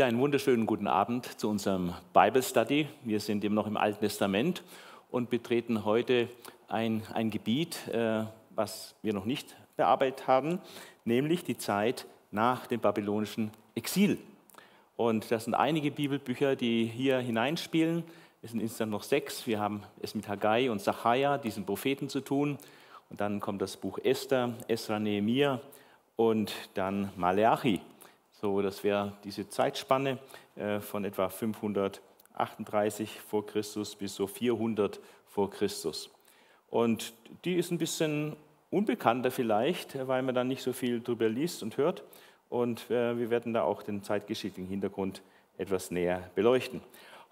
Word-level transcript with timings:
Wieder 0.00 0.08
einen 0.08 0.18
wunderschönen 0.18 0.64
guten 0.64 0.86
Abend 0.86 1.38
zu 1.38 1.50
unserem 1.50 1.92
Bible 2.14 2.42
Study. 2.42 2.88
Wir 3.04 3.20
sind 3.20 3.44
immer 3.44 3.56
noch 3.56 3.66
im 3.66 3.76
Alten 3.76 4.00
Testament 4.00 4.62
und 5.10 5.28
betreten 5.28 5.84
heute 5.84 6.30
ein, 6.68 7.02
ein 7.12 7.28
Gebiet, 7.28 7.86
äh, 7.88 8.24
was 8.48 8.94
wir 9.02 9.12
noch 9.12 9.26
nicht 9.26 9.54
bearbeitet 9.76 10.26
haben, 10.26 10.58
nämlich 11.04 11.44
die 11.44 11.58
Zeit 11.58 12.06
nach 12.30 12.66
dem 12.66 12.80
babylonischen 12.80 13.50
Exil. 13.74 14.16
Und 14.96 15.30
das 15.30 15.44
sind 15.44 15.52
einige 15.52 15.90
Bibelbücher, 15.90 16.56
die 16.56 16.86
hier 16.86 17.18
hineinspielen. 17.18 18.02
Es 18.40 18.52
sind 18.52 18.60
insgesamt 18.60 18.92
noch 18.92 19.02
sechs. 19.02 19.46
Wir 19.46 19.60
haben 19.60 19.82
es 20.00 20.14
mit 20.14 20.26
Haggai 20.28 20.70
und 20.70 20.80
Zachariah, 20.80 21.36
diesen 21.36 21.66
Propheten, 21.66 22.08
zu 22.08 22.22
tun. 22.22 22.56
Und 23.10 23.20
dann 23.20 23.38
kommt 23.38 23.60
das 23.60 23.76
Buch 23.76 23.98
Esther, 24.02 24.54
Esra, 24.66 24.98
Nehemiah 24.98 25.60
und 26.16 26.54
dann 26.72 27.10
Malachi. 27.16 27.82
So, 28.40 28.62
das 28.62 28.82
wäre 28.84 29.12
diese 29.22 29.50
Zeitspanne 29.50 30.16
äh, 30.56 30.80
von 30.80 31.04
etwa 31.04 31.28
538 31.28 33.20
vor 33.20 33.44
Christus 33.44 33.94
bis 33.94 34.14
so 34.14 34.26
400 34.26 34.98
vor 35.26 35.50
Christus. 35.50 36.08
Und 36.70 37.12
die 37.44 37.56
ist 37.56 37.70
ein 37.70 37.76
bisschen 37.76 38.34
unbekannter 38.70 39.30
vielleicht, 39.30 40.06
weil 40.08 40.22
man 40.22 40.34
dann 40.34 40.48
nicht 40.48 40.62
so 40.62 40.72
viel 40.72 41.00
darüber 41.00 41.28
liest 41.28 41.62
und 41.62 41.76
hört. 41.76 42.02
Und 42.48 42.90
äh, 42.90 43.18
wir 43.18 43.28
werden 43.28 43.52
da 43.52 43.62
auch 43.62 43.82
den 43.82 44.02
zeitgeschichtlichen 44.02 44.70
Hintergrund 44.70 45.20
etwas 45.58 45.90
näher 45.90 46.30
beleuchten. 46.34 46.80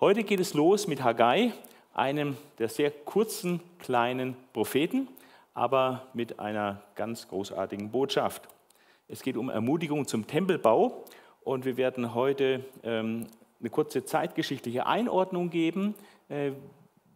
Heute 0.01 0.25
geht 0.25 0.41
es 0.41 0.53
los 0.53 0.87
mit 0.89 1.03
Haggai, 1.03 1.53
einem 1.95 2.37
der 2.59 2.69
sehr 2.69 2.91
kurzen, 2.91 3.61
kleinen 3.79 4.37
Propheten, 4.53 5.09
aber 5.55 6.07
mit 6.13 6.39
einer 6.39 6.83
ganz 6.97 7.29
großartigen 7.29 7.91
Botschaft. 7.91 8.47
Es 9.11 9.23
geht 9.23 9.39
um 9.39 9.49
Ermutigung 9.49 10.07
zum 10.07 10.27
Tempelbau 10.27 11.03
und 11.41 11.65
wir 11.65 11.79
werden 11.79 12.15
heute 12.15 12.63
ähm, 12.83 13.27
eine 13.59 13.71
kurze 13.71 14.05
zeitgeschichtliche 14.05 14.85
Einordnung 14.85 15.49
geben, 15.49 15.95
äh, 16.29 16.53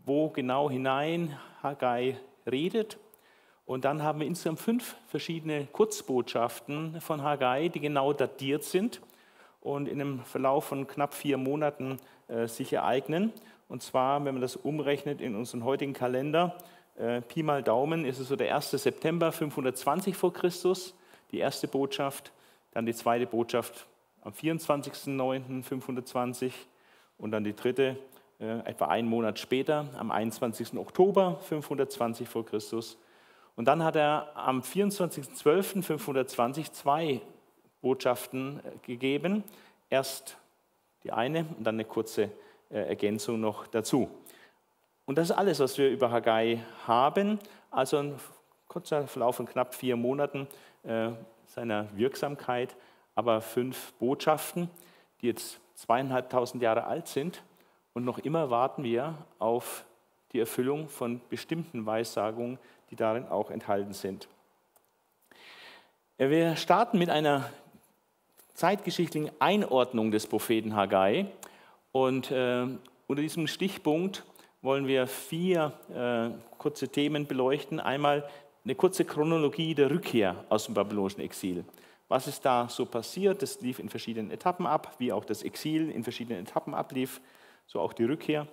wo 0.07 0.31
genau 0.31 0.71
hinein 0.71 1.39
Haggai 1.63 2.17
redet. 2.51 2.97
Und 3.67 3.85
dann 3.85 4.03
haben 4.03 4.21
wir 4.21 4.27
insgesamt 4.27 4.61
fünf 4.61 4.97
verschiedene 5.07 5.67
Kurzbotschaften 5.67 6.99
von 7.03 7.23
Haggai, 7.23 7.69
die 7.69 7.81
genau 7.81 8.15
datiert 8.15 8.65
sind 8.65 9.03
und 9.61 9.87
in 9.87 10.01
einem 10.01 10.21
Verlauf 10.21 10.65
von 10.65 10.87
knapp 10.87 11.13
vier 11.13 11.37
Monaten 11.37 11.99
äh, 12.29 12.47
sich 12.47 12.73
ereignen. 12.73 13.35
Und 13.69 13.83
zwar, 13.83 14.25
wenn 14.25 14.35
man 14.35 14.41
das 14.41 14.57
umrechnet 14.57 15.21
in 15.21 15.37
unseren 15.37 15.63
heutigen 15.63 15.93
Kalender, 15.93 16.57
äh, 16.97 17.21
Pi 17.21 17.43
mal 17.43 17.63
Daumen 17.63 18.07
ist 18.07 18.19
es 18.19 18.29
so 18.29 18.37
der 18.37 18.57
1. 18.57 18.71
September 18.71 19.31
520 19.31 20.17
vor 20.17 20.33
Christus, 20.33 20.95
die 21.33 21.39
erste 21.39 21.67
Botschaft, 21.67 22.31
dann 22.73 22.87
die 22.87 22.95
zweite 22.95 23.27
Botschaft 23.27 23.89
am 24.23 24.33
24.09.520 24.33 26.53
und 27.19 27.33
dann 27.33 27.45
die 27.45 27.57
dritte 27.57 27.97
äh, 28.39 28.61
etwa 28.61 28.87
einen 28.87 29.09
Monat 29.09 29.39
später, 29.39 29.87
am 29.99 30.11
21. 30.11 30.77
Oktober 30.77 31.39
520 31.43 32.29
vor 32.29 32.45
Christus. 32.45 32.99
Und 33.57 33.67
dann 33.67 33.85
hat 33.85 33.97
er 33.97 34.33
am 34.35 34.61
24.12.520 34.61 36.73
zwei 36.73 37.21
Botschaften 37.81 38.61
äh, 38.61 38.63
gegeben. 38.83 39.45
Erst 39.91 40.39
die 41.05 41.13
eine 41.13 41.47
und 41.57 41.65
dann 41.65 41.77
eine 41.77 41.85
kurze 41.85 42.31
äh, 42.71 42.89
Ergänzung 42.89 43.41
noch 43.41 43.67
dazu. 43.67 44.11
Und 45.05 45.19
das 45.19 45.31
ist 45.31 45.37
alles, 45.37 45.59
was 45.61 45.77
wir 45.79 45.91
über 45.91 46.11
Haggai 46.11 46.65
haben. 46.87 47.39
Also 47.71 47.99
ein 47.99 48.15
kurzer 48.69 49.07
Verlauf 49.07 49.37
von 49.37 49.47
knapp 49.47 49.75
vier 49.75 49.97
Monaten 49.97 50.49
seiner 50.83 51.89
Wirksamkeit, 51.97 52.77
aber 53.15 53.41
fünf 53.41 53.93
Botschaften, 53.95 54.69
die 55.21 55.27
jetzt 55.27 55.61
zweieinhalbtausend 55.75 56.63
Jahre 56.63 56.85
alt 56.85 57.09
sind. 57.09 57.43
Und 57.93 58.05
noch 58.05 58.19
immer 58.19 58.51
warten 58.51 58.85
wir 58.85 59.15
auf 59.39 59.85
die 60.33 60.41
Erfüllung 60.41 60.89
von 60.89 61.21
bestimmten 61.29 61.87
Weissagungen, 61.87 62.59
die 62.91 62.97
darin 62.97 63.27
auch 63.29 63.51
enthalten 63.51 63.93
sind. 63.93 64.29
Wir 66.19 66.57
starten 66.57 66.99
mit 66.99 67.11
einer 67.11 67.51
zeitgeschichtlichen 68.55 69.31
Einordnung 69.41 70.11
des 70.11 70.27
Propheten 70.27 70.77
Haggai. 70.77 71.27
Und 71.91 72.31
äh, 72.31 72.67
unter 73.07 73.23
diesem 73.23 73.47
Stichpunkt 73.47 74.25
wollen 74.63 74.87
wir 74.87 75.07
vier 75.07 75.73
äh, 75.91 76.31
kurze 76.59 76.89
Themen 76.89 77.27
beleuchten. 77.27 77.81
Einmal 77.81 78.29
eine 78.65 78.75
kurze 78.75 79.05
Chronologie 79.05 79.75
der 79.75 79.91
Rückkehr 79.91 80.45
aus 80.49 80.67
dem 80.67 80.75
babylonischen 80.75 81.23
Exil. 81.23 81.65
Was 82.09 82.27
ist 82.27 82.45
da 82.45 82.69
so 82.69 82.87
passiert? 82.87 83.43
Das 83.43 83.61
lief 83.61 83.79
in 83.79 83.89
verschiedenen 83.89 84.31
Etappen 84.31 84.67
ab, 84.67 84.95
wie 84.99 85.13
auch 85.13 85.25
das 85.25 85.43
Exil 85.43 85.91
in 85.91 86.05
verschiedenen 86.05 86.43
Etappen 86.43 86.75
ablief, 86.75 87.21
so 87.67 87.81
auch 87.81 87.93
die 87.93 88.05
Rückkehr. 88.05 88.47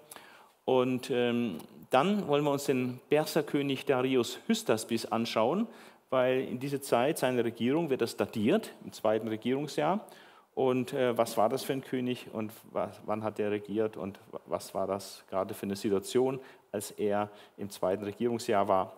Und 0.65 1.09
ähm, 1.11 1.57
dann 1.89 2.27
wollen 2.27 2.43
wir 2.43 2.51
uns 2.51 2.65
den 2.65 2.99
Perserkönig 3.09 3.85
Darius 3.85 4.39
Hystaspes 4.47 5.11
anschauen, 5.11 5.67
weil 6.09 6.41
in 6.41 6.59
dieser 6.59 6.81
Zeit 6.81 7.17
seiner 7.17 7.43
Regierung 7.43 7.89
wird 7.89 8.01
das 8.01 8.15
datiert, 8.15 8.73
im 8.85 8.93
zweiten 8.93 9.27
Regierungsjahr. 9.27 10.05
Und 10.55 10.93
äh, 10.93 11.17
was 11.17 11.37
war 11.37 11.49
das 11.49 11.63
für 11.63 11.73
ein 11.73 11.83
König 11.83 12.27
und 12.33 12.51
was, 12.71 12.99
wann 13.05 13.23
hat 13.23 13.39
er 13.39 13.51
regiert 13.51 13.97
und 13.97 14.19
was 14.45 14.73
war 14.73 14.87
das 14.87 15.23
gerade 15.29 15.53
für 15.53 15.63
eine 15.63 15.75
Situation, 15.75 16.39
als 16.71 16.91
er 16.91 17.29
im 17.57 17.69
zweiten 17.69 18.03
Regierungsjahr 18.03 18.67
war? 18.67 18.93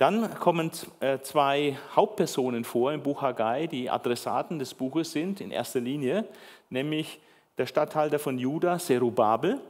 Dann 0.00 0.34
kommen 0.36 0.70
äh, 1.00 1.18
zwei 1.18 1.76
Hauptpersonen 1.94 2.64
vor 2.64 2.90
im 2.90 3.02
Buch 3.02 3.20
Haggai, 3.20 3.66
die 3.66 3.90
Adressaten 3.90 4.58
des 4.58 4.72
Buches 4.72 5.12
sind 5.12 5.42
in 5.42 5.50
erster 5.50 5.78
Linie, 5.80 6.24
nämlich 6.70 7.20
der 7.58 7.66
Statthalter 7.66 8.18
von 8.18 8.38
Juda, 8.38 8.78
Serubabel, 8.78 9.60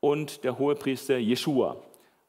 und 0.00 0.44
der 0.44 0.58
Hohepriester 0.58 1.18
Jeschua. 1.18 1.76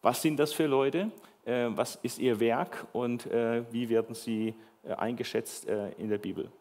Was 0.02 0.22
sind 0.22 0.42
das 0.42 0.52
für 0.52 0.66
Leute? 0.66 1.10
Äh, 1.46 1.68
was 1.70 1.96
ist 2.04 2.20
ihr 2.20 2.42
Werk 2.42 2.86
und 2.92 3.26
äh, 3.28 3.64
wie 3.72 3.88
werden 3.88 4.14
sie 4.14 4.54
eingeschätzt 4.98 5.68
in 6.00 6.10
der 6.10 6.18
Bibel? 6.18 6.52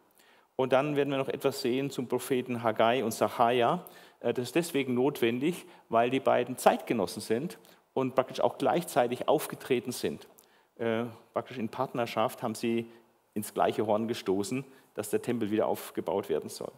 Und 0.54 0.72
dann 0.72 0.94
werden 0.94 1.10
wir 1.10 1.18
noch 1.18 1.30
etwas 1.30 1.62
sehen 1.62 1.90
zum 1.90 2.06
Propheten 2.06 2.62
Haggai 2.62 3.02
und 3.02 3.12
Sacharja. 3.12 3.84
Das 4.20 4.38
ist 4.38 4.54
deswegen 4.54 4.94
notwendig, 4.94 5.64
weil 5.88 6.10
die 6.10 6.20
beiden 6.20 6.58
Zeitgenossen 6.58 7.22
sind 7.22 7.58
und 7.94 8.14
praktisch 8.14 8.40
auch 8.40 8.58
gleichzeitig 8.58 9.26
aufgetreten 9.26 9.90
sind 9.90 10.28
äh, 10.80 11.04
praktisch 11.34 11.58
in 11.58 11.68
Partnerschaft 11.68 12.42
haben 12.42 12.54
sie 12.54 12.86
ins 13.34 13.52
gleiche 13.52 13.86
Horn 13.86 14.08
gestoßen, 14.08 14.64
dass 14.94 15.10
der 15.10 15.20
Tempel 15.22 15.50
wieder 15.50 15.66
aufgebaut 15.66 16.28
werden 16.28 16.48
soll. 16.48 16.72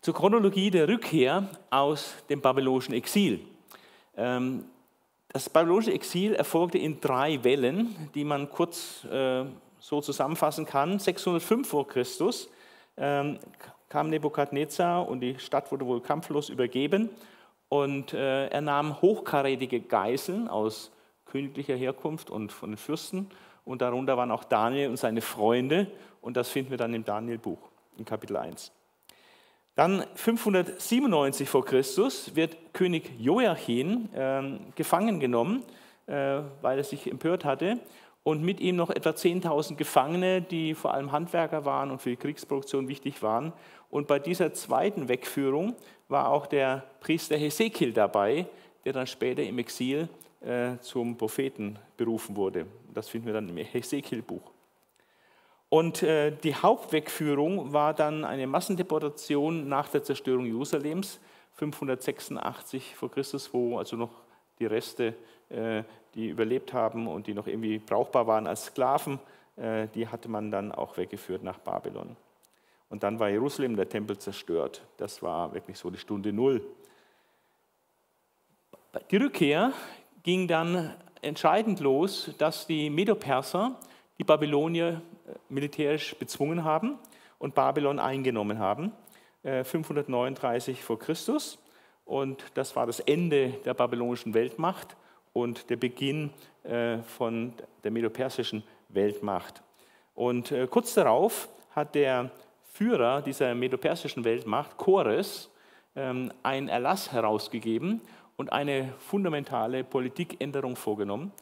Zur 0.00 0.14
Chronologie 0.14 0.70
der 0.70 0.88
Rückkehr 0.88 1.48
aus 1.70 2.14
dem 2.28 2.40
babylonischen 2.40 2.94
Exil. 2.94 3.40
Ähm, 4.16 4.64
das 5.28 5.50
babylonische 5.50 5.92
Exil 5.92 6.34
erfolgte 6.34 6.78
in 6.78 7.00
drei 7.00 7.42
Wellen, 7.42 8.10
die 8.14 8.24
man 8.24 8.48
kurz 8.48 9.04
äh, 9.04 9.44
so 9.80 10.00
zusammenfassen 10.00 10.66
kann. 10.66 11.00
605 11.00 11.68
vor 11.68 11.88
Christus 11.88 12.48
ähm, 12.96 13.40
kam 13.88 14.08
Nebukadnezar 14.10 15.08
und 15.08 15.20
die 15.20 15.36
Stadt 15.40 15.72
wurde 15.72 15.84
wohl 15.86 16.00
kampflos 16.00 16.48
übergeben. 16.48 17.10
Und 17.68 18.12
äh, 18.12 18.46
er 18.46 18.60
nahm 18.60 19.02
hochkarätige 19.02 19.80
Geiseln 19.80 20.46
aus 20.46 20.91
königlicher 21.32 21.74
Herkunft 21.74 22.30
und 22.30 22.52
von 22.52 22.72
den 22.72 22.76
Fürsten. 22.76 23.30
Und 23.64 23.80
darunter 23.80 24.18
waren 24.18 24.30
auch 24.30 24.44
Daniel 24.44 24.90
und 24.90 24.98
seine 24.98 25.22
Freunde. 25.22 25.90
Und 26.20 26.36
das 26.36 26.50
finden 26.50 26.70
wir 26.70 26.76
dann 26.76 26.92
im 26.92 27.04
Daniel-Buch, 27.04 27.70
in 27.96 28.04
Kapitel 28.04 28.36
1. 28.36 28.70
Dann 29.74 30.04
597 30.14 31.48
vor 31.48 31.64
Christus 31.64 32.36
wird 32.36 32.74
König 32.74 33.10
Joachim 33.18 34.10
äh, 34.14 34.42
gefangen 34.74 35.20
genommen, 35.20 35.62
äh, 36.06 36.40
weil 36.60 36.76
er 36.76 36.84
sich 36.84 37.10
empört 37.10 37.46
hatte. 37.46 37.80
Und 38.24 38.42
mit 38.42 38.60
ihm 38.60 38.76
noch 38.76 38.90
etwa 38.90 39.10
10.000 39.10 39.76
Gefangene, 39.76 40.42
die 40.42 40.74
vor 40.74 40.92
allem 40.92 41.10
Handwerker 41.10 41.64
waren 41.64 41.90
und 41.90 42.02
für 42.02 42.10
die 42.10 42.16
Kriegsproduktion 42.16 42.88
wichtig 42.88 43.22
waren. 43.22 43.54
Und 43.88 44.06
bei 44.06 44.18
dieser 44.18 44.52
zweiten 44.52 45.08
Wegführung 45.08 45.74
war 46.08 46.28
auch 46.28 46.46
der 46.46 46.84
Priester 47.00 47.36
Hesekiel 47.36 47.92
dabei, 47.92 48.46
der 48.84 48.92
dann 48.92 49.06
später 49.06 49.42
im 49.42 49.58
Exil 49.58 50.08
äh, 50.44 50.78
zum 50.80 51.16
Propheten 51.16 51.78
berufen 51.96 52.34
wurde. 52.36 52.66
Das 52.92 53.08
finden 53.08 53.26
wir 53.26 53.34
dann 53.34 53.48
im 53.48 53.56
Hesekiel-Buch. 53.56 54.42
Und 55.68 56.02
äh, 56.02 56.32
die 56.32 56.54
Hauptwegführung 56.54 57.72
war 57.72 57.94
dann 57.94 58.24
eine 58.24 58.48
Massendeportation 58.48 59.68
nach 59.68 59.88
der 59.88 60.02
Zerstörung 60.02 60.44
Jerusalems, 60.46 61.20
586 61.54 62.96
vor 62.96 63.10
Christus, 63.10 63.54
wo 63.54 63.78
also 63.78 63.96
noch 63.96 64.10
die 64.58 64.66
Reste, 64.66 65.14
äh, 65.48 65.84
die 66.14 66.28
überlebt 66.28 66.72
haben 66.72 67.06
und 67.06 67.28
die 67.28 67.34
noch 67.34 67.46
irgendwie 67.46 67.78
brauchbar 67.78 68.26
waren 68.26 68.46
als 68.46 68.66
Sklaven, 68.66 69.18
die 69.94 70.08
hatte 70.08 70.30
man 70.30 70.50
dann 70.50 70.72
auch 70.72 70.96
weggeführt 70.96 71.42
nach 71.42 71.58
Babylon. 71.58 72.16
Und 72.88 73.02
dann 73.02 73.18
war 73.18 73.28
Jerusalem, 73.28 73.76
der 73.76 73.88
Tempel 73.88 74.18
zerstört. 74.18 74.82
Das 74.96 75.22
war 75.22 75.52
wirklich 75.52 75.78
so 75.78 75.90
die 75.90 75.98
Stunde 75.98 76.32
Null. 76.32 76.62
Die 79.10 79.16
Rückkehr 79.16 79.72
ging 80.22 80.48
dann 80.48 80.94
entscheidend 81.20 81.80
los, 81.80 82.30
dass 82.38 82.66
die 82.66 82.90
Medoperser 82.90 83.78
die 84.18 84.24
Babylonier 84.24 85.02
äh, 85.26 85.34
militärisch 85.48 86.14
bezwungen 86.16 86.64
haben 86.64 86.98
und 87.38 87.54
Babylon 87.54 87.98
eingenommen 87.98 88.58
haben. 88.58 88.92
539 89.44 90.84
vor 90.84 91.00
Christus. 91.00 91.58
Und 92.04 92.44
das 92.54 92.76
war 92.76 92.86
das 92.86 93.00
Ende 93.00 93.48
der 93.64 93.74
babylonischen 93.74 94.34
Weltmacht 94.34 94.96
und 95.32 95.68
der 95.68 95.74
Beginn 95.74 96.30
von 97.08 97.52
der 97.82 97.90
medopersischen 97.90 98.62
Weltmacht. 98.88 99.60
Und 100.14 100.54
kurz 100.70 100.94
darauf 100.94 101.48
hat 101.74 101.96
der 101.96 102.30
Führer 102.72 103.20
dieser 103.20 103.54
medopersischen 103.54 104.24
Weltmacht, 104.24 104.78
Chores, 104.78 105.50
ähm, 105.94 106.32
einen 106.42 106.68
Erlass 106.68 107.12
herausgegeben 107.12 108.00
und 108.36 108.52
eine 108.52 108.92
fundamentale 108.98 109.84
Politikänderung 109.84 110.76
vorgenommen, 110.76 111.32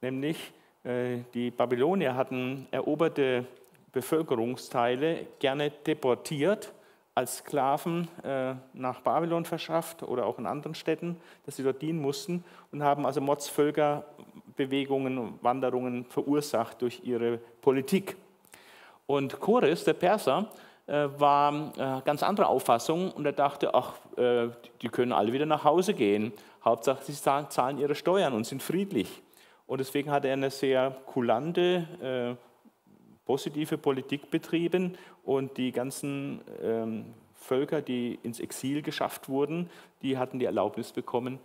nämlich 0.00 0.52
äh, 0.84 1.18
die 1.34 1.50
Babylonier 1.50 2.14
hatten 2.14 2.66
eroberte 2.70 3.46
Bevölkerungsteile 3.92 5.26
gerne 5.38 5.70
deportiert, 5.70 6.72
als 7.14 7.38
Sklaven 7.38 8.08
äh, 8.22 8.54
nach 8.72 9.00
Babylon 9.00 9.44
verschafft 9.44 10.02
oder 10.02 10.26
auch 10.26 10.38
in 10.38 10.46
anderen 10.46 10.74
Städten, 10.74 11.16
dass 11.44 11.56
sie 11.56 11.62
dort 11.62 11.82
dienen 11.82 12.00
mussten 12.00 12.44
und 12.72 12.82
haben 12.82 13.04
also 13.04 13.20
Mordsvölkerbewegungen 13.20 15.18
und 15.18 15.42
Wanderungen 15.42 16.04
verursacht 16.04 16.80
durch 16.80 17.02
ihre 17.04 17.38
Politik. 17.60 18.16
Und 19.06 19.40
Chores, 19.40 19.84
der 19.84 19.94
Perser, 19.94 20.50
war 20.90 21.72
äh, 21.76 22.02
ganz 22.04 22.22
andere 22.22 22.48
Auffassung 22.48 23.12
und 23.12 23.24
er 23.24 23.32
dachte, 23.32 23.74
ach, 23.74 23.94
äh, 24.16 24.48
die 24.82 24.88
können 24.88 25.12
alle 25.12 25.32
wieder 25.32 25.46
nach 25.46 25.62
Hause 25.62 25.94
gehen. 25.94 26.32
Hauptsache, 26.64 27.04
sie 27.04 27.14
zahlen 27.14 27.78
ihre 27.78 27.94
Steuern 27.94 28.32
und 28.32 28.44
sind 28.44 28.62
friedlich. 28.62 29.22
Und 29.66 29.78
deswegen 29.78 30.10
hat 30.10 30.24
er 30.24 30.32
eine 30.32 30.50
sehr 30.50 30.90
kulante, 31.06 32.36
positive 33.24 33.78
Politik 33.78 34.28
betrieben 34.30 34.98
und 35.22 35.56
die 35.56 35.70
ganzen 35.70 36.40
ähm, 36.60 37.14
Völker, 37.34 37.80
die 37.80 38.18
ins 38.24 38.40
Exil 38.40 38.82
geschafft 38.82 39.28
wurden, 39.28 39.70
die 40.02 40.18
hatten 40.18 40.40
die 40.40 40.46
Erlaubnis 40.46 40.92
bekommen, 40.92 41.38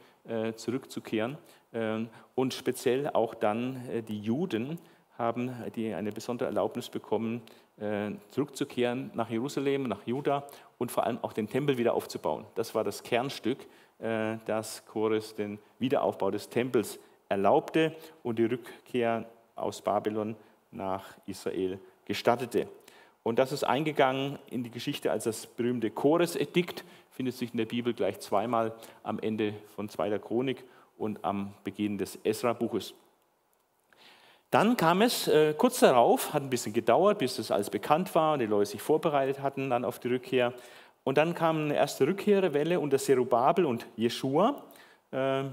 zurückzukehren. 0.56 1.38
Ähm, 1.72 2.10
und 2.34 2.56
speziell 2.56 3.12
auch 3.12 3.36
dann 3.36 3.80
die 4.08 4.20
Juden 4.20 4.80
haben 5.20 5.54
die 5.76 5.94
eine 5.94 6.12
besondere 6.12 6.48
Erlaubnis 6.48 6.90
bekommen, 6.90 7.42
äh, 7.44 7.65
zurückzukehren 8.32 9.12
nach 9.14 9.30
Jerusalem, 9.30 9.84
nach 9.84 10.06
Juda 10.06 10.48
und 10.78 10.92
vor 10.92 11.06
allem 11.06 11.20
auch 11.22 11.34
den 11.34 11.50
Tempel 11.50 11.78
wieder 11.78 11.94
aufzubauen. 11.94 12.46
Das 12.56 12.74
war 12.74 12.84
das 12.84 13.04
Kernstück, 13.04 13.60
äh, 14.00 14.38
das 14.46 14.86
Chores 14.86 15.36
den 15.36 15.60
Wiederaufbau 15.80 16.32
des 16.32 16.50
Tempels 16.50 17.00
erlaubte 17.28 17.96
und 18.24 18.40
die 18.40 18.46
Rückkehr 18.46 19.26
aus 19.56 19.82
Babylon 19.82 20.36
nach 20.72 21.04
Israel 21.26 21.80
gestattete. 22.06 22.68
Und 23.24 23.40
das 23.40 23.52
ist 23.52 23.64
eingegangen 23.64 24.38
in 24.48 24.64
die 24.64 24.70
Geschichte 24.70 25.12
als 25.12 25.24
das 25.24 25.48
berühmte 25.48 25.90
Chores-Edikt, 25.90 26.84
findet 27.10 27.36
sich 27.36 27.52
in 27.52 27.58
der 27.58 27.66
Bibel 27.66 27.94
gleich 27.94 28.20
zweimal 28.20 28.76
am 29.02 29.20
Ende 29.20 29.54
von 29.76 29.90
Zweiter 29.90 30.20
Chronik 30.20 30.64
und 30.98 31.24
am 31.26 31.54
Beginn 31.64 31.98
des 31.98 32.20
Esra-Buches. 32.24 32.94
Dann 34.56 34.78
kam 34.78 35.02
es 35.02 35.28
äh, 35.28 35.54
kurz 35.54 35.82
darauf, 35.82 36.34
hat 36.34 36.42
ein 36.42 36.50
bisschen 36.50 36.72
gedauert, 36.72 37.18
bis 37.18 37.36
das 37.36 37.52
alles 37.52 37.70
bekannt 37.70 38.16
war 38.16 38.32
und 38.32 38.40
die 38.40 38.46
Leute 38.46 38.68
sich 38.68 38.82
vorbereitet 38.82 39.42
hatten 39.42 39.70
dann 39.70 39.84
auf 39.84 40.00
die 40.00 40.08
Rückkehr. 40.08 40.54
Und 41.04 41.18
dann 41.18 41.36
kam 41.36 41.66
eine 41.66 41.76
erste 41.76 42.08
Rückkehrwelle 42.08 42.80
unter 42.80 42.98
Zerubabel 42.98 43.66
und 43.66 43.86
Jeschua 43.98 44.64
äh, 45.12 45.44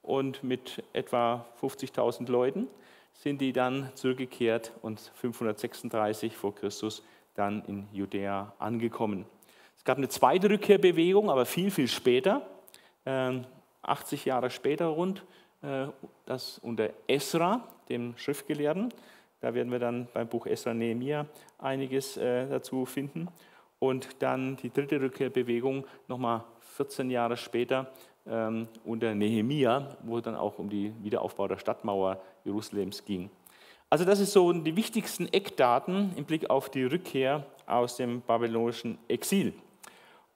und 0.00 0.42
mit 0.42 0.82
etwa 0.94 1.44
50.000 1.60 2.30
Leuten 2.30 2.68
sind 3.12 3.42
die 3.42 3.52
dann 3.52 3.90
zurückgekehrt 3.92 4.72
und 4.80 4.98
536 5.16 6.34
vor 6.34 6.54
Christus 6.54 7.02
dann 7.34 7.64
in 7.66 7.86
Judäa 7.92 8.54
angekommen. 8.58 9.26
Es 9.76 9.84
gab 9.84 9.98
eine 9.98 10.08
zweite 10.08 10.48
Rückkehrbewegung, 10.48 11.28
aber 11.28 11.44
viel, 11.44 11.70
viel 11.70 11.86
später, 11.86 12.46
äh, 13.04 13.40
80 13.82 14.24
Jahre 14.24 14.48
später 14.48 14.86
rund, 14.86 15.22
äh, 15.60 15.88
das 16.24 16.58
unter 16.62 16.88
Esra, 17.08 17.68
dem 17.88 18.16
Schriftgelehrten. 18.16 18.92
Da 19.40 19.54
werden 19.54 19.70
wir 19.70 19.78
dann 19.78 20.08
beim 20.12 20.28
Buch 20.28 20.46
Esra 20.46 20.74
Nehemiah 20.74 21.26
einiges 21.58 22.16
äh, 22.16 22.48
dazu 22.48 22.86
finden. 22.86 23.28
Und 23.78 24.22
dann 24.22 24.56
die 24.56 24.70
dritte 24.70 25.00
Rückkehrbewegung 25.00 25.86
nochmal 26.08 26.44
14 26.76 27.10
Jahre 27.10 27.36
später 27.36 27.92
ähm, 28.26 28.68
unter 28.84 29.14
Nehemia, 29.14 29.96
wo 30.02 30.18
es 30.18 30.24
dann 30.24 30.34
auch 30.34 30.58
um 30.58 30.70
den 30.70 31.02
Wiederaufbau 31.04 31.48
der 31.48 31.58
Stadtmauer 31.58 32.20
Jerusalems 32.44 33.04
ging. 33.04 33.30
Also 33.88 34.04
das 34.04 34.18
ist 34.18 34.32
so 34.32 34.52
die 34.52 34.74
wichtigsten 34.74 35.28
Eckdaten 35.32 36.12
im 36.16 36.24
Blick 36.24 36.50
auf 36.50 36.70
die 36.70 36.84
Rückkehr 36.84 37.46
aus 37.66 37.96
dem 37.96 38.20
babylonischen 38.22 38.98
Exil. 39.08 39.54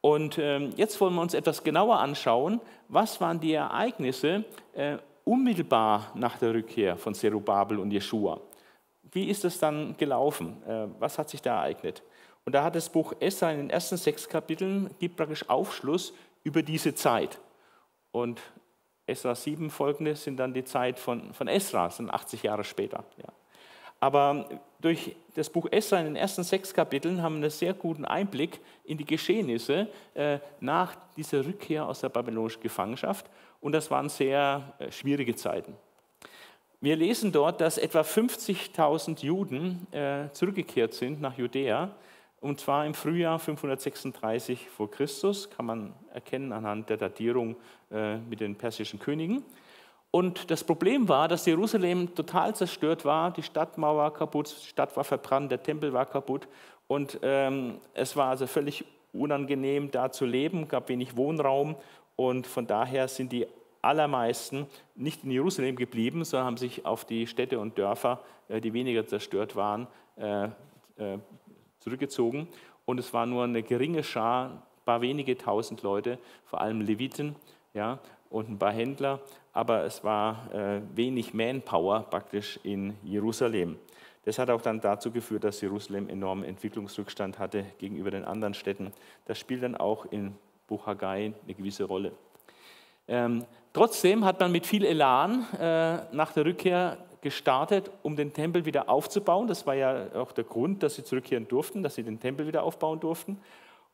Und 0.01 0.39
ähm, 0.39 0.71
jetzt 0.77 1.01
wollen 1.01 1.15
wir 1.15 1.21
uns 1.21 1.35
etwas 1.35 1.63
genauer 1.63 1.99
anschauen, 1.99 2.61
was 2.89 3.21
waren 3.21 3.41
die 3.41 3.53
Ereignisse, 3.53 4.45
äh, 4.75 4.99
unmittelbar 5.31 6.11
nach 6.15 6.39
der 6.39 6.53
Rückkehr 6.53 6.97
von 6.97 7.15
Zerubabel 7.15 7.79
und 7.79 7.93
Jeschua. 7.93 8.41
Wie 9.13 9.29
ist 9.31 9.45
es 9.45 9.61
dann 9.61 9.97
gelaufen? 9.97 10.61
Äh, 10.67 10.89
was 10.99 11.19
hat 11.19 11.31
sich 11.31 11.41
da 11.41 11.59
ereignet? 11.59 12.03
Und 12.45 12.53
da 12.53 12.65
hat 12.65 12.75
das 12.75 12.91
Buch 12.91 13.13
Esra 13.21 13.53
in 13.53 13.59
den 13.59 13.71
ersten 13.71 13.97
sechs 13.97 14.29
Kapiteln 14.29 14.91
gibt 14.99 15.17
praktisch 15.17 15.49
Aufschluss 15.49 16.13
über 16.43 16.63
diese 16.63 16.97
Zeit. 16.97 17.39
Und 18.11 18.41
Esra 19.07 19.37
7 19.37 19.71
folgende 19.71 20.17
sind 20.17 20.37
dann 20.37 20.53
die 20.53 20.65
Zeit 20.65 20.99
von, 20.99 21.33
von 21.33 21.47
Esra, 21.47 21.91
sind 21.91 22.11
80 22.11 22.43
Jahre 22.43 22.65
später. 22.65 23.05
Ja. 23.19 23.33
Aber 24.01 24.49
durch 24.81 25.15
das 25.37 25.49
Buch 25.49 25.69
Esra 25.71 26.01
in 26.01 26.07
den 26.07 26.17
ersten 26.17 26.43
sechs 26.43 26.75
Kapiteln 26.75 27.23
haben 27.23 27.35
wir 27.35 27.43
einen 27.43 27.51
sehr 27.51 27.75
guten 27.75 28.05
Einblick 28.05 28.59
in 28.83 28.99
die 28.99 29.05
Geschehnisse 29.05 29.87
äh, 30.15 30.39
nach 30.59 30.97
dieser 31.17 31.47
Rückkehr 31.47 31.87
aus 31.87 32.01
der 32.01 32.09
babylonischen 32.09 32.63
Gefangenschaft 32.63 33.27
und 33.61 33.73
das 33.73 33.91
waren 33.91 34.09
sehr 34.09 34.75
äh, 34.79 34.91
schwierige 34.91 35.37
Zeiten. 35.37 35.75
Wir 36.81 36.97
lesen 36.97 37.31
dort, 37.31 37.61
dass 37.61 37.77
etwa 37.77 38.01
50.000 38.01 39.23
Juden 39.23 39.87
äh, 39.93 40.31
zurückgekehrt 40.33 40.95
sind 40.95 41.21
nach 41.21 41.37
Judäa, 41.37 41.91
und 42.41 42.59
zwar 42.59 42.87
im 42.87 42.95
Frühjahr 42.95 43.39
536 43.39 44.71
vor 44.71 44.91
Christus, 44.91 45.51
kann 45.51 45.67
man 45.67 45.93
erkennen 46.15 46.53
anhand 46.53 46.89
der 46.89 46.97
Datierung 46.97 47.57
äh, 47.91 48.17
mit 48.17 48.41
den 48.41 48.57
persischen 48.57 48.99
Königen. 48.99 49.45
Und 50.11 50.51
das 50.51 50.65
Problem 50.65 51.07
war, 51.09 51.29
dass 51.29 51.45
Jerusalem 51.45 52.15
total 52.15 52.57
zerstört 52.57 53.05
war, 53.05 53.31
die 53.31 53.43
Stadtmauer 53.43 54.13
kaputt, 54.15 54.57
die 54.63 54.69
Stadt 54.69 54.97
war 54.97 55.05
verbrannt, 55.05 55.53
der 55.53 55.63
Tempel 55.63 55.93
war 55.93 56.07
kaputt 56.07 56.49
und 56.89 57.21
ähm, 57.23 57.79
es 57.95 58.17
war 58.17 58.31
also 58.31 58.47
völlig 58.47 58.85
unangenehm, 59.13 59.91
da 59.91 60.11
zu 60.11 60.25
leben, 60.25 60.67
gab 60.67 60.89
wenig 60.89 61.17
Wohnraum 61.17 61.77
und 62.21 62.47
von 62.47 62.67
daher 62.67 63.09
sind 63.09 63.33
die 63.33 63.47
allermeisten 63.81 64.67
nicht 64.95 65.25
in 65.25 65.31
Jerusalem 65.31 65.75
geblieben, 65.75 66.23
sondern 66.23 66.49
haben 66.49 66.57
sich 66.59 66.85
auf 66.85 67.07
die 67.07 67.27
Städte 67.27 67.59
und 67.59 67.79
Dörfer, 67.79 68.21
äh, 68.49 68.61
die 68.61 68.75
weniger 68.75 69.07
zerstört 69.07 69.57
waren, 69.57 69.87
äh, 70.17 70.45
äh, 70.99 71.19
zurückgezogen. 71.79 72.47
Und 72.85 73.01
es 73.01 73.15
war 73.15 73.25
nur 73.25 73.45
eine 73.45 73.63
geringe 73.63 74.03
Schar, 74.05 74.51
ein 74.51 74.85
paar 74.85 75.01
wenige 75.01 75.39
tausend 75.39 75.81
Leute, 75.81 76.19
vor 76.45 76.61
allem 76.61 76.83
Leviten 76.83 77.37
ja, 77.73 77.99
und 78.29 78.51
ein 78.51 78.59
paar 78.59 78.73
Händler, 78.73 79.21
aber 79.55 79.85
es 79.85 80.05
war 80.05 80.83
wenig 80.95 81.33
Manpower 81.33 82.03
praktisch 82.03 82.61
in 82.65 82.99
Jerusalem. 83.03 83.79
Das 84.25 84.39
hat 84.39 84.51
auch 84.51 84.61
dann 84.61 84.83
dazu 84.83 85.11
geführt, 85.11 85.45
dass 85.45 85.63
Jerusalem 85.63 86.11
enormen 86.11 86.45
Entwicklungsrückstand 86.45 87.39
hatte 87.39 87.65
gegenüber 87.79 88.11
den 88.11 88.25
anderen 88.27 88.53
Städten. 88.53 88.93
Das 89.25 89.39
spielt 89.39 89.63
dann 89.63 89.75
auch 89.75 90.05
in 90.13 90.37
Buch 90.71 90.87
Haggai 90.87 91.33
eine 91.45 91.55
gewisse 91.55 91.85
Rolle. 91.85 92.13
Ähm, 93.09 93.45
trotzdem 93.73 94.25
hat 94.25 94.39
man 94.39 94.53
mit 94.53 94.67
viel 94.67 94.85
Elan 94.85 95.45
äh, 95.59 95.99
nach 96.15 96.33
der 96.33 96.47
Rückkehr 96.47 96.97
gestartet, 97.21 97.91
um 98.03 98.15
den 98.17 98.33
Tempel 98.33 98.65
wieder 98.65 98.89
aufzubauen. 98.89 99.49
Das 99.49 99.67
war 99.67 99.75
ja 99.75 100.07
auch 100.15 100.33
der 100.33 100.45
Grund, 100.45 100.83
dass 100.83 100.95
sie 100.95 101.05
zurückkehren 101.05 101.49
durften, 101.49 101.83
dass 101.83 101.97
sie 101.97 102.05
den 102.05 102.21
Tempel 102.21 102.47
wieder 102.47 102.63
aufbauen 102.63 103.01
durften. 103.01 103.39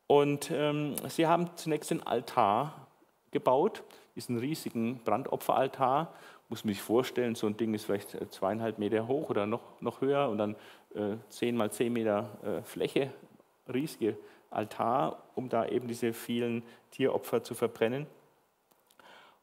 Und 0.06 0.50
ähm, 0.52 0.94
sie 1.08 1.26
haben 1.26 1.48
zunächst 1.56 1.90
den 1.90 2.06
Altar 2.06 2.86
gebaut, 3.30 3.82
diesen 4.14 4.38
riesigen 4.38 5.00
Brandopferaltar. 5.02 6.12
Muss 6.50 6.64
man 6.64 6.74
sich 6.74 6.82
vorstellen, 6.82 7.34
so 7.34 7.46
ein 7.46 7.56
Ding 7.56 7.72
ist 7.74 7.86
vielleicht 7.86 8.14
äh, 8.14 8.28
zweieinhalb 8.28 8.78
Meter 8.78 9.08
hoch 9.08 9.30
oder 9.30 9.46
noch, 9.46 9.80
noch 9.80 10.02
höher 10.02 10.28
und 10.28 10.38
dann 10.38 10.56
äh, 10.94 11.16
zehn 11.30 11.56
mal 11.56 11.72
zehn 11.72 11.92
Meter 11.92 12.28
äh, 12.44 12.62
Fläche, 12.62 13.10
riesige 13.72 14.16
Altar, 14.50 15.22
um 15.34 15.48
da 15.48 15.66
eben 15.66 15.88
diese 15.88 16.12
vielen 16.12 16.62
Tieropfer 16.90 17.42
zu 17.42 17.54
verbrennen. 17.54 18.06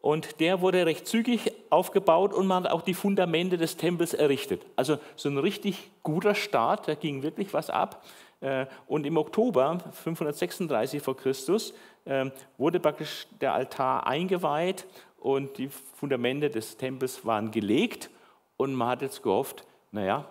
Und 0.03 0.41
der 0.41 0.59
wurde 0.59 0.85
recht 0.85 1.07
zügig 1.07 1.53
aufgebaut 1.69 2.33
und 2.33 2.45
man 2.45 2.65
hat 2.65 2.71
auch 2.73 2.81
die 2.81 2.93
Fundamente 2.93 3.55
des 3.57 3.77
Tempels 3.77 4.13
errichtet. 4.13 4.61
Also 4.75 4.97
so 5.15 5.29
ein 5.29 5.37
richtig 5.37 5.91
guter 6.03 6.35
Start, 6.35 6.89
da 6.89 6.95
ging 6.95 7.23
wirklich 7.23 7.53
was 7.53 7.69
ab. 7.69 8.03
Äh, 8.41 8.65
und 8.87 9.05
im 9.05 9.15
Oktober 9.15 9.79
536 9.93 11.01
vor 11.01 11.15
Christus 11.15 11.73
ähm, 12.05 12.33
wurde 12.57 12.81
praktisch 12.81 13.27
der 13.39 13.53
Altar 13.53 14.05
eingeweiht 14.05 14.85
und 15.19 15.57
die 15.57 15.69
Fundamente 15.69 16.49
des 16.49 16.75
Tempels 16.75 17.25
waren 17.25 17.51
gelegt. 17.51 18.09
Und 18.57 18.75
man 18.75 18.89
hat 18.89 19.01
jetzt 19.03 19.23
gehofft, 19.23 19.65
naja, 19.93 20.25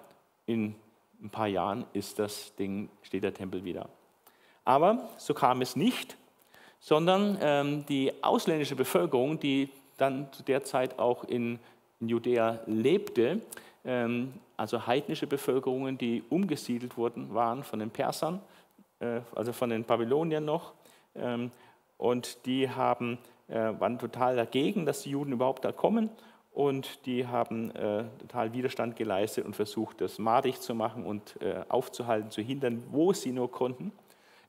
in 0.45 0.75
ein 1.23 1.31
paar 1.31 1.49
Jahren 1.49 1.87
ist 1.95 2.19
das 2.19 2.55
Ding, 2.57 2.91
steht 3.01 3.25
der 3.25 3.33
Tempel 3.33 3.65
wieder. 3.65 3.89
Aber 4.65 5.09
so 5.19 5.35
kam 5.35 5.61
es 5.61 5.77
nicht, 5.77 6.17
sondern 6.81 7.39
ähm, 7.41 7.87
die 7.87 8.13
ausländische 8.23 8.77
Bevölkerung, 8.77 9.39
die 9.39 9.69
dann 9.97 10.33
zu 10.33 10.43
der 10.43 10.65
Zeit 10.65 10.99
auch 10.99 11.25
in, 11.25 11.59
in 12.01 12.09
Judäa 12.09 12.61
lebte, 12.67 13.41
ähm, 13.85 14.35
also 14.57 14.87
heidnische 14.87 15.27
Bevölkerungen, 15.27 15.99
die 15.99 16.23
umgesiedelt 16.29 16.97
wurden, 16.97 17.35
waren 17.35 17.65
von 17.65 17.79
den 17.79 17.91
Persern, 17.91 18.41
äh, 19.01 19.21
also 19.35 19.53
von 19.53 19.71
den 19.71 19.85
Babyloniern 19.85 20.45
noch, 20.45 20.73
ähm, 21.15 21.51
und 21.99 22.47
die 22.47 22.69
haben, 22.69 23.19
äh, 23.49 23.55
waren 23.79 23.99
total 23.99 24.35
dagegen, 24.35 24.87
dass 24.87 25.03
die 25.03 25.11
Juden 25.11 25.33
überhaupt 25.33 25.65
da 25.65 25.71
kommen 25.71 26.11
und 26.53 27.07
die 27.07 27.27
haben 27.27 27.71
äh, 27.77 28.05
total 28.19 28.53
Widerstand 28.53 28.97
geleistet 28.97 29.45
und 29.45 29.55
versucht, 29.55 30.01
das 30.01 30.19
madig 30.19 30.61
zu 30.61 30.75
machen 30.75 31.07
und 31.07 31.41
äh, 31.41 31.63
aufzuhalten, 31.69 32.31
zu 32.31 32.43
hindern, 32.43 32.83
wo 32.91 33.13
sie 33.13 33.31
nur 33.33 33.51
konnten. 33.51 33.93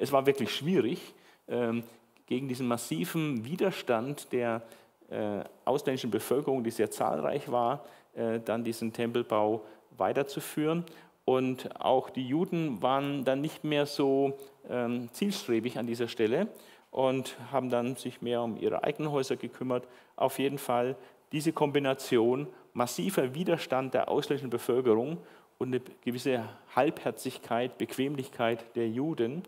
Es 0.04 0.12
war 0.12 0.26
wirklich 0.26 0.54
schwierig, 0.54 1.00
ähm, 1.48 1.82
gegen 2.26 2.50
diesen 2.50 2.68
massiven 2.68 3.46
Widerstand 3.46 4.34
der 4.34 4.62
äh, 5.10 5.46
ausländischen 5.64 6.12
Bevölkerung, 6.12 6.62
die 6.62 6.72
sehr 6.72 6.92
zahlreich 6.92 7.50
war, 7.50 7.86
äh, 8.14 8.42
dann 8.42 8.66
diesen 8.66 8.92
Tempelbau 8.92 9.62
weiterzuführen. 9.96 10.84
Und 11.24 11.80
auch 11.80 12.10
die 12.10 12.28
Juden 12.28 12.82
waren 12.82 13.24
dann 13.24 13.40
nicht 13.40 13.64
mehr 13.64 13.86
so 13.86 14.38
ähm, 14.70 15.08
zielstrebig 15.14 15.80
an 15.80 15.88
dieser 15.88 16.10
Stelle 16.10 16.50
und 16.92 17.38
haben 17.50 17.70
dann 17.70 17.96
sich 17.96 18.22
mehr 18.22 18.42
um 18.42 18.58
ihre 18.58 18.84
eigenen 18.84 19.10
Häuser 19.10 19.38
gekümmert. 19.38 19.88
Auf 20.18 20.38
jeden 20.38 20.58
Fall 20.58 20.98
diese 21.32 21.54
Kombination 21.54 22.48
massiver 22.74 23.36
Widerstand 23.36 23.94
der 23.94 24.10
ausländischen 24.10 24.50
Bevölkerung 24.50 25.20
und 25.60 25.70
eine 25.70 25.80
gewisse 26.02 26.50
Halbherzigkeit, 26.76 27.78
Bequemlichkeit 27.78 28.66
der 28.76 28.90
Juden 28.90 29.44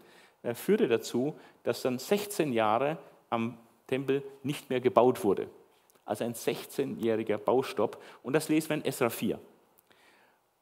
führte 0.53 0.87
dazu, 0.87 1.35
dass 1.63 1.81
dann 1.81 1.97
16 1.97 2.53
Jahre 2.53 2.97
am 3.29 3.57
Tempel 3.87 4.23
nicht 4.43 4.69
mehr 4.69 4.81
gebaut 4.81 5.23
wurde. 5.23 5.47
Also 6.05 6.23
ein 6.23 6.33
16-jähriger 6.33 7.37
Baustopp. 7.37 8.01
Und 8.21 8.33
das 8.33 8.49
lesen 8.49 8.69
wir 8.69 8.75
in 8.77 8.85
Esra 8.85 9.09
4. 9.09 9.39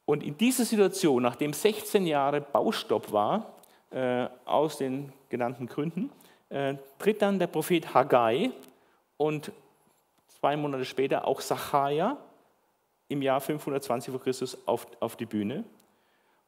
Und 0.05 0.23
in 0.23 0.37
dieser 0.37 0.65
Situation, 0.65 1.23
nachdem 1.23 1.53
16 1.53 2.05
Jahre 2.05 2.41
Baustopp 2.41 3.11
war, 3.11 3.53
äh, 3.89 4.27
aus 4.45 4.77
den 4.77 5.11
genannten 5.29 5.67
Gründen, 5.67 6.11
äh, 6.49 6.75
tritt 6.99 7.21
dann 7.21 7.39
der 7.39 7.47
Prophet 7.47 7.93
Haggai 7.93 8.51
und 9.17 9.51
zwei 10.27 10.57
Monate 10.57 10.85
später 10.85 11.27
auch 11.27 11.41
Sacharja 11.41 12.17
im 13.07 13.21
Jahr 13.21 13.39
520 13.39 14.11
vor 14.11 14.21
Christus 14.21 14.57
auf, 14.65 14.87
auf 14.99 15.15
die 15.15 15.25
Bühne. 15.25 15.63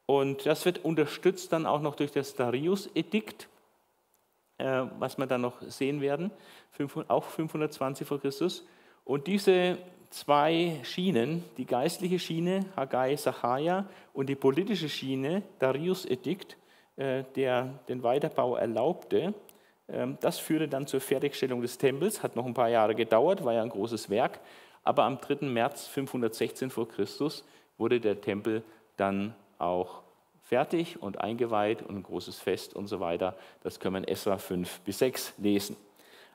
Und 0.05 0.45
das 0.45 0.65
wird 0.65 0.85
unterstützt 0.85 1.51
dann 1.51 1.65
auch 1.65 1.81
noch 1.81 1.95
durch 1.95 2.11
das 2.11 2.35
Darius-Edikt, 2.35 3.47
äh, 4.57 4.83
was 4.99 5.17
wir 5.17 5.25
dann 5.25 5.41
noch 5.41 5.61
sehen 5.61 6.01
werden, 6.01 6.31
auch 7.07 7.23
520 7.23 8.07
vor 8.07 8.19
Christus. 8.19 8.65
Und 9.03 9.27
diese 9.27 9.77
zwei 10.09 10.79
Schienen, 10.83 11.43
die 11.57 11.65
geistliche 11.65 12.19
Schiene, 12.19 12.65
Haggai, 12.75 13.15
Sacharja, 13.15 13.85
und 14.13 14.27
die 14.27 14.35
politische 14.35 14.89
Schiene, 14.89 15.43
Darius-Edikt, 15.59 16.57
äh, 16.95 17.23
der 17.35 17.79
den 17.89 18.03
Weiterbau 18.03 18.55
erlaubte, 18.55 19.33
ähm, 19.87 20.17
das 20.21 20.39
führte 20.39 20.67
dann 20.67 20.87
zur 20.87 21.01
Fertigstellung 21.01 21.61
des 21.61 21.77
Tempels, 21.77 22.23
hat 22.23 22.35
noch 22.35 22.45
ein 22.45 22.53
paar 22.53 22.69
Jahre 22.69 22.95
gedauert, 22.95 23.43
war 23.43 23.53
ja 23.53 23.61
ein 23.61 23.69
großes 23.69 24.09
Werk, 24.09 24.39
aber 24.83 25.03
am 25.03 25.19
3. 25.19 25.47
März 25.47 25.87
516 25.87 26.69
vor 26.69 26.87
Christus 26.87 27.43
wurde 27.77 27.99
der 27.99 28.21
Tempel 28.21 28.63
dann 28.97 29.35
auch 29.59 30.03
fertig 30.41 31.01
und 31.01 31.19
eingeweiht 31.21 31.81
und 31.81 31.95
ein 31.95 32.03
großes 32.03 32.39
Fest 32.39 32.75
und 32.75 32.87
so 32.87 32.99
weiter. 32.99 33.35
Das 33.61 33.79
können 33.79 33.95
wir 33.95 33.99
in 33.99 34.07
Esra 34.07 34.37
5 34.37 34.81
bis 34.81 34.99
6 34.99 35.33
lesen. 35.37 35.75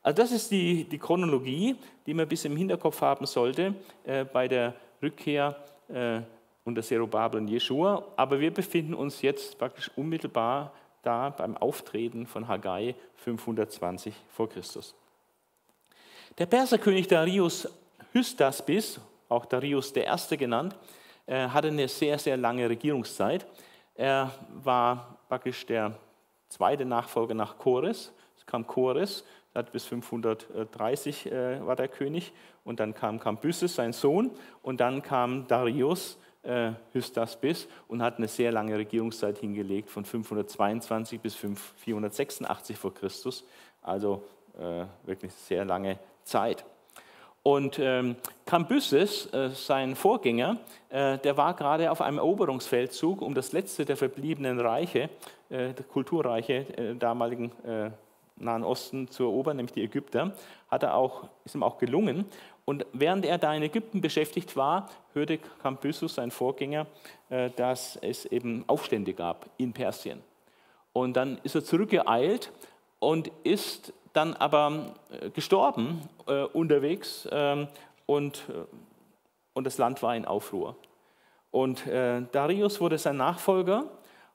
Also 0.03 0.23
das 0.23 0.33
ist 0.33 0.51
die, 0.51 0.85
die 0.85 0.99
Chronologie, 0.99 1.77
die 2.07 2.15
man 2.15 2.27
bis 2.27 2.45
im 2.45 2.57
Hinterkopf 2.57 3.01
haben 3.03 3.27
sollte 3.27 3.75
äh, 4.05 4.25
bei 4.25 4.49
der 4.49 4.75
Rückkehr 5.03 5.57
äh, 5.89 6.21
unter 6.65 6.83
Zerubabel 6.83 7.41
und 7.41 7.49
Jeschua. 7.49 8.05
Aber 8.17 8.41
wir 8.41 8.53
befinden 8.53 8.95
uns 8.95 9.23
jetzt 9.23 9.59
praktisch 9.59 9.91
unmittelbar 9.97 10.73
da 11.03 11.31
beim 11.31 11.57
Auftreten 11.57 12.27
von 12.27 12.49
Haggai 12.49 12.95
520 13.17 14.15
vor 14.29 14.49
Christus. 14.49 14.95
Der 16.39 16.47
Perserkönig 16.47 17.07
Darius 17.07 17.69
Hystaspes, 18.13 19.01
auch 19.29 19.47
Darius 19.47 19.93
I. 19.97 20.37
genannt, 20.37 20.77
hatte 21.35 21.69
eine 21.69 21.89
sehr, 21.89 22.19
sehr 22.19 22.37
lange 22.37 22.69
Regierungszeit. 22.69 23.47
Er 23.95 24.33
war 24.63 25.19
praktisch 25.29 25.67
der 25.67 25.93
zweite 26.49 26.85
Nachfolger 26.85 27.35
nach 27.35 27.59
Chores. 27.59 28.13
Es 28.37 28.47
kam 28.47 28.67
Chores, 28.67 29.25
hat 29.55 29.73
bis 29.73 29.85
530 29.85 31.27
äh, 31.27 31.67
war 31.67 31.77
der 31.77 31.89
König 31.89 32.33
und 32.65 32.81
dann 32.81 32.95
kam 32.95 33.19
Cambyses, 33.19 33.75
sein 33.75 33.93
Sohn, 33.93 34.31
und 34.63 34.81
dann 34.81 35.03
kam 35.03 35.47
Darius 35.49 36.19
äh, 36.43 36.73
und 37.89 38.03
hat 38.03 38.19
eine 38.19 38.29
sehr 38.29 38.53
lange 38.53 38.77
Regierungszeit 38.77 39.39
hingelegt 39.39 39.91
von 39.91 40.05
522 40.05 41.21
bis 41.21 41.35
486 41.35 42.77
vor 42.77 42.95
Christus, 42.95 43.45
also 43.83 44.25
äh, 44.59 44.85
wirklich 45.05 45.33
sehr 45.33 45.65
lange 45.65 45.99
Zeit. 46.23 46.65
Und 47.43 47.79
ähm, 47.79 48.17
Cambyses, 48.45 49.33
äh, 49.33 49.51
sein 49.51 49.97
Vorgänger, 49.97 50.59
äh, 50.91 51.17
der 51.19 51.37
war 51.37 51.55
gerade 51.55 51.91
auf 51.91 52.03
einem 52.03 52.19
Eroberungsfeldzug, 52.19 53.23
um 53.23 53.35
das 53.35 53.53
letzte 53.53 53.87
der 53.87 53.97
verbliebenen 53.97 54.61
Reiche, 54.61 55.09
äh, 55.49 55.73
der 55.73 55.85
Kulturreiche 55.89 56.67
äh, 56.77 56.95
damaligen 56.97 57.51
äh, 57.65 57.91
Nahen 58.37 58.65
Osten 58.65 59.09
zu 59.09 59.25
erobern, 59.25 59.57
nämlich 59.57 59.73
die 59.73 59.85
Ägypter, 59.85 60.35
hat 60.71 60.83
er 60.83 60.95
auch, 60.95 61.29
ist 61.45 61.55
ihm 61.55 61.63
auch 61.63 61.79
gelungen. 61.79 62.25
Und 62.65 62.87
während 62.93 63.25
er 63.25 63.39
da 63.39 63.55
in 63.55 63.63
Ägypten 63.63 64.01
beschäftigt 64.01 64.57
war, 64.57 64.89
hörte 65.13 65.39
Cambyses, 65.63 66.15
sein 66.15 66.31
Vorgänger, 66.31 66.87
äh, 67.31 67.51
dass 67.57 67.97
es 67.97 68.27
eben 68.27 68.65
Aufstände 68.67 69.15
gab 69.15 69.49
in 69.57 69.73
Persien. 69.73 70.23
Und 70.93 71.15
dann 71.15 71.39
ist 71.43 71.55
er 71.55 71.65
zurückgeeilt 71.65 72.53
und 72.99 73.31
ist 73.45 73.93
dann 74.13 74.35
aber 74.35 74.95
äh, 75.11 75.31
gestorben 75.31 76.03
äh, 76.27 76.43
unterwegs 76.45 77.29
ähm, 77.31 77.69
und, 78.07 78.45
äh, 78.49 78.65
und 79.55 79.65
das 79.65 79.79
Land 79.79 80.03
war 80.03 80.17
in 80.17 80.25
Aufruhr. 80.25 80.77
Und 81.51 81.87
äh, 81.87 82.23
Darius 82.33 82.81
wurde 82.81 82.99
sein 82.99 83.17
Nachfolger 83.17 83.85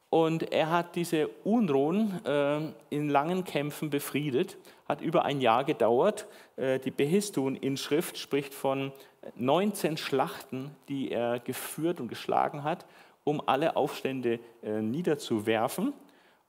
und 0.09 0.51
er 0.51 0.69
hat 0.69 0.95
diese 0.95 1.27
Unruhen 1.43 2.25
äh, 2.25 2.59
in 2.89 3.09
langen 3.09 3.43
Kämpfen 3.43 3.89
befriedet, 3.89 4.57
hat 4.87 5.01
über 5.01 5.25
ein 5.25 5.41
Jahr 5.41 5.63
gedauert. 5.63 6.27
Die 6.57 6.91
Behistun-Inschrift 6.91 8.17
spricht 8.17 8.53
von 8.53 8.93
19 9.35 9.97
Schlachten, 9.97 10.71
die 10.87 11.11
er 11.11 11.39
geführt 11.39 11.99
und 11.99 12.07
geschlagen 12.07 12.63
hat, 12.63 12.85
um 13.23 13.41
alle 13.45 13.75
Aufstände 13.75 14.39
niederzuwerfen. 14.61 15.91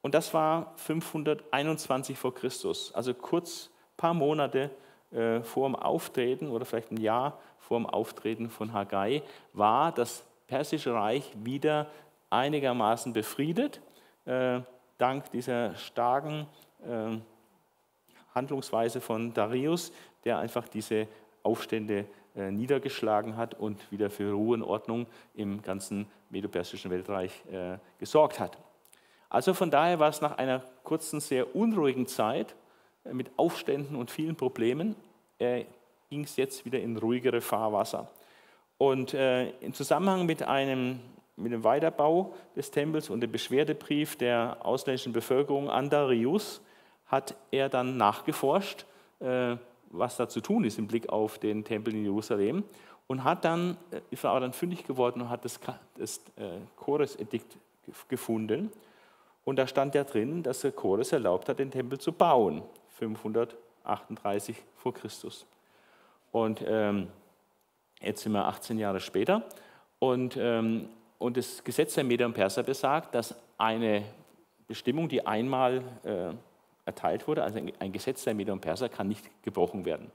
Und 0.07 0.15
das 0.15 0.33
war 0.33 0.73
521 0.77 2.17
vor 2.17 2.33
Christus, 2.33 2.95
also 2.95 3.13
kurz 3.13 3.71
ein 3.73 3.97
paar 3.97 4.15
Monate 4.15 4.71
äh, 5.11 5.41
vor 5.41 5.69
dem 5.69 5.75
Auftreten 5.75 6.49
oder 6.49 6.65
vielleicht 6.65 6.93
ein 6.93 7.01
Jahr 7.01 7.41
vor 7.59 7.77
dem 7.77 7.87
Auftreten 7.87 8.49
von 8.49 8.73
Haggai, 8.73 9.25
war 9.53 9.91
das 9.91 10.25
persische 10.47 10.95
Reich 10.95 11.33
wieder 11.43 11.89
einigermaßen 12.31 13.15
befriedet, 13.15 13.81
äh, 14.27 14.61
dank 14.97 15.29
dieser 15.33 15.75
starken 15.75 16.47
äh, 16.85 17.19
Handlungsweise 18.33 19.01
von 19.01 19.35
Darius, 19.35 19.91
der 20.25 20.39
einfach 20.39 20.69
diese 20.69 21.09
Aufstände 21.43 22.05
äh, 22.37 22.53
niedergeschlagen 22.53 23.37
hat 23.37 23.55
und 23.55 23.91
wieder 23.91 24.09
für 24.09 24.31
Ruhe 24.31 24.55
und 24.55 24.63
Ordnung 24.63 25.09
im 25.35 25.63
ganzen 25.63 26.07
medopersischen 26.31 26.93
Weltreich 26.93 27.45
äh, 27.51 27.79
gesorgt 27.99 28.39
hat. 28.39 28.57
Also 29.29 29.55
von 29.55 29.71
daher 29.71 29.99
war 29.99 30.09
es 30.09 30.21
nach 30.21 30.39
einer 30.39 30.63
kurzen, 30.85 31.21
sehr 31.21 31.55
unruhigen 31.55 32.07
Zeit 32.07 32.55
äh, 33.05 33.13
mit 33.13 33.31
Aufständen 33.37 33.97
und 33.97 34.11
vielen 34.11 34.37
Problemen, 34.37 34.97
äh, 35.39 35.65
ging 36.11 36.25
es 36.25 36.37
jetzt 36.37 36.65
wieder 36.65 36.81
in 36.81 36.97
ruhigere 36.97 37.41
Fahrwasser. 37.41 38.09
Und 38.79 39.15
äh, 39.15 39.51
im 39.61 39.75
Zusammenhang 39.75 40.27
mit, 40.27 40.43
einem, 40.43 41.01
mit 41.37 41.53
dem 41.53 41.65
Weiterbau 41.65 42.35
des 42.55 42.71
Tempels 42.71 43.11
und 43.11 43.21
dem 43.21 43.33
Beschwerdebrief 43.33 44.17
der 44.17 44.59
ausländischen 44.61 45.13
Bevölkerung 45.13 45.71
an 45.71 45.91
Darius 45.91 46.61
hat 47.07 47.35
er 47.51 47.69
dann 47.69 47.97
nachgeforscht, 47.97 48.85
äh, 49.21 49.57
was 49.91 50.17
da 50.17 50.29
zu 50.29 50.41
tun 50.41 50.65
ist 50.65 50.79
im 50.79 50.87
Blick 50.87 51.09
auf 51.09 51.39
den 51.39 51.65
Tempel 51.65 51.95
in 51.95 52.05
Jerusalem 52.05 52.65
und 53.07 53.25
hat 53.25 53.45
dann, 53.45 53.77
äh, 53.91 54.01
ist 54.11 54.25
er 54.25 54.39
dann 54.41 54.53
fündig 54.53 54.87
geworden 54.87 55.23
und 55.23 55.31
hat 55.31 55.45
das, 55.45 55.59
das 55.97 56.19
äh, 56.37 56.59
Chores-Edikt 56.77 57.57
gefunden 58.09 58.71
und 59.47 59.57
da 59.57 59.69
stand 59.69 59.95
ja 59.95 60.03
drin, 60.03 60.43
dass 60.43 60.63
der 60.63 60.73
Chores 60.73 61.13
erlaubt 61.13 61.49
hat, 61.49 61.61
den 61.61 61.71
Tempel 61.71 62.01
zu 62.01 62.13
bauen, 62.13 62.63
538 62.99 64.57
vor 64.75 64.93
Christus. 64.93 65.47
Und 66.33 66.65
ähm, 66.67 67.07
jetzt 68.01 68.23
sind 68.23 68.33
wir 68.33 68.45
18 68.45 68.77
Jahre 68.77 68.99
später. 68.99 69.45
Und, 70.01 70.37
ähm, 70.37 70.89
und 71.19 71.37
das 71.37 71.63
Gesetz 71.63 71.95
der 71.95 72.03
Meder 72.03 72.27
und 72.27 72.33
Perser 72.33 72.65
besagt, 72.65 73.15
dass 73.15 73.37
eine 73.57 74.03
Bestimmung, 74.67 75.09
die 75.09 75.25
einmal 75.25 75.81
äh, 76.03 76.35
erteilt 76.85 77.29
wurde, 77.29 77.45
also 77.45 77.61
ein 77.79 77.93
Gesetz 77.93 78.25
der 78.25 78.35
Meder 78.35 78.53
und 78.53 78.61
Perser 78.61 78.89
kann 78.89 79.07
nicht 79.07 79.31
gebrochen 79.45 79.85
werden. 79.85 80.11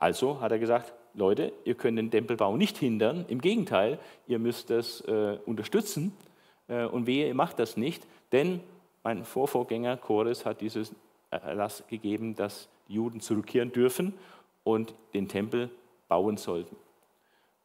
Also 0.00 0.40
hat 0.40 0.50
er 0.50 0.58
gesagt, 0.58 0.92
Leute, 1.14 1.52
ihr 1.64 1.76
könnt 1.76 1.98
den 1.98 2.10
Tempelbau 2.10 2.56
nicht 2.56 2.78
hindern, 2.78 3.26
im 3.28 3.40
Gegenteil, 3.40 4.00
ihr 4.26 4.40
müsst 4.40 4.70
das 4.70 5.02
äh, 5.02 5.38
unterstützen 5.46 6.16
äh, 6.66 6.84
und 6.84 7.06
wehe, 7.06 7.28
ihr 7.28 7.34
macht 7.36 7.60
das 7.60 7.76
nicht, 7.76 8.04
denn 8.32 8.60
mein 9.02 9.24
Vorvorgänger 9.24 9.96
Chores 9.96 10.44
hat 10.44 10.60
dieses 10.60 10.94
Erlass 11.30 11.82
gegeben, 11.88 12.34
dass 12.34 12.68
die 12.88 12.94
Juden 12.94 13.20
zurückkehren 13.20 13.72
dürfen 13.72 14.14
und 14.64 14.94
den 15.14 15.28
Tempel 15.28 15.70
bauen 16.08 16.36
sollten. 16.36 16.76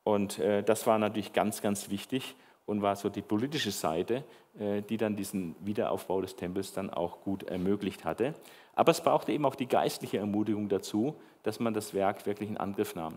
Und 0.03 0.39
äh, 0.39 0.63
das 0.63 0.87
war 0.87 0.97
natürlich 0.97 1.33
ganz, 1.33 1.61
ganz 1.61 1.89
wichtig 1.89 2.35
und 2.65 2.81
war 2.81 2.95
so 2.95 3.09
die 3.09 3.21
politische 3.21 3.71
Seite, 3.71 4.23
äh, 4.57 4.81
die 4.81 4.97
dann 4.97 5.15
diesen 5.15 5.55
Wiederaufbau 5.59 6.21
des 6.21 6.35
Tempels 6.35 6.73
dann 6.73 6.89
auch 6.89 7.21
gut 7.21 7.43
ermöglicht 7.43 8.05
hatte. 8.05 8.33
Aber 8.73 8.91
es 8.91 9.01
brauchte 9.01 9.31
eben 9.31 9.45
auch 9.45 9.55
die 9.55 9.67
geistliche 9.67 10.19
Ermutigung 10.19 10.69
dazu, 10.69 11.15
dass 11.43 11.59
man 11.59 11.73
das 11.73 11.93
Werk 11.93 12.25
wirklich 12.25 12.49
in 12.49 12.57
Angriff 12.57 12.95
nahm. 12.95 13.15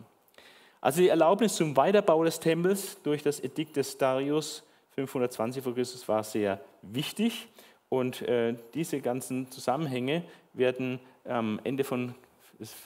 Also 0.81 1.01
die 1.01 1.09
Erlaubnis 1.09 1.57
zum 1.57 1.77
Weiterbau 1.77 2.25
des 2.25 2.41
Tempels 2.41 3.01
durch 3.03 3.23
das 3.23 3.39
Edikt 3.41 3.77
des 3.77 3.99
Darius 3.99 4.65
520 4.93 5.63
v. 5.63 5.73
Chr. 5.73 6.09
war 6.09 6.25
sehr 6.25 6.61
wichtig 6.83 7.49
und 7.91 8.23
äh, 8.23 8.55
diese 8.73 9.03
ganzen 9.03 9.51
Zusammenhänge 9.51 10.25
werden 10.55 11.01
am 11.25 11.61
Ende 11.65 11.85
von 11.85 12.15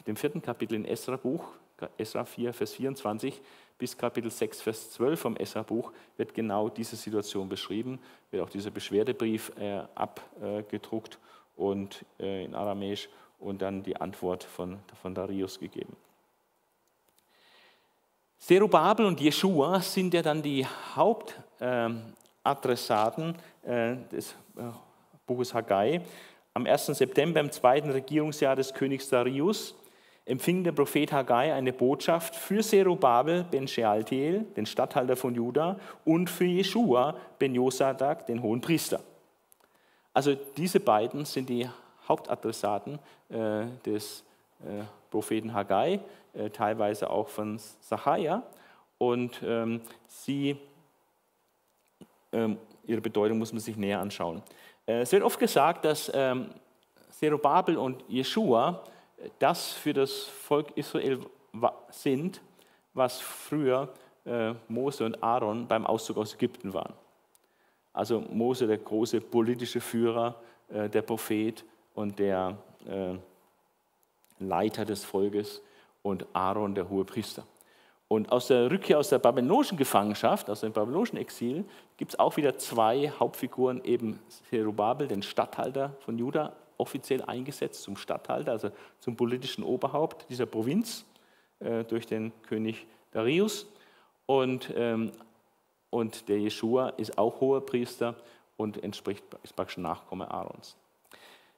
dem 0.07 0.17
vierten 0.17 0.43
Kapitel 0.43 0.75
in 0.75 0.85
Esra 0.85 1.17
Buch, 1.17 1.45
Esra 1.97 2.25
4, 2.25 2.53
Vers 2.53 2.73
24, 2.73 3.41
bis 3.79 3.97
Kapitel 3.97 4.31
6, 4.31 4.61
Vers 4.63 4.91
12 4.93 5.21
vom 5.21 5.37
Esra-Buch 5.37 5.93
wird 6.17 6.33
genau 6.33 6.69
diese 6.69 6.95
Situation 6.97 7.49
beschrieben, 7.49 7.99
wird 8.31 8.45
auch 8.45 8.51
dieser 8.51 8.71
Beschwerdebrief 8.71 9.51
äh, 9.59 9.83
abgedruckt 9.95 11.19
und 11.57 12.05
äh, 12.21 12.45
in 12.45 12.55
Aramäisch 12.55 13.09
und 13.39 13.63
dann 13.63 13.83
die 13.83 13.97
Antwort 13.97 14.45
von, 14.45 14.79
von 15.03 15.15
Darius 15.15 15.59
gegeben. 15.59 15.97
Zerubabel 18.39 19.07
und 19.07 19.21
Jeschua 19.21 19.81
sind 19.81 20.15
ja 20.15 20.23
dann 20.23 20.43
die 20.43 20.65
Hauptadressaten 20.95 23.35
äh, 23.63 23.97
des 24.13 24.37
äh, 24.57 24.71
Buches 25.27 25.55
Haggai. 25.55 26.01
Am 26.53 26.67
1. 26.67 26.87
September 26.87 27.41
im 27.41 27.51
zweiten 27.51 27.91
Regierungsjahr 27.91 28.57
des 28.57 28.75
Königs 28.75 29.09
Darius 29.09 29.75
empfing 30.27 30.65
der 30.65 30.73
Prophet 30.73 31.13
Haggai 31.13 31.53
eine 31.53 31.73
Botschaft 31.73 32.35
für 32.35 32.63
Zerubabel 32.63 33.45
ben 33.51 33.69
Shealtiel, 33.69 34.47
den 34.57 34.67
Statthalter 34.67 35.17
von 35.17 35.35
Juda, 35.35 35.79
und 36.05 36.31
für 36.31 36.45
Jeschua 36.45 37.17
ben 37.39 37.55
Josadak, 37.55 38.27
den 38.27 38.43
hohen 38.43 38.61
Priester. 38.61 39.01
Also 40.13 40.35
diese 40.57 40.81
beiden 40.81 41.25
sind 41.25 41.49
die 41.49 41.69
Hauptadressaten 42.09 42.99
äh, 43.31 43.67
des 43.85 44.25
äh, 44.61 44.85
Propheten 45.11 45.53
Haggai, 45.53 46.01
äh, 46.35 46.51
teilweise 46.51 47.11
auch 47.11 47.29
von 47.29 47.59
Sachaja. 47.81 48.43
Und 48.99 49.43
ähm, 49.45 49.81
sie, 50.07 50.57
ähm, 52.33 52.59
ihre 52.85 53.01
Bedeutung 53.01 53.39
muss 53.39 53.53
man 53.53 53.61
sich 53.61 53.77
näher 53.77 54.01
anschauen. 54.01 54.43
Äh, 54.87 55.01
es 55.01 55.13
wird 55.13 55.23
oft 55.23 55.39
gesagt, 55.39 55.85
dass 55.85 56.11
ähm, 56.15 56.51
Zerubabel 57.11 57.77
und 57.77 58.05
Jeschua 58.09 58.85
das 59.39 59.73
für 59.73 59.93
das 59.93 60.25
Volk 60.25 60.77
Israel 60.77 61.21
sind, 61.91 62.41
was 62.93 63.21
früher 63.21 63.93
äh, 64.25 64.55
Mose 64.69 65.05
und 65.05 65.23
Aaron 65.23 65.67
beim 65.67 65.87
Auszug 65.87 66.17
aus 66.19 66.35
Ägypten 66.35 66.73
waren. 66.73 66.95
Also 67.93 68.21
Mose, 68.21 68.67
der 68.67 68.79
große 68.79 69.21
politische 69.21 69.81
Führer, 69.81 70.35
äh, 70.69 70.89
der 70.89 71.03
Prophet 71.03 71.65
und 71.95 72.19
der 72.19 72.57
äh, 72.87 73.15
Leiter 74.41 74.85
des 74.85 75.05
Volkes 75.05 75.63
und 76.03 76.27
Aaron, 76.33 76.75
der 76.75 76.89
hohe 76.89 77.05
Priester. 77.05 77.45
Und 78.15 78.31
aus 78.31 78.47
der 78.47 78.71
Rückkehr 78.71 78.97
aus 78.97 79.09
der 79.09 79.19
babylonischen 79.19 79.77
Gefangenschaft, 79.77 80.49
aus 80.49 80.61
dem 80.61 80.73
babylonischen 80.73 81.19
Exil, 81.19 81.65
gibt 81.97 82.13
es 82.13 82.19
auch 82.21 82.37
wieder 82.37 82.57
zwei 82.59 83.11
Hauptfiguren, 83.19 83.83
eben 83.83 84.21
Zerubabel, 84.49 85.09
den 85.09 85.21
Statthalter 85.21 85.97
von 85.99 86.17
Juda, 86.17 86.53
offiziell 86.79 87.23
eingesetzt 87.23 87.83
zum 87.83 87.97
Statthalter, 87.97 88.53
also 88.53 88.71
zum 89.01 89.17
politischen 89.17 89.65
Oberhaupt 89.65 90.31
dieser 90.31 90.47
Provinz 90.47 91.05
äh, 91.59 91.83
durch 91.83 92.07
den 92.07 92.31
König 92.43 92.87
Darius. 93.11 93.67
Und, 94.27 94.73
ähm, 94.77 95.11
und 95.91 96.29
der 96.29 96.39
Jeschua 96.39 96.91
ist 96.91 97.19
auch 97.19 97.41
hoher 97.41 97.67
Priester 97.67 98.15
und 98.57 98.81
entspricht, 98.85 99.25
ist 99.43 99.57
praktisch 99.57 99.79
Nachkomme 99.79 100.31
Aarons. 100.31 100.77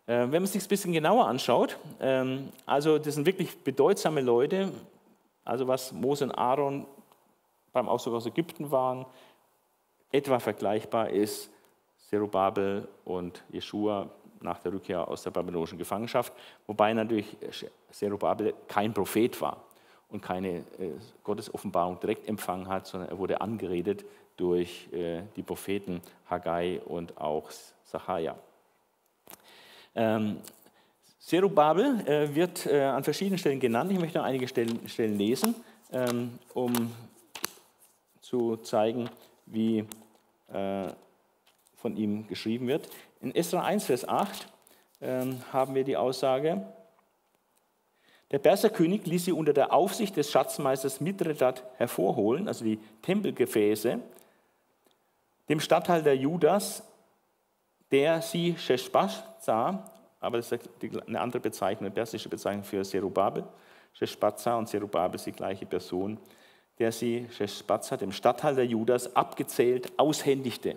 Äh, 0.07 0.21
wenn 0.21 0.31
man 0.31 0.45
es 0.45 0.55
sich 0.55 0.64
ein 0.64 0.69
bisschen 0.69 0.95
genauer 0.95 1.27
anschaut, 1.27 1.77
ähm, 2.01 2.49
also 2.64 2.97
das 2.97 3.14
sind 3.14 3.27
wirklich 3.27 3.59
bedeutsame 3.59 4.23
Leute, 4.23 4.73
also 5.46 5.66
was 5.66 5.92
Mose 5.92 6.24
und 6.24 6.32
Aaron 6.32 6.87
beim 7.72 7.88
Auszug 7.88 8.14
aus 8.14 8.26
Ägypten 8.26 8.70
waren, 8.70 9.06
etwa 10.12 10.38
vergleichbar 10.38 11.11
ist 11.11 11.50
Zerubabel 12.09 12.88
und 13.04 13.42
Jeschua 13.50 14.09
nach 14.40 14.59
der 14.59 14.72
Rückkehr 14.72 15.06
aus 15.06 15.22
der 15.22 15.30
babylonischen 15.30 15.78
Gefangenschaft, 15.78 16.32
wobei 16.66 16.92
natürlich 16.92 17.37
Zerubabel 17.90 18.54
kein 18.68 18.92
Prophet 18.92 19.40
war 19.40 19.62
und 20.09 20.22
keine 20.22 20.59
äh, 20.78 20.92
Gottesoffenbarung 21.24 21.98
direkt 22.00 22.28
empfangen 22.28 22.68
hat, 22.68 22.87
sondern 22.87 23.11
er 23.11 23.18
wurde 23.18 23.40
angeredet 23.40 24.04
durch 24.37 24.88
äh, 24.92 25.22
die 25.35 25.42
Propheten 25.42 26.00
Haggai 26.30 26.80
und 26.85 27.18
auch 27.18 27.50
Sacharja. 27.85 28.37
Zerubabel 31.27 32.07
äh, 32.07 32.33
wird 32.37 32.67
äh, 32.67 32.83
an 32.83 33.03
verschiedenen 33.03 33.37
Stellen 33.37 33.59
genannt. 33.59 33.91
Ich 33.91 33.99
möchte 33.99 34.19
noch 34.19 34.25
einige 34.25 34.47
Stellen, 34.47 34.89
Stellen 34.89 35.19
lesen, 35.19 35.57
ähm, 35.91 36.39
um 36.55 36.93
zu 38.21 38.59
zeigen, 38.59 39.11
wie 39.45 39.79
äh, 40.53 40.87
von 41.75 41.97
ihm 41.97 42.29
geschrieben 42.29 42.69
wird. 42.69 42.89
In 43.21 43.35
Esra 43.35 43.65
1, 43.65 43.87
Vers 43.87 44.09
8 44.09 44.47
ähm, 45.01 45.41
haben 45.53 45.75
wir 45.75 45.83
die 45.83 45.97
Aussage, 45.97 46.65
der 48.31 48.39
Perserkönig 48.39 49.05
ließ 49.05 49.25
sie 49.25 49.33
unter 49.33 49.53
der 49.53 49.73
Aufsicht 49.73 50.17
des 50.17 50.31
Schatzmeisters 50.31 51.01
Mithredat 51.01 51.65
hervorholen, 51.77 52.47
also 52.47 52.65
die 52.65 52.79
Tempelgefäße, 53.03 53.99
dem 55.49 55.59
Statthalter 55.59 56.12
Judas, 56.12 56.85
der 57.91 58.23
sie 58.23 58.57
Sheshbazzar, 58.57 59.91
aber 60.27 60.39
das 60.39 60.53
ist 60.53 60.69
eine 61.07 61.21
andere 61.21 61.41
Bezeichnung, 61.41 61.87
eine 61.87 61.95
persische 61.95 62.29
Bezeichnung 62.29 62.65
für 62.65 62.83
Zerubabel, 62.83 63.45
Sheshbazzar 63.93 64.59
und 64.59 64.69
Zerubabel 64.69 65.17
ist 65.17 65.27
die 65.27 65.33
gleiche 65.33 65.65
Person, 65.65 66.19
der 66.79 66.93
sie 66.93 67.27
Sheshbazzar, 67.31 67.97
dem 67.97 68.12
Statthalter 68.12 68.62
Judas, 68.62 69.15
abgezählt 69.17 69.91
aushändigte. 69.97 70.77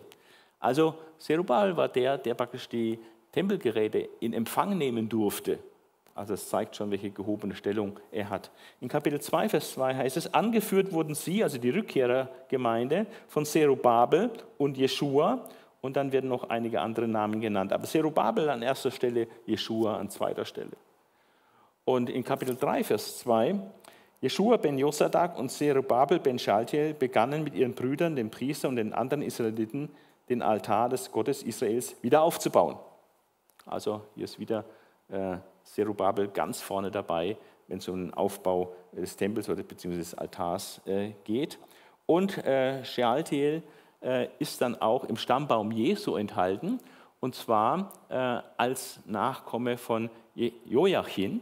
Also 0.60 0.96
Zerubabel 1.18 1.76
war 1.76 1.90
der, 1.90 2.18
der 2.18 2.34
praktisch 2.34 2.70
die 2.70 3.00
Tempelgeräte 3.32 4.10
in 4.20 4.34
Empfang 4.34 4.78
nehmen 4.78 5.10
durfte. 5.10 5.60
Also 6.16 6.34
das 6.34 6.50
zeigt 6.50 6.76
schon, 6.76 6.92
welche 6.92 7.12
gehobene 7.12 7.56
Stellung 7.56 8.00
er 8.12 8.30
hat. 8.30 8.52
In 8.82 8.88
Kapitel 8.90 9.22
2, 9.22 9.50
Vers 9.50 9.72
2 9.74 9.96
heißt 9.96 10.18
es, 10.18 10.34
angeführt 10.34 10.92
wurden 10.92 11.16
sie, 11.16 11.44
also 11.44 11.58
die 11.58 11.70
Rückkehrergemeinde, 11.70 13.06
von 13.28 13.46
Zerubabel 13.46 14.32
und 14.58 14.78
Jeschua 14.78 15.48
und 15.82 15.96
dann 15.96 16.12
werden 16.12 16.30
noch 16.30 16.50
einige 16.50 16.82
andere 16.82 17.08
Namen 17.08 17.39
genannt. 17.39 17.74
Aber 17.74 17.86
Zerubabel 17.86 18.50
an 18.50 18.62
erster 18.62 18.92
Stelle, 18.92 19.28
Jeschua 19.46 19.98
an 19.98 20.10
zweiter 20.10 20.46
Stelle. 20.46 20.72
Und 21.86 22.10
in 22.10 22.24
Kapitel 22.24 22.56
3, 22.56 22.84
Vers 22.84 23.20
2, 23.20 23.56
Jeschua 24.22 24.58
ben 24.58 24.78
Josadak 24.78 25.38
und 25.39 25.50
Zerubabel 25.50 26.20
ben 26.20 26.38
Schaltiel 26.38 26.94
begannen 26.94 27.44
mit 27.44 27.56
ihren 27.56 27.74
Brüdern, 27.74 28.15
den 28.15 28.30
Priestern 28.30 28.72
und 28.72 28.76
den 28.76 28.94
anderen 28.94 29.24
Israeliten, 29.24 29.89
den 30.28 30.42
Altar 30.42 30.89
des 30.89 31.12
Gottes 31.12 31.42
Israels 31.42 31.96
wieder 32.02 32.22
aufzubauen. 32.22 32.78
Also 33.65 34.02
hier 34.15 34.26
ist 34.26 34.39
wieder 34.39 34.65
äh, 35.10 35.38
Zerubabel 35.63 36.28
ganz 36.28 36.62
vorne 36.62 36.92
dabei, 36.92 37.38
wenn 37.68 37.78
es 37.78 37.88
um 37.88 38.08
den 38.08 38.13
Aufbau 38.13 38.76
des 38.92 39.15
Tempels 39.15 39.50
oder 39.50 39.63
beziehungsweise 39.63 40.12
des 40.12 40.18
Altars 40.18 40.82
äh, 40.86 41.12
geht. 41.24 41.58
Und 42.06 42.38
äh, 42.39 42.84
Shealtiel 42.84 43.63
ist 44.40 44.62
dann 44.62 44.80
auch 44.82 45.04
im 45.04 45.18
Stammbaum 45.18 45.72
Jesu 45.72 46.16
enthalten, 46.16 46.80
und 47.20 47.36
zwar 47.36 47.92
äh, 48.10 48.42
als 48.58 49.00
Nachkomme 49.06 49.78
von 49.78 50.10
Joachim. 50.66 51.42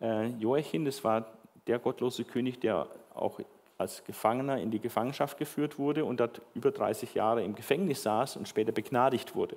Äh, 0.00 0.28
Joachim, 0.38 0.84
das 0.84 1.04
war 1.04 1.26
der 1.66 1.78
gottlose 1.78 2.24
König, 2.24 2.60
der 2.60 2.88
auch 3.14 3.38
als 3.78 4.04
Gefangener 4.04 4.58
in 4.58 4.70
die 4.70 4.80
Gefangenschaft 4.80 5.38
geführt 5.38 5.78
wurde 5.78 6.04
und 6.04 6.20
dort 6.20 6.40
über 6.54 6.70
30 6.70 7.14
Jahre 7.14 7.44
im 7.44 7.54
Gefängnis 7.54 8.02
saß 8.02 8.36
und 8.36 8.48
später 8.48 8.72
begnadigt 8.72 9.34
wurde. 9.34 9.56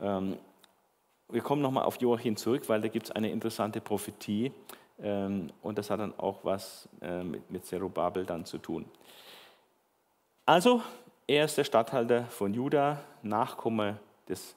Ähm, 0.00 0.36
wir 1.28 1.40
kommen 1.40 1.62
nochmal 1.62 1.84
auf 1.84 2.00
Joachim 2.00 2.36
zurück, 2.36 2.68
weil 2.68 2.82
da 2.82 2.88
gibt 2.88 3.06
es 3.06 3.12
eine 3.12 3.30
interessante 3.30 3.80
Prophetie 3.80 4.52
ähm, 5.00 5.50
und 5.62 5.78
das 5.78 5.88
hat 5.88 6.00
dann 6.00 6.18
auch 6.18 6.40
was 6.42 6.88
äh, 7.00 7.22
mit 7.22 7.64
Zerubabel 7.64 8.26
dann 8.26 8.44
zu 8.44 8.58
tun. 8.58 8.84
Also, 10.44 10.82
er 11.26 11.44
ist 11.44 11.56
der 11.56 11.64
Statthalter 11.64 12.24
von 12.26 12.52
Juda, 12.52 13.00
Nachkomme 13.22 13.98
des 14.28 14.54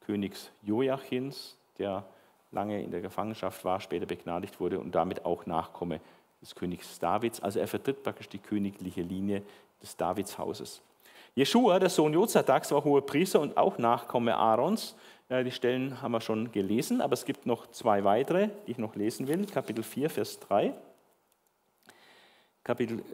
Königs 0.00 0.50
Joachims, 0.62 1.56
der 1.78 2.04
lange 2.52 2.82
in 2.82 2.90
der 2.90 3.00
Gefangenschaft 3.00 3.64
war, 3.64 3.80
später 3.80 4.06
begnadigt 4.06 4.60
wurde 4.60 4.78
und 4.78 4.94
damit 4.94 5.24
auch 5.24 5.46
Nachkomme 5.46 6.00
des 6.40 6.54
Königs 6.54 6.98
Davids. 6.98 7.40
Also 7.40 7.60
er 7.60 7.68
vertritt 7.68 8.02
praktisch 8.02 8.28
die 8.28 8.38
königliche 8.38 9.02
Linie 9.02 9.42
des 9.82 9.96
Davidshauses. 9.96 10.82
Jeschua, 11.34 11.78
der 11.78 11.90
Sohn 11.90 12.12
Jozadaks, 12.12 12.72
war 12.72 12.82
hoher 12.82 13.06
Priester 13.06 13.40
und 13.40 13.56
auch 13.56 13.78
Nachkomme 13.78 14.36
Aarons. 14.36 14.96
Die 15.28 15.52
Stellen 15.52 16.02
haben 16.02 16.10
wir 16.10 16.20
schon 16.20 16.50
gelesen, 16.50 17.00
aber 17.00 17.12
es 17.12 17.24
gibt 17.24 17.46
noch 17.46 17.68
zwei 17.68 18.02
weitere, 18.02 18.48
die 18.66 18.72
ich 18.72 18.78
noch 18.78 18.96
lesen 18.96 19.28
will. 19.28 19.46
Kapitel 19.46 19.84
4, 19.84 20.10
Vers 20.10 20.40
3. 20.40 20.74
Kapitel 22.64 23.04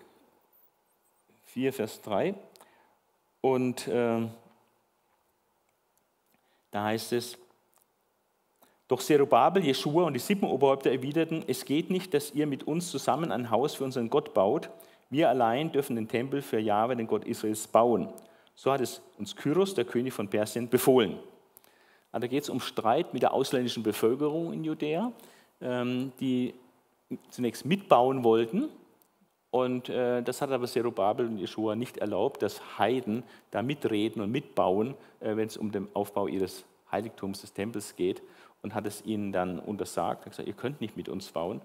4, 1.45 1.73
Vers 1.75 2.01
3. 2.01 2.35
Und 3.47 3.87
äh, 3.87 4.27
da 6.73 6.85
heißt 6.85 7.13
es, 7.13 7.39
doch 8.89 9.01
Zerubabel, 9.01 9.65
Jeschua 9.65 10.05
und 10.05 10.15
die 10.15 10.21
Sippenoberhäupter 10.21 10.91
erwiderten, 10.91 11.45
es 11.47 11.65
geht 11.65 11.89
nicht, 11.89 12.13
dass 12.13 12.33
ihr 12.33 12.49
mit 12.49 12.65
uns 12.65 12.91
zusammen 12.91 13.31
ein 13.31 13.49
Haus 13.51 13.77
für 13.77 13.85
unseren 13.85 14.11
Gott 14.11 14.35
baut. 14.35 14.69
Wir 15.11 15.29
allein 15.29 15.71
dürfen 15.71 15.95
den 15.95 16.09
Tempel 16.09 16.43
für 16.43 16.59
Jahwe, 16.59 16.97
den 16.97 17.07
Gott 17.07 17.25
Israels, 17.25 17.69
bauen. 17.69 18.09
So 18.57 18.73
hat 18.73 18.81
es 18.81 19.01
uns 19.17 19.37
Kyros, 19.37 19.75
der 19.75 19.85
König 19.85 20.13
von 20.13 20.27
Persien, 20.27 20.69
befohlen. 20.69 21.17
Also 22.11 22.23
da 22.23 22.27
geht 22.27 22.43
es 22.43 22.51
um 22.51 22.59
Streit 22.59 23.15
mit 23.15 23.23
der 23.23 23.33
ausländischen 23.33 23.85
Bevölkerung 23.85 24.53
in 24.53 24.65
Judäa, 24.65 25.13
ähm, 25.61 26.11
die 26.19 26.53
zunächst 27.31 27.65
mitbauen 27.65 28.25
wollten. 28.25 28.71
Und 29.51 29.89
äh, 29.89 30.23
das 30.23 30.43
hat 30.43 30.51
aber 30.51 30.67
Zerubabel 30.67 31.27
und 31.27 31.39
Jeschua 31.39 31.77
nicht 31.77 31.99
erlaubt, 31.99 32.43
dass 32.43 32.79
Heiden 32.79 33.23
da 33.51 33.63
mitreden 33.63 34.21
und 34.21 34.31
mitbauen, 34.31 34.95
äh, 35.21 35.37
wenn 35.37 35.47
es 35.47 35.57
um 35.57 35.73
den 35.73 35.89
Aufbau 35.95 36.27
ihres 36.27 36.65
Heiligtums, 36.91 37.41
des 37.41 37.53
Tempels 37.53 37.97
geht 37.97 38.23
und 38.63 38.75
hat 38.75 38.87
es 38.87 39.05
ihnen 39.05 39.33
dann 39.33 39.59
untersagt. 39.59 40.23
Er 40.23 40.27
hat 40.27 40.33
gesagt, 40.33 40.49
ihr 40.49 40.55
könnt 40.55 40.81
nicht 40.81 40.97
mit 40.97 41.09
uns 41.09 41.31
bauen. 41.31 41.61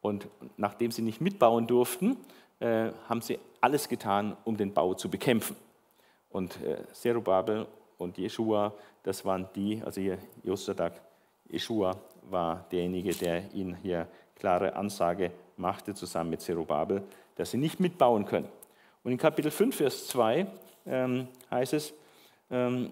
Und 0.00 0.28
nachdem 0.56 0.90
sie 0.90 1.02
nicht 1.02 1.20
mitbauen 1.20 1.66
durften, 1.66 2.16
äh, 2.60 2.90
haben 3.08 3.20
sie 3.20 3.38
alles 3.60 3.88
getan, 3.88 4.36
um 4.44 4.56
den 4.56 4.72
Bau 4.72 4.94
zu 4.94 5.10
bekämpfen. 5.10 5.56
Und 6.30 6.60
äh, 6.62 6.84
Zerubabel 6.92 7.66
und 7.98 8.18
Jeschua, 8.18 8.72
das 9.02 9.24
waren 9.24 9.48
die, 9.54 9.82
also 9.84 10.00
hier 10.00 10.18
Josadak, 10.42 11.00
Jeschua 11.48 11.96
war 12.30 12.66
derjenige, 12.70 13.14
der 13.14 13.52
ihnen 13.54 13.74
hier 13.76 14.08
klare 14.34 14.74
Ansage 14.74 15.32
machte, 15.56 15.94
zusammen 15.94 16.30
mit 16.30 16.40
Zerubabel, 16.40 17.02
dass 17.36 17.52
sie 17.52 17.58
nicht 17.58 17.80
mitbauen 17.80 18.24
können. 18.24 18.48
Und 19.04 19.12
in 19.12 19.18
Kapitel 19.18 19.50
5, 19.50 19.76
Vers 19.76 20.08
2 20.08 20.46
ähm, 20.86 21.28
heißt 21.50 21.74
es, 21.74 21.94
ähm, 22.50 22.90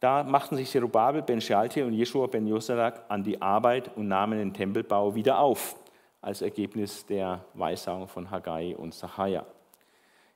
da 0.00 0.22
machten 0.22 0.56
sich 0.56 0.70
Zerubabel, 0.70 1.22
Ben 1.22 1.40
Shealtiel 1.40 1.84
und 1.84 1.92
Jeschua 1.92 2.28
ben 2.28 2.46
Josadak 2.46 3.04
an 3.08 3.24
die 3.24 3.42
Arbeit 3.42 3.96
und 3.96 4.06
nahmen 4.06 4.38
den 4.38 4.54
Tempelbau 4.54 5.14
wieder 5.14 5.40
auf, 5.40 5.74
als 6.20 6.40
Ergebnis 6.40 7.04
der 7.04 7.44
Weissagung 7.54 8.06
von 8.06 8.30
Haggai 8.30 8.76
und 8.76 8.94
Sacharja. 8.94 9.44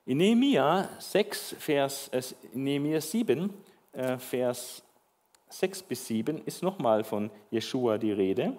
In 0.05 0.17
Nehemia 0.17 0.89
6, 0.99 1.55
Vers, 1.59 2.09
äh, 2.09 2.21
Nehemia 2.53 2.99
7, 2.99 3.53
äh, 3.93 4.17
Vers 4.17 4.83
6 5.47 5.83
bis 5.83 6.07
7 6.07 6.39
ist 6.45 6.61
nochmal 6.61 7.05
von 7.05 7.29
Jeschua 7.49 7.97
die 7.97 8.11
Rede. 8.11 8.57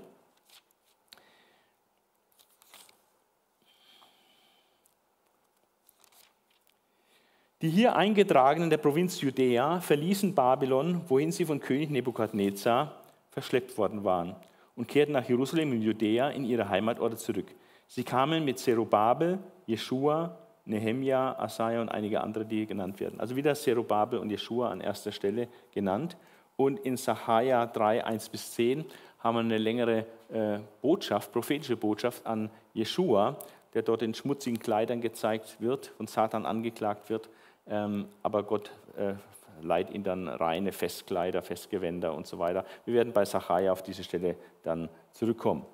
Die 7.65 7.71
hier 7.71 7.97
eingetragenen 7.97 8.69
der 8.69 8.77
Provinz 8.77 9.23
Judäa 9.23 9.81
verließen 9.81 10.35
Babylon, 10.35 11.01
wohin 11.09 11.33
sie 11.33 11.47
von 11.47 11.59
König 11.59 11.89
Nebukadnezar 11.89 13.01
verschleppt 13.31 13.79
worden 13.79 14.05
waren, 14.05 14.37
und 14.77 14.87
kehrten 14.87 15.13
nach 15.13 15.27
Jerusalem 15.27 15.73
in 15.73 15.81
Judäa 15.81 16.29
in 16.29 16.45
ihre 16.45 16.69
Heimatorte 16.69 17.17
zurück. 17.17 17.47
Sie 17.87 18.05
kamen 18.05 18.45
mit 18.45 18.59
Zerubabel, 18.59 19.39
Jeschua, 19.65 20.37
Nehemia, 20.67 21.39
Asaja 21.39 21.81
und 21.81 21.89
einige 21.89 22.21
andere, 22.21 22.45
die 22.45 22.67
genannt 22.67 23.01
werden. 23.01 23.19
Also 23.19 23.35
wieder 23.35 23.55
Zerubabel 23.55 24.19
und 24.19 24.29
Jeschua 24.29 24.69
an 24.71 24.83
erster 24.83 25.11
Stelle 25.11 25.49
genannt. 25.73 26.19
Und 26.57 26.81
in 26.81 26.99
Sacharja 26.99 27.65
3, 27.65 28.05
1 28.05 28.29
bis 28.29 28.53
10 28.53 28.85
haben 29.21 29.37
wir 29.37 29.41
eine 29.41 29.57
längere 29.57 30.05
äh, 30.31 30.59
Botschaft, 30.83 31.33
prophetische 31.33 31.79
Botschaft 31.79 32.27
an 32.27 32.51
Jeschua, 32.75 33.39
der 33.73 33.81
dort 33.81 34.03
in 34.03 34.13
schmutzigen 34.13 34.59
Kleidern 34.59 35.01
gezeigt 35.01 35.57
wird, 35.61 35.87
von 35.97 36.07
Satan 36.07 36.45
angeklagt 36.45 37.09
wird 37.09 37.31
aber 37.67 38.43
Gott 38.43 38.71
äh, 38.97 39.15
leiht 39.63 39.91
ihn 39.91 40.03
dann 40.03 40.29
reine 40.29 40.73
Festkleider, 40.73 41.43
Festgewänder 41.43 42.15
und 42.15 42.27
so 42.27 42.39
weiter. 42.39 42.65
Wir 42.85 42.95
werden 42.95 43.13
bei 43.13 43.25
Sacharja 43.25 43.73
auf 43.73 43.83
diese 43.83 44.05
Stelle 44.05 44.37
dann 44.63 44.89
zurückkommen. 45.13 45.65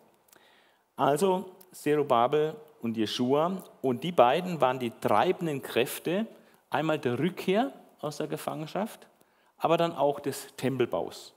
Also 0.97 1.47
Zerubabel 1.73 2.55
und 2.83 2.97
Jeschua 2.97 3.63
und 3.81 4.05
die 4.05 4.13
beiden 4.13 4.61
waren 4.61 4.79
die 4.79 4.93
treibenden 5.01 5.63
Kräfte 5.63 6.27
einmal 6.69 6.99
der 6.99 7.19
Rückkehr 7.19 7.73
aus 8.01 8.19
der 8.19 8.27
Gefangenschaft, 8.27 9.09
aber 9.59 9.77
dann 9.77 9.95
auch 9.95 10.21
des 10.21 10.55
Tempelbaus. 10.57 11.35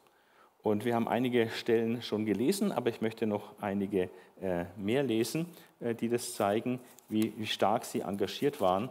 Und 0.61 0.85
wir 0.85 0.95
haben 0.95 1.09
einige 1.09 1.49
Stellen 1.49 2.01
schon 2.01 2.25
gelesen, 2.25 2.71
aber 2.71 2.89
ich 2.89 3.01
möchte 3.01 3.27
noch 3.27 3.53
einige 3.59 4.09
äh, 4.41 4.65
mehr 4.77 5.03
lesen, 5.03 5.47
äh, 5.81 5.93
die 5.93 6.07
das 6.07 6.35
zeigen, 6.35 6.79
wie, 7.09 7.45
stark 7.45 7.83
sie 7.85 8.01
engagiert 8.01 8.61
waren 8.61 8.89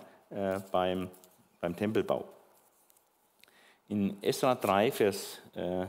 beim 0.70 1.10
beim 1.62 1.74
Tempelbau. 1.74 2.28
In 3.88 4.22
Esra 4.22 4.54
3, 4.54 4.90
Vers, 4.92 5.40
äh, 5.54 5.86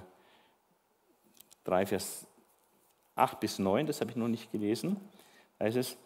3, 1.66 1.86
Vers 1.86 2.28
8 3.16 3.40
bis 3.40 3.60
9, 3.60 3.88
das 3.88 4.00
habe 4.00 4.12
ich 4.12 4.18
noch 4.18 4.28
nicht 4.28 4.52
gelesen, 4.52 4.98
heißt 5.60 5.78
es, 5.78 5.98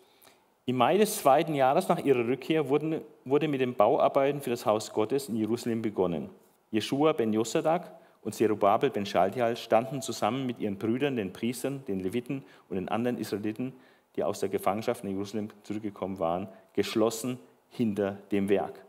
im 0.65 0.77
Mai 0.77 0.97
des 0.97 1.17
zweiten 1.17 1.53
Jahres 1.53 1.87
nach 1.87 1.99
ihrer 1.99 2.27
Rückkehr 2.27 2.67
wurden, 2.67 3.01
wurde 3.23 3.47
mit 3.47 3.61
den 3.61 3.73
Bauarbeiten 3.73 4.41
für 4.41 4.49
das 4.49 4.65
Haus 4.65 4.91
Gottes 4.91 5.29
in 5.29 5.37
Jerusalem 5.37 5.81
begonnen. 5.81 6.29
Jeschua 6.71 7.13
ben 7.13 7.31
Josadak 7.31 7.91
und 8.21 8.35
Zerubabel 8.35 8.89
ben 8.89 9.05
Schaltial 9.05 9.55
standen 9.55 10.01
zusammen 10.01 10.45
mit 10.45 10.59
ihren 10.59 10.77
Brüdern, 10.77 11.15
den 11.15 11.31
Priestern, 11.31 11.85
den 11.85 12.01
Leviten 12.01 12.43
und 12.69 12.75
den 12.75 12.89
anderen 12.89 13.17
Israeliten, 13.17 13.73
die 14.15 14.23
aus 14.23 14.41
der 14.41 14.49
Gefangenschaft 14.49 15.03
in 15.03 15.11
Jerusalem 15.11 15.49
zurückgekommen 15.63 16.19
waren, 16.19 16.49
geschlossen 16.73 17.39
hinter 17.69 18.17
dem 18.31 18.49
Werk. 18.49 18.86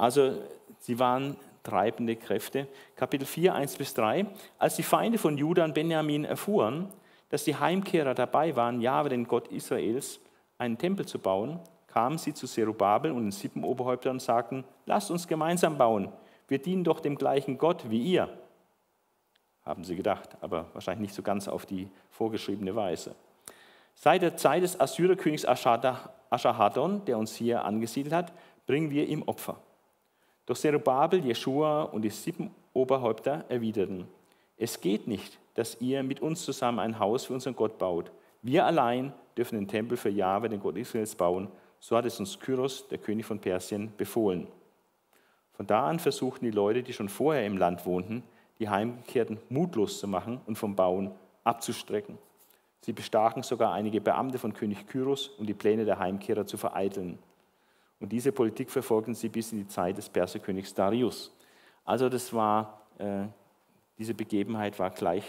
Also 0.00 0.32
sie 0.78 0.98
waren 0.98 1.36
treibende 1.62 2.16
Kräfte. 2.16 2.66
Kapitel 2.96 3.26
4, 3.26 3.54
1 3.54 3.76
bis 3.76 3.92
3. 3.92 4.24
Als 4.58 4.76
die 4.76 4.82
Feinde 4.82 5.18
von 5.18 5.36
Judah 5.36 5.64
und 5.64 5.74
Benjamin 5.74 6.24
erfuhren, 6.24 6.88
dass 7.28 7.44
die 7.44 7.54
Heimkehrer 7.54 8.14
dabei 8.14 8.56
waren, 8.56 8.80
Jahwe, 8.80 9.10
den 9.10 9.26
Gott 9.26 9.48
Israels, 9.48 10.18
einen 10.56 10.78
Tempel 10.78 11.04
zu 11.04 11.18
bauen, 11.18 11.60
kamen 11.86 12.16
sie 12.16 12.32
zu 12.32 12.46
Zerubabel 12.46 13.12
und 13.12 13.24
den 13.24 13.30
Sippenoberhäuptern 13.30 14.12
und 14.12 14.22
sagten, 14.22 14.64
lasst 14.86 15.10
uns 15.10 15.28
gemeinsam 15.28 15.76
bauen, 15.76 16.10
wir 16.48 16.62
dienen 16.62 16.82
doch 16.82 17.00
dem 17.00 17.16
gleichen 17.16 17.58
Gott 17.58 17.90
wie 17.90 18.00
ihr. 18.00 18.30
Haben 19.66 19.84
sie 19.84 19.96
gedacht, 19.96 20.30
aber 20.40 20.70
wahrscheinlich 20.72 21.08
nicht 21.08 21.14
so 21.14 21.22
ganz 21.22 21.46
auf 21.46 21.66
die 21.66 21.90
vorgeschriebene 22.08 22.74
Weise. 22.74 23.14
Seit 23.94 24.22
der 24.22 24.38
Zeit 24.38 24.62
des 24.62 24.80
Assyrerkönigs 24.80 25.44
Aschahadon, 25.44 27.04
der 27.04 27.18
uns 27.18 27.36
hier 27.36 27.66
angesiedelt 27.66 28.14
hat, 28.14 28.32
bringen 28.66 28.90
wir 28.90 29.06
ihm 29.06 29.22
Opfer. 29.24 29.58
Doch 30.50 30.56
Zerubabel, 30.56 31.24
Jeschua 31.24 31.84
und 31.84 32.02
die 32.02 32.10
sieben 32.10 32.50
Oberhäupter 32.72 33.44
erwiderten, 33.48 34.08
es 34.56 34.80
geht 34.80 35.06
nicht, 35.06 35.38
dass 35.54 35.80
ihr 35.80 36.02
mit 36.02 36.18
uns 36.22 36.44
zusammen 36.44 36.80
ein 36.80 36.98
Haus 36.98 37.26
für 37.26 37.34
unseren 37.34 37.54
Gott 37.54 37.78
baut. 37.78 38.10
Wir 38.42 38.66
allein 38.66 39.12
dürfen 39.36 39.60
den 39.60 39.68
Tempel 39.68 39.96
für 39.96 40.08
Jahwe, 40.08 40.48
den 40.48 40.58
Gott 40.58 40.76
Israels, 40.76 41.14
bauen. 41.14 41.46
So 41.78 41.96
hat 41.96 42.04
es 42.04 42.18
uns 42.18 42.40
Kyros, 42.40 42.88
der 42.88 42.98
König 42.98 43.26
von 43.26 43.38
Persien, 43.38 43.92
befohlen. 43.96 44.48
Von 45.52 45.68
da 45.68 45.86
an 45.86 46.00
versuchten 46.00 46.46
die 46.46 46.50
Leute, 46.50 46.82
die 46.82 46.94
schon 46.94 47.08
vorher 47.08 47.46
im 47.46 47.56
Land 47.56 47.86
wohnten, 47.86 48.24
die 48.58 48.68
Heimgekehrten 48.68 49.38
mutlos 49.50 50.00
zu 50.00 50.08
machen 50.08 50.40
und 50.46 50.58
vom 50.58 50.74
Bauen 50.74 51.12
abzustrecken. 51.44 52.18
Sie 52.80 52.92
bestachen 52.92 53.44
sogar 53.44 53.72
einige 53.72 54.00
Beamte 54.00 54.38
von 54.38 54.52
König 54.52 54.88
Kyros, 54.88 55.28
um 55.38 55.46
die 55.46 55.54
Pläne 55.54 55.84
der 55.84 56.00
Heimkehrer 56.00 56.44
zu 56.44 56.56
vereiteln. 56.56 57.20
Und 58.00 58.10
diese 58.10 58.32
Politik 58.32 58.70
verfolgten 58.70 59.14
sie 59.14 59.28
bis 59.28 59.52
in 59.52 59.58
die 59.58 59.68
Zeit 59.68 59.98
des 59.98 60.08
Perserkönigs 60.08 60.74
Darius. 60.74 61.30
Also 61.84 62.08
das 62.08 62.32
war, 62.32 62.80
äh, 62.98 63.26
diese 63.98 64.14
Begebenheit 64.14 64.78
war 64.78 64.90
gleich 64.90 65.24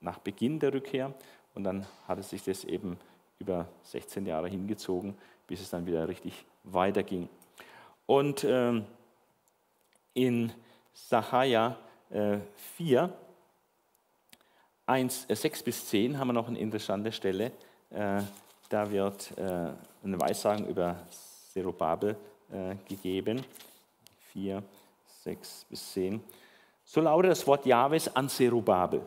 nach 0.00 0.18
Beginn 0.18 0.58
der 0.58 0.74
Rückkehr 0.74 1.14
und 1.54 1.64
dann 1.64 1.86
hat 2.06 2.18
es 2.18 2.30
sich 2.30 2.42
das 2.42 2.64
eben 2.64 2.98
über 3.38 3.68
16 3.84 4.26
Jahre 4.26 4.48
hingezogen, 4.48 5.14
bis 5.46 5.60
es 5.60 5.70
dann 5.70 5.86
wieder 5.86 6.08
richtig 6.08 6.44
weiterging. 6.64 7.28
Und 8.06 8.44
ähm, 8.44 8.84
in 10.14 10.52
Sacharja 10.92 11.76
äh, 12.10 12.38
4, 12.76 13.12
1, 14.86 15.26
äh, 15.28 15.36
6 15.36 15.62
bis 15.62 15.88
10 15.88 16.18
haben 16.18 16.28
wir 16.28 16.32
noch 16.32 16.48
eine 16.48 16.58
interessante 16.58 17.12
Stelle. 17.12 17.52
Äh, 17.90 18.22
da 18.68 18.90
wird 18.90 19.36
äh, 19.36 19.42
eine 19.42 20.20
Weissagung 20.20 20.66
über 20.66 20.96
Zerubabel 21.56 22.16
äh, 22.52 22.74
gegeben. 22.86 23.42
4, 24.32 24.62
6 25.22 25.66
bis 25.70 25.92
10. 25.92 26.20
So 26.84 27.00
lautet 27.00 27.30
das 27.30 27.46
Wort 27.46 27.64
Jahwes 27.64 28.14
an 28.14 28.28
Zerubabel. 28.28 29.00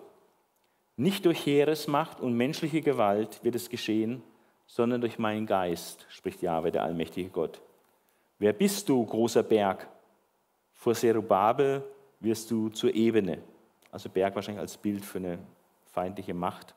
Nicht 0.97 1.25
durch 1.25 1.45
Heeresmacht 1.45 2.19
und 2.19 2.33
menschliche 2.33 2.81
Gewalt 2.81 3.43
wird 3.43 3.53
es 3.53 3.69
geschehen, 3.69 4.23
sondern 4.65 4.99
durch 4.99 5.19
meinen 5.19 5.45
Geist, 5.45 6.07
spricht 6.09 6.41
Jahwe, 6.41 6.71
der 6.71 6.83
allmächtige 6.83 7.29
Gott. 7.29 7.61
Wer 8.39 8.53
bist 8.53 8.89
du, 8.89 9.05
großer 9.05 9.43
Berg? 9.43 9.87
Vor 10.73 10.95
Zerubabel 10.95 11.83
wirst 12.19 12.49
du 12.49 12.69
zur 12.69 12.95
Ebene. 12.95 13.43
Also 13.91 14.09
Berg 14.09 14.33
wahrscheinlich 14.35 14.61
als 14.61 14.75
Bild 14.75 15.05
für 15.05 15.19
eine 15.19 15.37
feindliche 15.85 16.33
Macht. 16.33 16.73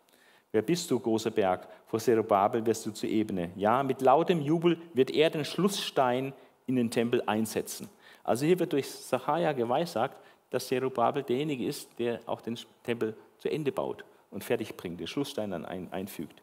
Wer 0.53 0.63
bist 0.63 0.91
du, 0.91 1.01
großer 1.01 1.31
Berg? 1.31 1.67
Vor 1.87 1.99
Zerubabel 1.99 2.65
wirst 2.65 2.85
du 2.85 2.91
zur 2.91 3.09
Ebene. 3.09 3.51
Ja, 3.57 3.83
mit 3.83 4.03
lautem 4.03 4.43
Jubel 4.43 4.79
wird 4.93 5.11
er 5.11 5.31
den 5.31 5.47
Schlussstein 5.47 6.35
in 6.67 6.77
den 6.77 6.91
Tempel 6.91 7.23
einsetzen. 7.27 7.89
Also 8.23 8.45
hier 8.45 8.59
wird 8.59 8.75
durch 8.75 8.89
Sacharja 8.89 9.53
geweissagt, 9.53 10.21
dass 10.51 10.69
Zerubabel 10.69 11.23
derjenige 11.23 11.67
ist, 11.67 11.89
der 11.99 12.21
auch 12.27 12.43
den 12.43 12.59
Tempel 12.83 13.17
zu 13.39 13.51
Ende 13.51 13.73
baut 13.73 14.05
und 14.31 14.45
fertig 14.45 14.77
bringt, 14.77 15.01
den 15.01 15.07
Schlussstein 15.07 15.51
dann 15.51 15.65
ein, 15.65 15.91
einfügt. 15.91 16.43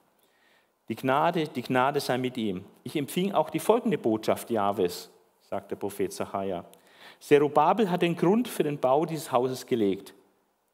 Die 0.90 0.96
Gnade, 0.96 1.48
die 1.48 1.62
Gnade 1.62 2.00
sei 2.00 2.18
mit 2.18 2.36
ihm. 2.36 2.66
Ich 2.84 2.96
empfing 2.96 3.32
auch 3.34 3.52
die 3.52 3.60
folgende 3.60 4.00
Botschaft 4.00 4.50
Jahwes, 4.50 5.12
sagt 5.42 5.70
der 5.70 5.76
Prophet 5.76 6.12
Sacharja. 6.12 6.66
Zerubabel 7.20 7.92
hat 7.92 8.02
den 8.02 8.16
Grund 8.16 8.48
für 8.48 8.64
den 8.64 8.80
Bau 8.80 9.06
dieses 9.06 9.32
Hauses 9.32 9.68
gelegt. 9.68 10.16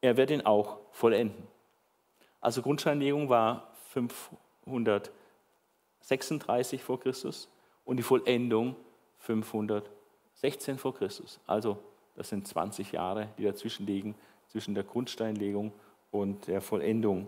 Er 0.00 0.16
wird 0.16 0.30
ihn 0.30 0.40
auch 0.40 0.78
vollenden. 0.90 1.55
Also 2.40 2.62
Grundsteinlegung 2.62 3.28
war 3.28 3.72
536 3.90 6.82
vor 6.82 7.00
Christus 7.00 7.48
und 7.84 7.96
die 7.96 8.02
Vollendung 8.02 8.76
516 9.18 10.78
vor 10.78 10.94
Christus. 10.94 11.40
Also 11.46 11.78
das 12.14 12.28
sind 12.28 12.46
20 12.46 12.92
Jahre, 12.92 13.28
die 13.38 13.44
dazwischen 13.44 13.86
liegen, 13.86 14.14
zwischen 14.48 14.74
der 14.74 14.84
Grundsteinlegung 14.84 15.72
und 16.10 16.46
der 16.46 16.60
Vollendung. 16.60 17.26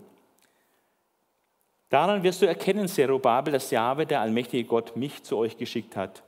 Daran 1.89 2.23
wirst 2.23 2.41
du 2.41 2.45
erkennen, 2.45 2.87
Zerubabel, 2.87 3.51
dass 3.51 3.71
Jahwe, 3.71 4.05
der 4.05 4.21
allmächtige 4.21 4.67
Gott, 4.67 4.95
mich 4.95 5.23
zu 5.23 5.37
euch 5.37 5.57
geschickt 5.57 5.95
hat. 5.95 6.23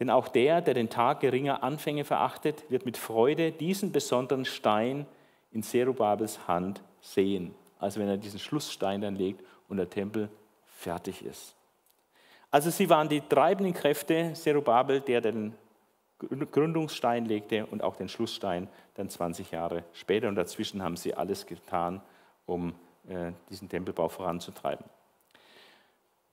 Denn 0.00 0.10
auch 0.10 0.28
der, 0.28 0.62
der 0.62 0.74
den 0.74 0.88
Tag 0.88 1.20
geringer 1.20 1.62
Anfänge 1.62 2.04
verachtet, 2.04 2.64
wird 2.70 2.86
mit 2.86 2.96
Freude 2.96 3.52
diesen 3.52 3.92
besonderen 3.92 4.44
Stein 4.44 5.06
in 5.50 5.62
Zerubabels 5.62 6.48
Hand 6.48 6.82
sehen. 7.00 7.54
Also 7.82 8.00
wenn 8.00 8.08
er 8.08 8.16
diesen 8.16 8.38
Schlussstein 8.38 9.00
dann 9.00 9.16
legt 9.16 9.44
und 9.68 9.76
der 9.76 9.90
Tempel 9.90 10.28
fertig 10.64 11.24
ist. 11.24 11.54
Also 12.50 12.70
sie 12.70 12.88
waren 12.90 13.08
die 13.08 13.20
treibenden 13.20 13.74
Kräfte, 13.74 14.32
Zerubabel, 14.34 15.00
der 15.00 15.20
den 15.20 15.54
Gründungsstein 16.18 17.24
legte 17.24 17.66
und 17.66 17.82
auch 17.82 17.96
den 17.96 18.08
Schlussstein 18.08 18.68
dann 18.94 19.08
20 19.08 19.50
Jahre 19.50 19.84
später. 19.92 20.28
Und 20.28 20.36
dazwischen 20.36 20.82
haben 20.82 20.96
sie 20.96 21.14
alles 21.14 21.46
getan, 21.46 22.00
um 22.46 22.74
äh, 23.08 23.32
diesen 23.48 23.68
Tempelbau 23.68 24.08
voranzutreiben. 24.08 24.84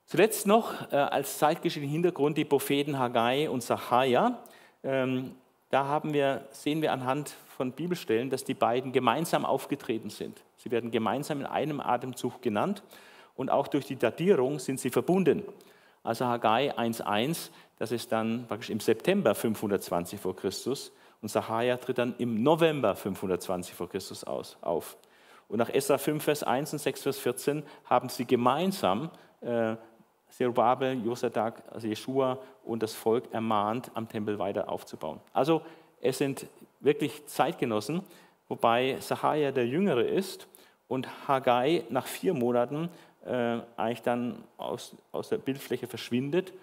Zuletzt 0.06 0.46
noch 0.46 0.92
äh, 0.92 0.96
als 0.96 1.38
zeitgeschichtlichen 1.38 1.94
Hintergrund 1.94 2.38
die 2.38 2.46
Propheten 2.46 3.00
Haggai 3.00 3.50
und 3.50 3.64
Sacharja. 3.64 4.40
Ähm, 4.84 5.36
da 5.70 6.02
wir, 6.04 6.48
sehen 6.52 6.82
wir 6.82 6.92
anhand 6.92 7.36
von 7.56 7.72
Bibelstellen, 7.72 8.30
dass 8.30 8.44
die 8.44 8.54
beiden 8.54 8.92
gemeinsam 8.92 9.46
aufgetreten 9.46 10.10
sind. 10.10 10.42
Sie 10.58 10.72
werden 10.72 10.92
gemeinsam 10.92 11.42
in 11.42 11.46
einem 11.46 11.80
Atemzug 11.80 12.42
genannt 12.42 12.84
und 13.36 13.50
auch 13.50 13.68
durch 13.68 13.86
die 13.86 13.96
Datierung 13.96 14.60
sind 14.60 14.80
sie 14.80 14.90
verbunden. 14.90 15.44
Also 16.04 16.26
Haggai 16.26 16.76
1.1, 16.78 17.50
das 17.78 17.92
ist 17.92 18.12
dann 18.12 18.46
praktisch 18.48 18.70
im 18.70 18.80
September 18.80 19.36
520 19.36 20.20
vor 20.20 20.36
Christus 20.36 20.92
und 21.22 21.30
Sacharja 21.30 21.78
tritt 21.78 21.98
dann 21.98 22.16
im 22.18 22.42
November 22.42 22.96
520 22.96 23.76
vor 23.76 23.90
Christus 23.90 24.24
aus, 24.24 24.58
auf. 24.62 24.98
Und 25.48 25.58
nach 25.58 25.70
Esra 25.70 25.98
5, 25.98 26.24
Vers 26.24 26.44
1 26.44 26.74
und 26.74 26.80
6, 26.80 27.04
Vers 27.04 27.20
14 27.20 27.64
haben 27.86 28.10
sie 28.10 28.26
gemeinsam 28.26 29.10
äh, 29.42 29.76
Zerubabel, 30.30 31.04
Josadak, 31.04 31.64
also 31.72 31.88
Jeschua 31.88 32.38
und 32.64 32.84
das 32.84 32.94
Volk 32.94 33.26
ermahnt, 33.34 33.92
am 33.94 34.08
Tempel 34.08 34.38
weiter 34.40 34.70
aufzubauen. 34.70 35.20
Also 35.34 35.62
es 36.02 36.18
sind 36.18 36.48
wirklich 36.80 37.26
Zeitgenossen, 37.28 38.04
wobei 38.48 38.98
Sacharja 39.00 39.52
der 39.52 39.68
Jüngere 39.68 40.04
ist 40.04 40.48
und 40.88 41.28
Haggai 41.28 41.84
nach 41.90 42.08
vier 42.08 42.34
Monaten 42.34 42.90
äh, 43.26 43.60
eigentlich 43.76 44.02
dann 44.02 44.44
aus, 44.58 44.96
aus 45.12 45.30
der 45.30 45.38
Bildfläche 45.38 45.88
verschwindet. 45.88 46.54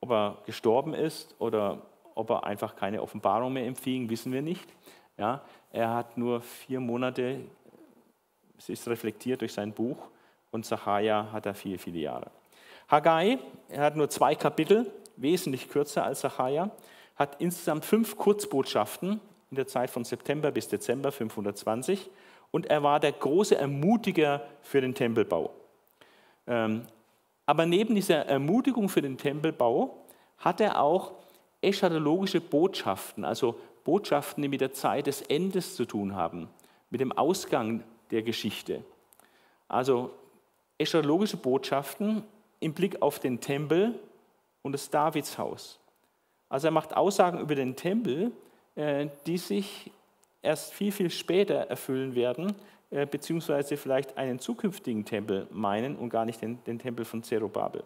Ob 0.00 0.10
er 0.10 0.38
gestorben 0.46 0.94
ist 0.94 1.34
oder 1.38 1.78
ob 2.14 2.30
er 2.30 2.44
einfach 2.44 2.76
keine 2.76 3.02
Offenbarung 3.02 3.52
mehr 3.52 3.66
empfing, 3.66 4.08
wissen 4.10 4.32
wir 4.32 4.42
nicht. 4.42 4.68
Ja, 5.16 5.42
er 5.70 5.94
hat 5.94 6.16
nur 6.16 6.40
vier 6.40 6.80
Monate, 6.80 7.40
es 8.58 8.68
ist 8.68 8.88
reflektiert 8.88 9.40
durch 9.40 9.52
sein 9.52 9.72
Buch 9.72 9.98
und 10.50 10.66
Sacharja 10.66 11.30
hat 11.32 11.46
er 11.46 11.54
viele, 11.54 11.78
viele 11.78 12.00
Jahre. 12.00 12.30
Haggai, 12.92 13.38
er 13.70 13.84
hat 13.84 13.96
nur 13.96 14.10
zwei 14.10 14.34
Kapitel, 14.34 14.92
wesentlich 15.16 15.70
kürzer 15.70 16.04
als 16.04 16.20
Sacharja, 16.20 16.70
hat 17.16 17.40
insgesamt 17.40 17.86
fünf 17.86 18.18
Kurzbotschaften 18.18 19.18
in 19.50 19.56
der 19.56 19.66
Zeit 19.66 19.88
von 19.88 20.04
September 20.04 20.50
bis 20.50 20.68
Dezember 20.68 21.10
520 21.10 22.10
und 22.50 22.66
er 22.66 22.82
war 22.82 23.00
der 23.00 23.12
große 23.12 23.56
Ermutiger 23.56 24.42
für 24.60 24.82
den 24.82 24.94
Tempelbau. 24.94 25.54
Ähm, 26.46 26.82
aber 27.46 27.64
neben 27.64 27.94
dieser 27.94 28.26
Ermutigung 28.26 28.90
für 28.90 29.00
den 29.00 29.16
Tempelbau 29.16 30.04
hat 30.36 30.60
er 30.60 30.78
auch 30.78 31.12
eschatologische 31.62 32.42
Botschaften, 32.42 33.24
also 33.24 33.58
Botschaften, 33.84 34.42
die 34.42 34.48
mit 34.48 34.60
der 34.60 34.74
Zeit 34.74 35.06
des 35.06 35.22
Endes 35.22 35.76
zu 35.76 35.86
tun 35.86 36.14
haben, 36.14 36.50
mit 36.90 37.00
dem 37.00 37.12
Ausgang 37.12 37.84
der 38.10 38.22
Geschichte. 38.22 38.84
Also 39.66 40.10
eschatologische 40.76 41.38
Botschaften 41.38 42.24
im 42.62 42.72
Blick 42.72 43.02
auf 43.02 43.18
den 43.18 43.40
Tempel 43.40 43.98
und 44.62 44.72
das 44.72 44.88
Davidshaus. 44.88 45.78
Also 46.48 46.68
er 46.68 46.70
macht 46.70 46.96
Aussagen 46.96 47.40
über 47.40 47.54
den 47.54 47.76
Tempel, 47.76 48.32
äh, 48.74 49.08
die 49.26 49.38
sich 49.38 49.90
erst 50.42 50.72
viel, 50.72 50.92
viel 50.92 51.10
später 51.10 51.54
erfüllen 51.54 52.14
werden, 52.14 52.54
äh, 52.90 53.06
beziehungsweise 53.06 53.76
vielleicht 53.76 54.16
einen 54.16 54.38
zukünftigen 54.38 55.04
Tempel 55.04 55.46
meinen 55.50 55.96
und 55.96 56.10
gar 56.10 56.24
nicht 56.24 56.40
den, 56.40 56.62
den 56.64 56.78
Tempel 56.78 57.04
von 57.04 57.22
Zerubabel. 57.22 57.82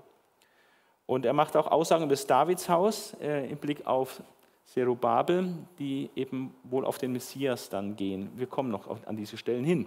Und 1.06 1.24
er 1.24 1.32
macht 1.32 1.56
auch 1.56 1.68
Aussagen 1.68 2.04
über 2.04 2.12
das 2.12 2.26
Davidshaus 2.26 3.14
äh, 3.20 3.48
im 3.48 3.58
Blick 3.58 3.86
auf 3.86 4.20
Zerubabel, 4.64 5.54
die 5.78 6.10
eben 6.16 6.52
wohl 6.64 6.84
auf 6.84 6.98
den 6.98 7.12
Messias 7.12 7.68
dann 7.68 7.94
gehen. 7.94 8.32
Wir 8.34 8.48
kommen 8.48 8.70
noch 8.70 9.06
an 9.06 9.16
diese 9.16 9.36
Stellen 9.36 9.62
hin. 9.62 9.86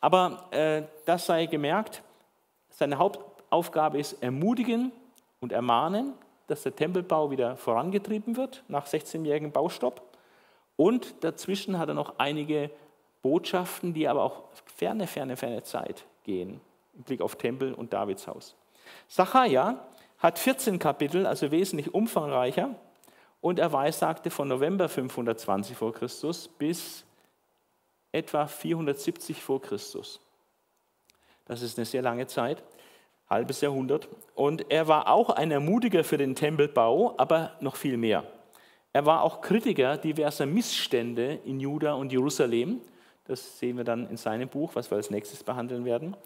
Aber 0.00 0.48
das 1.04 1.26
sei 1.26 1.44
gemerkt, 1.44 2.02
seine 2.70 2.98
Hauptaufgabe 3.50 3.98
ist 3.98 4.22
ermutigen 4.22 4.92
und 5.40 5.52
ermahnen, 5.52 6.12
dass 6.48 6.62
der 6.62 6.76
Tempelbau 6.76 7.30
wieder 7.30 7.56
vorangetrieben 7.56 8.36
wird 8.36 8.62
nach 8.68 8.86
16-jährigem 8.86 9.52
Baustopp. 9.52 10.02
Und 10.76 11.24
dazwischen 11.24 11.78
hat 11.78 11.88
er 11.88 11.94
noch 11.94 12.18
einige 12.18 12.70
Botschaften, 13.22 13.94
die 13.94 14.06
aber 14.06 14.22
auch 14.22 14.44
ferne, 14.76 15.06
ferne, 15.06 15.36
ferne 15.36 15.62
Zeit 15.62 16.04
gehen, 16.24 16.60
im 16.94 17.02
Blick 17.02 17.20
auf 17.20 17.36
Tempel 17.36 17.74
und 17.74 17.92
Davidshaus. 17.92 18.54
Sacharja 19.08 19.82
hat 20.18 20.38
14 20.38 20.78
Kapitel, 20.78 21.26
also 21.26 21.50
wesentlich 21.50 21.92
umfangreicher, 21.94 22.74
und 23.40 23.58
er 23.58 23.72
weissagte 23.72 24.30
von 24.30 24.48
November 24.48 24.88
520 24.88 25.76
vor 25.76 25.92
Christus 25.92 26.48
bis 26.48 27.04
etwa 28.12 28.46
470 28.46 29.42
vor 29.42 29.60
Christus. 29.60 30.20
Das 31.44 31.62
ist 31.62 31.78
eine 31.78 31.86
sehr 31.86 32.02
lange 32.02 32.26
Zeit, 32.26 32.62
halbes 33.28 33.60
Jahrhundert. 33.60 34.08
Und 34.34 34.70
er 34.70 34.88
war 34.88 35.08
auch 35.08 35.30
ein 35.30 35.50
Ermutiger 35.50 36.04
für 36.04 36.18
den 36.18 36.34
Tempelbau, 36.34 37.14
aber 37.16 37.52
noch 37.60 37.76
viel 37.76 37.96
mehr. 37.96 38.24
Er 38.92 39.06
war 39.06 39.22
auch 39.22 39.40
Kritiker 39.40 39.96
diverser 39.96 40.46
Missstände 40.46 41.38
in 41.44 41.60
Juda 41.60 41.94
und 41.94 42.12
Jerusalem 42.12 42.80
das 43.28 43.58
sehen 43.58 43.76
wir 43.76 43.84
dann 43.84 44.08
in 44.08 44.16
seinem 44.16 44.48
Buch, 44.48 44.74
was 44.74 44.90
wir 44.90 44.96
als 44.96 45.10
nächstes 45.10 45.44
behandeln 45.44 45.84
werden. 45.84 46.16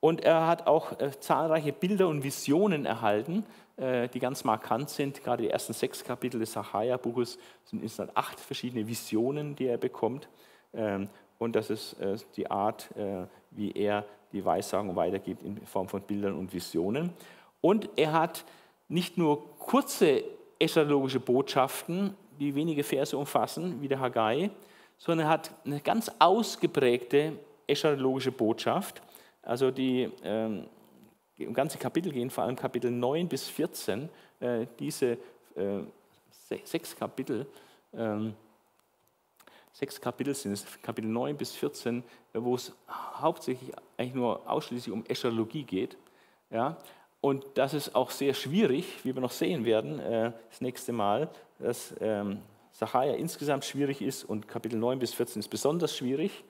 Und 0.00 0.22
er 0.22 0.46
hat 0.46 0.66
auch 0.66 1.00
äh, 1.00 1.10
zahlreiche 1.18 1.72
Bilder 1.72 2.08
und 2.08 2.22
Visionen 2.22 2.84
erhalten, 2.84 3.44
äh, 3.76 4.08
die 4.08 4.18
ganz 4.18 4.44
markant 4.44 4.90
sind. 4.90 5.22
Gerade 5.24 5.44
die 5.44 5.48
ersten 5.48 5.72
sechs 5.72 6.04
Kapitel 6.04 6.38
des 6.38 6.52
Sacharja-Buches 6.52 7.38
sind 7.64 7.82
insgesamt 7.82 8.16
acht 8.16 8.38
verschiedene 8.38 8.86
Visionen, 8.86 9.56
die 9.56 9.66
er 9.66 9.78
bekommt. 9.78 10.28
Ähm, 10.74 11.08
und 11.38 11.56
das 11.56 11.70
ist 11.70 11.94
äh, 11.94 12.16
die 12.36 12.50
Art, 12.50 12.90
äh, 12.96 13.24
wie 13.54 13.72
er 13.72 14.04
die 14.32 14.44
Weissagung 14.44 14.96
weitergibt 14.96 15.42
in 15.42 15.64
Form 15.66 15.88
von 15.88 16.02
Bildern 16.02 16.34
und 16.34 16.52
Visionen. 16.52 17.10
Und 17.60 17.88
er 17.96 18.12
hat 18.12 18.44
nicht 18.88 19.18
nur 19.18 19.56
kurze 19.58 20.24
eschatologische 20.58 21.20
Botschaften, 21.20 22.14
die 22.38 22.54
wenige 22.54 22.82
Verse 22.82 23.16
umfassen, 23.16 23.80
wie 23.80 23.88
der 23.88 24.00
Haggai, 24.00 24.50
sondern 24.98 25.26
er 25.26 25.30
hat 25.32 25.50
eine 25.64 25.80
ganz 25.80 26.10
ausgeprägte 26.18 27.32
eschatologische 27.66 28.32
Botschaft. 28.32 29.02
Also 29.42 29.70
die 29.70 30.10
ähm, 30.22 30.66
ganze 31.52 31.78
Kapitel 31.78 32.12
gehen, 32.12 32.30
vor 32.30 32.44
allem 32.44 32.56
Kapitel 32.56 32.90
9 32.90 33.28
bis 33.28 33.48
14, 33.48 34.08
äh, 34.40 34.66
diese 34.78 35.18
äh, 35.56 35.80
sechs 36.64 36.96
Kapitel 36.96 37.46
ähm, 37.94 38.34
sechs 39.72 40.00
Kapitel 40.00 40.34
sind 40.34 40.52
es, 40.52 40.66
Kapitel 40.82 41.08
9 41.08 41.36
bis 41.36 41.52
14, 41.52 42.02
wo 42.34 42.54
es 42.54 42.72
hauptsächlich 42.88 43.72
eigentlich 43.96 44.14
nur 44.14 44.48
ausschließlich 44.48 44.92
um 44.92 45.04
Eschatologie 45.06 45.64
geht. 45.64 45.96
Ja? 46.50 46.76
Und 47.20 47.44
das 47.54 47.72
ist 47.74 47.94
auch 47.94 48.10
sehr 48.10 48.34
schwierig, 48.34 49.04
wie 49.04 49.14
wir 49.14 49.22
noch 49.22 49.30
sehen 49.30 49.64
werden, 49.64 49.98
äh, 49.98 50.32
das 50.50 50.60
nächste 50.60 50.92
Mal, 50.92 51.30
dass 51.58 51.94
ähm, 52.00 52.40
Sacharja 52.72 53.14
insgesamt 53.14 53.64
schwierig 53.64 54.02
ist 54.02 54.24
und 54.24 54.48
Kapitel 54.48 54.78
9 54.78 54.98
bis 54.98 55.14
14 55.14 55.40
ist 55.40 55.48
besonders 55.48 55.96
schwierig. 55.96 56.44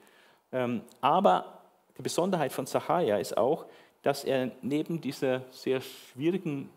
Ähm, 0.51 0.81
aber 1.01 1.61
die 1.97 2.01
Besonderheit 2.01 2.51
von 2.51 2.65
Sacharja 2.65 3.17
ist 3.17 3.37
auch, 3.37 3.65
dass 4.01 4.23
er 4.23 4.51
neben 4.61 4.99
dieser 4.99 5.43
sehr 5.51 5.81
schwierigen 5.81 6.69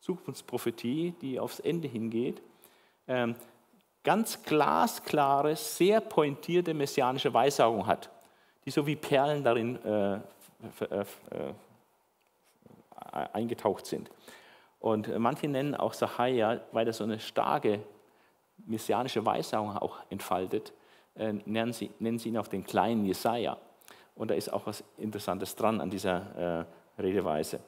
Zukunftsprophetie, 0.00 1.14
die 1.20 1.40
aufs 1.40 1.60
Ende 1.60 1.88
hingeht, 1.88 2.40
ähm, 3.08 3.34
ganz 4.04 4.42
glasklare, 4.42 5.56
sehr 5.56 6.00
pointierte 6.00 6.74
messianische 6.74 7.32
Weissagung 7.32 7.86
hat, 7.86 8.10
die 8.64 8.70
so 8.70 8.86
wie 8.86 8.96
Perlen 8.96 9.42
darin 9.42 9.82
äh, 9.84 10.14
äh, 10.14 11.04
eingetaucht 13.32 13.86
sind. 13.86 14.10
Und 14.78 15.18
manche 15.18 15.48
nennen 15.48 15.74
auch 15.74 15.94
Sacharja, 15.94 16.60
weil 16.72 16.86
er 16.86 16.92
so 16.92 17.04
eine 17.04 17.18
starke 17.18 17.80
messianische 18.66 19.24
Weissagung 19.24 19.76
auch 19.76 19.98
entfaltet, 20.10 20.72
äh, 21.16 21.32
nennen, 21.32 21.72
sie, 21.72 21.90
nennen 21.98 22.18
sie 22.18 22.28
ihn 22.28 22.38
auch 22.38 22.48
den 22.48 22.64
kleinen 22.64 23.04
Jesaja. 23.04 23.56
Und 24.14 24.30
da 24.30 24.34
ist 24.34 24.52
auch 24.52 24.66
was 24.66 24.84
Interessantes 24.98 25.56
dran 25.56 25.80
an 25.80 25.90
dieser 25.90 26.66
äh, 26.98 27.02
Redeweise. 27.02 27.60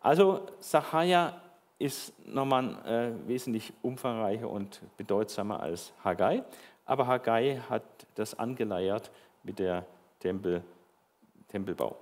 Also 0.00 0.46
Sacharja 0.58 1.40
ist 1.78 2.12
nochmal 2.26 2.76
äh, 2.86 3.28
wesentlich 3.28 3.72
umfangreicher 3.82 4.48
und 4.48 4.80
bedeutsamer 4.96 5.60
als 5.60 5.92
Haggai. 6.02 6.44
Aber 6.86 7.06
Haggai 7.06 7.60
hat 7.68 7.82
das 8.14 8.38
angeleiert 8.38 9.10
mit 9.42 9.58
der 9.58 9.84
Tempel, 10.20 10.62
Tempelbau. 11.48 11.96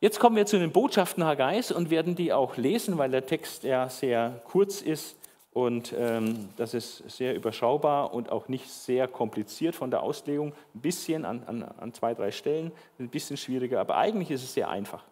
Jetzt 0.00 0.20
kommen 0.20 0.36
wir 0.36 0.46
zu 0.46 0.58
den 0.58 0.70
Botschaften 0.70 1.24
Haggais 1.24 1.72
und 1.72 1.90
werden 1.90 2.14
die 2.14 2.32
auch 2.32 2.56
lesen, 2.56 2.98
weil 2.98 3.10
der 3.10 3.24
Text 3.24 3.64
ja 3.64 3.88
sehr 3.88 4.40
kurz 4.44 4.82
ist 4.82 5.16
und 5.54 5.94
ähm, 5.96 6.48
das 6.56 6.74
ist 6.74 7.08
sehr 7.08 7.34
überschaubar 7.34 8.12
und 8.12 8.30
auch 8.30 8.48
nicht 8.48 8.68
sehr 8.68 9.06
kompliziert 9.06 9.76
von 9.76 9.90
der 9.90 10.02
Auslegung. 10.02 10.52
Ein 10.74 10.80
bisschen 10.80 11.24
an, 11.24 11.42
an, 11.46 11.62
an 11.62 11.94
zwei, 11.94 12.12
drei 12.12 12.32
Stellen, 12.32 12.72
ein 12.98 13.08
bisschen 13.08 13.36
schwieriger, 13.36 13.80
aber 13.80 13.96
eigentlich 13.96 14.32
ist 14.32 14.42
es 14.42 14.52
sehr 14.52 14.68
einfach. 14.68 15.04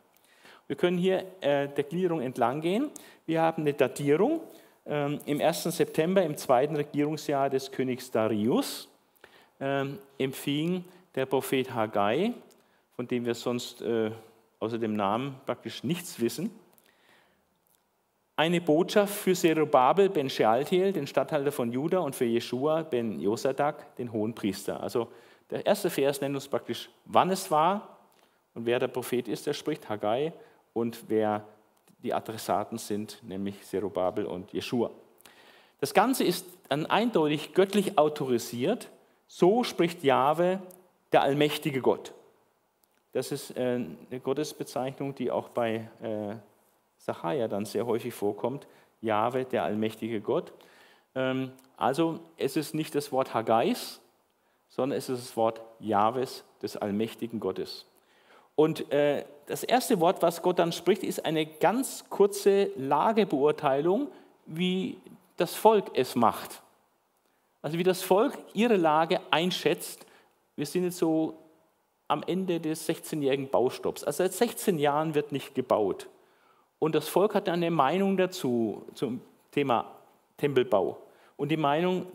Wir 0.72 0.78
können 0.78 0.96
hier 0.96 1.26
äh, 1.42 1.68
der 1.68 1.85
Gliederung 1.85 2.22
entlang 2.22 2.62
gehen. 2.62 2.90
Wir 3.26 3.42
haben 3.42 3.61
eine 3.61 3.74
Datierung 3.74 4.40
ähm, 4.87 5.20
im 5.26 5.38
1. 5.38 5.64
September, 5.64 6.22
im 6.22 6.35
zweiten 6.38 6.76
Regierungsjahr 6.76 7.50
des 7.50 7.70
Königs 7.70 8.11
Darius, 8.11 8.88
ähm, 9.61 9.98
empfing 10.16 10.82
der 11.14 11.26
Prophet 11.26 11.74
Haggai, 11.74 12.32
von 12.96 13.06
dem 13.06 13.26
wir 13.26 13.35
sonst 13.35 13.82
äh, 13.82 14.12
außer 14.61 14.78
dem 14.78 14.96
Namen 14.96 15.35
praktisch 15.44 15.85
nichts 15.85 16.18
wissen, 16.18 16.48
eine 18.37 18.62
Botschaft 18.62 19.12
für 19.12 19.35
Zerubabel 19.35 20.08
ben 20.08 20.30
Shealtiel, 20.30 20.90
den 20.94 21.06
Statthalter 21.06 21.52
von 21.52 21.70
Juda, 21.70 21.98
und 21.98 22.16
für 22.16 22.24
Jeschua 22.24 22.82
ben 22.82 23.20
Josadak, 23.20 23.94
den 23.96 24.11
hohen 24.11 24.35
Priester. 24.35 24.82
Also 24.82 25.08
der 25.50 25.66
erste 25.66 25.90
Vers 25.90 26.22
nennt 26.22 26.35
uns 26.35 26.48
praktisch, 26.48 26.88
wann 27.04 27.28
es 27.28 27.50
war 27.50 27.98
und 28.54 28.64
wer 28.64 28.78
der 28.78 28.88
Prophet 28.88 29.28
ist, 29.28 29.46
der 29.46 29.52
spricht, 29.52 29.87
Haggai, 29.87 30.32
und 30.72 31.08
wer 31.08 31.46
die 32.02 32.14
Adressaten 32.14 32.78
sind, 32.78 33.22
nämlich 33.22 33.62
Zerubabel 33.62 34.26
und 34.26 34.52
Jeschua. 34.52 34.90
Das 35.80 35.94
Ganze 35.94 36.24
ist 36.24 36.46
dann 36.68 36.87
eindeutig 36.87 37.54
göttlich 37.54 37.98
autorisiert. 37.98 38.88
So 39.26 39.64
spricht 39.64 40.04
Jahwe, 40.04 40.61
der 41.12 41.22
allmächtige 41.22 41.80
Gott. 41.80 42.12
Das 43.12 43.30
ist 43.30 43.56
äh, 43.56 43.85
eine 44.11 44.20
Gottesbezeichnung, 44.20 45.14
die 45.14 45.30
auch 45.30 45.50
bei 45.50 45.88
äh, 46.02 46.37
Sacharja 46.96 47.48
dann 47.48 47.64
sehr 47.64 47.87
häufig 47.87 48.14
vorkommt. 48.14 48.66
Jahwe, 49.00 49.44
der 49.44 49.64
allmächtige 49.64 50.20
Gott. 50.20 50.52
Ähm, 51.14 51.52
also 51.76 52.20
es 52.37 52.56
ist 52.56 52.74
nicht 52.74 52.94
das 52.94 53.12
Wort 53.12 53.35
Haggais, 53.35 54.00
sondern 54.68 54.96
es 54.96 55.08
ist 55.08 55.28
das 55.28 55.37
Wort 55.37 55.61
Jahwes, 55.80 56.44
des 56.62 56.76
allmächtigen 56.76 57.40
Gottes. 57.40 57.87
Und 58.55 58.91
äh, 58.93 59.25
das 59.47 59.65
erste 59.65 60.01
Wort, 60.01 60.23
was 60.23 60.43
Gott 60.43 60.59
dann 60.59 60.73
spricht, 60.73 61.03
ist 61.03 61.25
eine 61.25 61.47
ganz 61.47 62.05
kurze 62.09 62.71
Lagebeurteilung, 62.77 64.09
wie 64.47 64.99
das 65.37 65.55
Volk 65.55 65.91
es 65.95 66.15
macht. 66.15 66.62
Also 67.62 67.79
wie 67.79 67.85
das 67.85 68.03
Volk 68.03 68.37
ihre 68.55 68.77
Lage 68.77 69.21
einschätzt. 69.31 70.07
Wir 70.57 70.67
sind 70.67 70.85
jetzt 70.85 70.99
so 70.99 71.38
am 72.09 72.23
Ende 72.27 72.61
des 72.61 72.88
16-jährigen 72.88 73.49
Baustopps. 73.49 74.05
Also 74.05 74.25
seit 74.25 74.33
16 74.33 74.79
Jahren 74.79 75.15
wird 75.15 75.33
nicht 75.33 75.55
gebaut. 75.55 76.09
Und 76.79 76.95
das 76.95 77.09
Volk 77.09 77.35
hat 77.35 77.49
eine 77.49 77.71
Meinung 77.71 78.17
dazu, 78.17 78.85
zum 78.95 79.21
Thema 79.51 79.91
Tempelbau. 80.37 80.99
Und 81.37 81.51
die 81.51 81.57
Meinung 81.57 82.07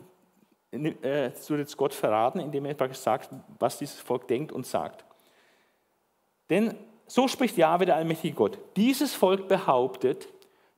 äh, 0.70 1.30
wird 1.48 1.60
jetzt 1.60 1.76
Gott 1.76 1.94
verraten, 1.94 2.40
indem 2.40 2.66
er 2.66 2.74
praktisch 2.74 2.98
sagt, 2.98 3.30
was 3.58 3.78
dieses 3.78 3.98
Volk 3.98 4.28
denkt 4.28 4.52
und 4.52 4.66
sagt. 4.66 5.04
Denn 6.50 6.74
so 7.06 7.28
spricht 7.28 7.56
Jahwe, 7.56 7.86
der 7.86 7.96
allmächtige 7.96 8.34
Gott. 8.34 8.58
Dieses 8.76 9.14
Volk 9.14 9.48
behauptet, 9.48 10.28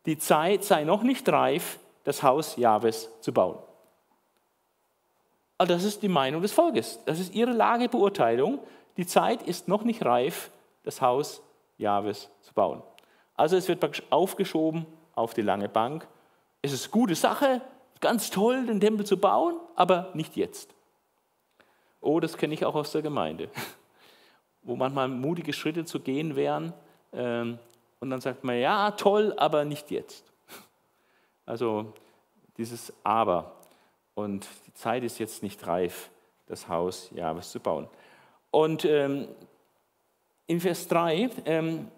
die 0.07 0.19
Zeit 0.19 0.65
sei 0.65 0.85
noch 0.85 1.03
nicht 1.03 1.29
reif, 1.29 1.79
das 2.05 2.23
Haus 2.23 2.57
Jahwes 2.57 3.11
zu 3.21 3.33
bauen. 3.33 3.59
Also 5.59 5.75
das 5.75 5.85
ist 5.85 6.03
die 6.03 6.09
Meinung 6.09 6.41
des 6.41 6.53
Volkes. 6.53 7.01
Das 7.05 7.19
ist 7.19 7.35
ihre 7.35 7.53
Lagebeurteilung 7.53 8.61
die 9.01 9.07
Zeit 9.07 9.43
ist 9.43 9.67
noch 9.67 9.83
nicht 9.83 10.05
reif, 10.05 10.51
das 10.83 11.01
Haus 11.01 11.43
Jahwes 11.79 12.29
zu 12.43 12.53
bauen. 12.53 12.83
Also 13.35 13.57
es 13.57 13.67
wird 13.67 13.81
praktisch 13.81 14.03
aufgeschoben 14.11 14.85
auf 15.15 15.33
die 15.33 15.43
lange 15.43 15.71
Bank. 15.71 16.07
Es 16.61 16.73
ist 16.73 16.91
gute 16.91 17.15
Sache, 17.15 17.63
ganz 18.01 18.31
toll, 18.31 18.67
den 18.67 18.79
Tempel 18.79 19.07
zu 19.07 19.17
bauen, 19.17 19.59
aber 19.77 20.11
nicht 20.13 20.37
jetzt. 20.37 20.75
Oh, 22.03 22.21
das 22.21 22.37
kenne 22.37 22.53
ich 22.53 22.65
auch 22.67 22.75
aus 22.75 22.93
der 22.93 23.01
Gemeinde, 23.01 23.49
wo 24.63 24.77
manchmal 24.77 25.09
mutige 25.09 25.53
Schritte 25.53 25.85
zu 25.85 26.01
gehen 26.01 26.37
wären 26.37 26.73
ähm, 27.13 27.59
und 27.99 28.11
dann 28.11 28.21
sagt 28.21 28.45
man, 28.45 28.59
ja, 28.59 28.91
toll, 28.93 29.35
aber 29.37 29.65
nicht 29.65 29.91
jetzt. 29.91 30.25
Also 31.47 31.93
dieses 32.57 32.93
Aber. 33.05 33.57
Und 34.15 34.47
die 34.67 34.75
Zeit 34.75 35.03
ist 35.03 35.19
jetzt 35.19 35.43
nicht 35.43 35.67
reif, 35.67 36.11
das 36.47 36.69
Haus 36.69 37.11
Jahwes 37.15 37.51
zu 37.51 37.61
bauen. 37.61 37.89
Und 38.51 38.85
ähm, 38.85 39.29
in 40.47 40.61
Vers 40.61 40.89
3, 40.89 41.31
ähm, 41.45 41.89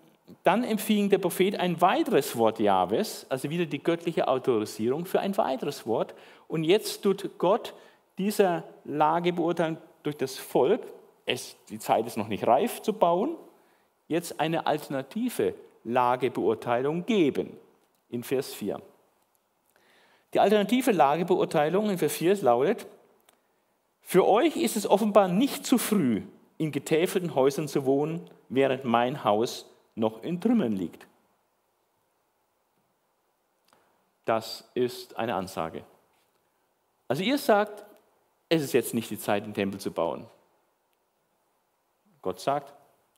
dann 0.42 0.64
empfing 0.64 1.08
der 1.08 1.18
Prophet 1.18 1.58
ein 1.58 1.80
weiteres 1.80 2.36
Wort 2.36 2.58
Jahwes, 2.58 3.26
also 3.28 3.50
wieder 3.50 3.66
die 3.66 3.82
göttliche 3.82 4.28
Autorisierung 4.28 5.04
für 5.04 5.20
ein 5.20 5.36
weiteres 5.36 5.86
Wort. 5.86 6.14
Und 6.48 6.64
jetzt 6.64 7.02
tut 7.02 7.38
Gott 7.38 7.74
dieser 8.18 8.64
Lage 8.84 9.32
beurteilen 9.32 9.78
durch 10.02 10.16
das 10.16 10.36
Volk, 10.36 10.82
es, 11.26 11.56
die 11.68 11.78
Zeit 11.78 12.06
ist 12.06 12.16
noch 12.16 12.28
nicht 12.28 12.46
reif 12.46 12.82
zu 12.82 12.92
bauen, 12.92 13.36
jetzt 14.08 14.40
eine 14.40 14.66
alternative 14.66 15.54
Lagebeurteilung 15.84 17.06
geben, 17.06 17.56
in 18.08 18.22
Vers 18.22 18.54
4. 18.54 18.80
Die 20.34 20.40
alternative 20.40 20.92
Lagebeurteilung 20.92 21.90
in 21.90 21.98
Vers 21.98 22.14
4 22.14 22.36
lautet, 22.42 22.86
für 24.00 24.26
euch 24.26 24.56
ist 24.56 24.76
es 24.76 24.86
offenbar 24.86 25.28
nicht 25.28 25.64
zu 25.64 25.78
früh, 25.78 26.22
in 26.58 26.72
getäfelten 26.72 27.34
Häusern 27.34 27.68
zu 27.68 27.86
wohnen, 27.86 28.28
während 28.48 28.84
mein 28.84 29.24
Haus 29.24 29.66
noch 29.94 30.22
in 30.22 30.40
Trümmern 30.40 30.72
liegt. 30.72 31.06
Das 34.24 34.70
ist 34.74 35.16
eine 35.16 35.34
Ansage. 35.34 35.84
Also 37.08 37.22
ihr 37.22 37.38
sagt, 37.38 37.84
es 38.48 38.62
ist 38.62 38.72
jetzt 38.72 38.94
nicht 38.94 39.10
die 39.10 39.18
Zeit, 39.18 39.44
den 39.44 39.54
Tempel 39.54 39.80
zu 39.80 39.90
bauen. 39.90 40.26
Gott 42.22 42.40
sagt, 42.40 42.72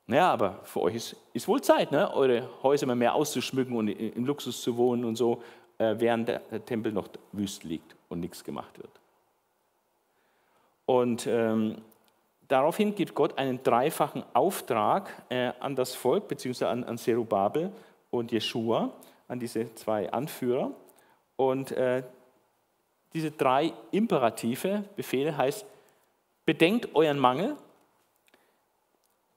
naja, 0.07 0.33
aber 0.33 0.61
für 0.65 0.81
euch 0.83 0.97
ist, 0.97 1.17
ist 1.33 1.49
wohl 1.49 1.63
Zeit, 1.63 1.93
ne? 1.93 2.13
eure 2.13 2.49
Häuser 2.63 2.87
mal 2.87 2.97
mehr 2.97 3.15
auszuschmücken 3.15 3.77
und 3.77 3.89
im 3.89 4.27
Luxus 4.27 4.61
zu 4.61 4.77
wohnen 4.77 5.05
und 5.05 5.17
so, 5.17 5.43
äh, 5.79 5.95
während 5.99 6.29
der, 6.29 6.65
Tempel 6.65 6.93
noch 6.93 7.09
wüst 7.33 7.65
liegt 7.65 7.95
und 8.09 8.21
nichts 8.21 8.43
gemacht 8.45 8.77
wird. 8.79 8.91
Und 10.87 11.27
ähm, 11.27 11.77
Daraufhin 12.49 12.95
gibt 12.95 13.15
Gott 13.15 13.39
einen 13.39 13.63
dreifachen 13.63 14.23
Auftrag 14.35 15.11
äh, 15.31 15.53
an 15.61 15.75
das 15.75 15.95
Volk, 15.95 16.29
beziehungsweise 16.29 16.69
an, 16.69 16.85
an 16.85 16.99
Zerubabel 16.99 17.73
und 18.11 18.33
Jeschua, 18.33 18.93
an 19.29 19.41
diese 19.41 19.75
zwei 19.75 20.13
Anführer. 20.13 20.71
Und 21.37 21.73
äh, 21.73 22.03
diese 23.15 23.31
drei 23.31 23.73
imperative 23.93 24.85
Befehle 24.95 25.37
heißt, 25.37 25.65
bedenkt 26.45 26.95
euren 26.95 27.19
Mangel, 27.19 27.57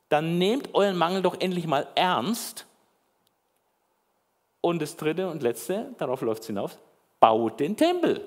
dann 0.10 0.38
nehmt 0.38 0.74
euren 0.74 0.98
Mangel 0.98 1.22
doch 1.22 1.40
endlich 1.40 1.68
mal 1.68 1.88
ernst. 1.96 2.66
Und 4.62 4.82
das 4.82 4.96
dritte 4.96 5.30
und 5.30 5.44
letzte, 5.44 5.94
darauf 5.98 6.22
läuft 6.22 6.42
es 6.42 6.48
hinaus, 6.48 6.78
baut 7.20 7.60
den 7.60 7.76
Tempel. 7.76 8.22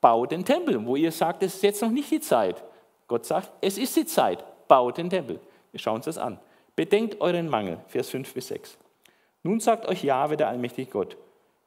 baut 0.00 0.32
den 0.32 0.44
Tempel. 0.44 0.84
Wo 0.84 0.96
ihr 0.96 1.10
sagt, 1.12 1.42
es 1.42 1.54
ist 1.54 1.62
jetzt 1.62 1.80
noch 1.80 1.90
nicht 1.90 2.10
die 2.10 2.20
Zeit. 2.20 2.62
Gott 3.08 3.24
sagt, 3.24 3.50
es 3.62 3.78
ist 3.78 3.96
die 3.96 4.04
Zeit, 4.04 4.44
baut 4.68 4.98
den 4.98 5.08
Tempel. 5.08 5.40
Wir 5.72 5.80
schauen 5.80 5.96
uns 5.96 6.04
das 6.04 6.18
an. 6.18 6.38
Bedenkt 6.76 7.20
euren 7.20 7.48
Mangel, 7.48 7.78
Vers 7.88 8.10
5 8.10 8.34
bis 8.34 8.48
6. 8.48 8.76
Nun 9.42 9.60
sagt 9.60 9.86
euch 9.86 10.02
Jahwe, 10.04 10.36
der 10.36 10.48
allmächtige 10.48 10.90
Gott, 10.90 11.16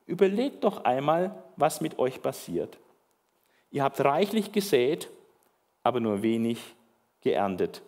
überlegt 0.05 0.63
doch 0.63 0.83
einmal, 0.83 1.43
was 1.55 1.81
mit 1.81 1.97
euch 1.97 2.21
passiert. 2.21 2.77
Ihr 3.71 3.83
habt 3.83 3.99
reichlich 4.03 4.51
gesät, 4.51 5.09
aber 5.83 5.99
nur 5.99 6.21
wenig 6.21 6.59
geerntet. 7.21 7.81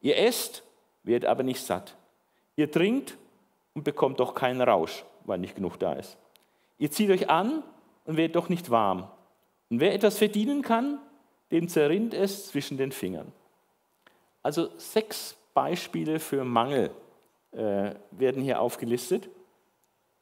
Ihr 0.00 0.16
esst, 0.16 0.62
werdet 1.02 1.28
aber 1.28 1.42
nicht 1.42 1.64
satt. 1.64 1.96
Ihr 2.56 2.70
trinkt 2.70 3.16
und 3.74 3.84
bekommt 3.84 4.20
doch 4.20 4.34
keinen 4.34 4.60
Rausch, 4.60 5.04
weil 5.24 5.38
nicht 5.38 5.54
genug 5.54 5.78
da 5.78 5.94
ist. 5.94 6.16
Ihr 6.78 6.90
zieht 6.90 7.10
euch 7.10 7.28
an 7.28 7.62
und 8.04 8.16
werdet 8.16 8.36
doch 8.36 8.48
nicht 8.48 8.70
warm. 8.70 9.10
Und 9.68 9.80
wer 9.80 9.94
etwas 9.94 10.18
verdienen 10.18 10.62
kann, 10.62 10.98
dem 11.50 11.68
zerrinnt 11.68 12.14
es 12.14 12.48
zwischen 12.48 12.76
den 12.76 12.92
Fingern. 12.92 13.32
Also 14.42 14.70
sechs 14.78 15.36
Beispiele 15.52 16.18
für 16.18 16.44
Mangel 16.44 16.90
äh, 17.52 17.94
werden 18.10 18.42
hier 18.42 18.60
aufgelistet. 18.60 19.28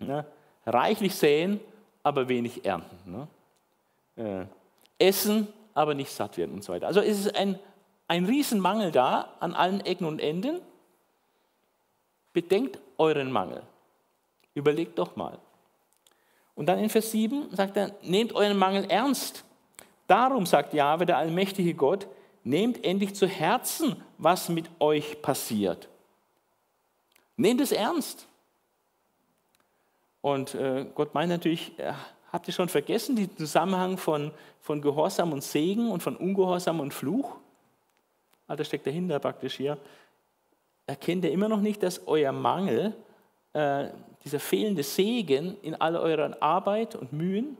Ja, 0.00 0.24
reichlich 0.66 1.14
säen, 1.14 1.60
aber 2.02 2.28
wenig 2.28 2.64
ernten. 2.64 3.28
Ne? 4.16 4.46
Äh, 4.98 5.06
essen, 5.06 5.48
aber 5.74 5.94
nicht 5.94 6.10
satt 6.10 6.36
werden 6.36 6.54
und 6.54 6.64
so 6.64 6.72
weiter. 6.72 6.86
Also 6.86 7.00
es 7.00 7.20
ist 7.20 7.36
ein, 7.36 7.58
ein 8.08 8.24
Riesenmangel 8.24 8.90
da 8.90 9.34
an 9.38 9.54
allen 9.54 9.80
Ecken 9.82 10.06
und 10.06 10.20
Enden. 10.20 10.60
Bedenkt 12.32 12.78
euren 12.96 13.30
Mangel. 13.30 13.62
Überlegt 14.54 14.98
doch 14.98 15.14
mal. 15.14 15.38
Und 16.54 16.66
dann 16.66 16.80
in 16.80 16.88
Vers 16.88 17.12
7 17.12 17.54
sagt 17.54 17.76
er, 17.76 17.94
nehmt 18.02 18.34
euren 18.34 18.56
Mangel 18.56 18.90
ernst. 18.90 19.44
Darum 20.08 20.46
sagt 20.46 20.74
Jahwe, 20.74 21.06
der 21.06 21.18
allmächtige 21.18 21.74
Gott, 21.74 22.08
nehmt 22.42 22.84
endlich 22.84 23.14
zu 23.14 23.28
Herzen, 23.28 24.02
was 24.16 24.48
mit 24.48 24.68
euch 24.80 25.20
passiert. 25.22 25.88
Nehmt 27.36 27.60
es 27.60 27.70
ernst. 27.70 28.26
Und 30.20 30.54
äh, 30.54 30.86
Gott 30.94 31.14
meint 31.14 31.28
natürlich, 31.28 31.78
äh, 31.78 31.92
habt 32.32 32.48
ihr 32.48 32.54
schon 32.54 32.68
vergessen, 32.68 33.16
den 33.16 33.36
Zusammenhang 33.36 33.98
von, 33.98 34.32
von 34.60 34.80
Gehorsam 34.80 35.32
und 35.32 35.44
Segen 35.44 35.90
und 35.90 36.02
von 36.02 36.16
Ungehorsam 36.16 36.80
und 36.80 36.92
Fluch? 36.92 37.36
Das 38.56 38.66
steckt 38.66 38.86
dahinter 38.86 39.18
praktisch 39.18 39.56
hier. 39.56 39.78
Erkennt 40.86 41.24
ihr 41.24 41.32
immer 41.32 41.48
noch 41.48 41.60
nicht, 41.60 41.82
dass 41.82 42.06
euer 42.06 42.32
Mangel, 42.32 42.94
äh, 43.52 43.88
dieser 44.24 44.40
fehlende 44.40 44.82
Segen 44.82 45.56
in 45.60 45.74
all 45.74 45.96
eurer 45.96 46.42
Arbeit 46.42 46.96
und 46.96 47.12
Mühen, 47.12 47.58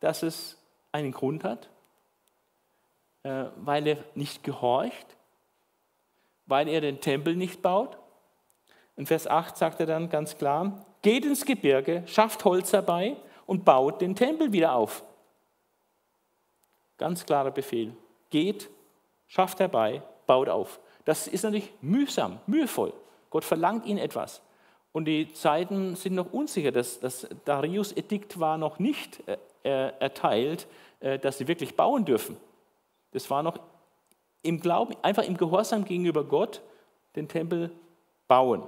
dass 0.00 0.22
es 0.22 0.58
einen 0.92 1.12
Grund 1.12 1.44
hat? 1.44 1.68
Äh, 3.22 3.46
weil 3.56 3.86
er 3.86 3.98
nicht 4.14 4.42
gehorcht? 4.42 5.16
Weil 6.46 6.68
er 6.68 6.80
den 6.80 7.00
Tempel 7.00 7.36
nicht 7.36 7.60
baut? 7.60 7.98
In 8.96 9.06
Vers 9.06 9.26
8 9.26 9.56
sagt 9.56 9.80
er 9.80 9.86
dann 9.86 10.08
ganz 10.08 10.38
klar, 10.38 10.86
geht 11.02 11.24
ins 11.24 11.44
Gebirge, 11.44 12.02
schafft 12.06 12.44
Holz 12.44 12.72
herbei 12.72 13.16
und 13.46 13.64
baut 13.64 14.00
den 14.00 14.16
Tempel 14.16 14.52
wieder 14.52 14.74
auf. 14.74 15.04
Ganz 16.96 17.24
klarer 17.24 17.50
Befehl. 17.50 17.94
Geht, 18.30 18.68
schafft 19.28 19.60
herbei, 19.60 20.02
baut 20.26 20.48
auf. 20.48 20.80
Das 21.04 21.28
ist 21.28 21.44
natürlich 21.44 21.72
mühsam, 21.80 22.40
mühevoll. 22.46 22.92
Gott 23.30 23.44
verlangt 23.44 23.86
ihnen 23.86 23.98
etwas. 23.98 24.42
Und 24.92 25.04
die 25.04 25.32
Zeiten 25.32 25.94
sind 25.94 26.14
noch 26.14 26.32
unsicher. 26.32 26.72
Das, 26.72 26.98
das 26.98 27.28
Darius-Edikt 27.44 28.40
war 28.40 28.58
noch 28.58 28.78
nicht 28.78 29.22
äh, 29.28 29.36
äh 29.62 29.92
erteilt, 30.00 30.66
äh, 31.00 31.18
dass 31.18 31.38
sie 31.38 31.46
wirklich 31.46 31.76
bauen 31.76 32.04
dürfen. 32.04 32.36
Das 33.12 33.30
war 33.30 33.42
noch 33.42 33.58
im 34.42 34.60
Glauben, 34.60 34.94
einfach 35.02 35.24
im 35.24 35.36
Gehorsam 35.36 35.84
gegenüber 35.84 36.24
Gott, 36.24 36.62
den 37.16 37.28
Tempel 37.28 37.70
bauen. 38.26 38.62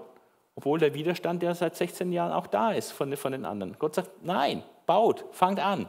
Obwohl 0.54 0.78
der 0.78 0.94
Widerstand 0.94 1.42
ja 1.42 1.54
seit 1.54 1.76
16 1.76 2.12
Jahren 2.12 2.32
auch 2.32 2.46
da 2.46 2.72
ist 2.72 2.92
von, 2.92 3.16
von 3.16 3.32
den 3.32 3.44
anderen. 3.44 3.76
Gott 3.78 3.94
sagt, 3.94 4.10
nein, 4.22 4.62
baut, 4.86 5.24
fangt 5.32 5.60
an. 5.60 5.88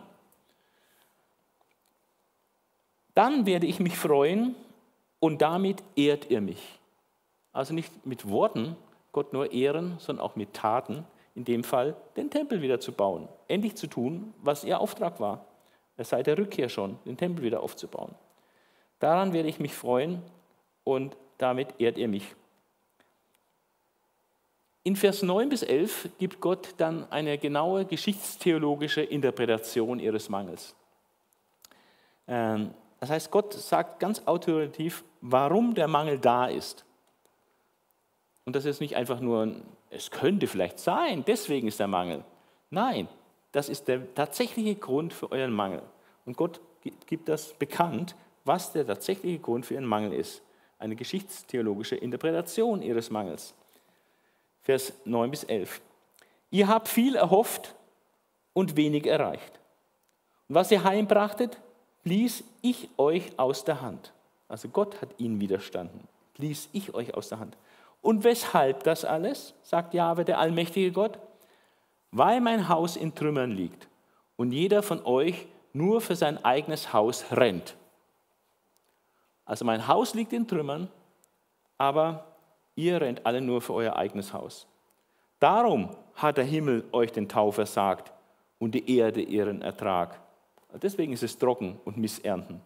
Dann 3.13 3.45
werde 3.45 3.67
ich 3.67 3.79
mich 3.79 3.97
freuen 3.97 4.55
und 5.19 5.41
damit 5.41 5.83
ehrt 5.95 6.29
ihr 6.29 6.41
mich. 6.41 6.79
Also 7.53 7.73
nicht 7.73 8.05
mit 8.05 8.29
Worten 8.29 8.75
Gott 9.11 9.33
nur 9.33 9.51
ehren, 9.51 9.95
sondern 9.99 10.25
auch 10.25 10.35
mit 10.35 10.53
Taten, 10.53 11.05
in 11.35 11.45
dem 11.45 11.63
Fall 11.63 11.95
den 12.15 12.29
Tempel 12.29 12.61
wieder 12.61 12.79
zu 12.79 12.91
bauen. 12.91 13.27
Endlich 13.47 13.75
zu 13.75 13.87
tun, 13.87 14.33
was 14.41 14.63
ihr 14.63 14.79
Auftrag 14.79 15.19
war. 15.19 15.45
Seit 15.97 16.27
der 16.27 16.37
Rückkehr 16.37 16.69
schon, 16.69 16.97
den 17.05 17.17
Tempel 17.17 17.43
wieder 17.43 17.61
aufzubauen. 17.61 18.15
Daran 18.99 19.33
werde 19.33 19.49
ich 19.49 19.59
mich 19.59 19.73
freuen 19.73 20.21
und 20.83 21.15
damit 21.37 21.79
ehrt 21.79 21.97
ihr 21.97 22.07
mich. 22.07 22.35
In 24.83 24.95
Vers 24.95 25.21
9 25.21 25.49
bis 25.49 25.61
11 25.61 26.09
gibt 26.17 26.39
Gott 26.39 26.69
dann 26.77 27.11
eine 27.11 27.37
genaue 27.37 27.85
geschichtstheologische 27.85 29.01
Interpretation 29.01 29.99
ihres 29.99 30.27
Mangels. 30.29 30.75
Das 33.01 33.09
heißt, 33.09 33.31
Gott 33.31 33.53
sagt 33.53 33.99
ganz 33.99 34.21
autoritativ, 34.27 35.03
warum 35.21 35.73
der 35.73 35.87
Mangel 35.87 36.19
da 36.19 36.45
ist. 36.45 36.85
Und 38.45 38.55
das 38.55 38.65
ist 38.65 38.79
nicht 38.79 38.95
einfach 38.95 39.19
nur, 39.19 39.55
es 39.89 40.11
könnte 40.11 40.45
vielleicht 40.45 40.79
sein, 40.79 41.25
deswegen 41.25 41.67
ist 41.67 41.79
der 41.79 41.87
Mangel. 41.87 42.23
Nein, 42.69 43.07
das 43.51 43.69
ist 43.69 43.87
der 43.87 44.13
tatsächliche 44.13 44.75
Grund 44.75 45.13
für 45.13 45.31
euren 45.31 45.51
Mangel. 45.51 45.81
Und 46.27 46.37
Gott 46.37 46.61
gibt 47.07 47.27
das 47.27 47.53
bekannt, 47.55 48.15
was 48.45 48.71
der 48.71 48.85
tatsächliche 48.85 49.39
Grund 49.39 49.65
für 49.65 49.73
ihren 49.73 49.85
Mangel 49.85 50.13
ist. 50.13 50.43
Eine 50.77 50.95
geschichtstheologische 50.95 51.95
Interpretation 51.95 52.83
ihres 52.83 53.09
Mangels. 53.09 53.55
Vers 54.61 54.93
9 55.05 55.31
bis 55.31 55.43
11. 55.43 55.81
Ihr 56.51 56.67
habt 56.67 56.87
viel 56.87 57.15
erhofft 57.15 57.73
und 58.53 58.75
wenig 58.75 59.07
erreicht. 59.07 59.59
Und 60.47 60.55
was 60.55 60.69
ihr 60.69 60.83
heimbrachtet, 60.83 61.59
blies 62.03 62.43
ich 62.61 62.89
euch 62.97 63.37
aus 63.37 63.63
der 63.63 63.81
Hand. 63.81 64.13
Also 64.47 64.67
Gott 64.69 65.01
hat 65.01 65.09
ihnen 65.17 65.39
widerstanden. 65.39 66.07
Blies 66.35 66.69
ich 66.73 66.93
euch 66.93 67.13
aus 67.13 67.29
der 67.29 67.39
Hand. 67.39 67.57
Und 68.01 68.23
weshalb 68.23 68.83
das 68.83 69.05
alles, 69.05 69.53
sagt 69.63 69.93
Jahwe, 69.93 70.25
der 70.25 70.39
allmächtige 70.39 70.91
Gott? 70.91 71.19
Weil 72.11 72.41
mein 72.41 72.67
Haus 72.67 72.95
in 72.95 73.15
Trümmern 73.15 73.51
liegt 73.51 73.87
und 74.35 74.51
jeder 74.51 74.83
von 74.83 75.05
euch 75.05 75.47
nur 75.73 76.01
für 76.01 76.15
sein 76.15 76.43
eigenes 76.43 76.91
Haus 76.91 77.25
rennt. 77.31 77.75
Also 79.45 79.63
mein 79.65 79.87
Haus 79.87 80.13
liegt 80.13 80.33
in 80.33 80.47
Trümmern, 80.47 80.89
aber 81.77 82.25
Ihr 82.75 83.01
rennt 83.01 83.25
alle 83.25 83.41
nur 83.41 83.61
für 83.61 83.73
euer 83.73 83.95
eigenes 83.95 84.33
Haus. 84.33 84.67
Darum 85.39 85.89
hat 86.15 86.37
der 86.37 86.45
Himmel 86.45 86.83
euch 86.91 87.11
den 87.11 87.27
Tau 87.27 87.51
versagt 87.51 88.11
und 88.59 88.71
die 88.71 88.97
Erde 88.97 89.21
ihren 89.21 89.61
Ertrag. 89.61 90.19
Deswegen 90.81 91.13
ist 91.13 91.23
es 91.23 91.37
trocken 91.37 91.79
und 91.85 91.97
Missernten. 91.97 92.61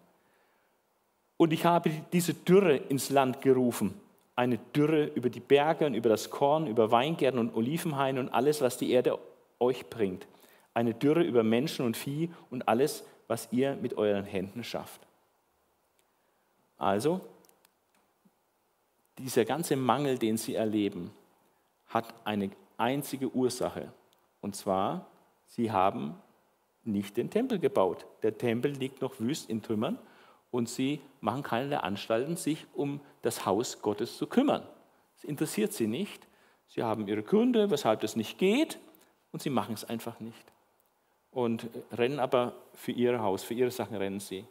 Und 1.38 1.52
ich 1.52 1.66
habe 1.66 1.92
diese 2.14 2.34
Dürre 2.34 2.76
ins 2.76 3.10
Land 3.10 3.42
gerufen. 3.42 4.00
Eine 4.36 4.58
Dürre 4.58 5.06
über 5.06 5.30
die 5.30 5.40
Berge 5.40 5.86
und 5.86 5.94
über 5.94 6.10
das 6.10 6.30
Korn, 6.30 6.68
über 6.68 6.92
Weingärten 6.92 7.40
und 7.40 7.56
Olivenhaine 7.56 8.20
und 8.20 8.30
alles, 8.30 8.62
was 8.62 8.78
die 8.78 8.92
Erde 8.92 9.18
euch 9.60 9.90
bringt. 9.90 10.28
Eine 10.74 10.94
Dürre 10.94 11.24
über 11.24 11.44
Menschen 11.44 11.86
und 11.86 11.96
Vieh 11.96 12.30
und 12.50 12.68
alles, 12.68 13.06
was 13.28 13.48
ihr 13.52 13.76
mit 13.76 13.98
euren 13.98 14.26
Händen 14.26 14.64
schafft. 14.64 15.02
Also, 16.78 17.22
dieser 19.18 19.46
ganze 19.46 19.78
Mangel, 19.78 20.18
den 20.18 20.38
sie 20.38 20.56
erleben, 20.56 21.12
hat 21.88 22.14
eine 22.26 22.52
einzige 22.78 23.34
Ursache. 23.34 23.92
Und 24.42 24.56
zwar, 24.56 25.08
sie 25.48 25.72
haben 25.72 26.16
nicht 26.86 27.18
den 27.18 27.30
Tempel 27.30 27.60
gebaut. 27.60 28.06
Der 28.24 28.38
Tempel 28.38 28.72
liegt 28.72 29.02
noch 29.02 29.20
wüst 29.20 29.50
in 29.50 29.62
Trümmern 29.62 29.98
und 30.52 30.70
sie 30.70 31.02
machen 31.22 31.44
keine 31.44 31.84
Anstalten, 31.84 32.38
sich 32.38 32.66
um 32.74 33.02
das 33.22 33.46
Haus 33.46 33.82
Gottes 33.82 34.18
zu 34.18 34.28
kümmern. 34.28 34.64
Es 35.18 35.24
interessiert 35.24 35.74
sie 35.74 35.88
nicht. 35.88 36.28
Sie 36.68 36.84
haben 36.84 37.08
ihre 37.08 37.24
Gründe, 37.24 37.70
weshalb 37.72 38.02
das 38.02 38.16
nicht 38.16 38.38
geht 38.38 38.80
und 39.32 39.42
sie 39.42 39.50
machen 39.50 39.74
es 39.74 39.84
einfach 39.86 40.20
nicht. 40.20 40.52
Und 41.32 41.68
rennen 41.92 42.20
aber 42.20 42.54
für 42.74 42.92
ihr 42.92 43.22
Haus, 43.22 43.44
für 43.44 43.54
ihre 43.54 43.72
Sachen 43.72 43.98
rennen 43.98 44.20
sie. 44.20 44.46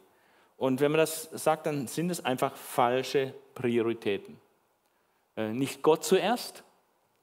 Und 0.57 0.79
wenn 0.79 0.91
man 0.91 0.99
das 0.99 1.23
sagt, 1.31 1.65
dann 1.65 1.87
sind 1.87 2.09
es 2.09 2.23
einfach 2.23 2.55
falsche 2.55 3.33
Prioritäten. 3.55 4.39
Äh, 5.35 5.49
nicht 5.49 5.81
Gott 5.81 6.03
zuerst, 6.03 6.63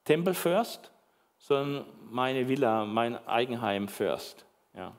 Tempel 0.05 0.35
first, 0.35 0.91
sondern 1.39 1.87
meine 2.11 2.49
Villa, 2.49 2.85
mein 2.85 3.17
Eigenheim 3.27 3.89
first. 3.89 4.45
Ja. 4.75 4.93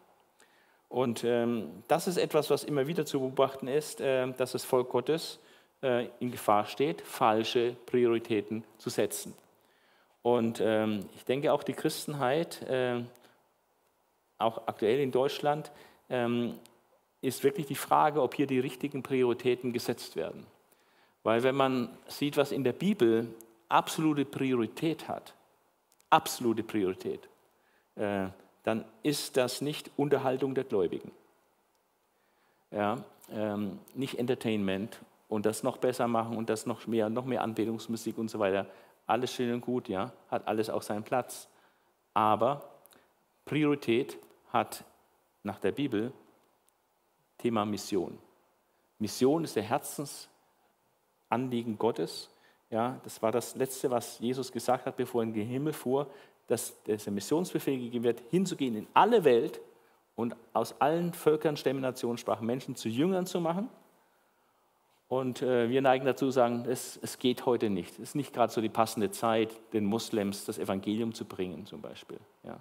Und 0.94 1.24
ähm, 1.24 1.72
das 1.88 2.08
ist 2.08 2.18
etwas, 2.18 2.52
was 2.52 2.64
immer 2.64 2.86
wieder 2.86 3.04
zu 3.04 3.20
beobachten 3.20 3.68
ist, 3.68 4.00
äh, 4.00 4.32
dass 4.34 4.52
das 4.52 4.64
Volk 4.64 4.90
Gottes 4.90 5.40
äh, 5.82 6.06
in 6.20 6.30
Gefahr 6.30 6.68
steht, 6.68 7.02
falsche 7.02 7.76
Prioritäten 7.88 8.64
zu 8.78 8.92
setzen. 8.92 9.34
Und 10.22 10.62
ähm, 10.64 11.10
ich 11.16 11.26
denke 11.26 11.52
auch 11.52 11.64
die 11.64 11.74
Christenheit, 11.74 12.62
äh, 12.70 13.02
auch 14.38 14.68
aktuell 14.68 15.00
in 15.00 15.10
Deutschland, 15.10 15.72
ähm, 16.12 16.60
ist 17.22 17.44
wirklich 17.44 17.66
die 17.66 17.74
Frage, 17.74 18.22
ob 18.22 18.36
hier 18.36 18.46
die 18.46 18.60
richtigen 18.60 19.02
Prioritäten 19.02 19.74
gesetzt 19.74 20.16
werden. 20.16 20.46
Weil 21.24 21.42
wenn 21.42 21.56
man 21.56 21.90
sieht, 22.06 22.38
was 22.38 22.52
in 22.52 22.64
der 22.64 22.74
Bibel 22.74 23.34
absolute 23.68 24.26
Priorität 24.26 25.08
hat, 25.08 25.34
absolute 26.12 26.62
Priorität, 26.62 27.28
äh, 27.96 28.28
dann 28.64 28.86
ist 29.04 29.38
das 29.38 29.62
nicht 29.62 29.92
Unterhaltung 29.98 30.56
der 30.56 30.64
Gläubigen. 30.64 31.12
Ja, 32.72 33.04
ähm, 33.32 33.80
nicht 33.94 34.18
Entertainment 34.18 35.00
und 35.30 35.46
das 35.46 35.64
noch 35.64 35.78
besser 35.78 36.08
machen 36.08 36.38
und 36.38 36.50
das 36.50 36.66
noch 36.66 36.88
mehr, 36.88 37.10
noch 37.10 37.26
mehr 37.26 37.44
Anbetungsmusik 37.44 38.18
und 38.18 38.30
so 38.30 38.40
weiter. 38.40 38.66
Alles 39.06 39.34
schön 39.34 39.54
und 39.54 39.62
gut, 39.62 39.90
ja, 39.90 40.12
hat 40.32 40.48
alles 40.48 40.70
auch 40.70 40.82
seinen 40.82 41.04
Platz. 41.04 41.48
Aber 42.14 42.64
Priorität 43.46 44.18
hat 44.52 44.84
nach 45.44 45.60
der 45.60 45.72
Bibel 45.72 46.12
Thema 47.38 47.66
Mission. 47.66 48.18
Mission 49.00 49.44
ist 49.44 49.56
der 49.56 49.64
Herzensanliegen 49.64 51.78
Gottes. 51.78 52.30
Ja, 52.70 53.00
das 53.04 53.22
war 53.22 53.32
das 53.32 53.56
Letzte, 53.56 53.92
was 53.92 54.20
Jesus 54.20 54.52
gesagt 54.52 54.86
hat, 54.86 54.96
bevor 54.96 55.22
er 55.22 55.28
in 55.28 55.34
den 55.34 55.48
Himmel 55.48 55.74
fuhr, 55.74 56.08
dass 56.48 56.82
der 56.84 57.00
Missionsbefehl 57.12 57.80
gegeben 57.80 58.04
wird, 58.04 58.22
hinzugehen 58.30 58.76
in 58.76 58.88
alle 58.94 59.24
Welt 59.24 59.62
und 60.16 60.36
aus 60.54 60.80
allen 60.80 61.14
Völkern, 61.14 61.58
Stämmen, 61.58 61.82
Nationen, 61.82 62.18
Sprachen 62.18 62.46
Menschen 62.46 62.76
zu 62.76 62.90
Jüngern 62.90 63.26
zu 63.26 63.40
machen. 63.40 63.70
Und 65.08 65.42
äh, 65.42 65.70
wir 65.70 65.82
neigen 65.82 66.06
dazu 66.06 66.26
zu 66.26 66.32
sagen, 66.32 66.66
es, 66.68 66.98
es 67.02 67.20
geht 67.20 67.46
heute 67.46 67.70
nicht. 67.70 67.94
Es 67.94 68.00
ist 68.00 68.16
nicht 68.16 68.34
gerade 68.34 68.52
so 68.52 68.62
die 68.62 68.70
passende 68.70 69.12
Zeit, 69.12 69.54
den 69.74 69.86
Moslems 69.86 70.46
das 70.46 70.58
Evangelium 70.58 71.14
zu 71.14 71.26
bringen, 71.26 71.66
zum 71.66 71.82
Beispiel. 71.82 72.20
Ja. 72.44 72.60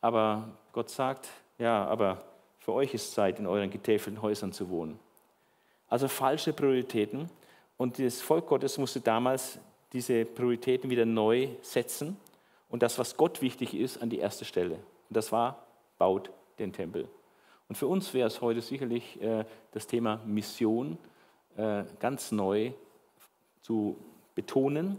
Aber 0.00 0.48
Gott 0.72 0.88
sagt, 0.88 1.28
ja, 1.58 1.84
aber 1.86 2.24
für 2.58 2.72
euch 2.72 2.94
ist 2.94 3.12
Zeit, 3.12 3.38
in 3.38 3.46
euren 3.46 3.70
getäfelten 3.70 4.22
Häusern 4.22 4.52
zu 4.52 4.70
wohnen. 4.70 4.98
Also 5.88 6.08
falsche 6.08 6.52
Prioritäten. 6.52 7.30
Und 7.76 7.98
das 7.98 8.22
Volk 8.22 8.46
Gottes 8.46 8.78
musste 8.78 9.00
damals 9.00 9.58
diese 9.92 10.24
Prioritäten 10.24 10.90
wieder 10.90 11.04
neu 11.04 11.48
setzen 11.60 12.16
und 12.68 12.82
das, 12.82 12.98
was 12.98 13.16
Gott 13.16 13.42
wichtig 13.42 13.74
ist, 13.74 14.02
an 14.02 14.10
die 14.10 14.18
erste 14.18 14.44
Stelle. 14.44 14.74
Und 15.08 15.16
das 15.16 15.32
war, 15.32 15.66
baut 15.98 16.30
den 16.58 16.72
Tempel. 16.72 17.08
Und 17.68 17.76
für 17.76 17.86
uns 17.86 18.12
wäre 18.14 18.28
es 18.28 18.40
heute 18.40 18.60
sicherlich 18.60 19.20
äh, 19.20 19.44
das 19.72 19.86
Thema 19.86 20.20
Mission 20.24 20.98
äh, 21.56 21.84
ganz 21.98 22.32
neu 22.32 22.72
zu 23.62 23.96
betonen 24.34 24.98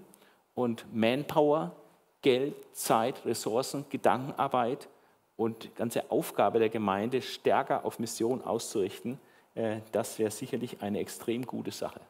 und 0.55 0.85
Manpower, 0.93 1.75
Geld, 2.21 2.55
Zeit, 2.75 3.25
Ressourcen, 3.25 3.85
Gedankenarbeit 3.89 4.89
und 5.37 5.73
ganze 5.75 6.11
Aufgabe 6.11 6.59
der 6.59 6.69
Gemeinde 6.69 7.21
stärker 7.21 7.85
auf 7.85 7.99
Mission 7.99 8.43
auszurichten, 8.43 9.19
äh, 9.55 9.81
das 9.91 10.19
wäre 10.19 10.31
sicherlich 10.31 10.81
eine 10.81 10.99
extrem 10.99 11.45
gute 11.45 11.71
Sache. 11.71 12.01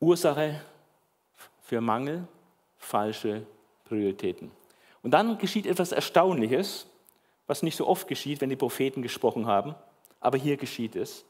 Ursache 0.00 0.60
für 1.62 1.80
Mangel, 1.80 2.28
falsche 2.84 3.46
Prioritäten. 3.84 4.50
Und 5.02 5.10
dann 5.10 5.38
geschieht 5.38 5.66
etwas 5.66 5.92
Erstaunliches, 5.92 6.86
was 7.46 7.62
nicht 7.62 7.76
so 7.76 7.86
oft 7.86 8.08
geschieht, 8.08 8.40
wenn 8.40 8.50
die 8.50 8.56
Propheten 8.56 9.02
gesprochen 9.02 9.46
haben, 9.46 9.74
aber 10.20 10.38
hier 10.38 10.56
geschieht 10.56 10.96
es. 10.96 11.24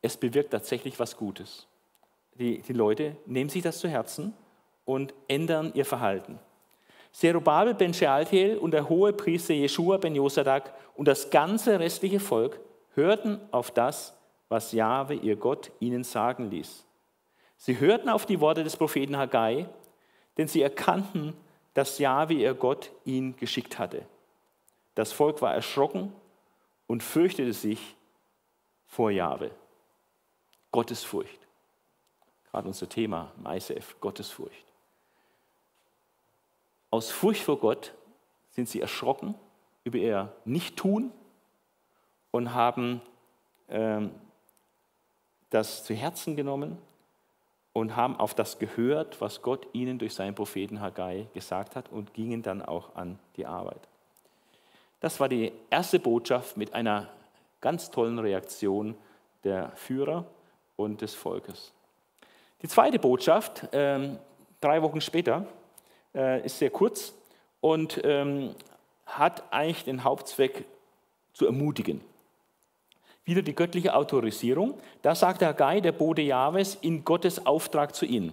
Es 0.00 0.16
bewirkt 0.16 0.50
tatsächlich 0.50 0.98
was 0.98 1.16
Gutes. 1.16 1.66
Die, 2.38 2.60
die 2.62 2.72
Leute 2.72 3.16
nehmen 3.26 3.50
sich 3.50 3.62
das 3.62 3.78
zu 3.78 3.88
Herzen 3.88 4.32
und 4.84 5.12
ändern 5.28 5.72
ihr 5.74 5.84
Verhalten. 5.84 6.38
Zerubabel 7.12 7.74
ben 7.74 7.94
Shealtiel 7.94 8.58
und 8.58 8.72
der 8.72 8.88
hohe 8.88 9.12
Priester 9.12 9.54
Jeschua 9.54 9.96
ben 9.96 10.14
Josadak 10.14 10.74
und 10.94 11.08
das 11.08 11.30
ganze 11.30 11.80
restliche 11.80 12.20
Volk 12.20 12.60
hörten 12.94 13.40
auf 13.50 13.70
das, 13.70 14.16
was 14.48 14.72
Jahwe, 14.72 15.14
ihr 15.14 15.36
Gott, 15.36 15.70
ihnen 15.80 16.04
sagen 16.04 16.50
ließ. 16.50 16.86
Sie 17.56 17.80
hörten 17.80 18.08
auf 18.08 18.26
die 18.26 18.40
Worte 18.40 18.64
des 18.64 18.76
Propheten 18.76 19.16
Haggai, 19.16 19.66
denn 20.36 20.48
sie 20.48 20.62
erkannten, 20.62 21.34
dass 21.74 21.98
Jahwe, 21.98 22.34
ihr 22.34 22.54
Gott, 22.54 22.90
ihn 23.04 23.36
geschickt 23.36 23.78
hatte. 23.78 24.06
Das 24.94 25.12
Volk 25.12 25.42
war 25.42 25.54
erschrocken 25.54 26.12
und 26.86 27.02
fürchtete 27.02 27.52
sich 27.52 27.96
vor 28.86 29.10
Jahwe. 29.10 29.50
Gottesfurcht. 30.72 31.38
Gerade 32.50 32.68
unser 32.68 32.88
Thema 32.88 33.32
im 33.38 33.46
ICF, 33.46 34.00
Gottesfurcht. 34.00 34.64
Aus 36.90 37.10
Furcht 37.10 37.42
vor 37.42 37.58
Gott 37.58 37.94
sind 38.50 38.68
sie 38.68 38.80
erschrocken 38.80 39.34
über 39.84 39.98
ihr 39.98 40.32
Nichttun 40.44 41.12
und 42.30 42.54
haben 42.54 43.02
ähm, 43.68 44.10
das 45.50 45.84
zu 45.84 45.94
Herzen 45.94 46.36
genommen 46.36 46.78
und 47.76 47.94
haben 47.94 48.16
auf 48.16 48.32
das 48.32 48.58
gehört, 48.58 49.20
was 49.20 49.42
Gott 49.42 49.66
ihnen 49.74 49.98
durch 49.98 50.14
seinen 50.14 50.34
Propheten 50.34 50.80
Haggai 50.80 51.26
gesagt 51.34 51.76
hat 51.76 51.92
und 51.92 52.14
gingen 52.14 52.40
dann 52.40 52.62
auch 52.62 52.96
an 52.96 53.18
die 53.36 53.44
Arbeit. 53.44 53.80
Das 55.00 55.20
war 55.20 55.28
die 55.28 55.52
erste 55.68 55.98
Botschaft 55.98 56.56
mit 56.56 56.72
einer 56.72 57.10
ganz 57.60 57.90
tollen 57.90 58.18
Reaktion 58.18 58.94
der 59.44 59.72
Führer 59.74 60.24
und 60.76 61.02
des 61.02 61.14
Volkes. 61.14 61.74
Die 62.62 62.68
zweite 62.68 62.98
Botschaft, 62.98 63.68
ähm, 63.72 64.18
drei 64.62 64.80
Wochen 64.80 65.02
später, 65.02 65.46
äh, 66.14 66.46
ist 66.46 66.58
sehr 66.58 66.70
kurz 66.70 67.12
und 67.60 68.00
ähm, 68.04 68.54
hat 69.04 69.52
eigentlich 69.52 69.84
den 69.84 70.02
Hauptzweck 70.02 70.64
zu 71.34 71.44
ermutigen. 71.44 72.00
Wieder 73.26 73.42
die 73.42 73.54
göttliche 73.54 73.94
Autorisierung. 73.94 74.80
Da 75.02 75.14
sagt 75.14 75.40
der 75.40 75.48
Haggai, 75.48 75.80
der 75.80 75.92
Bode 75.92 76.22
Jahwes, 76.22 76.76
in 76.76 77.04
Gottes 77.04 77.44
Auftrag 77.44 77.94
zu 77.94 78.06
ihnen. 78.06 78.32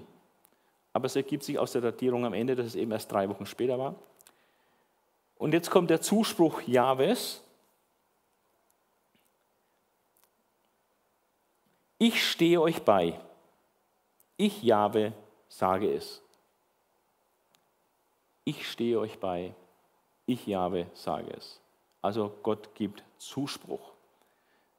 Aber 0.94 1.08
es 1.08 1.16
ergibt 1.16 1.44
sich 1.44 1.58
aus 1.58 1.72
der 1.72 1.82
Datierung 1.82 2.26
am 2.26 2.34
Ende, 2.34 2.56
dass 2.56 2.68
es 2.68 2.76
eben 2.76 2.92
erst 2.92 3.12
drei 3.12 3.28
Wochen 3.28 3.48
später 3.48 3.80
war. 3.80 3.96
Und 5.38 5.52
jetzt 5.52 5.72
kommt 5.72 5.90
der 5.90 6.00
Zuspruch 6.00 6.62
Jahwes. 6.62 7.44
Ich 11.98 12.24
stehe 12.30 12.62
euch 12.62 12.84
bei. 12.84 13.20
Ich, 14.38 14.62
Jahwe, 14.62 15.14
sage 15.50 15.92
es. 15.92 16.22
Ich 18.44 18.70
stehe 18.70 19.00
euch 19.00 19.18
bei. 19.20 19.56
Ich, 20.28 20.46
Jahwe, 20.46 20.86
sage 20.94 21.32
es. 21.36 21.60
Also 22.02 22.32
Gott 22.44 22.76
gibt 22.76 23.04
Zuspruch. 23.18 23.93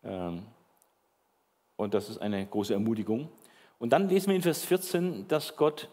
Ähm, 0.04 0.42
und 1.76 1.94
das 1.94 2.08
ist 2.08 2.18
eine 2.18 2.46
große 2.46 2.72
Ermutigung. 2.72 3.28
Und 3.78 3.92
dann 3.92 4.08
lesen 4.08 4.28
wir 4.28 4.36
in 4.36 4.42
Vers 4.42 4.64
14, 4.64 5.26
dass 5.28 5.56
Gott 5.56 5.88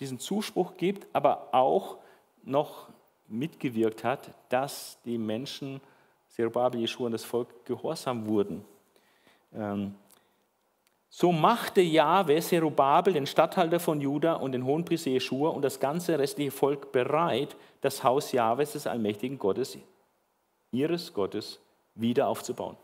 diesen 0.00 0.18
Zuspruch 0.18 0.76
gibt, 0.76 1.06
aber 1.12 1.48
auch 1.52 1.98
noch 2.42 2.88
mitgewirkt 3.28 4.04
hat, 4.04 4.30
dass 4.48 4.98
die 5.04 5.18
Menschen, 5.18 5.80
Zerubabel, 6.28 6.80
Jeschua 6.80 7.06
und 7.06 7.12
das 7.12 7.24
Volk 7.24 7.64
gehorsam 7.64 8.26
wurden. 8.26 8.64
Ähm, 9.54 9.94
so 11.08 11.30
machte 11.30 11.82
Jahwe 11.82 12.40
Zerubabel, 12.40 13.12
den 13.12 13.26
Statthalter 13.26 13.78
von 13.78 14.00
Juda 14.00 14.34
und 14.34 14.52
den 14.52 14.64
Hohenpriester 14.64 15.10
Jeschua 15.10 15.50
und 15.50 15.60
das 15.60 15.78
ganze 15.78 16.18
restliche 16.18 16.50
Volk 16.50 16.90
bereit, 16.90 17.54
das 17.82 18.02
Haus 18.02 18.32
Jahwes 18.32 18.72
des 18.72 18.86
allmächtigen 18.86 19.38
Gottes, 19.38 19.76
ihres 20.70 21.12
Gottes, 21.12 21.60
wieder 21.94 22.28
aufzubauen. 22.28 22.76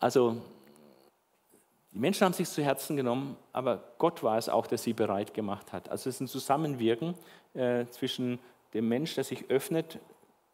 Also 0.00 0.36
die 1.92 1.98
Menschen 1.98 2.24
haben 2.24 2.32
sich 2.32 2.48
zu 2.48 2.62
Herzen 2.62 2.96
genommen, 2.96 3.36
aber 3.52 3.84
Gott 3.98 4.22
war 4.22 4.38
es 4.38 4.48
auch, 4.48 4.66
der 4.66 4.78
sie 4.78 4.94
bereit 4.94 5.34
gemacht 5.34 5.72
hat. 5.72 5.88
Also 5.90 6.08
es 6.08 6.16
ist 6.16 6.20
ein 6.20 6.28
Zusammenwirken 6.28 7.14
äh, 7.54 7.84
zwischen 7.86 8.38
dem 8.72 8.88
Mensch, 8.88 9.14
der 9.14 9.24
sich 9.24 9.50
öffnet, 9.50 9.98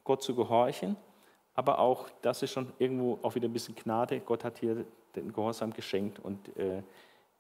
Gott 0.03 0.23
zu 0.23 0.35
gehorchen, 0.35 0.97
aber 1.55 1.79
auch, 1.79 2.09
das 2.23 2.43
ist 2.43 2.53
schon 2.53 2.73
irgendwo 2.79 3.19
auch 3.23 3.35
wieder 3.35 3.49
ein 3.49 3.53
bisschen 3.53 3.75
Gnade. 3.75 4.21
Gott 4.21 4.45
hat 4.45 4.59
hier 4.59 4.85
den 5.15 5.33
Gehorsam 5.33 5.73
geschenkt 5.73 6.19
und 6.19 6.57
äh, 6.57 6.83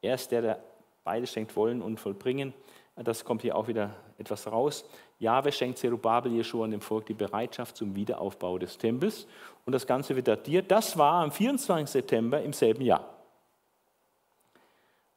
er 0.00 0.14
ist 0.14 0.30
der, 0.30 0.42
der 0.42 0.64
beide 1.04 1.26
schenkt 1.26 1.56
Wollen 1.56 1.82
und 1.82 1.98
Vollbringen. 1.98 2.54
Das 2.96 3.24
kommt 3.24 3.42
hier 3.42 3.54
auch 3.56 3.68
wieder 3.68 3.94
etwas 4.16 4.50
raus. 4.50 4.84
Jahwe 5.18 5.52
schenkt 5.52 5.78
Zerubabel, 5.78 6.32
Jeschua 6.32 6.64
und 6.64 6.70
dem 6.70 6.80
Volk 6.80 7.06
die 7.06 7.14
Bereitschaft 7.14 7.76
zum 7.76 7.94
Wiederaufbau 7.94 8.58
des 8.58 8.78
Tempels. 8.78 9.26
Und 9.66 9.74
das 9.74 9.86
Ganze 9.86 10.16
wird 10.16 10.28
datiert. 10.28 10.70
Das 10.70 10.96
war 10.96 11.22
am 11.22 11.30
24. 11.30 11.88
September 11.90 12.40
im 12.40 12.54
selben 12.54 12.82
Jahr. 12.82 13.04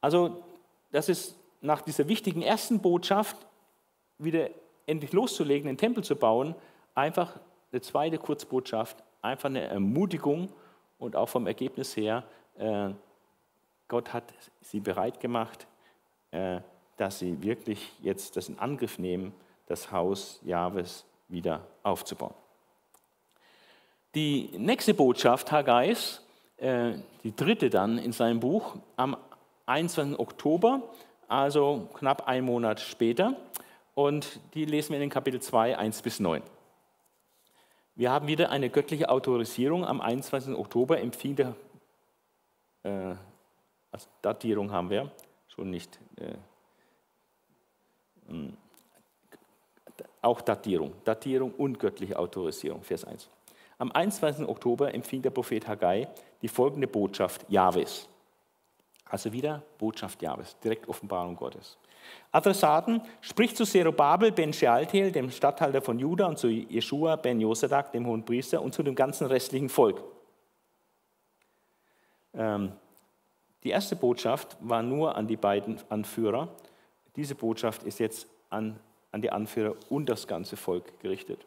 Also, 0.01 0.43
das 0.91 1.07
ist 1.07 1.35
nach 1.61 1.81
dieser 1.81 2.07
wichtigen 2.07 2.41
ersten 2.41 2.79
Botschaft, 2.79 3.37
wieder 4.17 4.49
endlich 4.85 5.13
loszulegen, 5.13 5.67
den 5.67 5.77
Tempel 5.77 6.03
zu 6.03 6.15
bauen, 6.15 6.55
einfach 6.95 7.39
eine 7.71 7.81
zweite 7.81 8.17
Kurzbotschaft, 8.17 9.03
einfach 9.21 9.49
eine 9.49 9.61
Ermutigung 9.61 10.49
und 10.97 11.15
auch 11.15 11.29
vom 11.29 11.47
Ergebnis 11.47 11.95
her, 11.95 12.23
äh, 12.57 12.89
Gott 13.87 14.13
hat 14.13 14.23
sie 14.61 14.79
bereit 14.79 15.19
gemacht, 15.19 15.67
äh, 16.31 16.61
dass 16.99 17.19
sie 17.19 17.41
wirklich 17.41 17.93
jetzt 18.01 18.35
das 18.35 18.49
in 18.49 18.59
Angriff 18.59 18.99
nehmen, 18.99 19.33
das 19.67 19.89
Haus 19.89 20.41
Jahwes 20.43 21.05
wieder 21.29 21.65
aufzubauen. 21.81 22.33
Die 24.15 24.49
nächste 24.57 24.93
Botschaft 24.93 25.49
Haggais, 25.49 26.21
äh, 26.57 26.93
die 27.23 27.33
dritte 27.33 27.69
dann 27.69 27.97
in 27.99 28.11
seinem 28.11 28.41
Buch, 28.41 28.75
am 28.97 29.15
21. 29.65 30.19
Oktober, 30.19 30.81
also 31.29 31.87
knapp 31.93 32.27
einen 32.27 32.45
Monat 32.45 32.81
später. 32.81 33.35
Und 33.95 34.41
die 34.53 34.65
lesen 34.65 34.89
wir 34.89 34.97
in 34.97 35.01
den 35.01 35.09
Kapitel 35.09 35.41
2, 35.41 35.77
1 35.77 36.01
bis 36.01 36.19
9. 36.19 36.41
Wir 37.95 38.11
haben 38.11 38.27
wieder 38.27 38.49
eine 38.49 38.69
göttliche 38.69 39.09
Autorisierung. 39.09 39.85
Am 39.85 40.01
21. 40.01 40.53
Oktober 40.53 40.99
empfing 40.99 41.35
der, 41.35 41.55
äh, 42.83 43.15
also 43.91 44.09
Datierung 44.21 44.71
haben 44.71 44.89
wir, 44.89 45.11
schon 45.47 45.69
nicht, 45.69 45.97
äh, 46.17 46.33
auch 50.21 50.41
Datierung, 50.41 50.93
Datierung 51.03 51.51
und 51.51 51.79
göttliche 51.79 52.17
Autorisierung, 52.17 52.83
Vers 52.83 53.05
1. 53.05 53.29
Am 53.77 53.91
21. 53.91 54.47
Oktober 54.47 54.93
empfing 54.93 55.21
der 55.21 55.29
Prophet 55.29 55.67
Haggai 55.67 56.07
die 56.41 56.47
folgende 56.47 56.87
Botschaft 56.87 57.45
Jahwes. 57.49 58.07
Also 59.05 59.31
wieder 59.31 59.63
Botschaft 59.77 60.21
Jahwes, 60.21 60.57
direkt 60.59 60.87
Offenbarung 60.87 61.35
Gottes. 61.35 61.77
Adressaten 62.31 63.01
spricht 63.21 63.57
zu 63.57 63.65
Zerubabel 63.65 64.31
ben 64.31 64.53
Shealtiel, 64.53 65.11
dem 65.11 65.31
Statthalter 65.31 65.81
von 65.81 65.97
Juda, 65.97 66.27
und 66.27 66.37
zu 66.37 66.47
Jeschua 66.47 67.15
ben 67.15 67.39
Josadak, 67.39 67.91
dem 67.91 68.05
hohen 68.05 68.23
Priester, 68.23 68.61
und 68.61 68.73
zu 68.73 68.83
dem 68.83 68.95
ganzen 68.95 69.27
restlichen 69.27 69.69
Volk. 69.69 70.03
Ähm, 72.33 72.71
die 73.63 73.69
erste 73.69 73.95
Botschaft 73.95 74.57
war 74.61 74.83
nur 74.83 75.15
an 75.15 75.27
die 75.27 75.37
beiden 75.37 75.79
Anführer. 75.89 76.49
Diese 77.15 77.35
Botschaft 77.35 77.83
ist 77.83 77.99
jetzt 77.99 78.27
an, 78.49 78.79
an 79.11 79.21
die 79.21 79.31
Anführer 79.31 79.75
und 79.89 80.07
das 80.07 80.27
ganze 80.27 80.57
Volk 80.57 80.99
gerichtet. 80.99 81.45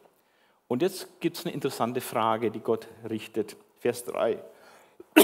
Und 0.67 0.81
jetzt 0.81 1.19
gibt 1.19 1.37
es 1.37 1.45
eine 1.45 1.53
interessante 1.53 2.01
Frage, 2.01 2.51
die 2.51 2.59
Gott 2.59 2.87
richtet. 3.09 3.55
Vers 3.79 4.05
3. 4.05 4.41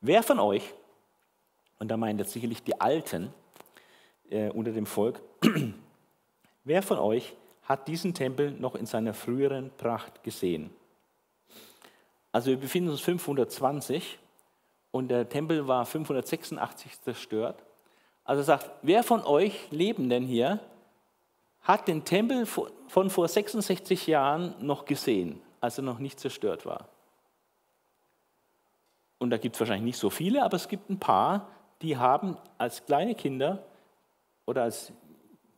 Wer 0.00 0.22
von 0.22 0.38
euch, 0.38 0.72
und 1.78 1.88
da 1.88 1.96
meint 1.96 2.20
er 2.20 2.26
sicherlich 2.26 2.62
die 2.62 2.80
Alten, 2.80 3.32
äh, 4.30 4.50
unter 4.50 4.72
dem 4.72 4.86
Volk. 4.86 5.20
Wer 6.64 6.82
von 6.82 6.98
euch 6.98 7.34
hat 7.64 7.88
diesen 7.88 8.14
Tempel 8.14 8.52
noch 8.52 8.74
in 8.74 8.86
seiner 8.86 9.12
früheren 9.12 9.70
Pracht 9.76 10.22
gesehen? 10.22 10.70
Also 12.32 12.50
wir 12.50 12.56
befinden 12.56 12.90
uns 12.90 13.00
520 13.00 14.18
und 14.90 15.08
der 15.08 15.28
Tempel 15.28 15.66
war 15.68 15.84
586 15.84 17.00
zerstört. 17.02 17.62
Also 18.24 18.42
sagt, 18.42 18.70
wer 18.82 19.02
von 19.02 19.22
euch 19.24 19.70
Lebenden 19.70 20.24
hier 20.24 20.60
hat 21.60 21.88
den 21.88 22.04
Tempel 22.04 22.46
von 22.46 23.10
vor 23.10 23.28
66 23.28 24.06
Jahren 24.06 24.54
noch 24.60 24.84
gesehen, 24.84 25.40
als 25.60 25.78
er 25.78 25.84
noch 25.84 25.98
nicht 25.98 26.20
zerstört 26.20 26.66
war? 26.66 26.88
Und 29.18 29.30
da 29.30 29.38
gibt 29.38 29.56
es 29.56 29.60
wahrscheinlich 29.60 29.84
nicht 29.84 29.98
so 29.98 30.10
viele, 30.10 30.42
aber 30.42 30.56
es 30.56 30.68
gibt 30.68 30.90
ein 30.90 30.98
paar, 30.98 31.48
die 31.80 31.96
haben 31.96 32.36
als 32.58 32.84
kleine 32.84 33.14
Kinder 33.14 33.64
oder 34.46 34.64
als 34.64 34.92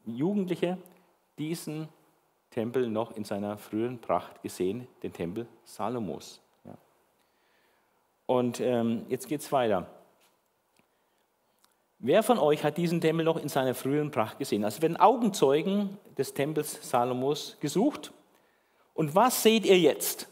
Jugendliche 0.05 0.79
diesen 1.39 1.89
Tempel 2.51 2.89
noch 2.89 3.17
in 3.17 3.25
seiner 3.25 3.59
frühen 3.59 4.01
Pracht 4.01 4.43
gesehen, 4.43 4.87
den 5.03 5.13
Tempel 5.13 5.47
Salomos. 5.65 6.41
Und 8.27 8.61
ähm, 8.61 9.07
jetzt 9.09 9.29
geht 9.29 9.41
es 9.41 9.53
weiter. 9.53 9.87
Wer 11.99 12.23
von 12.23 12.39
euch 12.39 12.63
hat 12.63 12.77
diesen 12.77 13.01
Tempel 13.01 13.25
noch 13.25 13.39
in 13.39 13.49
seiner 13.49 13.75
frühen 13.75 14.11
Pracht 14.11 14.39
gesehen? 14.39 14.65
Also 14.65 14.83
werden 14.83 14.99
Augenzeugen 14.99 15.97
des 16.19 16.35
Tempels 16.35 16.79
Salomos 16.89 17.57
gesucht. 17.61 18.13
Und 18.93 19.15
was 19.15 19.43
seht 19.43 19.65
ihr 19.65 19.79
jetzt? 19.79 20.29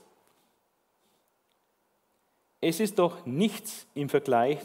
Es 2.61 2.81
ist 2.81 2.99
doch 2.99 3.25
nichts 3.27 3.87
im 3.95 4.09
Vergleich 4.09 4.59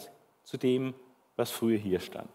zu 0.43 0.57
dem, 0.57 0.93
was 1.35 1.51
früher 1.51 1.77
hier 1.77 1.99
stand. 1.99 2.29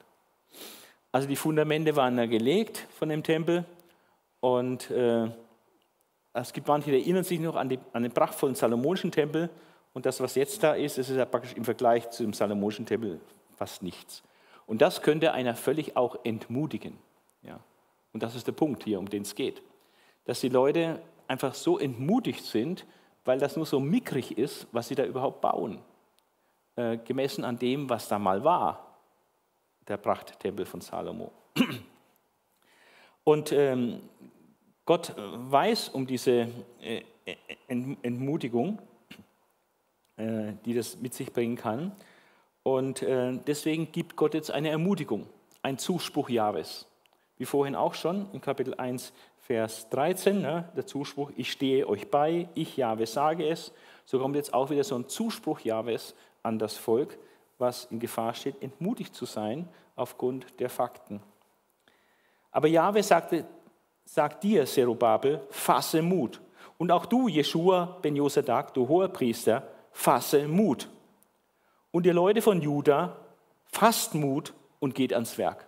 Also 1.13 1.29
die 1.29 1.37
Fundamente 1.37 1.95
waren 1.97 2.17
da 2.17 2.27
gelegt 2.27 2.87
von 2.99 3.09
dem 3.09 3.23
Tempel 3.23 3.65
und 4.41 4.91
äh, 4.91 5.29
es 6.33 6.53
gibt 6.53 6.67
manche, 6.67 6.91
die 6.91 7.01
erinnern 7.01 7.23
sich 7.23 7.39
noch 7.39 7.55
an, 7.55 7.69
die, 7.69 7.79
an 7.93 8.03
den 8.03 8.13
prachtvollen 8.13 8.57
Salomonischen 8.57 9.13
Tempel 9.13 9.49
und 9.93 10.05
das, 10.07 10.21
was 10.21 10.35
jetzt 10.35 10.63
da 10.63 10.75
ist, 10.75 10.99
das 10.99 11.09
ist 11.09 11.17
ja 11.17 11.25
praktisch 11.25 11.53
im 11.55 11.65
Vergleich 11.65 12.11
zu 12.11 12.25
dem 12.25 12.33
Salomonischen 12.33 12.85
Tempel 12.85 13.21
fast 13.57 13.83
nichts. 13.83 14.23
Und 14.67 14.81
das 14.81 15.03
könnte 15.03 15.33
einer 15.33 15.55
völlig 15.55 15.97
auch 15.97 16.17
entmutigen. 16.25 16.99
Ja. 17.43 17.61
Und 18.13 18.23
das 18.23 18.35
ist 18.35 18.47
der 18.47 18.53
Punkt 18.53 18.85
hier, 18.85 18.99
um 18.99 19.09
den 19.09 19.23
es 19.23 19.35
geht. 19.35 19.63
Dass 20.25 20.41
die 20.41 20.49
Leute 20.49 21.01
einfach 21.29 21.55
so 21.55 21.79
entmutigt 21.79 22.45
sind, 22.45 22.87
weil 23.25 23.39
das 23.39 23.57
nur 23.57 23.67
so 23.67 23.81
mickrig 23.81 24.39
ist, 24.39 24.67
was 24.73 24.89
sie 24.89 24.95
da 24.95 25.05
überhaupt 25.05 25.41
bauen. 25.41 25.81
Äh, 26.77 26.99
gemessen 26.99 27.45
an 27.45 27.59
dem, 27.59 27.89
was 27.89 28.09
da 28.09 28.19
mal 28.19 28.45
war 28.45 28.95
der 29.89 29.97
Prachttempel 29.97 30.65
von 30.67 30.81
Salomo. 30.81 31.31
Und 33.25 33.53
ähm, 33.53 34.01
Gott 34.85 35.15
weiß 35.17 35.91
um 35.91 36.07
diese 36.07 36.49
äh, 36.81 37.03
Entmutigung, 37.69 38.81
äh, 40.17 40.53
die 40.65 40.75
das 40.75 40.99
mit 40.99 41.15
sich 41.15 41.33
bringen 41.33 41.57
kann. 41.57 41.93
Und 42.65 43.03
äh, 43.03 43.39
deswegen 43.47 43.93
gibt 43.93 44.17
Gott 44.17 44.35
jetzt 44.35 44.51
eine 44.51 44.71
Ermutigung, 44.71 45.27
ein 45.63 45.79
Zuspruch 45.79 46.31
Jahres. 46.31 46.87
Wie 47.37 47.45
vorhin 47.45 47.77
auch 47.77 47.95
schon 47.95 48.27
in 48.33 48.41
Kapitel 48.41 48.75
1, 48.75 49.13
Vers 49.39 49.91
13, 49.91 50.41
ne, 50.41 50.71
der 50.75 50.87
Zuspruch, 50.87 51.31
ich 51.37 51.53
stehe 51.53 51.87
euch 51.87 52.11
bei, 52.11 52.49
ich 52.55 52.79
Jahwe 52.79 53.07
sage 53.07 53.47
es. 53.47 53.73
So 54.07 54.19
kommt 54.19 54.37
jetzt 54.37 54.55
auch 54.55 54.71
wieder 54.71 54.83
so 54.83 54.97
ein 54.97 55.09
Zuspruch 55.09 55.61
Jahwes 55.61 56.15
an 56.43 56.59
das 56.59 56.79
Volk, 56.79 57.19
was 57.59 57.85
in 57.91 58.01
Gefahr 58.01 58.33
steht, 58.33 58.63
entmutigt 58.63 59.15
zu 59.15 59.27
sein 59.27 59.69
aufgrund 59.95 60.59
der 60.59 60.71
Fakten. 60.71 61.21
Aber 62.51 62.69
Jahwe 62.69 63.03
sagte, 63.03 63.45
sagt 64.07 64.43
dir, 64.43 64.65
Zerubabel, 64.65 65.43
fasse 65.51 66.01
Mut. 66.01 66.41
Und 66.79 66.91
auch 66.91 67.05
du, 67.05 67.29
Jeschua 67.29 67.99
ben 68.01 68.17
Josadak, 68.17 68.73
du 68.73 68.89
hoher 68.89 69.09
Priester, 69.09 69.69
fasse 69.93 70.49
Mut. 70.49 70.89
Und 71.95 72.07
ihr 72.07 72.13
Leute 72.13 72.43
von 72.43 72.61
Juda, 72.61 73.17
fasst 73.67 74.17
Mut 74.17 74.53
und 74.81 74.97
geht 74.97 75.13
ans 75.13 75.39
Werk. 75.39 75.65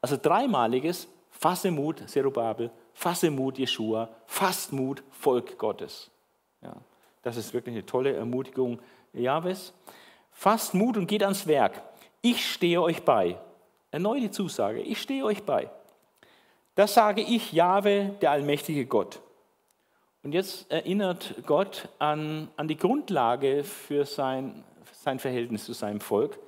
Also 0.00 0.16
dreimaliges, 0.20 1.06
fasse 1.30 1.70
Mut, 1.70 2.02
Zerubabel, 2.08 2.72
fasse 2.92 3.30
Mut, 3.30 3.56
Jeschua, 3.56 4.08
fasst 4.26 4.72
Mut, 4.72 5.04
Volk 5.12 5.58
Gottes. 5.58 6.10
Ja, 6.60 6.74
das 7.22 7.36
ist 7.36 7.54
wirklich 7.54 7.76
eine 7.76 7.86
tolle 7.86 8.12
Ermutigung 8.14 8.80
Jahwes. 9.12 9.72
Fasst 10.32 10.74
Mut 10.74 10.96
und 10.96 11.06
geht 11.06 11.22
ans 11.22 11.46
Werk. 11.46 11.80
Ich 12.20 12.50
stehe 12.50 12.82
euch 12.82 13.04
bei. 13.04 13.38
Erneut 13.92 14.22
die 14.22 14.32
Zusage, 14.32 14.80
ich 14.80 15.00
stehe 15.00 15.24
euch 15.24 15.44
bei. 15.44 15.70
Das 16.74 16.94
sage 16.94 17.22
ich, 17.22 17.52
Jahwe, 17.52 18.16
der 18.20 18.32
allmächtige 18.32 18.86
Gott. 18.86 19.20
Und 20.24 20.32
jetzt 20.32 20.68
erinnert 20.68 21.36
Gott 21.46 21.88
an, 22.00 22.48
an 22.56 22.66
die 22.66 22.76
Grundlage 22.76 23.62
für 23.62 24.04
sein, 24.04 24.64
sein 25.00 25.18
Verhältnis 25.18 25.64
zu 25.64 25.72
seinem 25.72 26.00
Volk. 26.00 26.38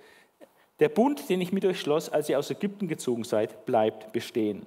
Der 0.78 0.90
Bund, 0.90 1.28
den 1.28 1.40
ich 1.40 1.52
mit 1.52 1.64
euch 1.64 1.80
schloss, 1.80 2.08
als 2.08 2.28
ihr 2.28 2.38
aus 2.38 2.50
Ägypten 2.50 2.86
gezogen 2.86 3.24
seid, 3.24 3.64
bleibt 3.64 4.12
bestehen. 4.12 4.66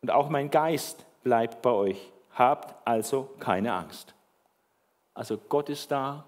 Und 0.00 0.10
auch 0.10 0.28
mein 0.28 0.50
Geist 0.50 1.06
bleibt 1.24 1.60
bei 1.60 1.70
euch. 1.70 2.12
Habt 2.32 2.86
also 2.86 3.30
keine 3.40 3.72
Angst. 3.72 4.14
Also 5.12 5.38
Gott 5.38 5.68
ist 5.68 5.90
da. 5.90 6.24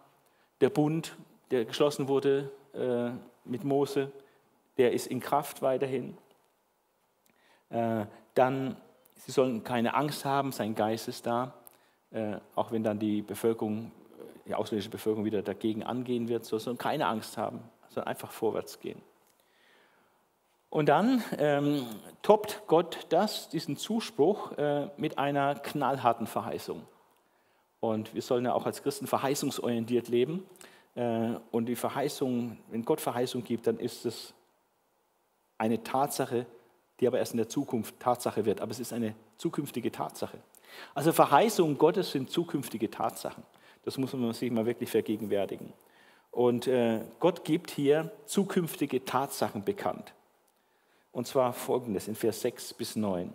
Der 0.61 0.71
Bund, 0.71 1.17
der 1.51 1.65
geschlossen 1.65 2.09
wurde 2.09 2.51
äh, 2.75 3.11
mit 3.49 3.65
Mose, 3.65 4.11
der 4.79 4.93
ist 4.93 5.07
in 5.07 5.21
Kraft 5.21 5.63
weiterhin. 5.63 6.19
Äh, 7.71 8.07
dann, 8.35 8.77
sie 9.17 9.31
sollen 9.33 9.63
keine 9.63 9.95
Angst 9.95 10.25
haben, 10.25 10.53
sein 10.53 10.75
Geist 10.75 11.07
ist 11.09 11.27
da, 11.27 11.55
äh, 12.11 12.37
auch 12.55 12.73
wenn 12.73 12.83
dann 12.83 12.99
die 12.99 13.23
Bevölkerung, 13.23 13.93
die 14.53 14.57
ausländische 14.57 14.91
Bevölkerung 14.91 15.25
wieder 15.25 15.43
dagegen 15.43 15.83
angehen 15.83 16.29
wird, 16.29 16.45
so 16.45 16.59
sollen 16.59 16.77
keine 16.77 17.07
Angst 17.07 17.39
haben, 17.39 17.61
sondern 17.89 18.09
einfach 18.09 18.31
vorwärts 18.31 18.81
gehen. 18.81 19.01
Und 20.69 20.89
dann 20.91 21.23
ähm, 21.39 21.87
toppt 22.23 22.63
Gott 22.67 23.07
das, 23.09 23.49
diesen 23.49 23.77
Zuspruch 23.77 24.53
äh, 24.53 24.89
mit 24.99 25.19
einer 25.19 25.55
knallharten 25.55 26.27
Verheißung. 26.27 26.83
Und 27.81 28.15
wir 28.15 28.23
sollen 28.23 28.45
ja 28.45 28.53
auch 28.53 28.67
als 28.67 28.83
Christen 28.83 29.07
verheißungsorientiert 29.07 30.09
leben. 30.09 30.45
Äh, 30.95 31.31
und 31.51 31.67
die 31.67 31.77
Verheißung, 31.77 32.59
wenn 32.71 32.85
Gott 32.85 33.01
Verheißung 33.01 33.45
gibt, 33.45 33.67
dann 33.67 33.79
ist 33.79 34.05
es 34.05 34.35
eine 35.59 35.83
Tatsache, 35.83 36.47
die 37.01 37.07
aber 37.07 37.19
erst 37.19 37.33
in 37.33 37.39
der 37.39 37.49
Zukunft 37.49 37.99
Tatsache 38.01 38.45
wird. 38.45 38.61
Aber 38.61 38.71
es 38.71 38.81
ist 38.81 38.93
eine 38.93 39.15
zukünftige 39.39 39.91
Tatsache. 39.91 40.39
Also 40.95 41.13
Verheißungen 41.13 41.77
Gottes 41.79 42.13
sind 42.13 42.31
zukünftige 42.31 42.91
Tatsachen. 42.91 43.45
Das 43.85 43.99
muss 43.99 44.13
man 44.13 44.33
sich 44.33 44.51
mal 44.51 44.67
wirklich 44.67 44.91
vergegenwärtigen. 44.91 45.73
Und 46.31 46.67
äh, 46.67 47.01
Gott 47.21 47.45
gibt 47.45 47.71
hier 47.71 48.11
zukünftige 48.27 49.05
Tatsachen 49.05 49.65
bekannt. 49.65 50.15
Und 51.13 51.27
zwar 51.27 51.53
folgendes 51.53 52.09
in 52.09 52.15
Vers 52.15 52.41
6 52.41 52.75
bis 52.75 52.97
9. 52.97 53.33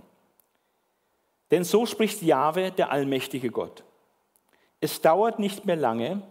Denn 1.52 1.64
so 1.64 1.86
spricht 1.86 2.22
Jahwe, 2.22 2.72
der 2.72 2.92
allmächtige 2.92 3.52
Gott. 3.52 3.84
es 4.82 5.02
dauert 5.02 5.40
nicht 5.40 5.66
mehr 5.66 5.76
lange, 5.76 6.22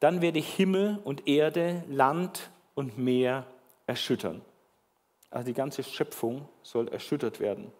dann 0.00 0.20
werde 0.20 0.38
ich 0.38 0.54
Himmel 0.54 0.98
und 1.04 1.28
Erde, 1.28 1.84
Land 1.88 2.50
und 2.74 2.98
Meer 2.98 3.46
erschüttern. 3.86 4.42
Also 5.30 5.46
die 5.46 5.54
ganze 5.54 5.82
Schöpfung 5.84 6.48
soll 6.62 6.88
erschüttert 6.88 7.38
werden, 7.38 7.72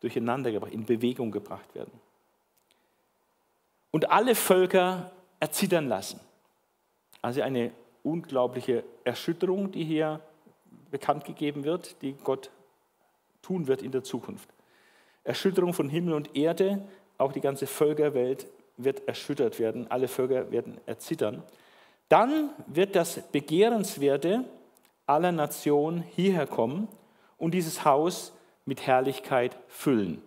durcheinander 0.00 0.50
gebracht, 0.50 0.72
in 0.72 0.84
Bewegung 0.84 1.30
gebracht 1.30 1.74
werden. 1.74 1.92
Und 3.90 4.10
alle 4.10 4.34
Völker 4.34 5.12
erzittern 5.40 5.88
lassen. 5.88 6.20
Also 7.22 7.42
eine 7.42 7.72
unglaubliche 8.02 8.84
Erschütterung, 9.04 9.70
die 9.72 9.84
hier 9.84 10.20
bekannt 10.90 11.24
gegeben 11.24 11.64
wird, 11.64 12.00
die 12.02 12.12
Gott 12.12 12.50
tun 13.42 13.66
wird 13.66 13.82
in 13.82 13.92
der 13.92 14.02
Zukunft. 14.04 14.48
Erschütterung 15.24 15.74
von 15.74 15.88
Himmel 15.88 16.14
und 16.14 16.36
Erde, 16.36 16.82
auch 17.18 17.32
die 17.32 17.40
ganze 17.40 17.66
Völkerwelt 17.66 18.46
wird 18.76 19.06
erschüttert 19.08 19.58
werden, 19.58 19.90
alle 19.90 20.08
Völker 20.08 20.50
werden 20.50 20.78
erzittern. 20.86 21.42
Dann 22.08 22.50
wird 22.66 22.96
das 22.96 23.20
Begehrenswerte 23.32 24.44
aller 25.06 25.32
Nationen 25.32 26.02
hierher 26.02 26.46
kommen 26.46 26.88
und 27.36 27.52
dieses 27.52 27.84
Haus 27.84 28.32
mit 28.64 28.86
Herrlichkeit 28.86 29.56
füllen. 29.68 30.22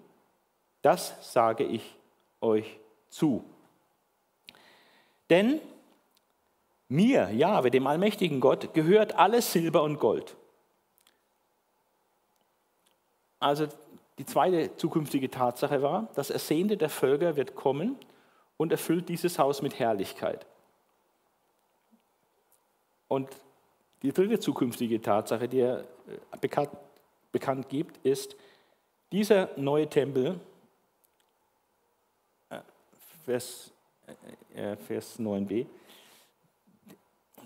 Das 0.82 1.34
sage 1.34 1.64
ich 1.64 1.96
euch 2.42 2.80
zu. 3.10 3.44
Denn 5.32 5.62
mir, 6.90 7.32
Jahwe, 7.32 7.72
dem 7.72 7.88
allmächtigen 7.88 8.42
Gott, 8.42 8.74
gehört 8.74 9.16
alles 9.16 9.52
Silber 9.52 9.82
und 9.82 9.98
Gold. 9.98 10.36
Also 13.40 13.68
die 14.18 14.26
zweite 14.26 14.76
zukünftige 14.76 15.32
Tatsache 15.32 15.82
war, 15.82 16.10
das 16.16 16.30
Ersehnte 16.30 16.78
der 16.78 16.90
Völker 16.90 17.38
wird 17.38 17.56
kommen 17.56 17.98
und 18.58 18.72
erfüllt 18.72 19.10
dieses 19.10 19.40
Haus 19.40 19.62
mit 19.62 19.80
Herrlichkeit. 19.80 20.46
Und 23.08 23.30
die 24.04 24.12
dritte 24.12 24.40
zukünftige 24.40 25.02
Tatsache, 25.02 25.48
die 25.48 25.60
er 25.60 25.80
äh, 25.80 26.38
bekannt, 26.40 26.70
bekannt 27.32 27.70
gibt, 27.70 27.98
ist, 28.06 28.36
dieser 29.12 29.50
neue 29.58 29.88
Tempel, 29.90 30.40
äh, 32.50 32.60
Vers, 33.26 33.72
Vers 34.88 35.20
9b, 35.20 35.66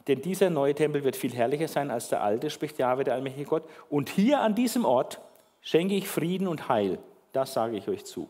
denn 0.07 0.21
dieser 0.21 0.49
neue 0.49 0.75
Tempel 0.75 1.03
wird 1.03 1.15
viel 1.15 1.33
herrlicher 1.33 1.67
sein 1.67 1.89
als 1.89 2.09
der 2.09 2.21
alte, 2.21 2.49
spricht 2.49 2.77
Jahwe, 2.77 3.03
der 3.03 3.15
allmächtige 3.15 3.45
Gott. 3.45 3.63
Und 3.89 4.09
hier 4.09 4.39
an 4.39 4.53
diesem 4.53 4.85
Ort 4.85 5.19
schenke 5.61 5.95
ich 5.95 6.07
Frieden 6.07 6.47
und 6.47 6.69
Heil. 6.69 6.99
Das 7.33 7.53
sage 7.53 7.77
ich 7.77 7.87
euch 7.87 8.05
zu. 8.05 8.29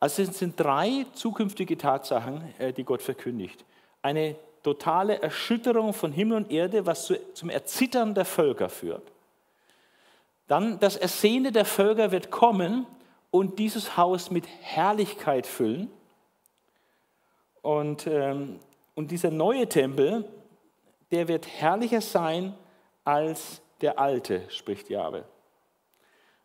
Also 0.00 0.22
es 0.22 0.38
sind 0.38 0.60
drei 0.60 1.06
zukünftige 1.14 1.76
Tatsachen, 1.76 2.54
äh, 2.58 2.72
die 2.72 2.84
Gott 2.84 3.02
verkündigt. 3.02 3.64
Eine 4.02 4.36
totale 4.62 5.20
Erschütterung 5.20 5.94
von 5.94 6.12
Himmel 6.12 6.36
und 6.36 6.52
Erde, 6.52 6.84
was 6.86 7.12
zum 7.32 7.48
Erzittern 7.48 8.14
der 8.14 8.24
Völker 8.24 8.68
führt. 8.68 9.10
Dann 10.46 10.78
das 10.78 10.96
Ersehne 10.96 11.52
der 11.52 11.64
Völker 11.64 12.12
wird 12.12 12.30
kommen 12.30 12.86
und 13.30 13.58
dieses 13.58 13.96
Haus 13.96 14.30
mit 14.30 14.46
Herrlichkeit 14.60 15.46
füllen. 15.46 15.90
Und, 17.62 18.06
ähm, 18.06 18.60
und 18.94 19.10
dieser 19.10 19.30
neue 19.30 19.68
Tempel, 19.68 20.24
der 21.10 21.28
wird 21.28 21.46
herrlicher 21.46 22.00
sein 22.00 22.54
als 23.04 23.62
der 23.80 23.98
alte, 23.98 24.42
spricht 24.48 24.90
Jahwe. 24.90 25.24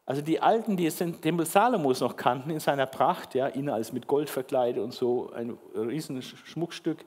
Also 0.06 0.22
die 0.22 0.40
Alten, 0.42 0.76
die 0.76 0.90
den 0.90 1.22
Tempel 1.22 1.46
Salomos 1.46 2.02
noch 2.02 2.16
kannten 2.16 2.50
in 2.50 2.60
seiner 2.60 2.86
Pracht, 2.86 3.36
ja, 3.36 3.48
ihn 3.48 3.70
als 3.70 3.94
mit 3.94 4.06
Gold 4.06 4.30
verkleidet 4.30 4.84
und 4.84 4.94
so 4.94 5.32
ein 5.32 5.58
riesen 5.76 6.22
Schmuckstück, 6.22 7.06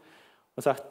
und 0.54 0.62
sagt, 0.62 0.82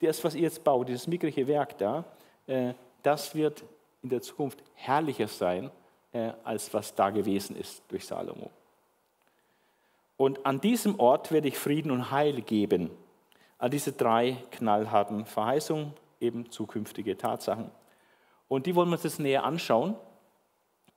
das, 0.00 0.22
was 0.22 0.34
ihr 0.34 0.42
jetzt 0.42 0.62
baut, 0.62 0.88
dieses 0.88 1.06
mickrige 1.08 1.46
Werk 1.48 1.76
da, 1.78 2.04
äh, 2.46 2.74
das 3.02 3.34
wird 3.34 3.64
in 4.02 4.08
der 4.08 4.22
Zukunft 4.22 4.62
herrlicher 4.74 5.26
sein, 5.26 5.70
äh, 6.12 6.32
als 6.44 6.72
was 6.72 6.94
da 6.94 7.10
gewesen 7.10 7.56
ist 7.56 7.82
durch 7.88 8.06
Salomo. 8.06 8.50
Und 10.22 10.46
an 10.46 10.60
diesem 10.60 11.00
Ort 11.00 11.32
werde 11.32 11.48
ich 11.48 11.58
Frieden 11.58 11.90
und 11.90 12.12
Heil 12.12 12.42
geben. 12.42 12.92
An 13.58 13.72
diese 13.72 13.90
drei 13.90 14.36
knallharten 14.52 15.26
Verheißungen, 15.26 15.94
eben 16.20 16.48
zukünftige 16.48 17.18
Tatsachen. 17.18 17.72
Und 18.46 18.66
die 18.66 18.76
wollen 18.76 18.88
wir 18.88 18.92
uns 18.92 19.02
jetzt 19.02 19.18
näher 19.18 19.42
anschauen. 19.42 19.96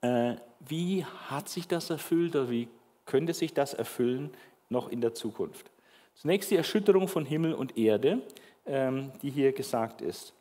Äh, 0.00 0.36
wie 0.60 1.04
hat 1.04 1.48
sich 1.48 1.66
das 1.66 1.90
erfüllt 1.90 2.36
oder 2.36 2.50
wie 2.50 2.68
könnte 3.04 3.34
sich 3.34 3.52
das 3.52 3.74
erfüllen 3.74 4.30
noch 4.68 4.90
in 4.90 5.00
der 5.00 5.12
Zukunft? 5.12 5.72
Zunächst 6.14 6.52
die 6.52 6.56
Erschütterung 6.56 7.08
von 7.08 7.26
Himmel 7.26 7.54
und 7.54 7.76
Erde, 7.76 8.22
ähm, 8.64 9.10
die 9.22 9.30
hier 9.30 9.50
gesagt 9.50 10.02
ist. 10.02 10.34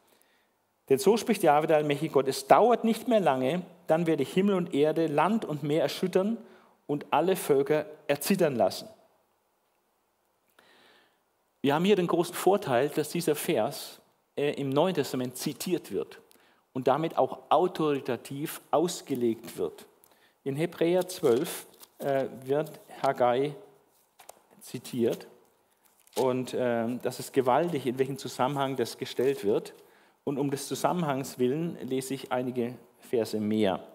Denn 0.90 1.00
so 1.00 1.18
spricht 1.18 1.42
Jahwe 1.42 1.66
der 1.66 1.78
allmächtige 1.78 2.14
Gott, 2.14 2.28
es 2.28 2.46
dauert 2.46 2.84
nicht 2.84 3.08
mehr 3.08 3.20
lange, 3.20 3.64
dann 3.88 4.06
werde 4.06 4.22
ich 4.22 4.32
Himmel 4.32 4.54
und 4.54 4.76
Erde, 4.76 5.08
Land 5.08 5.44
und 5.44 5.64
Meer 5.64 5.82
erschüttern 5.82 6.38
und 6.88 7.06
alle 7.12 7.36
Völker 7.36 7.86
erzittern 8.08 8.56
lassen. 8.56 8.88
Wir 11.62 11.74
haben 11.74 11.86
hier 11.86 11.96
den 11.96 12.08
großen 12.08 12.36
Vorteil, 12.36 12.90
dass 12.90 13.10
dieser 13.10 13.36
Vers 13.36 14.00
äh, 14.36 14.54
im 14.54 14.70
Neuen 14.70 14.94
Testament 14.94 15.36
zitiert 15.36 15.92
wird 15.92 16.22
und 16.74 16.88
damit 16.88 17.18
auch 17.18 17.50
autoritativ 17.50 18.62
ausgelegt 18.70 19.58
wird. 19.58 19.88
In 20.44 20.56
Hebräer 20.56 21.08
12 21.08 21.66
äh, 21.98 22.26
wird 22.44 22.80
Haggai 23.02 23.56
zitiert 24.62 25.28
und 26.16 26.54
äh, 26.54 26.98
das 27.02 27.20
ist 27.20 27.34
gewaltig, 27.34 27.86
in 27.88 27.98
welchem 27.98 28.18
Zusammenhang 28.18 28.76
das 28.76 28.98
gestellt 28.98 29.44
wird. 29.44 29.74
Und 30.24 30.38
um 30.38 30.50
des 30.50 30.68
Zusammenhangs 30.68 31.38
willen 31.40 31.78
lese 31.82 32.14
ich 32.14 32.32
einige 32.32 32.76
Verse 33.00 33.40
mehr, 33.40 33.86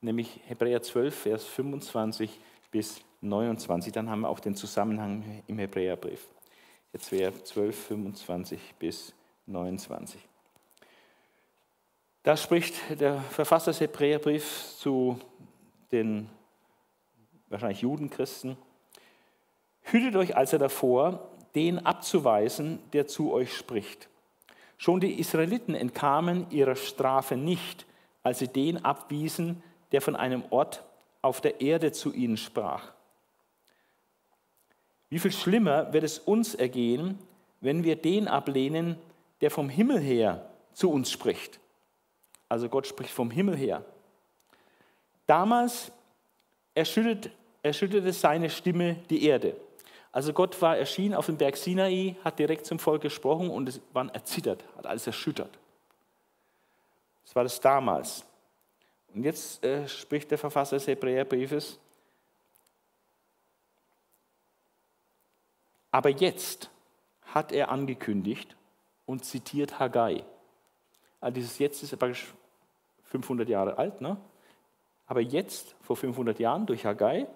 nämlich 0.00 0.40
Hebräer 0.46 0.82
12, 0.82 1.14
Vers 1.14 1.44
25 1.44 2.38
bis 2.70 3.00
29. 3.20 3.92
Dann 3.92 4.10
haben 4.10 4.20
wir 4.20 4.28
auch 4.28 4.40
den 4.40 4.54
Zusammenhang 4.54 5.42
im 5.46 5.58
Hebräerbrief. 5.58 6.26
Jetzt 6.92 7.12
wäre 7.12 7.32
12, 7.42 7.86
25 7.86 8.74
bis 8.78 9.12
29. 9.46 10.20
Da 12.22 12.36
spricht 12.36 12.74
der 13.00 13.20
Verfasser 13.20 13.70
des 13.70 13.80
Hebräerbriefs 13.80 14.78
zu 14.78 15.18
den 15.92 16.28
wahrscheinlich 17.48 17.80
Judenchristen. 17.80 18.56
Hütet 19.82 20.16
euch 20.16 20.36
also 20.36 20.58
davor, 20.58 21.30
den 21.54 21.84
abzuweisen, 21.84 22.78
der 22.92 23.06
zu 23.06 23.32
euch 23.32 23.56
spricht. 23.56 24.08
Schon 24.76 25.00
die 25.00 25.18
Israeliten 25.18 25.74
entkamen 25.74 26.46
ihrer 26.50 26.76
Strafe 26.76 27.36
nicht, 27.36 27.86
als 28.22 28.38
sie 28.38 28.48
den 28.48 28.84
abwiesen, 28.84 29.62
der 29.92 30.00
von 30.00 30.16
einem 30.16 30.44
Ort 30.50 30.84
auf 31.22 31.40
der 31.40 31.60
Erde 31.60 31.92
zu 31.92 32.12
ihnen 32.12 32.36
sprach. 32.36 32.92
Wie 35.08 35.18
viel 35.18 35.32
schlimmer 35.32 35.92
wird 35.92 36.04
es 36.04 36.18
uns 36.18 36.54
ergehen, 36.54 37.18
wenn 37.60 37.84
wir 37.84 37.96
den 37.96 38.28
ablehnen, 38.28 38.96
der 39.40 39.50
vom 39.50 39.68
Himmel 39.68 39.98
her 39.98 40.48
zu 40.72 40.90
uns 40.90 41.10
spricht. 41.10 41.58
Also 42.48 42.68
Gott 42.68 42.86
spricht 42.86 43.10
vom 43.10 43.30
Himmel 43.30 43.56
her. 43.56 43.84
Damals 45.26 45.92
erschütterte, 46.74 47.30
erschütterte 47.62 48.12
seine 48.12 48.50
Stimme 48.50 48.96
die 49.10 49.24
Erde. 49.24 49.56
Also 50.12 50.32
Gott 50.32 50.60
war 50.60 50.76
erschienen 50.76 51.14
auf 51.14 51.26
dem 51.26 51.36
Berg 51.36 51.56
Sinai, 51.56 52.16
hat 52.24 52.38
direkt 52.38 52.66
zum 52.66 52.78
Volk 52.78 53.02
gesprochen 53.02 53.50
und 53.50 53.68
es 53.68 53.80
war 53.92 54.12
erzittert, 54.12 54.64
hat 54.76 54.86
alles 54.86 55.06
erschüttert. 55.06 55.58
Das 57.24 57.36
war 57.36 57.44
das 57.44 57.60
damals. 57.60 58.24
Und 59.14 59.24
jetzt 59.24 59.64
äh, 59.64 59.88
spricht 59.88 60.30
der 60.30 60.38
Verfasser 60.38 60.76
des 60.76 60.86
Hebräerbriefes, 60.86 61.78
aber 65.90 66.10
jetzt 66.10 66.70
hat 67.22 67.52
er 67.52 67.70
angekündigt 67.70 68.56
und 69.06 69.24
zitiert 69.24 69.78
Haggai. 69.78 70.24
Also 71.20 71.34
dieses 71.34 71.58
Jetzt 71.58 71.82
ist 71.82 71.98
praktisch 71.98 72.32
500 73.04 73.48
Jahre 73.48 73.76
alt, 73.78 74.00
ne? 74.00 74.16
aber 75.06 75.20
jetzt, 75.20 75.74
vor 75.80 75.96
500 75.96 76.38
Jahren, 76.38 76.66
durch 76.66 76.86
Haggai, 76.86 77.26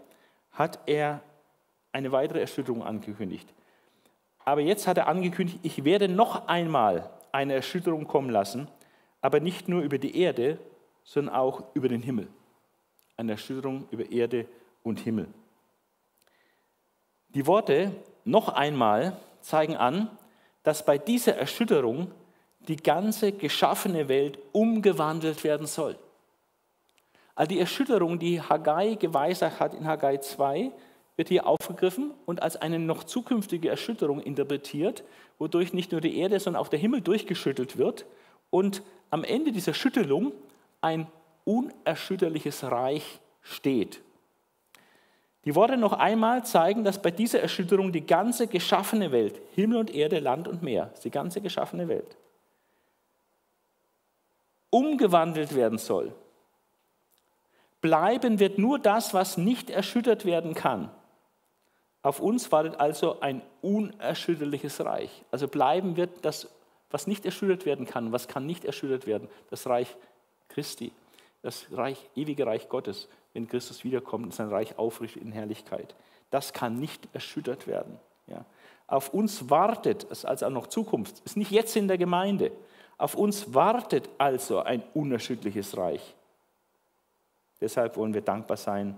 hat 0.52 0.78
er 0.86 1.20
eine 1.90 2.12
weitere 2.12 2.40
Erschütterung 2.40 2.84
angekündigt. 2.84 3.52
Aber 4.44 4.60
jetzt 4.60 4.86
hat 4.86 4.98
er 4.98 5.08
angekündigt, 5.08 5.58
ich 5.62 5.84
werde 5.84 6.08
noch 6.08 6.46
einmal 6.46 7.10
eine 7.32 7.54
Erschütterung 7.54 8.06
kommen 8.06 8.30
lassen, 8.30 8.68
aber 9.20 9.40
nicht 9.40 9.68
nur 9.68 9.82
über 9.82 9.98
die 9.98 10.16
Erde, 10.16 10.58
sondern 11.04 11.34
auch 11.34 11.62
über 11.74 11.88
den 11.88 12.02
Himmel. 12.02 12.28
Eine 13.16 13.32
Erschütterung 13.32 13.86
über 13.90 14.10
Erde 14.10 14.46
und 14.82 15.00
Himmel. 15.00 15.28
Die 17.28 17.46
Worte 17.46 17.92
noch 18.24 18.48
einmal 18.48 19.16
zeigen 19.40 19.76
an, 19.76 20.10
dass 20.62 20.84
bei 20.84 20.98
dieser 20.98 21.36
Erschütterung 21.36 22.10
die 22.60 22.76
ganze 22.76 23.32
geschaffene 23.32 24.08
Welt 24.08 24.38
umgewandelt 24.52 25.44
werden 25.44 25.66
soll. 25.66 25.98
Also 27.34 27.48
die 27.50 27.60
Erschütterung, 27.60 28.18
die 28.18 28.40
Haggai 28.40 28.94
geweissagt 28.94 29.60
hat 29.60 29.74
in 29.74 29.86
Haggai 29.86 30.18
2, 30.18 30.70
wird 31.16 31.28
hier 31.28 31.46
aufgegriffen 31.46 32.12
und 32.26 32.42
als 32.42 32.56
eine 32.56 32.78
noch 32.78 33.04
zukünftige 33.04 33.68
Erschütterung 33.68 34.20
interpretiert, 34.20 35.04
wodurch 35.38 35.72
nicht 35.72 35.92
nur 35.92 36.00
die 36.00 36.16
Erde, 36.18 36.40
sondern 36.40 36.62
auch 36.62 36.68
der 36.68 36.78
Himmel 36.78 37.00
durchgeschüttelt 37.00 37.76
wird 37.76 38.06
und 38.50 38.82
am 39.10 39.24
Ende 39.24 39.52
dieser 39.52 39.74
Schüttelung 39.74 40.32
ein 40.84 41.06
unerschütterliches 41.44 42.62
Reich 42.64 43.20
steht. 43.40 44.02
Die 45.46 45.54
Worte 45.54 45.78
noch 45.78 45.94
einmal 45.94 46.44
zeigen, 46.44 46.84
dass 46.84 47.00
bei 47.00 47.10
dieser 47.10 47.40
Erschütterung 47.40 47.90
die 47.90 48.06
ganze 48.06 48.46
geschaffene 48.46 49.10
Welt, 49.10 49.40
Himmel 49.54 49.78
und 49.78 49.94
Erde, 49.94 50.20
Land 50.20 50.46
und 50.46 50.62
Meer, 50.62 50.92
die 51.02 51.10
ganze 51.10 51.40
geschaffene 51.40 51.88
Welt, 51.88 52.16
umgewandelt 54.68 55.54
werden 55.54 55.78
soll. 55.78 56.14
Bleiben 57.80 58.38
wird 58.38 58.58
nur 58.58 58.78
das, 58.78 59.14
was 59.14 59.38
nicht 59.38 59.70
erschüttert 59.70 60.24
werden 60.26 60.54
kann. 60.54 60.90
Auf 62.02 62.20
uns 62.20 62.52
wartet 62.52 62.78
also 62.78 63.20
ein 63.20 63.40
unerschütterliches 63.62 64.84
Reich. 64.84 65.24
Also 65.30 65.48
bleiben 65.48 65.96
wird 65.96 66.24
das, 66.24 66.48
was 66.90 67.06
nicht 67.06 67.24
erschüttert 67.24 67.64
werden 67.64 67.86
kann. 67.86 68.12
Was 68.12 68.28
kann 68.28 68.46
nicht 68.46 68.64
erschüttert 68.64 69.06
werden? 69.06 69.28
Das 69.50 69.66
Reich 69.66 69.96
Christi, 70.48 70.92
das 71.42 71.66
Reich, 71.72 72.10
ewige 72.14 72.46
Reich 72.46 72.68
Gottes, 72.68 73.08
wenn 73.32 73.48
Christus 73.48 73.84
wiederkommt 73.84 74.24
und 74.24 74.34
sein 74.34 74.48
Reich 74.48 74.78
aufrichtet 74.78 75.22
in 75.22 75.32
Herrlichkeit. 75.32 75.94
Das 76.30 76.52
kann 76.52 76.78
nicht 76.80 77.08
erschüttert 77.12 77.66
werden. 77.66 77.98
Ja. 78.26 78.44
Auf 78.86 79.12
uns 79.12 79.50
wartet, 79.50 80.06
es 80.10 80.24
also 80.24 80.46
auch 80.46 80.50
noch 80.50 80.66
Zukunft, 80.66 81.20
ist 81.24 81.36
nicht 81.36 81.50
jetzt 81.50 81.76
in 81.76 81.88
der 81.88 81.98
Gemeinde. 81.98 82.52
Auf 82.96 83.14
uns 83.14 83.52
wartet 83.54 84.08
also 84.18 84.60
ein 84.60 84.82
unerschütterliches 84.94 85.76
Reich. 85.76 86.14
Deshalb 87.60 87.96
wollen 87.96 88.14
wir 88.14 88.20
dankbar 88.20 88.56
sein, 88.56 88.96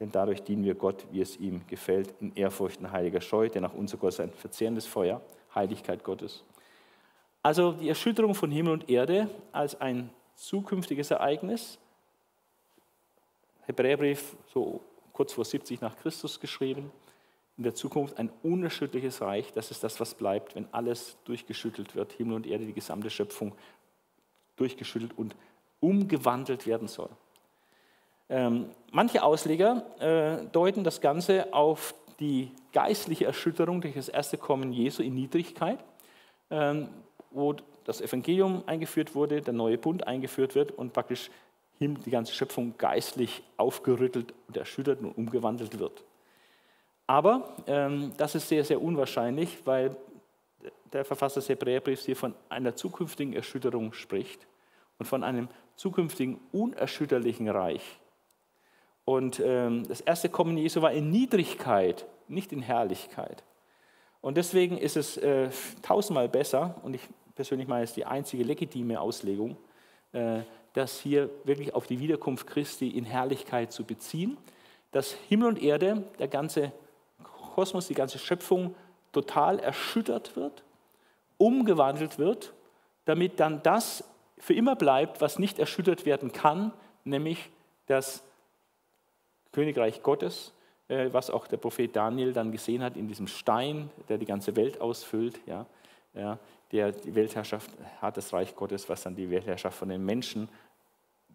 denn 0.00 0.10
dadurch 0.10 0.42
dienen 0.42 0.64
wir 0.64 0.74
Gott, 0.74 1.06
wie 1.10 1.20
es 1.20 1.36
ihm 1.36 1.62
gefällt, 1.66 2.14
in 2.20 2.34
Ehrfurcht 2.34 2.80
und 2.80 2.90
heiliger 2.90 3.20
Scheu, 3.20 3.48
denn 3.48 3.64
auch 3.64 3.74
unser 3.74 3.96
Gott 3.96 4.10
ist 4.10 4.20
ein 4.20 4.32
verzehrendes 4.32 4.86
Feuer, 4.86 5.20
Heiligkeit 5.54 6.04
Gottes. 6.04 6.44
Also 7.42 7.72
die 7.72 7.88
Erschütterung 7.88 8.34
von 8.34 8.50
Himmel 8.50 8.72
und 8.72 8.90
Erde 8.90 9.28
als 9.52 9.80
ein 9.80 10.10
zukünftiges 10.38 11.10
Ereignis. 11.10 11.78
Hebräerbrief, 13.66 14.36
so 14.52 14.80
kurz 15.12 15.32
vor 15.32 15.44
70 15.44 15.80
nach 15.80 15.96
Christus 15.96 16.40
geschrieben. 16.40 16.90
In 17.56 17.64
der 17.64 17.74
Zukunft 17.74 18.16
ein 18.18 18.30
unerschütterliches 18.42 19.20
Reich. 19.20 19.52
Das 19.52 19.70
ist 19.72 19.82
das, 19.82 19.98
was 19.98 20.14
bleibt, 20.14 20.54
wenn 20.54 20.72
alles 20.72 21.16
durchgeschüttelt 21.24 21.96
wird. 21.96 22.12
Himmel 22.12 22.36
und 22.36 22.46
Erde, 22.46 22.64
die 22.64 22.72
gesamte 22.72 23.10
Schöpfung 23.10 23.52
durchgeschüttelt 24.56 25.18
und 25.18 25.34
umgewandelt 25.80 26.66
werden 26.66 26.86
soll. 26.86 27.10
Ähm, 28.28 28.70
manche 28.92 29.22
Ausleger 29.22 29.84
äh, 30.00 30.46
deuten 30.46 30.84
das 30.84 31.00
Ganze 31.00 31.52
auf 31.52 31.94
die 32.20 32.52
geistliche 32.72 33.24
Erschütterung 33.24 33.80
durch 33.80 33.94
das 33.94 34.08
erste 34.08 34.38
Kommen 34.38 34.72
Jesu 34.72 35.02
in 35.02 35.14
Niedrigkeit, 35.14 35.78
ähm, 36.50 36.88
wo 37.30 37.56
das 37.88 38.02
Evangelium 38.02 38.62
eingeführt 38.66 39.14
wurde, 39.14 39.40
der 39.40 39.54
neue 39.54 39.78
Bund 39.78 40.06
eingeführt 40.06 40.54
wird 40.54 40.72
und 40.72 40.92
praktisch 40.92 41.30
die 41.80 42.10
ganze 42.10 42.34
Schöpfung 42.34 42.74
geistlich 42.76 43.42
aufgerüttelt 43.56 44.34
und 44.46 44.56
erschüttert 44.58 45.00
und 45.00 45.12
umgewandelt 45.12 45.78
wird. 45.78 46.04
Aber 47.06 47.56
ähm, 47.66 48.12
das 48.18 48.34
ist 48.34 48.46
sehr, 48.46 48.62
sehr 48.62 48.82
unwahrscheinlich, 48.82 49.64
weil 49.64 49.96
der 50.92 51.06
Verfasser 51.06 51.40
des 51.40 51.48
Hebräerbriefs 51.48 52.04
hier 52.04 52.16
von 52.16 52.34
einer 52.50 52.76
zukünftigen 52.76 53.32
Erschütterung 53.32 53.94
spricht 53.94 54.46
und 54.98 55.06
von 55.06 55.24
einem 55.24 55.48
zukünftigen 55.76 56.38
unerschütterlichen 56.52 57.48
Reich. 57.48 57.98
Und 59.06 59.40
ähm, 59.42 59.88
das 59.88 60.02
erste 60.02 60.28
Kommen 60.28 60.58
Jesu 60.58 60.82
war 60.82 60.92
in 60.92 61.08
Niedrigkeit, 61.08 62.04
nicht 62.26 62.52
in 62.52 62.60
Herrlichkeit. 62.60 63.44
Und 64.20 64.36
deswegen 64.36 64.76
ist 64.76 64.98
es 64.98 65.16
äh, 65.16 65.48
tausendmal 65.80 66.28
besser, 66.28 66.74
und 66.82 66.94
ich 66.94 67.08
persönlich 67.38 67.68
meine, 67.68 67.84
ist 67.84 67.96
die 67.96 68.04
einzige 68.04 68.42
legitime 68.42 69.00
Auslegung, 69.00 69.56
äh, 70.10 70.40
das 70.72 70.98
hier 70.98 71.30
wirklich 71.44 71.72
auf 71.72 71.86
die 71.86 72.00
Wiederkunft 72.00 72.48
Christi 72.48 72.88
in 72.88 73.04
Herrlichkeit 73.04 73.70
zu 73.70 73.84
beziehen, 73.84 74.36
dass 74.90 75.12
Himmel 75.12 75.46
und 75.46 75.62
Erde, 75.62 76.02
der 76.18 76.26
ganze 76.26 76.72
Kosmos, 77.54 77.86
die 77.86 77.94
ganze 77.94 78.18
Schöpfung 78.18 78.74
total 79.12 79.60
erschüttert 79.60 80.34
wird, 80.34 80.64
umgewandelt 81.36 82.18
wird, 82.18 82.54
damit 83.04 83.38
dann 83.38 83.62
das 83.62 84.02
für 84.38 84.54
immer 84.54 84.74
bleibt, 84.74 85.20
was 85.20 85.38
nicht 85.38 85.60
erschüttert 85.60 86.06
werden 86.06 86.32
kann, 86.32 86.72
nämlich 87.04 87.50
das 87.86 88.24
Königreich 89.52 90.02
Gottes, 90.02 90.52
äh, 90.88 91.10
was 91.12 91.30
auch 91.30 91.46
der 91.46 91.58
Prophet 91.58 91.94
Daniel 91.94 92.32
dann 92.32 92.50
gesehen 92.50 92.82
hat 92.82 92.96
in 92.96 93.06
diesem 93.06 93.28
Stein, 93.28 93.92
der 94.08 94.18
die 94.18 94.26
ganze 94.26 94.56
Welt 94.56 94.80
ausfüllt, 94.80 95.38
ja, 95.46 95.66
ja, 96.14 96.40
der 96.72 96.92
die 96.92 97.14
Weltherrschaft 97.14 97.70
hat, 98.00 98.16
das 98.16 98.32
Reich 98.32 98.54
Gottes, 98.54 98.88
was 98.88 99.02
dann 99.02 99.16
die 99.16 99.30
Weltherrschaft 99.30 99.78
von 99.78 99.88
den 99.88 100.04
Menschen 100.04 100.48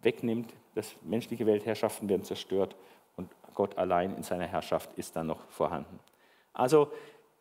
wegnimmt. 0.00 0.52
Das 0.74 0.94
menschliche 1.02 1.46
Weltherrschaften 1.46 2.08
werden 2.08 2.24
zerstört 2.24 2.76
und 3.16 3.30
Gott 3.54 3.76
allein 3.78 4.16
in 4.16 4.22
seiner 4.22 4.46
Herrschaft 4.46 4.92
ist 4.96 5.16
dann 5.16 5.28
noch 5.28 5.40
vorhanden. 5.48 5.98
Also 6.52 6.90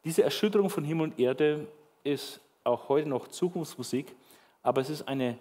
diese 0.06 0.24
Erschütterung 0.24 0.70
von 0.70 0.84
Himmel 0.84 1.10
und 1.10 1.20
Erde 1.20 1.68
ist 2.04 2.41
auch 2.64 2.89
heute 2.89 3.10
noch 3.10 3.28
Zukunftsmusik, 3.28 4.16
aber 4.62 4.82
es 4.82 4.89
ist 4.89 5.08
eine 5.08 5.38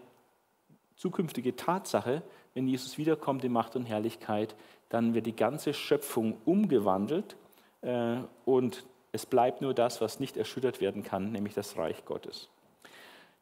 zukünftige 0.97 1.57
Tatsache, 1.57 2.23
wenn 2.55 2.69
Jesus 2.69 2.99
wiederkommt 2.99 3.45
in 3.45 3.53
Macht 3.53 3.77
und 3.77 3.87
Herrlichkeit, 3.87 4.55
dann 4.89 5.15
wird 5.15 5.27
die 5.27 5.37
ganze 5.37 5.73
Schöpfung 5.73 6.37
umgewandelt 6.45 7.37
äh, 7.81 8.19
und 8.45 8.85
es 9.13 9.27
bleibt 9.27 9.61
nur 9.61 9.75
das, 9.75 10.01
was 10.01 10.21
nicht 10.21 10.37
erschüttert 10.39 10.81
werden 10.81 11.03
kann, 11.03 11.33
nämlich 11.33 11.55
das 11.55 11.77
Reich 11.77 12.05
Gottes. 12.07 12.49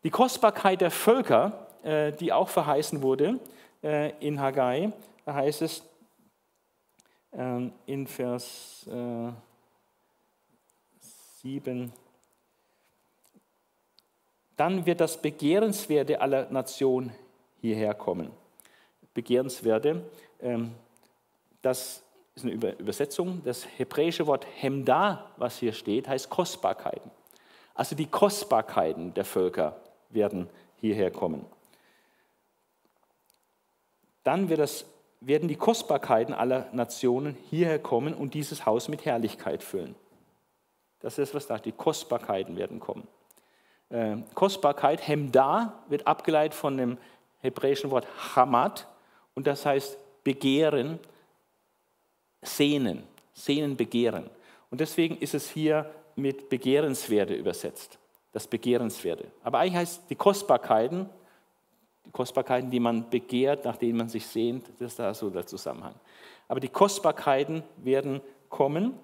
Die 0.02 0.10
Kostbarkeit 0.10 0.80
der 0.80 0.90
Völker, 0.90 1.68
äh, 1.82 2.12
die 2.12 2.32
auch 2.32 2.48
verheißen 2.48 3.02
wurde 3.02 3.38
äh, 3.82 4.10
in 4.18 4.40
Haggai, 4.40 4.92
da 5.24 5.34
heißt 5.34 5.62
es 5.62 5.84
ähm, 7.32 7.72
in 7.86 8.06
Vers 8.06 8.88
7, 11.42 11.84
äh, 11.84 11.88
dann 14.56 14.84
wird 14.84 15.00
das 15.00 15.22
Begehrenswerte 15.22 16.20
aller 16.20 16.50
Nationen 16.50 17.12
hierher 17.60 17.94
kommen. 17.94 18.30
Begehrenswerte, 19.14 20.04
ähm, 20.40 20.74
das 21.62 22.02
ist 22.44 22.50
eine 22.50 22.74
Übersetzung. 22.78 23.42
Das 23.44 23.66
hebräische 23.78 24.26
Wort 24.26 24.46
Hemda, 24.56 25.30
was 25.36 25.58
hier 25.58 25.72
steht, 25.72 26.08
heißt 26.08 26.30
Kostbarkeiten. 26.30 27.10
Also 27.74 27.96
die 27.96 28.06
Kostbarkeiten 28.06 29.14
der 29.14 29.24
Völker 29.24 29.80
werden 30.10 30.48
hierher 30.76 31.10
kommen. 31.10 31.46
Dann 34.24 34.48
wird 34.48 34.60
das, 34.60 34.84
werden 35.20 35.48
die 35.48 35.56
Kostbarkeiten 35.56 36.34
aller 36.34 36.68
Nationen 36.72 37.36
hierher 37.48 37.78
kommen 37.78 38.14
und 38.14 38.34
dieses 38.34 38.66
Haus 38.66 38.88
mit 38.88 39.04
Herrlichkeit 39.04 39.62
füllen. 39.62 39.94
Das 41.00 41.18
ist, 41.18 41.34
was 41.34 41.46
da 41.46 41.58
Die 41.58 41.72
Kostbarkeiten 41.72 42.56
werden 42.56 42.80
kommen. 42.80 43.08
Äh, 43.88 44.18
Kostbarkeit, 44.34 45.06
Hemda, 45.06 45.82
wird 45.88 46.06
abgeleitet 46.06 46.54
von 46.54 46.76
dem 46.76 46.98
hebräischen 47.40 47.90
Wort 47.90 48.06
Hamad 48.36 48.86
und 49.34 49.46
das 49.46 49.64
heißt 49.64 49.98
Begehren, 50.22 50.98
sehnen, 52.42 53.02
sehnen, 53.32 53.76
begehren. 53.76 54.30
Und 54.70 54.80
deswegen 54.80 55.16
ist 55.18 55.34
es 55.34 55.50
hier 55.50 55.90
mit 56.16 56.48
Begehrenswerte 56.48 57.34
übersetzt, 57.34 57.98
das 58.32 58.46
Begehrenswerte. 58.46 59.26
Aber 59.42 59.58
eigentlich 59.58 59.76
heißt 59.76 60.02
die 60.10 60.14
Kostbarkeiten, 60.14 61.08
die 62.06 62.10
Kostbarkeiten, 62.10 62.70
die 62.70 62.80
man 62.80 63.08
begehrt, 63.10 63.64
nach 63.64 63.76
denen 63.76 63.98
man 63.98 64.08
sich 64.08 64.26
sehnt, 64.26 64.68
das 64.78 64.92
ist 64.92 64.98
da 64.98 65.12
so 65.14 65.30
der 65.30 65.46
Zusammenhang. 65.46 65.94
Aber 66.48 66.60
die 66.60 66.68
Kostbarkeiten 66.68 67.62
werden 67.76 68.20
kommen, 68.48 68.94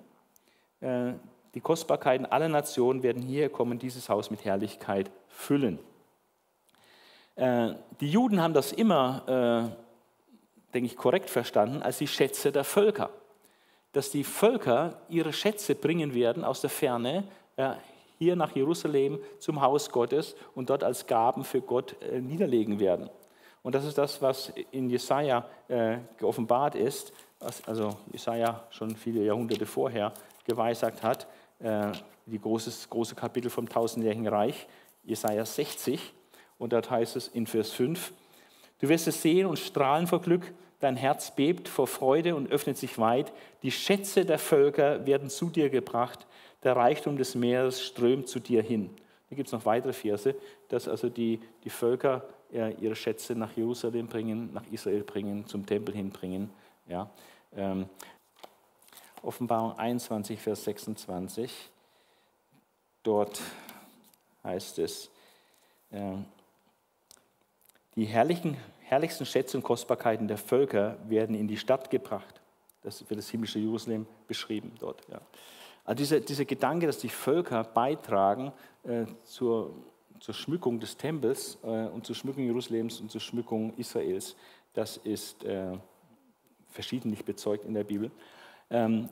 äh, 0.80 1.12
die 1.54 1.60
Kostbarkeiten 1.60 2.26
aller 2.26 2.48
Nationen 2.48 3.02
werden 3.02 3.22
hierher 3.22 3.48
kommen, 3.48 3.78
dieses 3.78 4.08
Haus 4.08 4.30
mit 4.30 4.44
Herrlichkeit 4.44 5.10
füllen. 5.28 5.78
Äh, 7.34 7.74
die 8.00 8.10
Juden 8.10 8.42
haben 8.42 8.54
das 8.54 8.72
immer, 8.72 9.72
äh, 9.72 10.72
denke 10.74 10.86
ich, 10.86 10.96
korrekt 10.96 11.30
verstanden 11.30 11.82
als 11.82 11.98
die 11.98 12.08
Schätze 12.08 12.52
der 12.52 12.64
Völker 12.64 13.10
dass 13.96 14.10
die 14.10 14.24
Völker 14.24 15.00
ihre 15.08 15.32
Schätze 15.32 15.74
bringen 15.74 16.12
werden 16.12 16.44
aus 16.44 16.60
der 16.60 16.68
Ferne 16.68 17.24
hier 18.18 18.36
nach 18.36 18.54
Jerusalem 18.54 19.18
zum 19.38 19.60
Haus 19.60 19.90
Gottes 19.90 20.36
und 20.54 20.70
dort 20.70 20.84
als 20.84 21.06
Gaben 21.06 21.44
für 21.44 21.60
Gott 21.60 21.96
äh, 22.02 22.20
niederlegen 22.20 22.80
werden. 22.80 23.10
Und 23.62 23.74
das 23.74 23.84
ist 23.84 23.98
das, 23.98 24.22
was 24.22 24.52
in 24.70 24.88
Jesaja 24.88 25.44
äh, 25.68 25.98
geoffenbart 26.18 26.74
ist, 26.74 27.12
was 27.40 27.66
also 27.66 27.96
Jesaja 28.12 28.64
schon 28.70 28.94
viele 28.94 29.24
Jahrhunderte 29.24 29.66
vorher 29.66 30.12
geweissagt 30.44 31.02
hat. 31.02 31.26
Äh, 31.58 31.92
die 32.26 32.40
großes, 32.40 32.88
große 32.88 33.14
Kapitel 33.14 33.50
vom 33.50 33.68
tausendjährigen 33.68 34.28
Reich, 34.28 34.66
Jesaja 35.04 35.44
60. 35.44 36.12
Und 36.58 36.72
dort 36.72 36.90
heißt 36.90 37.16
es 37.16 37.28
in 37.28 37.46
Vers 37.46 37.72
5: 37.72 38.12
Du 38.78 38.88
wirst 38.88 39.08
es 39.08 39.20
sehen 39.20 39.46
und 39.46 39.58
strahlen 39.58 40.06
vor 40.06 40.20
Glück, 40.20 40.52
dein 40.80 40.96
Herz 40.96 41.34
bebt 41.34 41.68
vor 41.68 41.86
Freude 41.86 42.34
und 42.34 42.50
öffnet 42.50 42.76
sich 42.76 42.98
weit. 42.98 43.32
Die 43.62 43.70
Schätze 43.70 44.24
der 44.24 44.38
Völker 44.38 45.06
werden 45.06 45.30
zu 45.30 45.50
dir 45.50 45.70
gebracht, 45.70 46.26
der 46.62 46.76
Reichtum 46.76 47.16
des 47.16 47.34
Meeres 47.34 47.82
strömt 47.82 48.28
zu 48.28 48.40
dir 48.40 48.62
hin. 48.62 48.90
Da 49.30 49.36
gibt 49.36 49.48
es 49.48 49.52
noch 49.52 49.64
weitere 49.64 49.92
Verse, 49.92 50.34
dass 50.68 50.88
also 50.88 51.08
die, 51.08 51.40
die 51.64 51.70
Völker 51.70 52.24
ja, 52.50 52.68
ihre 52.68 52.94
Schätze 52.94 53.34
nach 53.34 53.56
Jerusalem 53.56 54.06
bringen, 54.06 54.52
nach 54.52 54.64
Israel 54.70 55.02
bringen, 55.02 55.46
zum 55.46 55.66
Tempel 55.66 55.94
hinbringen. 55.94 56.50
Ja. 56.88 57.10
Ähm, 57.56 57.88
Offenbarung 59.22 59.76
21, 59.78 60.40
Vers 60.40 60.64
26. 60.64 61.50
Dort 63.02 63.40
heißt 64.44 64.78
es, 64.78 65.10
äh, 65.90 66.14
die 67.96 68.04
herrlichen, 68.04 68.56
herrlichsten 68.88 69.26
Schätze 69.26 69.56
und 69.56 69.64
Kostbarkeiten 69.64 70.28
der 70.28 70.38
Völker 70.38 70.96
werden 71.08 71.34
in 71.34 71.48
die 71.48 71.56
Stadt 71.56 71.90
gebracht. 71.90 72.40
Das 72.82 73.08
wird 73.10 73.18
das 73.18 73.28
himmlische 73.28 73.58
Jerusalem 73.58 74.06
beschrieben 74.28 74.72
dort. 74.78 75.02
Ja. 75.10 75.20
Also 75.84 75.98
dieser, 75.98 76.20
dieser 76.20 76.44
Gedanke, 76.44 76.86
dass 76.86 76.98
die 76.98 77.08
Völker 77.08 77.64
beitragen 77.64 78.52
äh, 78.84 79.06
zur, 79.24 79.74
zur 80.20 80.34
Schmückung 80.34 80.78
des 80.78 80.96
Tempels 80.96 81.58
äh, 81.64 81.86
und 81.86 82.06
zur 82.06 82.14
Schmückung 82.14 82.44
Jerusalems 82.44 83.00
und 83.00 83.10
zur 83.10 83.20
Schmückung 83.20 83.74
Israels, 83.76 84.36
das 84.72 84.98
ist 84.98 85.44
äh, 85.44 85.76
verschiedentlich 86.70 87.24
bezeugt 87.24 87.64
in 87.64 87.74
der 87.74 87.84
Bibel. 87.84 88.12
Ähm, 88.70 89.08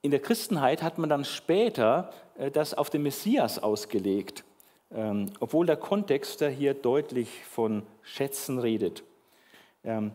in 0.00 0.10
der 0.10 0.20
Christenheit 0.20 0.82
hat 0.82 0.96
man 0.96 1.10
dann 1.10 1.26
später 1.26 2.10
äh, 2.38 2.50
das 2.50 2.72
auf 2.72 2.88
den 2.88 3.02
Messias 3.02 3.58
ausgelegt, 3.58 4.44
ähm, 4.92 5.30
obwohl 5.40 5.66
der 5.66 5.76
Kontext 5.76 6.40
da 6.40 6.48
hier 6.48 6.72
deutlich 6.72 7.44
von 7.44 7.82
Schätzen 8.02 8.58
redet. 8.58 9.02
Ähm, 9.84 10.12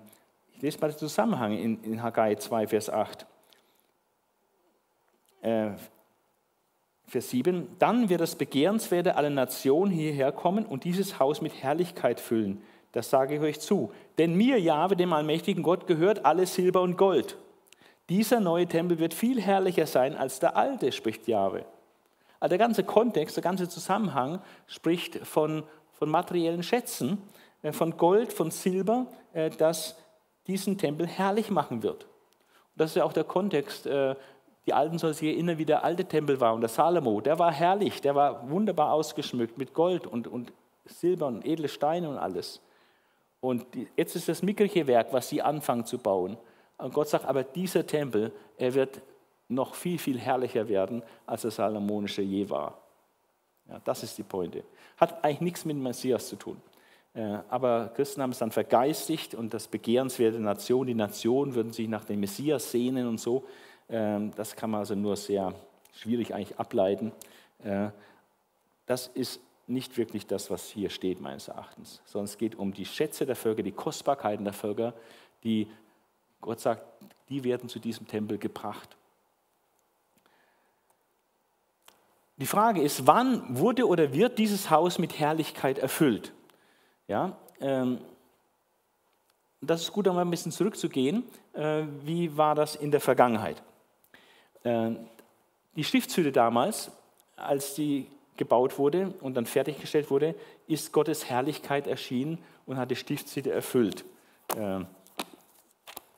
ich 0.54 0.62
lese 0.62 0.80
mal 0.80 0.90
den 0.90 0.98
Zusammenhang 0.98 1.54
in, 1.54 1.84
in 1.84 2.02
Haggai 2.02 2.36
2, 2.36 2.68
Vers 2.68 2.90
8. 2.90 3.26
Äh, 5.42 5.72
Vers 7.08 7.30
7, 7.30 7.68
dann 7.78 8.10
wird 8.10 8.22
das 8.22 8.36
Begehrenswerte 8.36 9.16
aller 9.16 9.30
Nationen 9.30 9.92
hierher 9.92 10.32
kommen 10.32 10.66
und 10.66 10.84
dieses 10.86 11.20
Haus 11.20 11.42
mit 11.42 11.62
Herrlichkeit 11.62 12.20
füllen. 12.20 12.62
Das 12.94 13.10
sage 13.10 13.36
ich 13.36 13.42
euch 13.42 13.60
zu. 13.60 13.92
Denn 14.18 14.36
mir, 14.36 14.60
Jahwe, 14.60 14.96
dem 14.96 15.14
allmächtigen 15.14 15.64
Gott, 15.64 15.86
gehört 15.86 16.26
alles 16.26 16.56
Silber 16.56 16.82
und 16.82 16.98
Gold. 16.98 17.38
Dieser 18.10 18.40
neue 18.40 18.68
Tempel 18.68 19.00
wird 19.00 19.14
viel 19.14 19.42
herrlicher 19.42 19.86
sein 19.86 20.16
als 20.16 20.40
der 20.40 20.56
alte, 20.56 20.92
spricht 20.92 21.28
Jahwe. 21.28 21.66
Also 22.40 22.50
der 22.52 22.58
ganze 22.58 22.84
Kontext, 22.84 23.36
der 23.36 23.44
ganze 23.44 23.68
Zusammenhang 23.68 24.42
spricht 24.68 25.18
von, 25.28 25.64
von 25.92 26.10
materiellen 26.10 26.64
Schätzen, 26.64 27.18
von 27.74 27.98
Gold, 27.98 28.34
von 28.34 28.52
Silber, 28.52 29.08
äh, 29.34 29.50
das 29.50 29.98
diesen 30.48 30.78
Tempel 30.78 31.08
herrlich 31.08 31.50
machen 31.50 31.84
wird. 31.84 32.04
Und 32.04 32.78
das 32.78 32.92
ist 32.92 32.96
ja 32.96 33.04
auch 33.04 33.14
der 33.14 33.24
Kontext. 33.24 33.88
Äh, 33.88 34.16
die 34.66 34.74
Alten 34.74 34.98
sollen 34.98 35.14
sich 35.14 35.30
erinnern, 35.30 35.58
wie 35.58 35.66
der 35.66 35.84
alte 35.84 36.06
Tempel 36.06 36.40
war 36.40 36.54
und 36.54 36.62
der 36.62 36.70
Salomo. 36.70 37.22
Der 37.22 37.38
war 37.38 37.52
herrlich, 37.52 38.02
der 38.02 38.16
war 38.16 38.50
wunderbar 38.50 38.92
ausgeschmückt 38.92 39.58
mit 39.58 39.74
Gold 39.74 40.08
und, 40.08 40.28
und 40.28 40.52
Silber 40.86 41.28
und 41.28 41.46
edle 41.46 41.68
Steine 41.68 42.10
und 42.10 42.18
alles. 42.18 42.62
Und 43.42 43.66
jetzt 43.96 44.16
ist 44.16 44.28
das 44.28 44.42
mickrige 44.42 44.88
Werk, 44.88 45.14
was 45.14 45.30
sie 45.30 45.42
anfangen 45.42 45.86
zu 45.86 46.00
bauen. 46.00 46.38
Und 46.78 46.94
Gott 46.94 47.10
sagt, 47.10 47.26
aber 47.26 47.44
dieser 47.44 47.86
Tempel, 47.86 48.32
er 48.58 48.74
wird 48.74 49.02
noch 49.48 49.76
viel, 49.76 50.00
viel 50.00 50.20
herrlicher 50.20 50.68
werden, 50.68 51.04
als 51.28 51.44
der 51.44 51.52
salomonische 51.52 52.24
je 52.24 52.50
war. 52.50 52.80
Ja, 53.70 53.80
das 53.84 54.04
ist 54.04 54.18
die 54.18 54.24
Pointe. 54.24 54.64
Hat 54.98 55.24
eigentlich 55.24 55.42
nichts 55.42 55.66
mit 55.66 55.78
Messias 55.78 56.28
zu 56.28 56.36
tun. 56.36 56.60
Äh, 57.16 57.40
aber 57.50 57.92
Christen 57.96 58.22
haben 58.22 58.32
es 58.32 58.40
dann 58.40 58.52
vergeistigt 58.52 59.36
und 59.36 59.54
das 59.54 59.68
begehrenswerte 59.68 60.40
Nation, 60.40 60.86
die 60.86 60.94
Nationen 60.94 61.56
würden 61.56 61.72
sich 61.72 61.88
nach 61.88 62.04
dem 62.04 62.20
Messias 62.20 62.72
sehnen 62.72 63.08
und 63.08 63.20
so. 63.20 63.46
Ähm, 63.90 64.32
das 64.36 64.56
kann 64.56 64.70
man 64.70 64.82
also 64.82 64.96
nur 64.96 65.16
sehr 65.16 65.54
schwierig 65.94 66.34
eigentlich 66.34 66.60
ableiten. 66.60 67.14
Äh, 67.64 67.90
das 68.86 69.08
ist 69.08 69.40
nicht 69.68 69.98
wirklich 69.98 70.28
das, 70.28 70.52
was 70.52 70.70
hier 70.70 70.90
steht, 70.90 71.22
meines 71.22 71.48
Erachtens, 71.48 72.02
sondern 72.06 72.26
es 72.26 72.38
geht 72.38 72.56
um 72.56 72.74
die 72.74 72.86
Schätze 72.86 73.26
der 73.26 73.36
Völker, 73.36 73.64
die 73.64 73.72
Kostbarkeiten 73.72 74.44
der 74.44 74.54
Völker, 74.54 74.94
die 75.44 75.68
Gott 76.42 76.60
sagt, 76.60 76.84
die 77.30 77.44
werden 77.44 77.70
zu 77.70 77.80
diesem 77.80 78.08
Tempel 78.08 78.38
gebracht. 78.38 78.96
Die 82.38 82.46
Frage 82.46 82.82
ist, 82.82 83.08
wann 83.08 83.58
wurde 83.58 83.88
oder 83.88 84.14
wird 84.14 84.38
dieses 84.38 84.70
Haus 84.70 85.00
mit 85.00 85.18
Herrlichkeit 85.18 85.80
erfüllt? 85.80 86.34
Ja, 87.08 87.38
ähm, 87.62 88.00
das 89.62 89.82
ist 89.82 89.92
gut, 89.92 90.08
einmal 90.08 90.26
ein 90.26 90.32
bisschen 90.32 90.52
zurückzugehen. 90.52 91.24
Äh, 91.54 91.84
wie 92.04 92.36
war 92.38 92.56
das 92.56 92.76
in 92.76 92.92
der 92.92 93.02
Vergangenheit? 93.02 93.62
Äh, 94.64 94.92
die 95.76 95.84
Stiftshütte 95.84 96.32
damals, 96.32 96.92
als 97.36 97.76
die 97.76 98.08
gebaut 98.38 98.78
wurde 98.78 99.14
und 99.22 99.36
dann 99.36 99.46
fertiggestellt 99.46 100.10
wurde, 100.10 100.36
ist 100.68 100.92
Gottes 100.92 101.26
Herrlichkeit 101.30 101.88
erschienen 101.88 102.40
und 102.66 102.78
hat 102.78 102.92
die 102.92 102.96
Stiftshütte 102.96 103.52
erfüllt. 103.52 104.04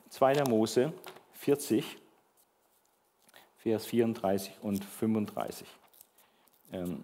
2. 0.09 0.33
Äh, 0.33 0.49
Mose 0.49 0.93
40, 1.33 1.97
Vers 3.57 3.85
34 3.85 4.53
und 4.61 4.83
35. 4.83 5.67
Ähm, 6.71 7.03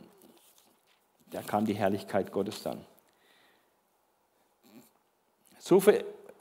da 1.32 1.42
kam 1.42 1.66
die 1.66 1.74
Herrlichkeit 1.74 2.32
Gottes 2.32 2.64
dann. 2.64 2.86
So, 5.66 5.82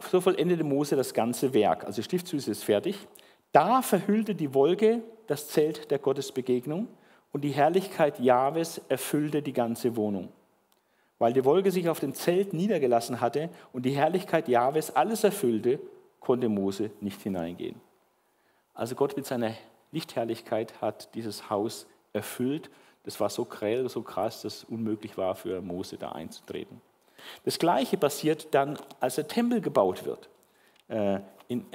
vollendete 0.00 0.64
Mose 0.64 0.96
das 0.96 1.14
ganze 1.14 1.54
Werk. 1.54 1.84
Also 1.84 2.02
Stiftshütte 2.02 2.50
ist 2.50 2.64
fertig. 2.64 3.06
Da 3.52 3.80
verhüllte 3.80 4.34
die 4.34 4.52
Wolke 4.52 5.00
das 5.28 5.46
Zelt 5.46 5.92
der 5.92 6.00
Gottesbegegnung 6.00 6.88
und 7.30 7.42
die 7.42 7.50
Herrlichkeit 7.50 8.18
Jahwes 8.18 8.80
erfüllte 8.88 9.40
die 9.40 9.52
ganze 9.52 9.94
Wohnung. 9.94 10.30
Weil 11.20 11.32
die 11.32 11.44
Wolke 11.44 11.70
sich 11.70 11.88
auf 11.88 12.00
dem 12.00 12.14
Zelt 12.14 12.52
niedergelassen 12.52 13.20
hatte 13.20 13.48
und 13.72 13.86
die 13.86 13.92
Herrlichkeit 13.92 14.48
Jahwes 14.48 14.90
alles 14.90 15.22
erfüllte, 15.22 15.78
konnte 16.18 16.48
Mose 16.48 16.90
nicht 17.00 17.22
hineingehen. 17.22 17.80
Also 18.74 18.96
Gott 18.96 19.16
mit 19.16 19.24
seiner 19.24 19.54
Lichtherrlichkeit 19.92 20.80
hat 20.80 21.14
dieses 21.14 21.48
Haus 21.48 21.86
erfüllt. 22.12 22.70
Das 23.04 23.20
war 23.20 23.30
so 23.30 23.44
grell, 23.44 23.88
so 23.88 24.02
krass, 24.02 24.42
dass 24.42 24.56
es 24.56 24.64
unmöglich 24.64 25.16
war 25.16 25.36
für 25.36 25.62
Mose 25.62 25.96
da 25.96 26.10
einzutreten. 26.10 26.80
Das 27.44 27.58
gleiche 27.58 27.96
passiert 27.96 28.48
dann, 28.52 28.78
als 29.00 29.16
der 29.16 29.28
Tempel 29.28 29.60
gebaut 29.60 30.04
wird. 30.04 30.28
Äh, 30.88 31.20
in 31.48 31.66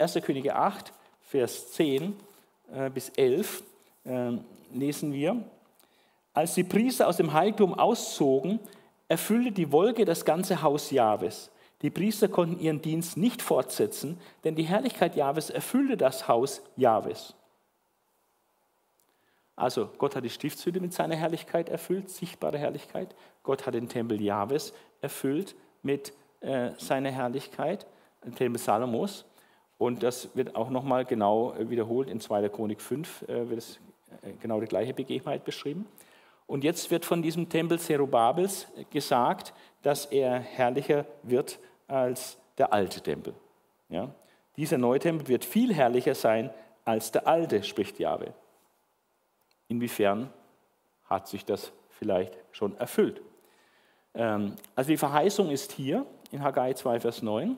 1. 0.00 0.18
Könige 0.22 0.56
8 0.56 0.92
Vers 1.22 1.72
10 1.72 2.14
äh, 2.74 2.90
bis 2.90 3.08
11 3.10 3.62
äh, 4.04 4.32
lesen 4.72 5.12
wir, 5.12 5.42
als 6.34 6.54
die 6.54 6.64
Priester 6.64 7.08
aus 7.08 7.16
dem 7.16 7.32
Heiligtum 7.32 7.74
auszogen, 7.74 8.58
erfüllte 9.08 9.52
die 9.52 9.70
Wolke 9.70 10.04
das 10.04 10.24
ganze 10.24 10.62
Haus 10.62 10.90
Jahwes. 10.90 11.50
Die 11.82 11.90
Priester 11.90 12.28
konnten 12.28 12.60
ihren 12.60 12.80
Dienst 12.80 13.16
nicht 13.16 13.42
fortsetzen, 13.42 14.18
denn 14.44 14.54
die 14.54 14.62
Herrlichkeit 14.62 15.16
Jahwes 15.16 15.50
erfüllte 15.50 15.96
das 15.96 16.28
Haus 16.28 16.62
Jahwes. 16.76 17.34
Also 19.62 19.88
Gott 19.96 20.16
hat 20.16 20.24
die 20.24 20.30
Stiftshütte 20.30 20.80
mit 20.80 20.92
seiner 20.92 21.14
Herrlichkeit 21.14 21.68
erfüllt, 21.68 22.10
sichtbare 22.10 22.58
Herrlichkeit. 22.58 23.14
Gott 23.44 23.64
hat 23.64 23.74
den 23.74 23.88
Tempel 23.88 24.20
Jahwes 24.20 24.74
erfüllt 25.00 25.54
mit 25.84 26.12
äh, 26.40 26.70
seiner 26.78 27.12
Herrlichkeit, 27.12 27.86
den 28.24 28.34
Tempel 28.34 28.60
Salomos. 28.60 29.24
Und 29.78 30.02
das 30.02 30.34
wird 30.34 30.56
auch 30.56 30.68
nochmal 30.68 31.04
genau 31.04 31.54
äh, 31.54 31.70
wiederholt 31.70 32.10
in 32.10 32.18
2. 32.18 32.48
Chronik 32.48 32.80
5, 32.80 33.22
äh, 33.22 33.48
wird 33.50 33.58
es 33.58 33.78
äh, 34.22 34.32
genau 34.40 34.58
die 34.58 34.66
gleiche 34.66 34.94
Begebenheit 34.94 35.44
beschrieben. 35.44 35.86
Und 36.48 36.64
jetzt 36.64 36.90
wird 36.90 37.04
von 37.04 37.22
diesem 37.22 37.48
Tempel 37.48 37.78
Zerubabels 37.78 38.66
gesagt, 38.90 39.54
dass 39.82 40.06
er 40.06 40.40
herrlicher 40.40 41.06
wird 41.22 41.60
als 41.86 42.36
der 42.58 42.72
alte 42.72 43.00
Tempel. 43.00 43.32
Ja? 43.90 44.12
Dieser 44.56 44.78
neue 44.78 44.98
Tempel 44.98 45.28
wird 45.28 45.44
viel 45.44 45.72
herrlicher 45.72 46.16
sein 46.16 46.50
als 46.84 47.12
der 47.12 47.28
alte, 47.28 47.62
spricht 47.62 48.00
Jahwe. 48.00 48.34
Inwiefern 49.72 50.28
hat 51.06 51.28
sich 51.28 51.46
das 51.46 51.72
vielleicht 51.88 52.36
schon 52.50 52.76
erfüllt? 52.76 53.22
Ähm, 54.14 54.56
also 54.74 54.88
die 54.88 54.98
Verheißung 54.98 55.48
ist 55.48 55.72
hier 55.72 56.04
in 56.30 56.42
Haggai 56.42 56.74
2, 56.74 57.00
Vers 57.00 57.22
9. 57.22 57.56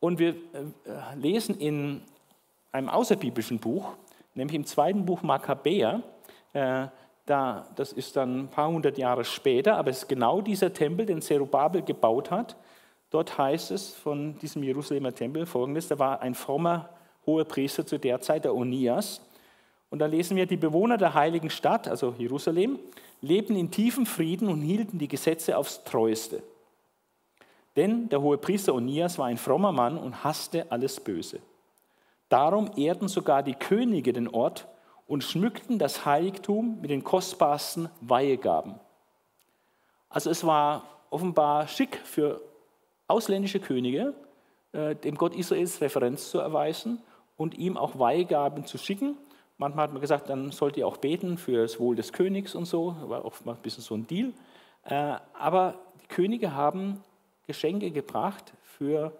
Und 0.00 0.18
wir 0.18 0.30
äh, 0.30 1.16
lesen 1.16 1.58
in 1.58 2.00
einem 2.72 2.88
außerbiblischen 2.88 3.58
Buch, 3.58 3.92
nämlich 4.34 4.54
im 4.54 4.64
zweiten 4.64 5.04
Buch 5.04 5.20
Makkabäer, 5.20 6.02
äh, 6.54 6.86
da, 7.26 7.66
das 7.76 7.92
ist 7.92 8.16
dann 8.16 8.44
ein 8.44 8.48
paar 8.48 8.68
hundert 8.68 8.96
Jahre 8.96 9.26
später, 9.26 9.76
aber 9.76 9.90
es 9.90 9.98
ist 9.98 10.08
genau 10.08 10.40
dieser 10.40 10.72
Tempel, 10.72 11.04
den 11.04 11.20
Zerubabel 11.20 11.82
gebaut 11.82 12.30
hat. 12.30 12.56
Dort 13.10 13.36
heißt 13.36 13.70
es 13.70 13.92
von 13.92 14.38
diesem 14.38 14.62
Jerusalemer 14.62 15.14
Tempel 15.14 15.44
folgendes: 15.44 15.88
Da 15.88 15.98
war 15.98 16.22
ein 16.22 16.34
frommer 16.34 16.88
hoher 17.26 17.44
Priester 17.44 17.84
zu 17.84 17.98
der 17.98 18.22
Zeit, 18.22 18.44
der 18.44 18.54
Onias. 18.54 19.20
Und 19.90 19.98
da 19.98 20.06
lesen 20.06 20.36
wir: 20.36 20.46
Die 20.46 20.56
Bewohner 20.56 20.96
der 20.96 21.14
heiligen 21.14 21.50
Stadt, 21.50 21.88
also 21.88 22.14
Jerusalem, 22.16 22.78
lebten 23.20 23.56
in 23.56 23.70
tiefem 23.70 24.06
Frieden 24.06 24.48
und 24.48 24.62
hielten 24.62 24.98
die 24.98 25.08
Gesetze 25.08 25.56
aufs 25.56 25.84
Treueste. 25.84 26.42
Denn 27.76 28.08
der 28.08 28.20
hohe 28.20 28.38
Priester 28.38 28.74
Onias 28.74 29.18
war 29.18 29.26
ein 29.26 29.36
frommer 29.36 29.72
Mann 29.72 29.98
und 29.98 30.24
hasste 30.24 30.70
alles 30.70 31.00
Böse. 31.00 31.40
Darum 32.28 32.70
ehrten 32.76 33.08
sogar 33.08 33.42
die 33.42 33.54
Könige 33.54 34.12
den 34.12 34.28
Ort 34.28 34.66
und 35.06 35.24
schmückten 35.24 35.78
das 35.78 36.06
Heiligtum 36.06 36.80
mit 36.80 36.90
den 36.90 37.02
kostbarsten 37.02 37.88
Weihegaben. 38.00 38.76
Also 40.08 40.30
es 40.30 40.44
war 40.44 40.84
offenbar 41.10 41.66
schick 41.66 42.00
für 42.04 42.40
ausländische 43.08 43.58
Könige, 43.58 44.14
äh, 44.72 44.94
dem 44.94 45.16
Gott 45.16 45.34
Israels 45.34 45.80
Referenz 45.80 46.30
zu 46.30 46.38
erweisen 46.38 47.02
und 47.36 47.58
ihm 47.58 47.76
auch 47.76 47.98
Weihgaben 47.98 48.64
zu 48.66 48.78
schicken. 48.78 49.16
Manchmal 49.60 49.84
hat 49.84 49.92
man 49.92 50.00
gesagt, 50.00 50.30
dann 50.30 50.52
sollt 50.52 50.78
ihr 50.78 50.86
auch 50.86 50.96
beten 50.96 51.36
für 51.36 51.60
das 51.60 51.78
Wohl 51.78 51.94
des 51.94 52.14
Königs 52.14 52.54
und 52.54 52.64
so, 52.64 52.96
war 53.02 53.26
oft 53.26 53.46
ein 53.46 53.56
bisschen 53.56 53.82
so 53.82 53.94
ein 53.94 54.06
Deal. 54.06 54.32
Äh, 54.84 55.16
aber 55.34 55.74
die 56.02 56.06
Könige 56.06 56.54
haben 56.54 57.04
Geschenke 57.46 57.90
gebracht 57.90 58.54
für 58.62 59.12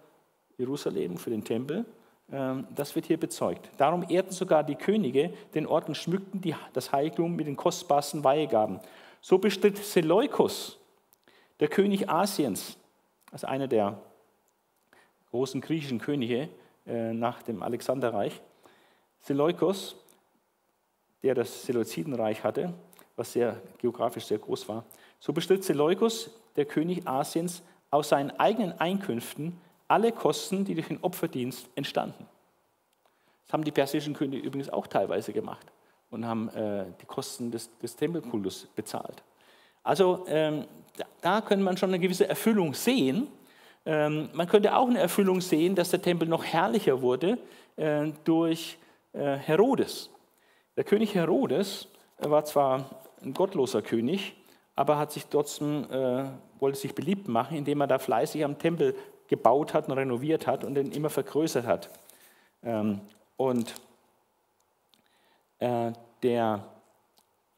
Jerusalem, 0.56 1.18
für 1.18 1.28
den 1.28 1.44
Tempel. 1.44 1.84
Ähm, 2.32 2.66
das 2.74 2.94
wird 2.94 3.04
hier 3.04 3.20
bezeugt. 3.20 3.70
Darum 3.76 4.02
ehrten 4.08 4.32
sogar 4.32 4.64
die 4.64 4.76
Könige 4.76 5.34
den 5.54 5.66
Ort 5.66 5.88
und 5.88 5.94
schmückten 5.94 6.40
die, 6.40 6.54
das 6.72 6.90
Heiligtum 6.90 7.36
mit 7.36 7.46
den 7.46 7.56
kostbarsten 7.56 8.24
Weihegaben. 8.24 8.80
So 9.20 9.36
bestritt 9.36 9.76
Seleukos, 9.76 10.78
der 11.60 11.68
König 11.68 12.08
Asiens, 12.08 12.78
also 13.30 13.46
einer 13.46 13.68
der 13.68 14.00
großen 15.32 15.60
griechischen 15.60 15.98
Könige 15.98 16.48
äh, 16.86 17.12
nach 17.12 17.42
dem 17.42 17.62
Alexanderreich, 17.62 18.40
Seleukos, 19.20 19.96
der 21.22 21.34
das 21.34 21.64
Seleuzidenreich 21.64 22.42
hatte, 22.44 22.72
was 23.16 23.32
sehr 23.32 23.60
geografisch 23.78 24.24
sehr 24.24 24.38
groß 24.38 24.68
war. 24.68 24.84
So 25.18 25.32
bestritt 25.32 25.64
Seleukos, 25.64 26.30
der 26.56 26.64
König 26.64 27.06
Asiens, 27.06 27.62
aus 27.90 28.10
seinen 28.10 28.30
eigenen 28.38 28.78
Einkünften 28.78 29.58
alle 29.88 30.12
Kosten, 30.12 30.64
die 30.64 30.74
durch 30.74 30.88
den 30.88 31.02
Opferdienst 31.02 31.68
entstanden. 31.74 32.26
Das 33.44 33.52
haben 33.52 33.64
die 33.64 33.72
persischen 33.72 34.14
Könige 34.14 34.46
übrigens 34.46 34.70
auch 34.70 34.86
teilweise 34.86 35.32
gemacht 35.32 35.66
und 36.10 36.24
haben 36.24 36.48
äh, 36.50 36.84
die 37.00 37.06
Kosten 37.06 37.50
des, 37.50 37.76
des, 37.78 37.96
Tempelkultus 37.96 38.68
bezahlt. 38.76 39.22
Also 39.82 40.24
ähm, 40.28 40.66
da, 40.96 41.04
da 41.20 41.40
könnte 41.40 41.64
man 41.64 41.76
schon 41.76 41.90
eine 41.90 41.98
gewisse 41.98 42.28
Erfüllung 42.28 42.74
sehen. 42.74 43.26
Ähm, 43.84 44.28
man 44.32 44.46
könnte 44.46 44.76
auch 44.76 44.88
eine 44.88 45.00
Erfüllung 45.00 45.40
sehen, 45.40 45.74
dass 45.74 45.90
der 45.90 46.00
Tempel 46.00 46.28
noch 46.28 46.44
herrlicher 46.44 47.02
wurde 47.02 47.38
äh, 47.76 48.12
durch 48.24 48.78
äh, 49.12 49.36
Herodes. 49.36 50.10
Der 50.80 50.86
König 50.86 51.14
Herodes 51.14 51.88
war 52.16 52.42
zwar 52.46 53.02
ein 53.20 53.34
gottloser 53.34 53.82
König, 53.82 54.34
aber 54.76 54.96
hat 54.96 55.12
sich 55.12 55.26
trotzdem, 55.26 55.84
äh, 55.90 56.24
wollte 56.58 56.78
sich 56.78 56.94
beliebt 56.94 57.28
machen, 57.28 57.58
indem 57.58 57.82
er 57.82 57.86
da 57.86 57.98
fleißig 57.98 58.42
am 58.46 58.58
Tempel 58.58 58.96
gebaut 59.28 59.74
hat 59.74 59.90
und 59.90 59.98
renoviert 59.98 60.46
hat 60.46 60.64
und 60.64 60.76
den 60.76 60.90
immer 60.92 61.10
vergrößert 61.10 61.66
hat. 61.66 61.90
Ähm, 62.62 63.02
und 63.36 63.74
äh, 65.58 65.92
der 66.22 66.64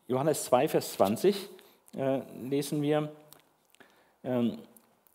Johannes 0.09 0.43
2, 0.47 0.67
Vers 0.67 0.95
20 0.95 1.49
äh, 1.97 2.23
lesen 2.43 2.83
wir, 2.83 3.13
ähm, 4.25 4.59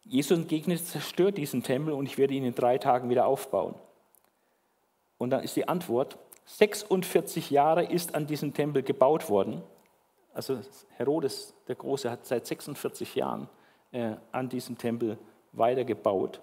Jesus 0.05 0.37
entgegnet, 0.37 0.79
zerstört 0.87 1.37
diesen 1.37 1.61
Tempel 1.61 1.91
und 1.93 2.05
ich 2.05 2.17
werde 2.17 2.35
ihn 2.35 2.45
in 2.45 2.55
drei 2.55 2.77
Tagen 2.77 3.09
wieder 3.09 3.25
aufbauen. 3.25 3.75
Und 5.17 5.31
dann 5.31 5.43
ist 5.43 5.57
die 5.57 5.67
Antwort, 5.67 6.17
46 6.47 7.51
Jahre 7.51 7.85
ist 7.85 8.15
an 8.15 8.27
diesem 8.27 8.53
Tempel 8.53 8.83
gebaut 8.83 9.29
worden 9.29 9.61
also 10.37 10.59
Herodes 10.97 11.55
der 11.67 11.75
Große 11.75 12.11
hat 12.11 12.25
seit 12.27 12.45
46 12.45 13.15
Jahren 13.15 13.49
äh, 13.91 14.13
an 14.31 14.47
diesem 14.47 14.77
Tempel 14.77 15.17
weitergebaut. 15.51 16.39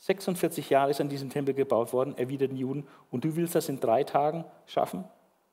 46 0.00 0.68
Jahre 0.68 0.90
ist 0.90 1.00
an 1.00 1.08
diesem 1.08 1.30
Tempel 1.30 1.54
gebaut 1.54 1.94
worden, 1.94 2.16
erwiderten 2.18 2.58
Juden. 2.58 2.86
Und 3.10 3.24
du 3.24 3.34
willst 3.36 3.54
das 3.54 3.70
in 3.70 3.80
drei 3.80 4.04
Tagen 4.04 4.44
schaffen? 4.66 5.04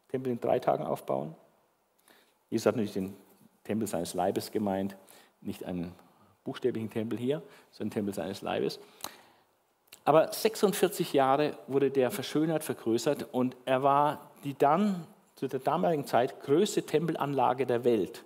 Tempel 0.09 0.33
in 0.33 0.41
drei 0.41 0.59
Tagen 0.59 0.83
aufbauen? 0.83 1.35
Jesus 2.49 2.65
hat 2.65 2.75
natürlich 2.75 2.93
den 2.93 3.15
Tempel 3.63 3.87
seines 3.87 4.13
Leibes 4.13 4.51
gemeint, 4.51 4.97
nicht 5.39 5.63
einen 5.63 5.93
buchstäblichen 6.43 6.89
Tempel 6.89 7.17
hier, 7.17 7.41
sondern 7.71 7.93
Tempel 7.93 8.13
seines 8.13 8.41
Leibes. 8.41 8.79
Aber 10.05 10.31
46 10.31 11.13
Jahre 11.13 11.57
wurde 11.67 11.89
der 11.89 12.11
verschönert, 12.11 12.63
vergrößert 12.63 13.27
und 13.33 13.57
er 13.65 13.81
war 13.81 14.31
die 14.43 14.53
dann 14.53 15.07
zu 15.35 15.47
der 15.47 15.59
damaligen 15.59 16.05
Zeit 16.05 16.41
größte 16.41 16.83
Tempelanlage 16.83 17.65
der 17.65 17.83
Welt. 17.83 18.23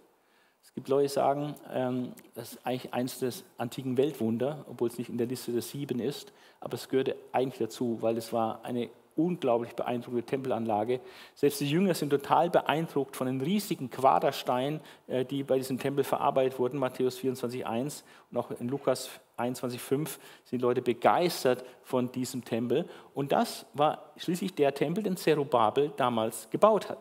Es 0.61 0.73
gibt 0.73 0.89
Leute, 0.89 1.03
die 1.03 1.13
sagen, 1.13 1.55
ähm, 1.73 2.11
das 2.36 2.53
ist 2.53 2.65
eigentlich 2.65 2.93
eines 2.93 3.19
der 3.19 3.32
antiken 3.57 3.97
Weltwunder, 3.97 4.65
obwohl 4.69 4.89
es 4.89 4.97
nicht 4.97 5.09
in 5.09 5.17
der 5.17 5.25
Liste 5.25 5.53
der 5.53 5.61
sieben 5.61 5.99
ist, 5.99 6.34
aber 6.59 6.75
es 6.75 6.89
gehörte 6.89 7.15
eigentlich 7.32 7.59
dazu, 7.59 7.97
weil 8.01 8.17
es 8.17 8.34
war 8.34 8.63
eine 8.63 8.89
unglaublich 9.15 9.73
beeindruckende 9.73 10.25
Tempelanlage. 10.25 10.99
Selbst 11.34 11.59
die 11.61 11.69
Jünger 11.69 11.93
sind 11.93 12.09
total 12.09 12.49
beeindruckt 12.49 13.15
von 13.15 13.27
den 13.27 13.41
riesigen 13.41 13.89
Quadersteinen, 13.89 14.82
äh, 15.07 15.25
die 15.25 15.43
bei 15.43 15.57
diesem 15.57 15.80
Tempel 15.80 16.03
verarbeitet 16.03 16.59
wurden, 16.59 16.77
Matthäus 16.77 17.17
24,1 17.17 18.03
und 18.32 18.38
auch 18.38 18.51
in 18.51 18.67
Lukas 18.67 19.09
21,5 19.39 20.17
sind 20.45 20.61
Leute 20.61 20.81
begeistert 20.81 21.63
von 21.83 22.11
diesem 22.11 22.43
Tempel. 22.43 22.87
Und 23.13 23.31
das 23.31 23.65
war 23.73 24.11
schließlich 24.17 24.53
der 24.53 24.73
Tempel, 24.73 25.03
den 25.03 25.17
Zerubabel 25.17 25.91
damals 25.97 26.49
gebaut 26.49 26.89
hat. 26.89 26.99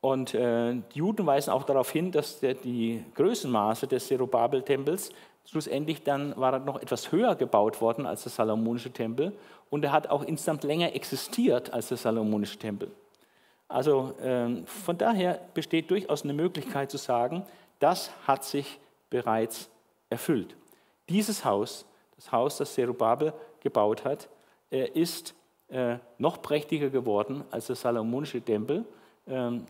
Und 0.00 0.34
äh, 0.34 0.74
die 0.94 0.98
Juden 0.98 1.26
weisen 1.26 1.50
auch 1.50 1.64
darauf 1.64 1.90
hin, 1.90 2.12
dass 2.12 2.38
der, 2.40 2.54
die 2.54 3.04
Größenmaße 3.14 3.88
des 3.88 4.06
Zerubabel-Tempels 4.06 5.10
schlussendlich 5.44 6.02
dann 6.02 6.36
war 6.36 6.52
er 6.52 6.58
noch 6.60 6.80
etwas 6.80 7.10
höher 7.10 7.34
gebaut 7.34 7.80
worden 7.80 8.06
als 8.06 8.22
der 8.22 8.32
Salomonische 8.32 8.92
Tempel 8.92 9.32
und 9.70 9.84
er 9.84 9.92
hat 9.92 10.08
auch 10.08 10.22
insgesamt 10.22 10.62
länger 10.64 10.94
existiert 10.94 11.72
als 11.72 11.88
der 11.88 11.96
Salomonische 11.96 12.58
Tempel. 12.58 12.90
Also 13.66 14.14
äh, 14.22 14.64
von 14.66 14.96
daher 14.96 15.40
besteht 15.54 15.90
durchaus 15.90 16.22
eine 16.22 16.32
Möglichkeit 16.32 16.90
zu 16.90 16.96
sagen, 16.96 17.44
das 17.80 18.10
hat 18.26 18.44
sich 18.44 18.78
bereits 19.10 19.70
erfüllt. 20.10 20.56
Dieses 21.08 21.44
Haus, 21.44 21.86
das 22.16 22.32
Haus, 22.32 22.58
das 22.58 22.74
Zerubabel 22.74 23.32
gebaut 23.60 24.04
hat, 24.04 24.28
äh, 24.70 24.88
ist 24.88 25.34
äh, 25.68 25.98
noch 26.18 26.42
prächtiger 26.42 26.90
geworden 26.90 27.44
als 27.50 27.66
der 27.66 27.76
Salomonische 27.76 28.40
Tempel 28.40 28.84
ähm, 29.26 29.66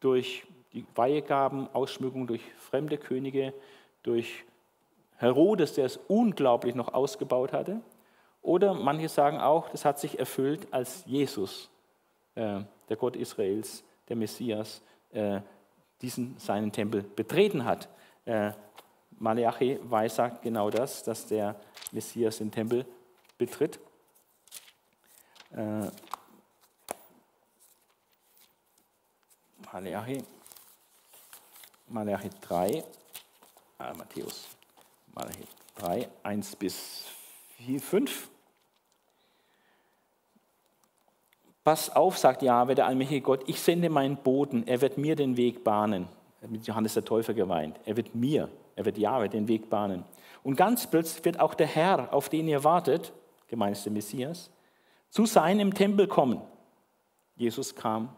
durch 0.00 0.44
die 0.72 0.86
Weihegaben, 0.94 1.68
Ausschmückung 1.74 2.26
durch 2.26 2.42
fremde 2.56 2.96
Könige, 2.96 3.52
durch 4.02 4.44
Herodes, 5.16 5.74
der 5.74 5.86
es 5.86 5.98
unglaublich 6.08 6.74
noch 6.74 6.94
ausgebaut 6.94 7.52
hatte. 7.52 7.80
Oder 8.40 8.74
manche 8.74 9.08
sagen 9.08 9.38
auch, 9.38 9.68
das 9.68 9.84
hat 9.84 9.98
sich 9.98 10.18
erfüllt, 10.18 10.66
als 10.72 11.04
Jesus, 11.06 11.70
äh, 12.34 12.60
der 12.88 12.96
Gott 12.96 13.16
Israels, 13.16 13.84
der 14.08 14.16
Messias, 14.16 14.82
diesen 16.00 16.38
seinen 16.38 16.72
Tempel 16.72 17.02
betreten 17.02 17.66
hat. 17.66 17.90
Äh, 19.22 19.24
Malachi 19.24 19.78
weissagt 19.84 20.42
genau 20.42 20.70
das, 20.70 21.04
dass 21.04 21.26
der 21.26 21.56
Messias 21.92 22.38
den 22.38 22.50
Tempel 22.50 22.84
betritt. 23.38 23.78
Äh, 25.52 25.90
Malachi, 29.72 30.24
Malachi 31.88 32.30
3, 32.40 32.84
ah, 33.78 33.94
Matthäus 33.94 34.48
Malachi 35.14 35.44
3, 35.76 36.08
1 36.22 36.56
bis 36.56 37.04
4, 37.58 37.80
5. 37.80 38.28
Pass 41.64 41.90
auf, 41.90 42.18
sagt 42.18 42.42
Jahwe, 42.42 42.74
der 42.74 42.86
allmächtige 42.86 43.20
Gott, 43.20 43.44
ich 43.46 43.60
sende 43.60 43.88
meinen 43.88 44.16
Boten, 44.16 44.66
er 44.66 44.80
wird 44.80 44.98
mir 44.98 45.14
den 45.16 45.36
Weg 45.36 45.62
bahnen. 45.62 46.08
Er 46.40 46.44
hat 46.44 46.50
mit 46.50 46.66
Johannes 46.66 46.94
der 46.94 47.04
Täufer 47.04 47.34
geweint. 47.34 47.78
Er 47.84 47.96
wird 47.96 48.14
mir, 48.14 48.48
er 48.76 48.84
wird 48.84 48.98
Jahwe 48.98 49.28
den 49.28 49.48
Weg 49.48 49.68
bahnen. 49.70 50.04
Und 50.42 50.56
ganz 50.56 50.86
plötzlich 50.86 51.24
wird 51.24 51.40
auch 51.40 51.54
der 51.54 51.66
Herr, 51.66 52.12
auf 52.12 52.28
den 52.28 52.48
ihr 52.48 52.64
wartet, 52.64 53.12
gemeint 53.48 53.76
ist 53.76 53.84
der 53.84 53.92
Messias, 53.92 54.50
zu 55.10 55.26
seinem 55.26 55.74
Tempel 55.74 56.06
kommen. 56.06 56.40
Jesus 57.36 57.74
kam 57.74 58.16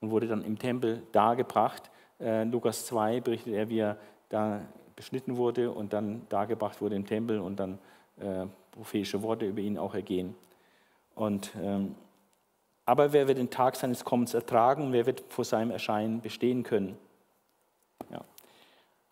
und 0.00 0.10
wurde 0.10 0.26
dann 0.26 0.42
im 0.42 0.58
Tempel 0.58 1.02
dargebracht. 1.12 1.90
Äh, 2.20 2.44
Lukas 2.44 2.86
2 2.86 3.20
berichtet 3.20 3.54
er, 3.54 3.68
wie 3.68 3.78
er 3.78 3.98
da 4.28 4.62
beschnitten 4.96 5.36
wurde 5.36 5.70
und 5.70 5.92
dann 5.92 6.26
dargebracht 6.28 6.80
wurde 6.80 6.96
im 6.96 7.06
Tempel 7.06 7.40
und 7.40 7.58
dann 7.58 7.78
äh, 8.18 8.46
prophetische 8.72 9.22
Worte 9.22 9.46
über 9.46 9.60
ihn 9.60 9.78
auch 9.78 9.94
ergehen. 9.94 10.34
Und, 11.14 11.52
ähm, 11.62 11.94
aber 12.84 13.12
wer 13.12 13.28
wird 13.28 13.38
den 13.38 13.50
Tag 13.50 13.76
seines 13.76 14.04
Kommens 14.04 14.34
ertragen? 14.34 14.92
Wer 14.92 15.06
wird 15.06 15.24
vor 15.28 15.44
seinem 15.44 15.70
Erscheinen 15.70 16.20
bestehen 16.20 16.64
können? 16.64 16.98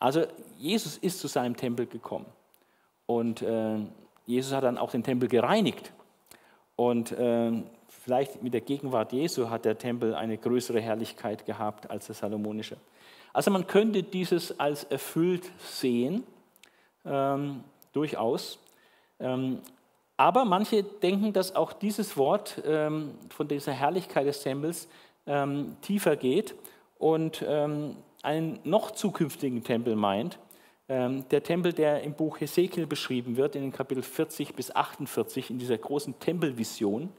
Also 0.02 0.24
Jesus 0.58 0.96
ist 0.96 1.20
zu 1.20 1.28
seinem 1.28 1.56
Tempel 1.56 1.86
gekommen 1.86 2.26
und 3.06 3.40
äh, 3.40 3.78
Jesus 4.26 4.52
hat 4.52 4.64
dann 4.64 4.76
auch 4.76 4.90
den 4.90 5.04
Tempel 5.04 5.28
gereinigt. 5.28 5.92
Und 6.74 7.12
äh, 7.12 7.52
vielleicht 7.88 8.42
mit 8.42 8.52
der 8.52 8.62
Gegenwart 8.62 9.12
Jesu 9.12 9.48
hat 9.48 9.64
der 9.64 9.78
Tempel 9.78 10.16
eine 10.16 10.38
größere 10.38 10.80
Herrlichkeit 10.80 11.46
gehabt 11.46 11.88
als 11.88 12.06
der 12.06 12.16
salomonische. 12.16 12.78
Also 13.32 13.52
man 13.52 13.68
könnte 13.68 14.02
dieses 14.02 14.58
als 14.58 14.82
erfüllt 14.82 15.48
sehen. 15.58 16.24
Ähm, 17.04 17.62
durchaus. 17.92 18.58
Ähm, 19.20 19.60
aber 20.16 20.44
manche 20.44 20.82
denken, 20.82 21.32
dass 21.32 21.54
auch 21.54 21.72
dieses 21.72 22.16
Wort 22.16 22.60
ähm, 22.66 23.14
von 23.28 23.46
dieser 23.46 23.72
Herrlichkeit 23.72 24.26
des 24.26 24.42
Tempels 24.42 24.88
ähm, 25.26 25.76
tiefer 25.80 26.16
geht 26.16 26.56
und 26.98 27.44
ähm, 27.46 27.96
einen 28.22 28.60
noch 28.64 28.92
zukünftigen 28.92 29.62
Tempel 29.64 29.96
meint. 29.96 30.38
Ähm, 30.88 31.28
der 31.30 31.42
Tempel, 31.42 31.72
der 31.72 32.02
im 32.02 32.14
Buch 32.14 32.40
Hesekiel 32.40 32.86
beschrieben 32.86 33.36
wird, 33.36 33.56
in 33.56 33.62
den 33.62 33.72
Kapitel 33.72 34.02
40 34.02 34.54
bis 34.54 34.74
48, 34.74 35.50
in 35.50 35.58
dieser 35.58 35.78
großen 35.78 36.18
Tempelvision. 36.18 37.10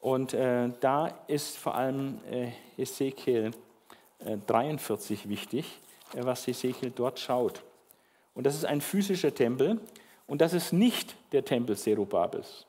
Und 0.00 0.34
äh, 0.34 0.70
da 0.80 1.08
ist 1.26 1.58
vor 1.58 1.74
allem 1.74 2.18
äh, 2.30 2.48
Hesekiel 2.76 3.52
äh, 4.24 4.36
43 4.46 5.28
wichtig, 5.28 5.80
äh, 6.14 6.24
was 6.24 6.46
Hesekiel 6.46 6.90
dort 6.90 7.20
schaut. 7.20 7.62
Und 8.34 8.44
das 8.44 8.54
ist 8.54 8.64
ein 8.64 8.80
physischer 8.80 9.34
Tempel 9.34 9.80
und 10.26 10.40
das 10.40 10.54
ist 10.54 10.72
nicht 10.72 11.14
der 11.32 11.44
Tempel 11.44 11.76
Zerubabels. 11.76 12.66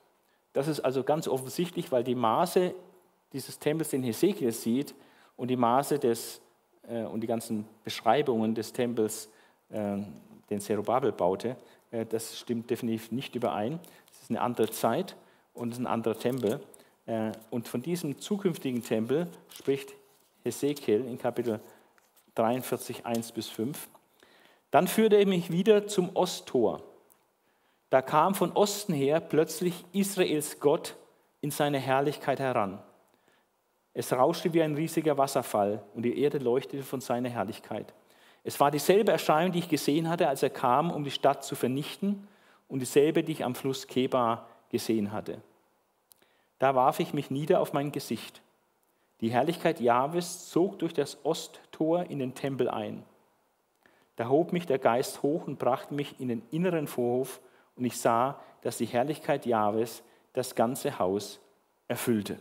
Das 0.52 0.68
ist 0.68 0.82
also 0.82 1.04
ganz 1.04 1.28
offensichtlich, 1.28 1.92
weil 1.92 2.04
die 2.04 2.16
Maße 2.16 2.76
dieses 3.34 3.58
Tempels, 3.58 3.90
den 3.90 4.04
Hesekiel 4.04 4.52
sieht, 4.52 4.94
und 5.36 5.48
die 5.48 5.56
Maße 5.56 5.98
des, 5.98 6.40
und 6.88 7.22
die 7.22 7.28
ganzen 7.28 7.66
Beschreibungen 7.84 8.56
des 8.56 8.74
Tempels, 8.74 9.30
äh, 9.70 9.98
den 10.50 10.60
Zerubabel 10.60 11.12
baute, 11.12 11.56
äh, 11.92 12.06
das 12.06 12.38
stimmt 12.38 12.70
definitiv 12.70 13.12
nicht 13.12 13.36
überein. 13.36 13.80
Es 14.12 14.24
ist 14.24 14.30
eine 14.30 14.42
andere 14.42 14.70
Zeit 14.70 15.16
und 15.54 15.70
es 15.70 15.78
ist 15.78 15.84
ein 15.84 15.88
anderer 15.88 16.18
Tempel. 16.18 16.60
Äh, 17.06 17.32
und 17.50 17.68
von 17.68 17.82
diesem 17.82 18.20
zukünftigen 18.20 18.84
Tempel 18.84 19.28
spricht 19.50 19.94
Hesekiel 20.44 21.06
in 21.06 21.18
Kapitel 21.18 21.60
43, 22.36 23.06
1 23.06 23.32
bis 23.32 23.48
5. 23.48 23.88
Dann 24.72 24.88
führte 24.88 25.18
er 25.18 25.28
mich 25.28 25.52
wieder 25.52 25.88
zum 25.88 26.16
Osttor. 26.16 26.82
Da 27.90 28.02
kam 28.02 28.34
von 28.34 28.52
Osten 28.54 28.94
her 28.94 29.20
plötzlich 29.20 29.86
Israels 29.94 30.60
Gott 30.60 30.96
in 31.42 31.52
seine 31.52 31.78
Herrlichkeit 31.78 32.40
heran. 32.40 32.80
Es 33.94 34.12
rauschte 34.12 34.54
wie 34.54 34.64
ein 34.64 34.76
riesiger 34.76 35.18
Wasserfall 35.18 35.84
und 35.94 36.04
die 36.04 36.20
Erde 36.20 36.40
leuchtete 36.40 36.84
von 36.84 37.02
seiner 37.02 37.30
Herrlichkeit. 37.30 37.94
Es 38.44 38.60
war 38.60 38.72
dieselbe 38.72 39.12
Erscheinung, 39.12 39.52
die 39.52 39.60
ich 39.60 39.70
gesehen 39.70 40.10
hatte, 40.10 40.28
als 40.28 40.44
er 40.44 40.50
kam, 40.50 40.92
um 40.92 41.04
die 41.04 41.12
Stadt 41.12 41.44
zu 41.44 41.56
vernichten, 41.56 42.28
und 42.68 42.80
dieselbe, 42.80 43.24
die 43.24 43.34
ich 43.34 43.46
am 43.46 43.54
Fluss 43.54 43.86
Keba 43.86 44.48
gesehen 44.70 45.12
hatte. 45.12 45.42
Da 46.58 46.74
warf 46.74 47.00
ich 47.00 47.14
mich 47.14 47.30
nieder 47.30 47.60
auf 47.60 47.74
mein 47.74 47.92
Gesicht. 47.92 48.42
Die 49.22 49.30
Herrlichkeit 49.30 49.80
Jahwes 49.80 50.50
zog 50.50 50.80
durch 50.80 50.94
das 50.94 51.24
Osttor 51.24 52.10
in 52.10 52.18
den 52.18 52.34
Tempel 52.34 52.70
ein. 52.70 53.04
Da 54.16 54.28
hob 54.28 54.54
mich 54.54 54.66
der 54.66 54.80
Geist 54.80 55.22
hoch 55.22 55.46
und 55.46 55.60
brachte 55.60 55.94
mich 55.94 56.20
in 56.20 56.30
den 56.30 56.42
inneren 56.50 56.88
Vorhof, 56.88 57.42
und 57.76 57.86
ich 57.86 57.98
sah, 57.98 58.40
dass 58.62 58.78
die 58.78 58.86
Herrlichkeit 58.86 59.46
Jahwes 59.46 60.04
das 60.34 60.56
ganze 60.56 60.98
Haus 61.00 61.40
erfüllte. 61.88 62.40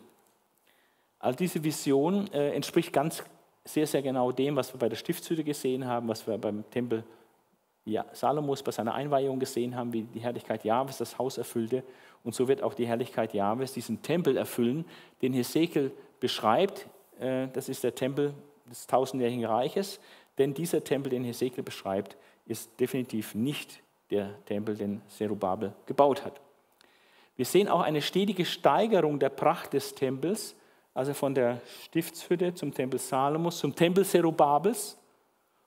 Also 1.22 1.36
diese 1.36 1.62
Vision 1.62 2.30
äh, 2.32 2.50
entspricht 2.50 2.92
ganz 2.92 3.22
sehr, 3.64 3.86
sehr 3.86 4.02
genau 4.02 4.32
dem, 4.32 4.56
was 4.56 4.74
wir 4.74 4.78
bei 4.78 4.88
der 4.88 4.96
Stiftshütte 4.96 5.44
gesehen 5.44 5.86
haben, 5.86 6.08
was 6.08 6.26
wir 6.26 6.36
beim 6.36 6.68
Tempel 6.68 7.04
ja, 7.84 8.04
Salomos 8.12 8.62
bei 8.62 8.72
seiner 8.72 8.94
Einweihung 8.94 9.38
gesehen 9.38 9.76
haben, 9.76 9.92
wie 9.92 10.02
die 10.02 10.18
Herrlichkeit 10.18 10.64
Jahwes 10.64 10.98
das 10.98 11.18
Haus 11.18 11.38
erfüllte. 11.38 11.84
Und 12.24 12.34
so 12.34 12.48
wird 12.48 12.60
auch 12.62 12.74
die 12.74 12.86
Herrlichkeit 12.86 13.34
Jahwes 13.34 13.72
diesen 13.72 14.02
Tempel 14.02 14.36
erfüllen, 14.36 14.84
den 15.22 15.32
Hesekiel 15.32 15.92
beschreibt. 16.18 16.88
Äh, 17.20 17.46
das 17.52 17.68
ist 17.68 17.84
der 17.84 17.94
Tempel 17.94 18.34
des 18.68 18.88
tausendjährigen 18.88 19.44
Reiches, 19.44 20.00
denn 20.38 20.54
dieser 20.54 20.82
Tempel, 20.82 21.10
den 21.10 21.22
Hesekiel 21.22 21.62
beschreibt, 21.62 22.16
ist 22.46 22.80
definitiv 22.80 23.36
nicht 23.36 23.80
der 24.10 24.44
Tempel, 24.46 24.76
den 24.76 25.02
Zerubabel 25.06 25.72
gebaut 25.86 26.24
hat. 26.24 26.40
Wir 27.36 27.44
sehen 27.44 27.68
auch 27.68 27.80
eine 27.80 28.02
stetige 28.02 28.44
Steigerung 28.44 29.20
der 29.20 29.28
Pracht 29.28 29.72
des 29.72 29.94
Tempels, 29.94 30.56
also 30.94 31.14
von 31.14 31.34
der 31.34 31.60
Stiftshütte 31.84 32.54
zum 32.54 32.72
Tempel 32.72 32.98
Salomos, 32.98 33.58
zum 33.58 33.74
Tempel 33.74 34.04
Zerubabels 34.04 34.98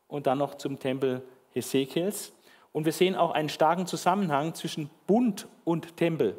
und 0.08 0.28
dann 0.28 0.38
noch 0.38 0.56
zum 0.56 0.80
Tempel 0.80 1.22
Hesekiels. 1.52 2.32
Und 2.72 2.86
wir 2.86 2.92
sehen 2.92 3.16
auch 3.16 3.32
einen 3.32 3.50
starken 3.50 3.88
Zusammenhang 3.88 4.54
zwischen 4.54 4.90
Bund 5.08 5.48
und 5.64 5.96
Tempel. 5.98 6.38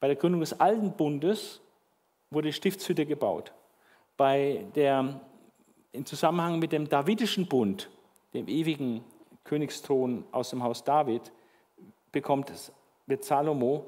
Bei 0.00 0.08
der 0.08 0.16
Gründung 0.16 0.40
des 0.40 0.58
Alten 0.58 0.92
Bundes 0.92 1.60
wurde 2.30 2.48
die 2.48 2.52
Stiftshütte 2.52 3.06
gebaut. 3.06 3.52
Bei 4.16 4.66
der, 4.74 5.20
Im 5.92 6.04
Zusammenhang 6.04 6.58
mit 6.58 6.72
dem 6.72 6.88
Davidischen 6.88 7.46
Bund, 7.46 7.88
dem 8.34 8.48
ewigen 8.48 9.04
Königsthron 9.44 10.24
aus 10.32 10.50
dem 10.50 10.62
Haus 10.62 10.84
David, 10.84 11.32
bekommt, 12.12 12.52
wird 13.06 13.24
Salomo 13.24 13.86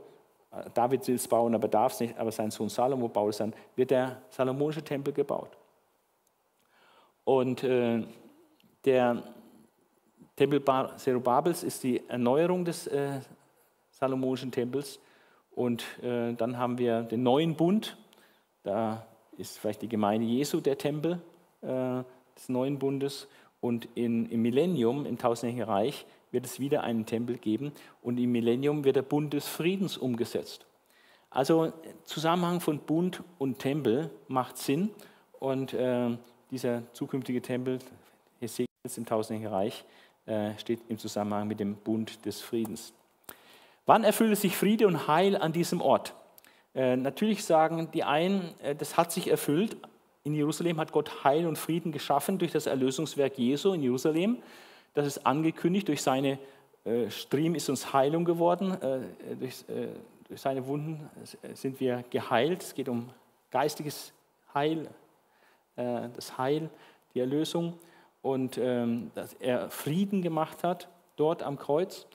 David 0.74 1.06
will 1.08 1.14
es 1.14 1.26
bauen, 1.26 1.54
aber 1.54 1.68
darf 1.68 1.94
es 1.94 2.00
nicht, 2.00 2.18
aber 2.18 2.30
sein 2.30 2.50
Sohn 2.50 2.68
Salomo 2.68 3.08
baut 3.08 3.30
es 3.30 3.38
dann, 3.38 3.54
wird 3.74 3.90
der 3.90 4.20
salomonische 4.28 4.82
Tempel 4.82 5.12
gebaut. 5.12 5.56
Und 7.24 7.62
äh, 7.64 8.02
der 8.84 9.22
Tempel 10.36 10.62
Zerubabels 10.96 11.62
ist 11.62 11.82
die 11.84 12.06
Erneuerung 12.08 12.64
des 12.64 12.86
äh, 12.86 13.20
salomonischen 13.90 14.50
Tempels. 14.50 14.98
Und 15.54 15.84
äh, 16.02 16.32
dann 16.34 16.58
haben 16.58 16.78
wir 16.78 17.02
den 17.02 17.22
neuen 17.22 17.54
Bund. 17.54 17.96
Da 18.62 19.06
ist 19.36 19.58
vielleicht 19.58 19.82
die 19.82 19.88
Gemeinde 19.88 20.26
Jesu 20.26 20.60
der 20.60 20.78
Tempel 20.78 21.20
äh, 21.62 22.02
des 22.36 22.48
neuen 22.48 22.78
Bundes. 22.78 23.28
Und 23.60 23.88
in, 23.94 24.28
im 24.30 24.42
Millennium, 24.42 25.06
im 25.06 25.16
tausendjährigen 25.16 25.68
Reich, 25.72 26.06
wird 26.32 26.46
es 26.46 26.58
wieder 26.58 26.82
einen 26.82 27.06
Tempel 27.06 27.38
geben 27.38 27.72
und 28.02 28.18
im 28.18 28.32
Millennium 28.32 28.84
wird 28.84 28.96
der 28.96 29.02
Bund 29.02 29.32
des 29.32 29.46
Friedens 29.46 29.96
umgesetzt. 29.96 30.66
Also 31.30 31.72
Zusammenhang 32.04 32.60
von 32.60 32.80
Bund 32.80 33.22
und 33.38 33.58
Tempel 33.58 34.10
macht 34.28 34.58
Sinn 34.58 34.90
und 35.38 35.72
äh, 35.72 36.10
dieser 36.50 36.82
zukünftige 36.92 37.40
Tempel 37.40 37.78
Hesekiels 38.40 38.98
im 38.98 39.06
tausendjährigen 39.06 39.54
Reich 39.54 39.84
äh, 40.26 40.58
steht 40.58 40.80
im 40.88 40.98
Zusammenhang 40.98 41.48
mit 41.48 41.60
dem 41.60 41.76
Bund 41.76 42.24
des 42.26 42.40
Friedens. 42.40 42.92
Wann 43.86 44.04
erfüllt 44.04 44.36
sich 44.38 44.56
Friede 44.56 44.86
und 44.86 45.08
Heil 45.08 45.36
an 45.36 45.52
diesem 45.52 45.80
Ort? 45.80 46.14
Äh, 46.74 46.96
natürlich 46.96 47.44
sagen 47.44 47.88
die 47.92 48.04
einen, 48.04 48.54
äh, 48.60 48.74
das 48.74 48.96
hat 48.96 49.12
sich 49.12 49.28
erfüllt. 49.28 49.76
In 50.24 50.34
Jerusalem 50.34 50.78
hat 50.78 50.92
Gott 50.92 51.24
Heil 51.24 51.46
und 51.46 51.58
Frieden 51.58 51.92
geschaffen 51.92 52.38
durch 52.38 52.52
das 52.52 52.66
Erlösungswerk 52.66 53.38
Jesu 53.38 53.72
in 53.72 53.82
Jerusalem. 53.82 54.38
Das 54.94 55.06
ist 55.06 55.26
angekündigt, 55.26 55.88
durch 55.88 56.02
seine 56.02 56.38
äh, 56.84 57.10
Striemen 57.10 57.54
ist 57.54 57.68
uns 57.68 57.92
Heilung 57.92 58.24
geworden, 58.24 58.72
äh, 58.80 59.36
durch, 59.36 59.64
äh, 59.68 59.88
durch, 60.28 60.40
seine 60.40 60.66
Wunden 60.66 61.08
sind 61.54 61.80
wir 61.80 62.04
geheilt. 62.10 62.62
Es 62.62 62.74
geht 62.74 62.88
um 62.88 63.08
geistiges 63.50 64.12
Heil, 64.54 64.88
äh, 65.76 66.08
das 66.14 66.36
Heil, 66.36 66.68
die 67.14 67.20
Erlösung 67.20 67.78
und 68.20 68.58
ähm, 68.58 69.10
dass 69.14 69.34
er 69.34 69.70
Frieden 69.70 70.22
gemacht 70.22 70.62
hat 70.62 70.88
dort 71.16 71.42
am 71.42 71.58
Kreuz. 71.58 72.06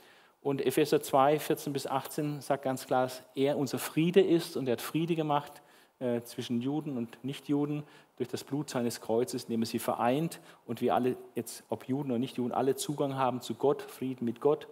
Und 0.41 0.65
Epheser 0.65 1.01
2, 1.01 1.39
14 1.39 1.73
bis 1.73 1.87
18 1.87 2.41
sagt 2.41 2.63
ganz 2.63 2.85
klar, 2.85 3.03
dass 3.03 3.23
er 3.35 3.57
unser 3.57 3.79
Friede 3.79 4.21
ist 4.21 4.55
und 4.55 4.67
er 4.67 4.73
hat 4.73 4.81
Friede 4.81 5.15
gemacht 5.15 5.61
äh, 5.99 6.21
zwischen 6.21 6.61
Juden 6.61 6.95
und 6.95 7.23
Nichtjuden 7.23 7.81
durch 8.17 8.29
das 8.29 8.43
Blut 8.43 8.69
seines 8.69 9.01
Kreuzes, 9.01 9.45
indem 9.45 9.63
er 9.63 9.65
sie 9.65 9.79
vereint 9.79 10.39
und 10.67 10.79
wir 10.79 10.93
alle, 10.93 11.17
jetzt 11.33 11.63
ob 11.69 11.87
Juden 11.87 12.11
oder 12.11 12.19
Nichtjuden, 12.19 12.51
alle 12.51 12.75
Zugang 12.75 13.15
haben 13.15 13.41
zu 13.41 13.55
Gott, 13.55 13.81
Frieden 13.81 14.23
mit 14.23 14.39
Gott, 14.39 14.67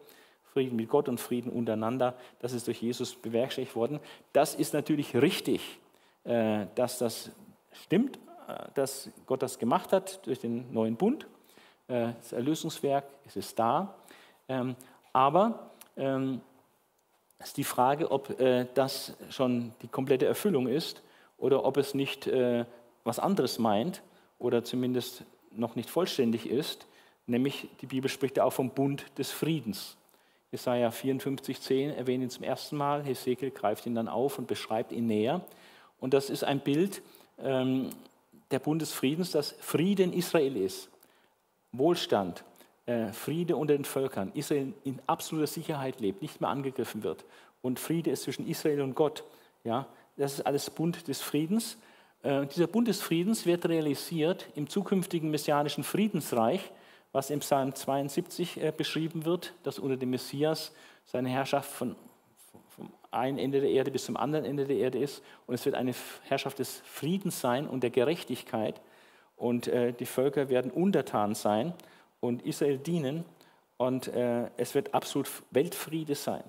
Frieden 0.53 0.75
mit 0.75 0.87
Gott 0.87 1.09
und 1.09 1.19
Frieden 1.19 1.51
untereinander. 1.51 2.13
Das 2.41 2.53
ist 2.53 2.67
durch 2.67 2.79
Jesus 2.79 3.15
bewerkstelligt 3.15 3.75
worden. 3.75 3.99
Das 4.33 4.53
ist 4.53 4.75
natürlich 4.75 5.15
richtig, 5.15 5.79
äh, 6.25 6.67
dass 6.75 6.99
das 6.99 7.31
stimmt, 7.71 8.19
äh, 8.47 8.67
dass 8.75 9.09
Gott 9.25 9.41
das 9.41 9.57
gemacht 9.57 9.93
hat 9.93 10.25
durch 10.27 10.37
den 10.37 10.71
neuen 10.73 10.95
Bund. 10.95 11.25
Das 11.87 12.33
Erlösungswerk 12.33 13.05
es 13.25 13.35
ist 13.35 13.57
da. 13.57 13.95
Ähm, 14.47 14.75
aber 15.11 15.71
ähm, 15.97 16.41
es 17.39 17.47
ist 17.47 17.57
die 17.57 17.63
Frage, 17.63 18.09
ob 18.09 18.35
das 18.73 19.15
schon 19.29 19.71
die 19.81 19.87
komplette 19.87 20.25
Erfüllung 20.25 20.67
ist 20.67 21.03
oder 21.37 21.65
ob 21.65 21.77
es 21.77 21.93
nicht 21.93 22.27
äh, 22.27 22.65
was 23.03 23.19
anderes 23.19 23.59
meint 23.59 24.01
oder 24.39 24.63
zumindest 24.63 25.23
noch 25.51 25.75
nicht 25.75 25.89
vollständig 25.89 26.49
ist, 26.49 26.87
nämlich 27.27 27.67
die 27.81 27.87
Bibel 27.87 28.09
spricht 28.09 28.37
ja 28.37 28.43
auch 28.43 28.53
vom 28.53 28.71
Bund 28.71 29.05
des 29.17 29.31
Friedens. 29.31 29.97
Jesaja 30.51 30.89
54,10 30.89 31.93
erwähnt 31.93 32.23
ihn 32.23 32.29
zum 32.29 32.43
ersten 32.43 32.77
Mal, 32.77 33.03
Hesekiel 33.03 33.51
greift 33.51 33.85
ihn 33.85 33.95
dann 33.95 34.07
auf 34.07 34.39
und 34.39 34.47
beschreibt 34.47 34.91
ihn 34.91 35.07
näher. 35.07 35.41
Und 35.99 36.13
das 36.13 36.29
ist 36.29 36.43
ein 36.43 36.59
Bild 36.59 37.01
ähm, 37.39 37.89
der 38.51 38.59
Bund 38.59 38.81
des 38.81 38.91
Friedens, 38.91 39.31
dass 39.31 39.55
Friede 39.59 40.03
in 40.03 40.13
Israel 40.13 40.55
ist, 40.55 40.89
Wohlstand, 41.71 42.43
äh, 42.85 43.11
Friede 43.11 43.55
unter 43.55 43.75
den 43.75 43.85
Völkern, 43.85 44.31
Israel 44.33 44.73
in 44.83 44.99
absoluter 45.07 45.47
Sicherheit 45.47 45.99
lebt, 45.99 46.21
nicht 46.21 46.39
mehr 46.41 46.49
angegriffen 46.49 47.03
wird. 47.03 47.25
Und 47.61 47.79
Friede 47.79 48.11
ist 48.11 48.23
zwischen 48.23 48.47
Israel 48.47 48.81
und 48.81 48.95
Gott. 48.95 49.23
Ja, 49.63 49.87
das 50.17 50.33
ist 50.33 50.45
alles 50.45 50.69
Bund 50.69 51.07
des 51.07 51.21
Friedens. 51.21 51.77
Äh, 52.23 52.47
dieser 52.47 52.67
Bund 52.67 52.87
des 52.87 53.01
Friedens 53.01 53.45
wird 53.45 53.67
realisiert 53.67 54.47
im 54.55 54.69
zukünftigen 54.69 55.29
messianischen 55.29 55.83
Friedensreich, 55.83 56.71
was 57.11 57.29
im 57.29 57.39
Psalm 57.39 57.75
72 57.75 58.61
äh, 58.61 58.73
beschrieben 58.75 59.25
wird, 59.25 59.53
dass 59.63 59.77
unter 59.77 59.97
dem 59.97 60.09
Messias 60.09 60.73
seine 61.03 61.29
Herrschaft 61.29 61.69
von, 61.69 61.95
vom 62.69 62.91
einen 63.11 63.37
Ende 63.37 63.61
der 63.61 63.69
Erde 63.69 63.91
bis 63.91 64.05
zum 64.05 64.17
anderen 64.17 64.43
Ende 64.43 64.65
der 64.65 64.77
Erde 64.77 64.97
ist. 64.97 65.21
Und 65.45 65.53
es 65.53 65.65
wird 65.65 65.75
eine 65.75 65.93
Herrschaft 66.23 66.59
des 66.59 66.81
Friedens 66.83 67.39
sein 67.39 67.67
und 67.67 67.83
der 67.83 67.91
Gerechtigkeit. 67.91 68.81
Und 69.37 69.67
äh, 69.67 69.93
die 69.93 70.05
Völker 70.05 70.49
werden 70.49 70.71
untertan 70.71 71.35
sein 71.35 71.73
und 72.21 72.41
Israel 72.41 72.77
dienen. 72.77 73.23
Und 73.77 74.07
es 74.07 74.73
wird 74.73 74.93
absolut 74.93 75.29
Weltfriede 75.51 76.15
sein. 76.15 76.45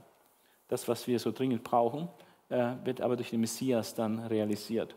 Das, 0.68 0.86
was 0.86 1.08
wir 1.08 1.18
so 1.18 1.32
dringend 1.32 1.64
brauchen, 1.64 2.08
wird 2.48 3.00
aber 3.00 3.16
durch 3.16 3.30
den 3.30 3.40
Messias 3.40 3.94
dann 3.94 4.20
realisiert. 4.20 4.94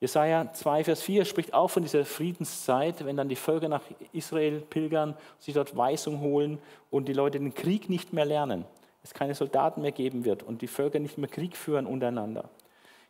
Jesaja 0.00 0.52
2, 0.52 0.84
Vers 0.84 1.02
4 1.02 1.24
spricht 1.24 1.54
auch 1.54 1.68
von 1.68 1.82
dieser 1.82 2.04
Friedenszeit, 2.04 3.04
wenn 3.04 3.16
dann 3.16 3.28
die 3.28 3.36
Völker 3.36 3.68
nach 3.68 3.82
Israel 4.12 4.60
pilgern, 4.60 5.16
sich 5.38 5.54
dort 5.54 5.76
Weisung 5.76 6.20
holen 6.20 6.58
und 6.90 7.08
die 7.08 7.12
Leute 7.12 7.38
den 7.38 7.54
Krieg 7.54 7.88
nicht 7.88 8.12
mehr 8.12 8.24
lernen, 8.24 8.64
es 9.02 9.14
keine 9.14 9.34
Soldaten 9.34 9.82
mehr 9.82 9.92
geben 9.92 10.24
wird 10.24 10.42
und 10.42 10.62
die 10.62 10.66
Völker 10.66 10.98
nicht 10.98 11.16
mehr 11.16 11.30
Krieg 11.30 11.56
führen 11.56 11.86
untereinander. 11.86 12.50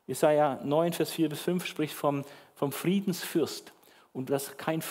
Jesaja 0.06 0.61
9, 0.62 0.93
Vers 0.93 1.11
4 1.11 1.31
bis 1.31 1.40
5 1.40 1.66
spricht 1.66 1.94
vom, 1.94 2.24
vom 2.55 2.70
Friedensfürst 2.70 3.73
und 4.12 4.31
dass, 4.31 4.56
kein, 4.56 4.82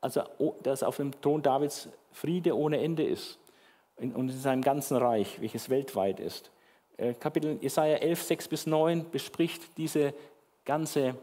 also, 0.00 0.22
dass 0.62 0.82
auf 0.82 0.96
dem 0.96 1.20
Thron 1.20 1.42
Davids 1.42 1.88
Friede 2.12 2.56
ohne 2.56 2.80
Ende 2.80 3.04
ist 3.04 3.38
und 3.96 4.16
in 4.16 4.30
seinem 4.30 4.62
ganzen 4.62 4.96
Reich, 4.96 5.40
welches 5.40 5.68
weltweit 5.68 6.20
ist. 6.20 6.50
Äh, 6.98 7.14
Kapitel 7.14 7.58
Jesaja 7.62 7.96
11, 7.96 8.22
6 8.22 8.48
bis 8.48 8.66
9 8.66 9.10
bespricht 9.10 9.62
diese 9.78 10.12
ganze, 10.64 11.14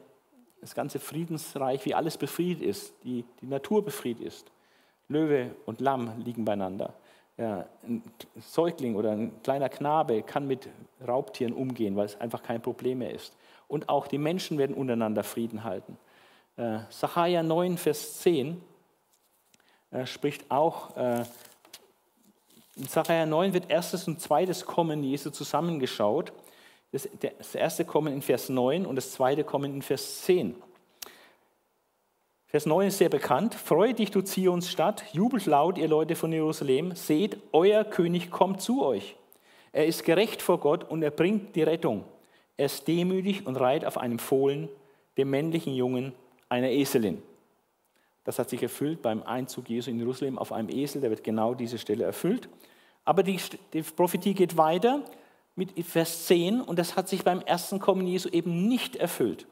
das 0.61 0.73
ganze 0.73 0.99
Friedensreich, 0.99 1.85
wie 1.85 1.93
alles 1.93 2.18
befriedet 2.18 2.64
ist, 2.64 2.93
die, 3.03 3.23
die 3.41 3.45
Natur 3.45 3.85
befriedet 3.85 4.26
ist. 4.26 4.52
Löwe 5.07 5.52
und 5.65 5.81
Lamm 5.81 6.19
liegen 6.23 6.45
beieinander. 6.45 6.93
Ja, 7.38 7.65
ein 7.84 8.02
Säugling 8.39 8.95
oder 8.95 9.11
ein 9.11 9.43
kleiner 9.43 9.68
Knabe 9.68 10.23
kann 10.23 10.47
mit 10.47 10.69
Raubtieren 11.06 11.53
umgehen, 11.53 11.95
weil 11.97 12.06
es 12.06 12.19
einfach 12.19 12.41
kein 12.41 12.61
Problem 12.61 12.99
mehr 12.99 13.14
ist. 13.14 13.35
Und 13.68 13.89
auch 13.89 14.07
die 14.07 14.18
Menschen 14.18 14.57
werden 14.57 14.76
untereinander 14.76 15.23
Frieden 15.23 15.65
halten. 15.65 15.97
Äh, 16.56 16.80
Sacharja 16.89 17.43
9, 17.43 17.77
Vers 17.77 18.19
10 18.19 18.61
äh, 19.91 20.06
spricht 20.06 20.49
auch, 20.49 20.95
äh, 20.95 21.26
in 22.76 22.85
Sacharja 22.85 23.26
9 23.26 23.53
wird 23.53 23.69
erstes 23.69 24.07
und 24.07 24.19
zweites 24.19 24.65
Kommen 24.65 25.03
Jesu 25.03 25.30
zusammengeschaut. 25.30 26.34
Das, 26.91 27.10
das 27.19 27.56
erste 27.56 27.85
kommen 27.85 28.14
in 28.14 28.22
Vers 28.22 28.49
9 28.49 28.85
und 28.85 28.95
das 28.95 29.11
zweite 29.11 29.43
kommen 29.43 29.73
in 29.73 29.81
Vers 29.81 30.23
10. 30.23 30.56
Vers 32.47 32.65
9 32.65 32.88
ist 32.88 32.97
sehr 32.97 33.10
bekannt. 33.10 33.53
Freue 33.53 33.93
dich, 33.93 34.11
du 34.11 34.22
Zions 34.22 34.72
Stadt, 34.72 35.03
jubelt 35.11 35.45
laut, 35.45 35.77
ihr 35.77 35.88
Leute 35.88 36.15
von 36.15 36.31
Jerusalem. 36.31 36.95
Seht, 36.95 37.38
euer 37.52 37.84
König 37.84 38.31
kommt 38.31 38.61
zu 38.61 38.85
euch. 38.85 39.15
Er 39.72 39.85
ist 39.85 40.06
gerecht 40.06 40.41
vor 40.41 40.60
Gott 40.60 40.89
und 40.89 41.03
er 41.03 41.11
bringt 41.11 41.56
die 41.56 41.64
Rettung. 41.64 42.06
Er 42.56 42.68
ist 42.68 42.88
demütig 42.88 43.45
und 43.45 43.57
reiht 43.57 43.84
auf 43.84 43.97
einem 43.97 44.19
Fohlen, 44.19 44.69
dem 45.18 45.30
männlichen 45.30 45.73
Jungen 45.73 46.14
einer 46.47 46.69
Eselin. 46.69 47.22
Das 48.26 48.39
hat 48.39 48.49
sich 48.49 48.61
erfüllt 48.61 49.02
beim 49.02 49.23
Einzug 49.23 49.69
Jesu 49.69 49.91
in 49.91 49.99
Jerusalem 49.99 50.38
auf 50.38 50.52
einem 50.52 50.69
Esel. 50.69 51.02
Da 51.02 51.10
wird 51.10 51.23
genau 51.23 51.53
diese 51.53 51.77
Stelle 51.77 52.03
erfüllt. 52.03 52.49
Aber 53.06 53.23
die, 53.23 53.39
die 53.72 53.84
Prophetie 53.84 54.34
geht 54.34 54.57
weiter 54.57 55.03
mit 55.56 55.72
Vers 55.85 56.26
10 56.26 56.60
und 56.60 56.77
das 56.77 56.97
hat 56.97 57.07
sich 57.07 57.23
beim 57.23 57.39
ersten 57.41 57.80
Kommen 57.80 58.06
Jesu 58.06 58.27
eben 58.30 58.68
nicht 58.68 58.95
erfüllt. 58.95 59.47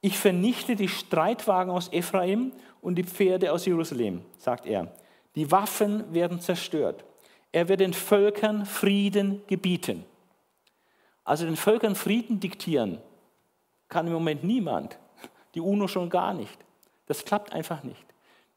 Ich 0.00 0.18
vernichte 0.18 0.76
die 0.76 0.88
Streitwagen 0.88 1.70
aus 1.70 1.92
Ephraim 1.92 2.52
und 2.80 2.96
die 2.96 3.04
Pferde 3.04 3.52
aus 3.52 3.64
Jerusalem, 3.64 4.22
sagt 4.38 4.66
er. 4.66 4.92
Die 5.34 5.50
Waffen 5.50 6.12
werden 6.12 6.40
zerstört. 6.40 7.04
Er 7.52 7.68
wird 7.68 7.80
den 7.80 7.92
Völkern 7.92 8.66
Frieden 8.66 9.42
gebieten. 9.46 10.04
Also 11.22 11.44
den 11.44 11.56
Völkern 11.56 11.94
Frieden 11.94 12.40
diktieren 12.40 12.98
kann 13.88 14.06
im 14.06 14.12
Moment 14.12 14.42
niemand. 14.42 14.98
Die 15.54 15.60
UNO 15.60 15.86
schon 15.86 16.10
gar 16.10 16.34
nicht. 16.34 16.63
Das 17.06 17.24
klappt 17.24 17.52
einfach 17.52 17.82
nicht. 17.82 18.04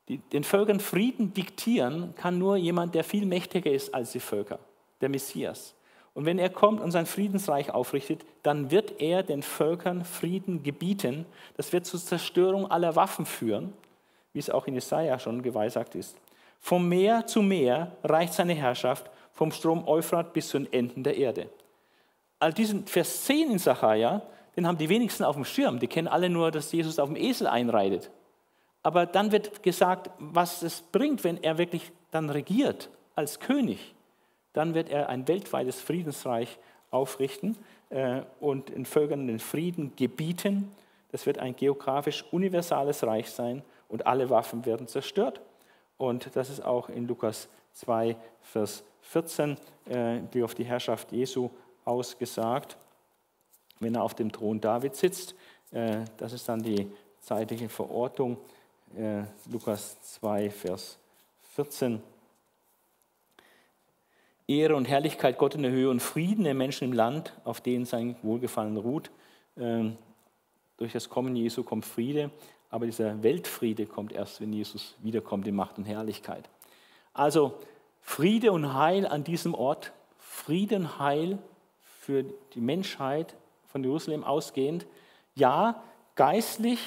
Die, 0.08 0.18
den 0.18 0.44
Völkern 0.44 0.80
Frieden 0.80 1.34
diktieren 1.34 2.14
kann 2.16 2.38
nur 2.38 2.56
jemand, 2.56 2.96
der 2.96 3.04
viel 3.04 3.26
mächtiger 3.26 3.72
ist 3.72 3.94
als 3.94 4.12
die 4.14 4.20
Völker, 4.20 4.60
der 5.02 5.10
Messias. 5.10 5.76
Und 6.14 6.26
wenn 6.26 6.40
er 6.40 6.50
kommt 6.50 6.82
und 6.82 6.92
sein 6.92 7.06
Friedensreich 7.06 7.72
aufrichtet, 7.72 8.26
dann 8.42 8.72
wird 8.72 9.02
er 9.02 9.22
den 9.22 9.44
Völkern 9.44 10.04
Frieden 10.04 10.64
gebieten. 10.64 11.26
Das 11.58 11.72
wird 11.74 11.86
zur 11.86 12.00
Zerstörung 12.00 12.72
aller 12.72 12.96
Waffen 12.96 13.26
führen, 13.26 13.74
wie 14.34 14.40
es 14.40 14.50
auch 14.50 14.66
in 14.66 14.74
Jesaja 14.74 15.20
schon 15.20 15.44
geweissagt 15.44 15.94
ist. 15.94 16.18
Vom 16.60 16.90
Meer 16.90 17.28
zu 17.28 17.42
Meer 17.42 17.96
reicht 18.04 18.34
seine 18.34 18.56
Herrschaft, 18.56 19.12
vom 19.32 19.52
Strom 19.52 19.88
Euphrat 19.88 20.34
bis 20.34 20.50
zu 20.50 20.58
den 20.58 20.74
Enden 20.74 21.04
der 21.04 21.18
Erde. 21.18 21.50
All 22.40 22.52
diesen 22.54 22.88
Vers 22.88 23.26
10 23.26 23.52
in 23.52 23.60
Sacharja, 23.60 24.24
den 24.56 24.66
haben 24.66 24.78
die 24.80 24.90
wenigsten 24.90 25.24
auf 25.24 25.36
dem 25.36 25.46
Schirm. 25.46 25.78
Die 25.80 25.88
kennen 25.88 26.08
alle 26.08 26.30
nur, 26.30 26.50
dass 26.50 26.72
Jesus 26.72 26.98
auf 26.98 27.10
dem 27.10 27.16
Esel 27.16 27.46
einreitet. 27.46 28.10
Aber 28.88 29.06
dann 29.06 29.32
wird 29.32 29.64
gesagt, 29.64 30.10
was 30.18 30.62
es 30.62 30.82
bringt, 30.82 31.24
wenn 31.24 31.44
er 31.44 31.58
wirklich 31.58 31.92
dann 32.12 32.30
regiert 32.30 32.90
als 33.16 33.40
König 33.40 33.96
dann 34.58 34.74
wird 34.74 34.90
er 34.90 35.08
ein 35.10 35.28
weltweites 35.28 35.80
Friedensreich 35.80 36.58
aufrichten 36.90 37.56
äh, 37.92 38.22
und 38.40 38.70
den 38.70 38.88
Völkern 38.88 39.28
den 39.28 39.38
Frieden 39.38 39.96
gebieten. 39.96 40.72
Das 41.12 41.28
wird 41.28 41.38
ein 41.38 41.56
geografisch 41.56 42.26
universales 42.32 43.06
Reich 43.06 43.30
sein 43.30 43.62
und 43.88 44.08
alle 44.08 44.32
Waffen 44.32 44.66
werden 44.66 44.88
zerstört. 44.88 45.42
Und 46.00 46.36
das 46.36 46.50
ist 46.50 46.66
auch 46.66 46.90
in 46.90 47.08
Lukas 47.08 47.50
2, 47.74 48.16
Vers 48.42 48.84
14, 49.02 49.58
äh, 49.86 50.22
die 50.34 50.42
auf 50.42 50.56
die 50.56 50.66
Herrschaft 50.66 51.12
Jesu 51.12 51.52
ausgesagt, 51.86 52.78
wenn 53.80 53.94
er 53.94 54.02
auf 54.02 54.16
dem 54.16 54.32
Thron 54.32 54.60
David 54.60 54.96
sitzt. 54.96 55.36
Äh, 55.70 56.00
das 56.18 56.34
ist 56.34 56.50
dann 56.50 56.64
die 56.64 56.92
zeitliche 57.20 57.70
Verortung. 57.70 58.38
Äh, 58.96 59.24
Lukas 59.52 60.02
2, 60.02 60.50
Vers 60.50 60.98
14. 61.56 62.02
Ehre 64.48 64.76
und 64.76 64.86
Herrlichkeit 64.86 65.38
Gott 65.38 65.56
in 65.56 65.64
der 65.64 65.72
Höhe 65.72 65.90
und 65.90 66.02
Frieden 66.02 66.46
der 66.46 66.54
Menschen 66.54 66.86
im 66.86 66.94
Land, 66.94 67.34
auf 67.44 67.60
denen 67.60 67.86
sein 67.86 68.16
Wohlgefallen 68.22 68.78
ruht. 68.78 69.12
Ähm, 69.58 69.98
durch 70.78 70.94
das 70.94 71.10
Kommen 71.10 71.36
Jesu 71.36 71.64
kommt 71.64 71.86
Friede, 71.86 72.32
aber 72.70 72.86
dieser 72.86 73.22
Weltfriede 73.24 73.86
kommt 73.86 74.14
erst, 74.14 74.40
wenn 74.40 74.54
Jesus 74.54 74.96
wiederkommt 75.00 75.48
in 75.48 75.56
Macht 75.56 75.78
und 75.78 75.86
Herrlichkeit. 75.86 76.50
Also 77.14 77.60
Friede 78.02 78.52
und 78.52 78.74
Heil 78.74 79.06
an 79.06 79.24
diesem 79.24 79.54
Ort, 79.54 79.92
Friede 80.18 80.78
und 80.78 81.00
Heil 81.00 81.40
für 82.00 82.24
die 82.54 82.62
Menschheit 82.62 83.36
von 83.68 83.84
Jerusalem 83.84 84.24
ausgehend. 84.24 84.86
Ja, 85.36 85.84
geistlich 86.16 86.80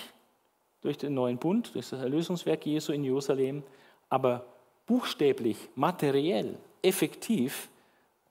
durch 0.83 0.99
den 0.99 1.15
neuen 1.15 1.39
Bund, 1.39 1.75
durch 1.75 1.91
das 1.91 2.01
Erlösungswerk 2.01 2.67
Jesu 2.67 2.93
in 2.93 3.05
Jerusalem, 3.05 3.63
aber 4.09 4.45
buchstäblich, 4.87 5.57
materiell 5.75 6.57
effektiv 6.83 7.69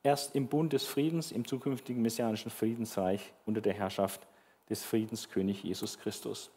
erst 0.04 0.36
im 0.36 0.48
Bund 0.48 0.74
des 0.74 0.86
Friedens, 0.86 1.32
im 1.32 1.46
zukünftigen 1.46 2.02
messianischen 2.02 2.50
Friedensreich 2.50 3.32
unter 3.46 3.62
der 3.62 3.74
Herrschaft 3.74 4.22
des 4.70 4.84
Friedenskönig 4.84 5.64
Jesus 5.64 6.00
Christus. 6.00 6.50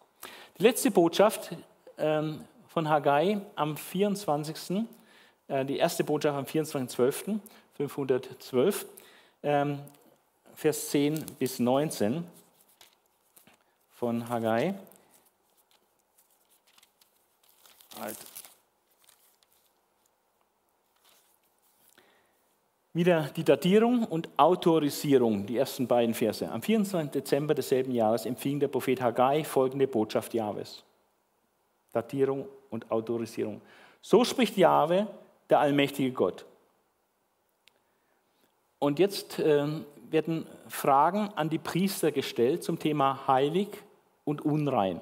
Die 0.58 0.62
letzte 0.62 0.90
Botschaft 0.90 1.54
ähm, 1.98 2.40
von 2.68 2.88
Haggai 2.88 3.42
am 3.54 3.76
24., 3.76 4.86
äh, 5.48 5.64
die 5.64 5.78
erste 5.78 6.04
Botschaft 6.04 6.38
am 6.38 6.44
24.12.512, 6.44 8.86
ähm, 9.42 9.80
Vers 10.54 10.90
10 10.90 11.24
bis 11.38 11.58
19 11.58 12.24
von 13.90 14.28
Haggai. 14.28 14.74
Halt. 18.02 18.16
Wieder 22.92 23.30
die 23.36 23.44
Datierung 23.44 24.04
und 24.04 24.28
Autorisierung, 24.36 25.46
die 25.46 25.56
ersten 25.56 25.86
beiden 25.86 26.12
Verse. 26.12 26.50
Am 26.50 26.60
24. 26.60 27.12
Dezember 27.12 27.54
desselben 27.54 27.92
Jahres 27.92 28.26
empfing 28.26 28.58
der 28.58 28.66
Prophet 28.66 29.00
Haggai 29.00 29.44
folgende 29.44 29.86
Botschaft 29.86 30.34
Jahwes. 30.34 30.82
Datierung 31.92 32.48
und 32.70 32.90
Autorisierung. 32.90 33.60
So 34.00 34.24
spricht 34.24 34.56
Jahwe, 34.56 35.06
der 35.48 35.60
allmächtige 35.60 36.10
Gott. 36.10 36.44
Und 38.80 38.98
jetzt 38.98 39.38
äh, 39.38 39.64
werden 40.10 40.44
Fragen 40.66 41.30
an 41.36 41.50
die 41.50 41.58
Priester 41.58 42.10
gestellt 42.10 42.64
zum 42.64 42.80
Thema 42.80 43.28
heilig 43.28 43.68
und 44.24 44.40
unrein. 44.40 45.00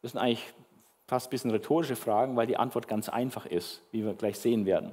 Das 0.00 0.12
sind 0.12 0.20
eigentlich 0.20 0.44
fast 1.08 1.26
ein 1.26 1.30
bisschen 1.30 1.50
rhetorische 1.50 1.96
Fragen, 1.96 2.36
weil 2.36 2.46
die 2.46 2.58
Antwort 2.58 2.86
ganz 2.86 3.08
einfach 3.08 3.46
ist, 3.46 3.82
wie 3.90 4.04
wir 4.04 4.12
gleich 4.12 4.38
sehen 4.38 4.66
werden. 4.66 4.92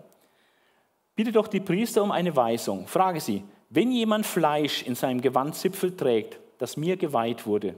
Bitte 1.16 1.34
doch 1.34 1.48
die 1.48 1.60
Priester 1.60 2.02
um 2.02 2.12
eine 2.12 2.36
Weisung. 2.36 2.88
Frage 2.88 3.20
sie, 3.20 3.44
wenn 3.70 3.92
jemand 3.92 4.26
Fleisch 4.26 4.82
in 4.84 4.96
seinem 4.96 5.20
Gewandzipfel 5.20 5.96
trägt, 5.96 6.40
das 6.58 6.78
mir 6.78 6.96
geweiht 6.96 7.46
wurde, 7.46 7.76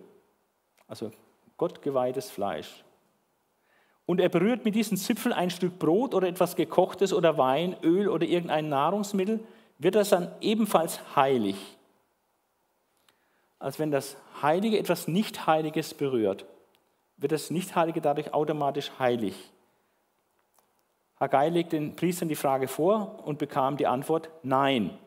also 0.88 1.12
Gott 1.58 1.82
geweihtes 1.82 2.30
Fleisch, 2.30 2.84
und 4.06 4.22
er 4.22 4.30
berührt 4.30 4.64
mit 4.64 4.76
diesen 4.76 4.96
Zipfeln 4.98 5.34
ein 5.34 5.50
Stück 5.50 5.80
Brot 5.80 6.14
oder 6.14 6.28
etwas 6.28 6.56
gekochtes 6.56 7.12
oder 7.12 7.38
Wein, 7.38 7.76
Öl 7.84 8.08
oder 8.08 8.26
irgendein 8.26 8.70
Nahrungsmittel, 8.70 9.44
wird 9.80 9.96
das 9.96 10.10
dann 10.10 10.32
ebenfalls 10.40 11.16
heilig. 11.16 11.58
Als 13.60 13.80
wenn 13.80 13.92
das 13.92 14.16
Heilige 14.42 14.78
etwas 14.78 15.08
Nicht-Heiliges 15.08 15.96
berührt, 15.96 16.46
wird 17.18 17.32
das 17.32 17.50
Nicht-Heilige 17.50 18.02
dadurch 18.02 18.34
automatisch 18.34 18.92
heilig. 19.00 19.36
Haggai 21.20 21.50
legt 21.50 21.74
den 21.74 21.96
Priestern 21.96 22.30
die 22.30 22.36
Frage 22.36 22.68
vor 22.68 23.24
und 23.26 23.40
bekam 23.40 23.76
die 23.78 23.88
Antwort 23.88 24.30
Nein. 24.44 24.98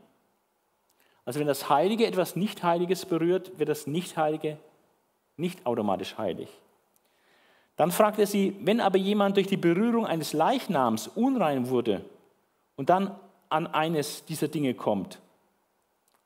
Also 1.24 1.38
wenn 1.38 1.46
das 1.46 1.68
Heilige 1.68 2.06
etwas 2.06 2.34
Nicht-Heiliges 2.34 3.06
berührt, 3.06 3.58
wird 3.58 3.68
das 3.68 3.86
Nicht-Heilige 3.86 4.58
nicht 5.36 5.64
automatisch 5.66 6.18
heilig. 6.18 6.48
Dann 7.76 7.92
fragt 7.92 8.18
er 8.18 8.26
sie, 8.26 8.56
wenn 8.60 8.80
aber 8.80 8.98
jemand 8.98 9.36
durch 9.36 9.46
die 9.46 9.56
Berührung 9.56 10.04
eines 10.04 10.32
Leichnams 10.32 11.08
unrein 11.08 11.70
wurde 11.70 12.04
und 12.76 12.90
dann 12.90 13.14
an 13.48 13.66
eines 13.68 14.24
dieser 14.24 14.48
Dinge 14.48 14.74
kommt, 14.74 15.18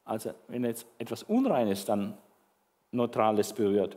also 0.05 0.35
wenn 0.49 0.65
jetzt 0.65 0.87
etwas 0.99 1.23
Unreines 1.23 1.85
dann 1.85 2.19
Neutrales 2.91 3.53
berührt, 3.53 3.97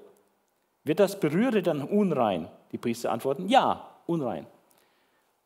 wird 0.87 0.99
das 0.99 1.19
Berührte 1.19 1.61
dann 1.61 1.83
unrein? 1.83 2.49
Die 2.71 2.77
Priester 2.77 3.11
antworten, 3.11 3.47
ja, 3.47 3.89
unrein. 4.05 4.47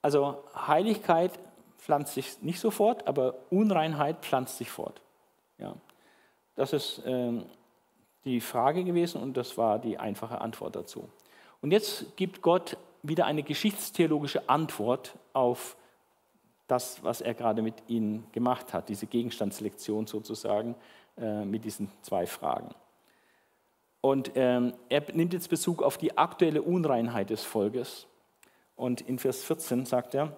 Also 0.02 0.44
Heiligkeit 0.56 1.38
pflanzt 1.78 2.14
sich 2.14 2.42
nicht 2.42 2.60
sofort, 2.60 3.08
aber 3.08 3.36
Unreinheit 3.50 4.22
pflanzt 4.22 4.58
sich 4.58 4.70
fort. 4.70 5.02
Ja. 5.58 5.76
Das 6.56 6.74
ist 6.74 7.00
äh, 7.06 7.42
die 8.26 8.42
Frage 8.42 8.84
gewesen 8.84 9.22
und 9.22 9.38
das 9.38 9.58
war 9.58 9.80
die 9.80 9.98
einfache 9.98 10.42
Antwort 10.42 10.76
dazu. 10.76 11.10
Und 11.62 11.72
jetzt 11.72 12.18
gibt 12.18 12.42
Gott 12.42 12.78
wieder 13.04 13.26
eine 13.26 13.44
geschichtstheologische 13.44 14.48
Antwort 14.50 15.18
auf 15.34 15.76
das, 16.68 17.04
was 17.04 17.22
er 17.22 17.34
gerade 17.34 17.62
mit 17.62 17.76
ihnen 17.88 18.26
gemacht 18.32 18.74
hat, 18.74 18.90
diese 18.90 19.08
Gegenstandslektion 19.08 20.08
sozusagen 20.08 20.76
äh, 21.18 21.44
mit 21.46 21.66
diesen 21.66 21.92
zwei 22.02 22.26
Fragen. 22.26 22.70
Und 24.02 24.32
ähm, 24.36 24.74
er 24.90 25.04
nimmt 25.14 25.34
jetzt 25.34 25.50
Bezug 25.50 25.84
auf 25.84 25.98
die 25.98 26.18
aktuelle 26.18 26.64
Unreinheit 26.64 27.30
des 27.30 27.44
Volkes. 27.44 28.08
Und 28.76 29.02
in 29.02 29.20
Vers 29.20 29.44
14 29.44 29.86
sagt 29.86 30.16
er, 30.16 30.36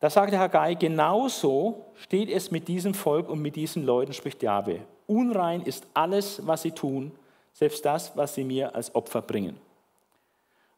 da 0.00 0.10
sagt 0.10 0.32
der 0.32 0.38
Haggai, 0.38 0.74
genauso 0.74 1.86
steht 1.94 2.30
es 2.30 2.50
mit 2.50 2.68
diesem 2.68 2.94
Volk 2.94 3.28
und 3.28 3.40
mit 3.40 3.56
diesen 3.56 3.84
Leuten, 3.84 4.12
spricht 4.12 4.42
Jahwe. 4.42 4.82
Unrein 5.06 5.62
ist 5.62 5.86
alles, 5.94 6.46
was 6.46 6.62
sie 6.62 6.70
tun, 6.70 7.12
selbst 7.52 7.84
das, 7.84 8.16
was 8.16 8.34
sie 8.34 8.44
mir 8.44 8.74
als 8.76 8.94
Opfer 8.94 9.22
bringen. 9.22 9.58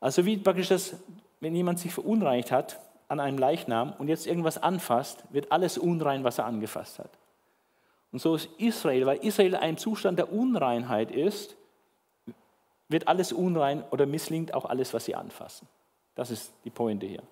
Also 0.00 0.24
wie 0.24 0.38
praktisch 0.38 0.68
das, 0.68 0.94
wenn 1.40 1.54
jemand 1.54 1.78
sich 1.78 1.92
verunreinigt 1.92 2.50
hat 2.50 2.80
an 3.08 3.20
einem 3.20 3.36
Leichnam 3.36 3.92
und 3.98 4.08
jetzt 4.08 4.26
irgendwas 4.26 4.56
anfasst, 4.56 5.24
wird 5.30 5.52
alles 5.52 5.76
unrein, 5.76 6.24
was 6.24 6.38
er 6.38 6.46
angefasst 6.46 7.00
hat. 7.00 7.10
Und 8.12 8.20
so 8.20 8.34
ist 8.34 8.48
Israel, 8.58 9.06
weil 9.06 9.18
Israel 9.18 9.56
ein 9.56 9.76
Zustand 9.76 10.18
der 10.18 10.32
Unreinheit 10.32 11.10
ist, 11.10 11.56
wird 12.88 13.06
alles 13.06 13.32
unrein 13.32 13.84
oder 13.90 14.06
misslingt 14.06 14.52
auch 14.52 14.64
alles, 14.64 14.92
was 14.92 15.04
sie 15.04 15.14
anfassen. 15.14 15.68
Das 16.16 16.30
ist 16.30 16.52
die 16.64 16.70
Pointe 16.70 17.06
hier. 17.06 17.22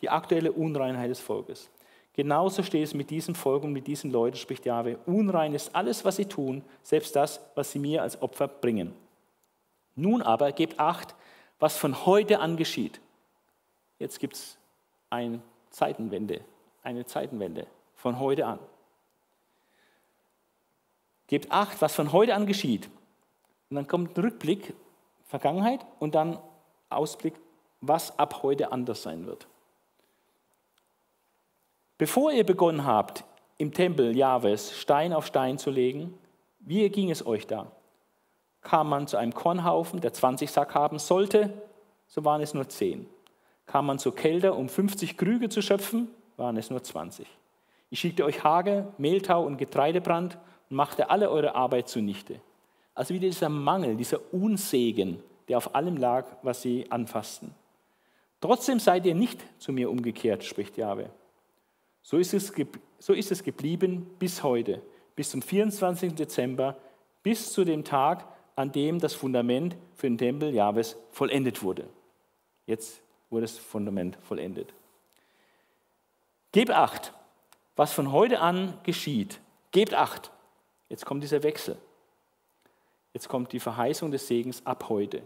Die 0.00 0.08
aktuelle 0.08 0.52
Unreinheit 0.52 1.10
des 1.10 1.20
Volkes. 1.20 1.68
Genauso 2.12 2.62
steht 2.62 2.84
es 2.84 2.94
mit 2.94 3.10
diesem 3.10 3.34
Volk 3.34 3.64
und 3.64 3.72
mit 3.72 3.88
diesen 3.88 4.12
Leuten, 4.12 4.36
spricht 4.36 4.64
Jahwe. 4.66 4.98
Unrein 5.04 5.52
ist 5.52 5.74
alles, 5.74 6.04
was 6.04 6.16
sie 6.16 6.26
tun, 6.26 6.62
selbst 6.82 7.16
das, 7.16 7.40
was 7.56 7.72
sie 7.72 7.80
mir 7.80 8.02
als 8.02 8.22
Opfer 8.22 8.46
bringen. 8.46 8.94
Nun 9.96 10.22
aber 10.22 10.52
gebt 10.52 10.78
Acht, 10.78 11.14
was 11.58 11.76
von 11.76 12.06
heute 12.06 12.38
an 12.38 12.56
geschieht. 12.56 13.00
Jetzt 13.98 14.20
gibt 14.20 14.34
es 14.34 14.58
eine 15.10 15.40
Zeitenwende, 15.70 16.40
eine 16.84 17.04
Zeitenwende 17.04 17.66
von 17.96 18.20
heute 18.20 18.46
an. 18.46 18.60
Gebt 21.34 21.50
Acht, 21.50 21.82
was 21.82 21.96
von 21.96 22.12
heute 22.12 22.32
an 22.32 22.46
geschieht. 22.46 22.88
Und 23.68 23.74
dann 23.74 23.88
kommt 23.88 24.16
ein 24.16 24.20
Rückblick, 24.22 24.72
Vergangenheit 25.24 25.84
und 25.98 26.14
dann 26.14 26.38
Ausblick, 26.90 27.34
was 27.80 28.16
ab 28.20 28.44
heute 28.44 28.70
anders 28.70 29.02
sein 29.02 29.26
wird. 29.26 29.48
Bevor 31.98 32.30
ihr 32.30 32.46
begonnen 32.46 32.86
habt, 32.86 33.24
im 33.58 33.72
Tempel 33.72 34.16
Jahwes 34.16 34.78
Stein 34.78 35.12
auf 35.12 35.26
Stein 35.26 35.58
zu 35.58 35.72
legen, 35.72 36.16
wie 36.60 36.88
ging 36.88 37.10
es 37.10 37.26
euch 37.26 37.48
da? 37.48 37.66
Kam 38.60 38.88
man 38.88 39.08
zu 39.08 39.16
einem 39.16 39.34
Kornhaufen, 39.34 40.00
der 40.00 40.12
20 40.12 40.52
Sack 40.52 40.76
haben 40.76 41.00
sollte, 41.00 41.52
so 42.06 42.24
waren 42.24 42.42
es 42.42 42.54
nur 42.54 42.68
10. 42.68 43.08
Kam 43.66 43.86
man 43.86 43.98
zur 43.98 44.14
Kälte, 44.14 44.54
um 44.54 44.68
50 44.68 45.16
Krüge 45.16 45.48
zu 45.48 45.62
schöpfen, 45.62 46.06
waren 46.36 46.56
es 46.56 46.70
nur 46.70 46.84
20. 46.84 47.26
Ich 47.90 47.98
schickte 47.98 48.24
euch 48.24 48.44
Hagel, 48.44 48.86
Mehltau 48.98 49.44
und 49.44 49.56
Getreidebrand 49.56 50.38
und 50.70 50.76
machte 50.76 51.10
alle 51.10 51.30
eure 51.30 51.54
Arbeit 51.54 51.88
zunichte. 51.88 52.40
Also 52.94 53.14
wieder 53.14 53.28
dieser 53.28 53.48
Mangel, 53.48 53.96
dieser 53.96 54.20
Unsegen, 54.32 55.22
der 55.48 55.58
auf 55.58 55.74
allem 55.74 55.96
lag, 55.96 56.26
was 56.42 56.62
sie 56.62 56.90
anfassten. 56.90 57.54
Trotzdem 58.40 58.78
seid 58.78 59.06
ihr 59.06 59.14
nicht 59.14 59.40
zu 59.58 59.72
mir 59.72 59.90
umgekehrt, 59.90 60.44
spricht 60.44 60.76
Jahwe. 60.76 61.10
So 62.02 62.18
ist, 62.18 62.34
es, 62.34 62.52
so 62.98 63.12
ist 63.14 63.32
es 63.32 63.42
geblieben 63.42 64.06
bis 64.18 64.42
heute, 64.42 64.82
bis 65.16 65.30
zum 65.30 65.40
24. 65.40 66.14
Dezember, 66.14 66.76
bis 67.22 67.52
zu 67.52 67.64
dem 67.64 67.84
Tag, 67.84 68.28
an 68.56 68.70
dem 68.70 68.98
das 69.00 69.14
Fundament 69.14 69.76
für 69.94 70.08
den 70.08 70.18
Tempel 70.18 70.54
Jahwes 70.54 70.96
vollendet 71.10 71.62
wurde. 71.62 71.88
Jetzt 72.66 73.02
wurde 73.30 73.42
das 73.42 73.58
Fundament 73.58 74.18
vollendet. 74.22 74.74
Gebt 76.52 76.70
acht, 76.70 77.12
was 77.74 77.92
von 77.92 78.12
heute 78.12 78.40
an 78.40 78.78
geschieht. 78.84 79.40
Gebt 79.72 79.94
acht. 79.94 80.30
Jetzt 80.88 81.04
kommt 81.04 81.22
dieser 81.22 81.42
Wechsel. 81.42 81.76
Jetzt 83.12 83.28
kommt 83.28 83.52
die 83.52 83.60
Verheißung 83.60 84.10
des 84.10 84.26
Segens 84.26 84.64
ab 84.66 84.88
heute. 84.88 85.22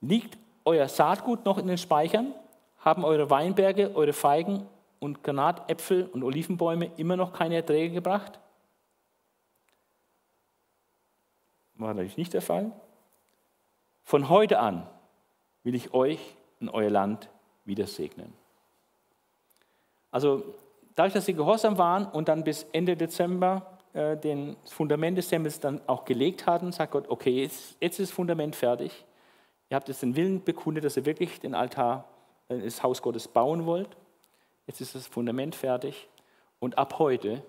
Liegt 0.00 0.38
euer 0.64 0.88
Saatgut 0.88 1.44
noch 1.44 1.58
in 1.58 1.66
den 1.66 1.78
Speichern? 1.78 2.34
Haben 2.78 3.04
eure 3.04 3.30
Weinberge, 3.30 3.94
eure 3.94 4.12
Feigen 4.12 4.66
und 4.98 5.24
Granatäpfel 5.24 6.06
und 6.06 6.22
Olivenbäume 6.22 6.90
immer 6.96 7.16
noch 7.16 7.32
keine 7.32 7.56
Erträge 7.56 7.94
gebracht? 7.94 8.38
War 11.74 11.94
natürlich 11.94 12.18
nicht 12.18 12.34
der 12.34 12.42
Fall. 12.42 12.72
Von 14.04 14.28
heute 14.28 14.58
an 14.58 14.86
will 15.64 15.74
ich 15.74 15.94
euch 15.94 16.18
und 16.60 16.68
euer 16.68 16.90
Land 16.90 17.28
wieder 17.64 17.86
segnen. 17.86 18.32
Also 20.10 20.42
dadurch, 21.00 21.14
dass 21.14 21.24
sie 21.24 21.32
gehorsam 21.32 21.78
waren 21.78 22.04
und 22.04 22.28
dann 22.28 22.44
bis 22.44 22.66
Ende 22.72 22.94
Dezember 22.94 23.78
äh, 23.94 24.18
den 24.18 24.58
Fundament 24.66 25.16
des 25.16 25.28
Tempels 25.28 25.58
dann 25.58 25.80
auch 25.86 26.04
gelegt 26.04 26.44
hatten, 26.44 26.72
sagt 26.72 26.92
Gott, 26.92 27.08
okay, 27.08 27.40
jetzt, 27.40 27.78
jetzt 27.80 27.98
ist 27.98 28.10
das 28.10 28.14
Fundament 28.14 28.54
fertig. 28.54 29.06
Ihr 29.70 29.76
habt 29.76 29.88
jetzt 29.88 30.02
den 30.02 30.14
Willen 30.14 30.44
bekundet, 30.44 30.84
dass 30.84 30.98
ihr 30.98 31.06
wirklich 31.06 31.40
den 31.40 31.54
Altar, 31.54 32.04
äh, 32.48 32.58
das 32.58 32.82
Haus 32.82 33.00
Gottes 33.00 33.28
bauen 33.28 33.64
wollt. 33.64 33.88
Jetzt 34.66 34.82
ist 34.82 34.94
das 34.94 35.06
Fundament 35.06 35.54
fertig 35.54 36.10
und 36.58 36.76
ab 36.76 36.98
heute 36.98 37.42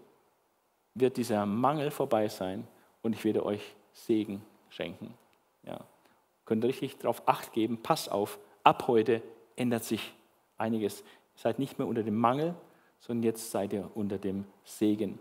wird 0.94 1.18
dieser 1.18 1.46
Mangel 1.46 1.92
vorbei 1.92 2.30
sein 2.30 2.66
und 3.02 3.12
ich 3.12 3.26
werde 3.26 3.46
euch 3.46 3.76
Segen 3.92 4.46
schenken. 4.70 5.14
Ja. 5.64 5.82
Könnt 6.46 6.64
ihr 6.64 6.70
richtig 6.70 7.00
darauf 7.00 7.28
Acht 7.28 7.52
geben, 7.52 7.80
pass 7.84 8.08
auf, 8.08 8.40
ab 8.64 8.88
heute 8.88 9.22
ändert 9.58 9.84
sich 9.84 10.14
einiges. 10.58 11.02
Ihr 11.02 11.06
seid 11.36 11.60
nicht 11.60 11.80
mehr 11.80 11.88
unter 11.90 12.04
dem 12.04 12.16
Mangel, 12.16 12.56
sondern 13.02 13.24
jetzt 13.24 13.52
seid 13.52 13.74
ihr 13.74 13.92
unter 13.96 14.18
dem 14.18 14.46
Segen, 14.64 15.20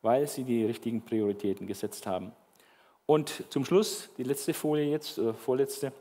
weil 0.00 0.26
sie 0.26 0.44
die 0.44 0.64
richtigen 0.64 1.02
Prioritäten 1.02 1.66
gesetzt 1.66 2.06
haben. 2.06 2.32
Und 3.04 3.44
zum 3.50 3.66
Schluss, 3.66 4.08
die 4.16 4.22
letzte 4.22 4.54
Folie 4.54 4.90
jetzt, 4.90 5.18
oder 5.18 5.34
vorletzte, 5.34 5.92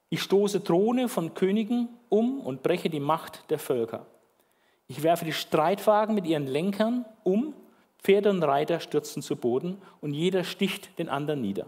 Ich 0.09 0.23
stoße 0.23 0.63
Throne 0.63 1.07
von 1.07 1.35
Königen 1.35 1.87
um 2.09 2.41
und 2.41 2.63
breche 2.63 2.89
die 2.89 2.99
Macht 2.99 3.51
der 3.51 3.59
Völker. 3.59 4.07
Ich 4.87 5.03
werfe 5.03 5.23
die 5.23 5.33
Streitwagen 5.33 6.15
mit 6.15 6.25
ihren 6.25 6.47
Lenkern 6.47 7.05
um, 7.23 7.53
Pferde 7.99 8.31
und 8.31 8.41
Reiter 8.41 8.79
stürzen 8.79 9.21
zu 9.21 9.35
Boden 9.35 9.79
und 10.01 10.15
jeder 10.15 10.43
sticht 10.43 10.97
den 10.97 11.09
anderen 11.09 11.41
nieder. 11.41 11.67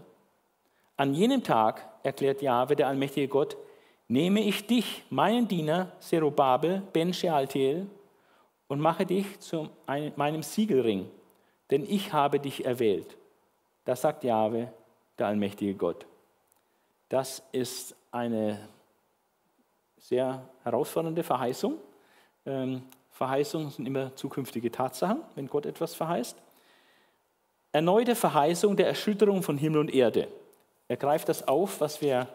An 0.98 1.14
jenem 1.14 1.44
Tag, 1.44 1.88
erklärt 2.04 2.42
Jahwe, 2.42 2.76
der 2.76 2.88
allmächtige 2.88 3.28
Gott, 3.28 3.58
nehme 4.08 4.42
ich 4.42 4.68
dich, 4.68 5.04
meinen 5.10 5.48
Diener 5.48 5.92
Zerubabel 6.00 6.82
ben 6.94 7.14
Shealtiel, 7.14 7.88
und 8.72 8.80
mache 8.80 9.06
dich 9.06 9.38
zu 9.42 9.68
meinem 10.16 10.44
Siegelring, 10.44 11.10
denn 11.72 11.84
ich 11.84 12.14
habe 12.14 12.40
dich 12.40 12.64
erwählt. 12.64 13.18
Das 13.84 14.00
sagt 14.00 14.24
Jahwe, 14.24 14.72
der 15.20 15.28
allmächtige 15.28 15.76
Gott. 15.76 16.06
Das 17.10 17.44
ist 17.52 17.94
eine 18.12 18.70
sehr 19.98 20.48
herausfordernde 20.64 21.22
Verheißung. 21.22 21.80
Ähm, 22.46 22.84
Verheißungen 23.10 23.72
sind 23.72 23.88
immer 23.88 24.16
zukünftige 24.16 24.72
Tatsachen, 24.72 25.22
wenn 25.36 25.48
Gott 25.48 25.66
etwas 25.66 25.94
verheißt. 25.94 26.42
Erneute 27.74 28.16
Verheißung 28.16 28.78
der 28.78 28.88
Erschütterung 28.88 29.44
von 29.44 29.58
Himmel 29.58 29.82
und 29.82 29.94
Erde. 29.94 30.30
Er 30.92 30.98
greift 30.98 31.30
das 31.30 31.48
auf, 31.48 31.80
was 31.80 32.02
wir 32.02 32.28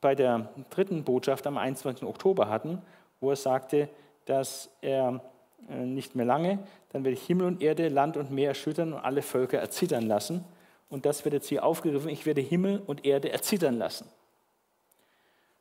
bei 0.00 0.14
der 0.14 0.48
dritten 0.70 1.04
Botschaft 1.04 1.46
am 1.46 1.58
21. 1.58 2.08
Oktober 2.08 2.48
hatten, 2.48 2.80
wo 3.20 3.28
er 3.28 3.36
sagte, 3.36 3.90
dass 4.24 4.70
er 4.80 5.20
äh, 5.68 5.84
nicht 5.84 6.16
mehr 6.16 6.24
lange, 6.24 6.58
dann 6.90 7.04
werde 7.04 7.18
ich 7.18 7.26
Himmel 7.26 7.46
und 7.46 7.60
Erde, 7.60 7.88
Land 7.88 8.16
und 8.16 8.30
Meer 8.30 8.48
erschüttern 8.48 8.94
und 8.94 9.00
alle 9.00 9.20
Völker 9.20 9.58
erzittern 9.58 10.06
lassen. 10.06 10.42
Und 10.88 11.04
das 11.04 11.26
wird 11.26 11.34
jetzt 11.34 11.48
hier 11.48 11.62
aufgegriffen, 11.62 12.08
ich 12.08 12.24
werde 12.24 12.40
Himmel 12.40 12.82
und 12.86 13.04
Erde 13.04 13.30
erzittern 13.30 13.76
lassen. 13.76 14.08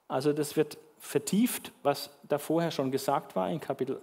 Also 0.07 0.31
das 0.31 0.55
wird 0.55 0.77
vertieft, 0.99 1.73
was 1.83 2.11
da 2.29 2.37
vorher 2.37 2.71
schon 2.71 2.91
gesagt 2.91 3.35
war 3.35 3.49
in 3.49 3.59
Kapitel 3.59 3.99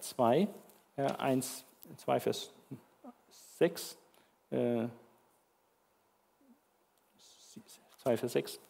2, 0.00 0.48
1, 0.96 1.64
2, 1.96 2.18
Vers 2.18 2.50
6. 3.58 3.96
2, 7.98 8.16
Vers 8.16 8.32
6. 8.32 8.60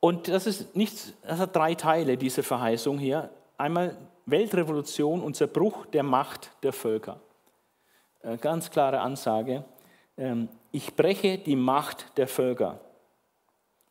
Und 0.00 0.28
das 0.28 0.46
ist 0.46 0.76
nichts, 0.76 1.12
das 1.22 1.38
hat 1.38 1.56
drei 1.56 1.74
Teile, 1.74 2.16
diese 2.16 2.42
Verheißung 2.42 2.98
hier. 2.98 3.30
Einmal 3.56 3.96
Weltrevolution 4.26 5.22
und 5.22 5.34
Zerbruch 5.34 5.86
der 5.86 6.02
Macht 6.02 6.50
der 6.62 6.72
Völker. 6.72 7.20
Äh, 8.22 8.36
ganz 8.36 8.70
klare 8.70 9.00
Ansage. 9.00 9.64
Ähm, 10.16 10.48
ich 10.70 10.94
breche 10.94 11.38
die 11.38 11.56
Macht 11.56 12.16
der 12.16 12.28
Völker. 12.28 12.80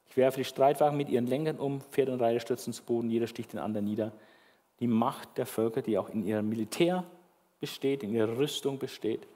Ich 0.09 0.15
werfe 0.15 0.37
die 0.37 0.45
Streitwagen 0.45 0.97
mit 0.97 1.09
ihren 1.09 1.27
Lenkern 1.27 1.59
um, 1.59 1.81
Pferde 1.81 2.13
und 2.13 2.21
Reiter 2.21 2.39
stürzen 2.39 2.73
zu 2.73 2.83
Boden, 2.83 3.09
jeder 3.09 3.27
sticht 3.27 3.53
den 3.53 3.59
anderen 3.59 3.85
nieder 3.85 4.13
die 4.79 4.87
Macht 4.87 5.37
der 5.37 5.45
Völker, 5.45 5.81
die 5.81 5.97
auch 5.97 6.09
in 6.09 6.23
ihrem 6.23 6.49
Militär 6.49 7.03
besteht, 7.59 8.03
in 8.03 8.13
ihrer 8.13 8.37
Rüstung 8.37 8.77
besteht, 8.77 9.27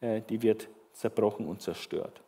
äh, 0.00 0.22
die 0.28 0.42
wird 0.42 0.68
zerbrochen 0.92 1.46
und 1.46 1.62
zerstört. 1.62 2.20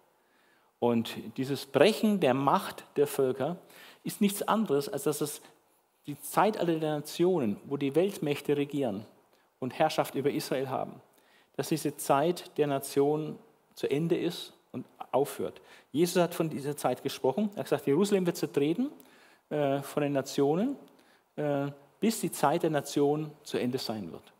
Und 0.81 1.15
dieses 1.36 1.66
Brechen 1.66 2.19
der 2.19 2.35
Macht 2.35 2.85
der 2.97 3.07
Völker 3.07 3.59
ist 4.02 4.20
nichts 4.20 4.43
anderes, 4.43 4.89
als 4.89 5.05
dass 5.05 5.20
es 5.20 5.40
die 6.07 6.20
Zeitalter 6.20 6.81
der 6.81 6.97
Nationen, 6.97 7.59
wo 7.66 7.77
die 7.77 7.94
Weltmächte 7.94 8.57
regieren 8.57 9.07
und 9.61 9.78
Herrschaft 9.78 10.16
über 10.16 10.31
Israel 10.31 10.69
haben, 10.69 11.01
dass 11.57 11.69
diese 11.69 11.97
Zeit 11.97 12.51
der 12.59 12.66
Nationen 12.66 13.39
zu 13.74 13.89
Ende 13.89 14.16
ist 14.16 14.55
und 14.73 14.85
aufhört. 15.12 15.61
Jesus 15.93 16.20
hat 16.20 16.35
von 16.35 16.51
dieser 16.51 16.77
Zeit 16.77 17.02
gesprochen. 17.02 17.51
Er 17.55 17.61
hat 17.61 17.66
gesagt, 17.66 17.86
Jerusalem 17.86 18.27
wird 18.27 18.36
zertreten 18.36 18.90
äh, 19.51 19.82
von 19.82 20.02
den 20.02 20.12
Nationen. 20.12 20.77
Äh, 21.36 21.70
bis 22.01 22.20
die 22.20 22.32
Zeit 22.32 22.62
der 22.62 22.70
Nation 22.70 23.31
zu 23.44 23.59
Ende 23.59 23.78
sein 23.78 24.11
wird. 24.11 24.32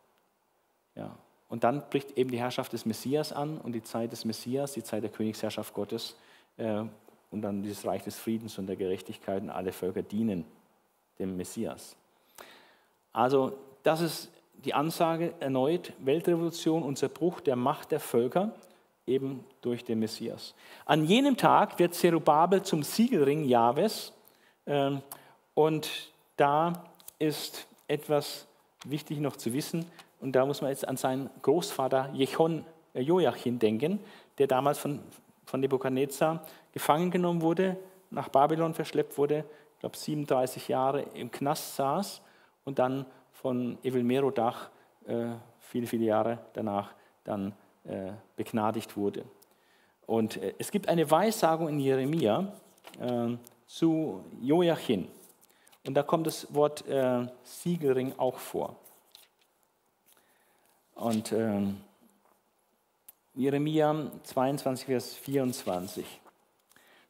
Ja. 0.97 1.15
Und 1.49 1.65
dann 1.65 1.83
bricht 1.91 2.17
eben 2.17 2.31
die 2.31 2.39
Herrschaft 2.39 2.73
des 2.73 2.87
Messias 2.87 3.33
an 3.33 3.59
und 3.59 3.73
die 3.73 3.83
Zeit 3.83 4.13
des 4.13 4.25
Messias, 4.25 4.73
die 4.73 4.83
Zeit 4.83 5.03
der 5.03 5.11
Königsherrschaft 5.11 5.75
Gottes 5.75 6.17
und 7.31 7.43
dann 7.43 7.63
dieses 7.63 7.87
Reich 7.87 8.03
des 8.03 8.17
Friedens 8.19 8.59
und 8.59 8.67
der 8.67 8.77
Gerechtigkeit 8.77 9.43
und 9.43 9.51
alle 9.51 9.73
Völker 9.73 10.03
dienen 10.03 10.45
dem 11.19 11.37
Messias. 11.37 11.97
Also 13.13 13.53
das 13.83 14.01
ist 14.01 14.31
die 14.65 14.75
Ansage 14.75 15.35
erneut, 15.41 15.93
Weltrevolution 15.99 16.83
und 16.83 16.99
Zerbruch 16.99 17.41
der 17.41 17.57
Macht 17.57 17.93
der 17.93 18.01
Völker, 18.01 18.53
eben 19.07 19.45
durch 19.63 19.85
den 19.85 19.99
Messias. 19.99 20.55
An 20.85 21.05
jenem 21.05 21.37
Tag 21.37 21.79
wird 21.79 21.95
Zerubabel 21.95 22.63
zum 22.63 22.83
Siegelring 22.83 23.45
Jahwes 23.45 24.13
äh, 24.67 24.93
und 25.55 26.11
da 26.37 26.85
ist 27.19 27.67
etwas 27.89 28.47
wichtig 28.85 29.19
noch 29.19 29.37
zu 29.37 29.53
wissen. 29.53 29.85
Und 30.21 30.33
da 30.33 30.47
muss 30.47 30.61
man 30.61 30.71
jetzt 30.71 30.87
an 30.87 30.97
seinen 30.97 31.31
Großvater 31.43 32.11
Jechon, 32.13 32.65
äh, 32.95 33.01
Joachim 33.01 33.59
denken, 33.59 34.01
der 34.39 34.47
damals 34.47 34.79
von, 34.79 35.01
von 35.51 35.61
Nebukadnezar 35.61 36.47
gefangen 36.73 37.11
genommen 37.11 37.43
wurde, 37.43 37.77
nach 38.11 38.29
Babylon 38.29 38.73
verschleppt 38.73 39.19
wurde, 39.19 39.45
ich 39.75 39.81
glaube 39.81 39.97
37 39.97 40.69
Jahre 40.69 41.03
im 41.15 41.31
Knast 41.31 41.77
saß 41.77 42.23
und 42.65 42.79
dann 42.79 43.07
von 43.33 43.79
Evilmerodach 43.83 44.71
äh, 45.07 45.31
viele, 45.59 45.87
viele 45.87 46.05
Jahre 46.05 46.39
danach 46.53 46.95
dann 47.25 47.53
äh, 47.85 48.13
begnadigt 48.37 48.97
wurde. 48.97 49.25
Und 50.07 50.37
äh, 50.37 50.55
es 50.59 50.71
gibt 50.71 50.89
eine 50.89 51.11
Weissagung 51.11 51.69
in 51.69 51.81
Jeremia 51.81 52.53
äh, 53.01 53.37
zu 53.67 54.25
Joachim. 54.41 55.09
Und 55.87 55.95
da 55.95 56.03
kommt 56.03 56.27
das 56.27 56.53
Wort 56.55 56.87
äh, 56.87 57.27
Siegelring 57.43 58.13
auch 58.19 58.39
vor. 58.39 58.77
Und 60.95 61.33
äh, 61.33 61.63
Jeremia 63.35 64.11
22, 64.25 64.87
Vers 64.87 65.15
24. 65.15 66.05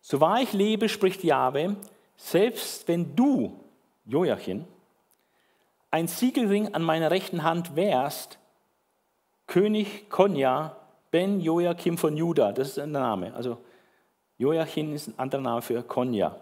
So 0.00 0.20
wahr 0.20 0.42
ich 0.42 0.52
lebe, 0.52 0.88
spricht 0.88 1.24
Jahwe, 1.24 1.76
selbst 2.16 2.86
wenn 2.88 3.16
du, 3.16 3.58
Joachim, 4.04 4.64
ein 5.90 6.08
Siegelring 6.08 6.74
an 6.74 6.82
meiner 6.82 7.10
rechten 7.10 7.42
Hand 7.42 7.76
wärst, 7.76 8.38
König 9.46 10.08
Konja 10.10 10.76
ben 11.10 11.40
Joachim 11.40 11.98
von 11.98 12.16
Juda, 12.16 12.52
das 12.52 12.68
ist 12.68 12.78
ein 12.78 12.92
Name. 12.92 13.34
Also 13.34 13.58
Joachim 14.38 14.94
ist 14.94 15.08
ein 15.08 15.18
anderer 15.18 15.42
Name 15.42 15.62
für 15.62 15.82
Konja. 15.82 16.36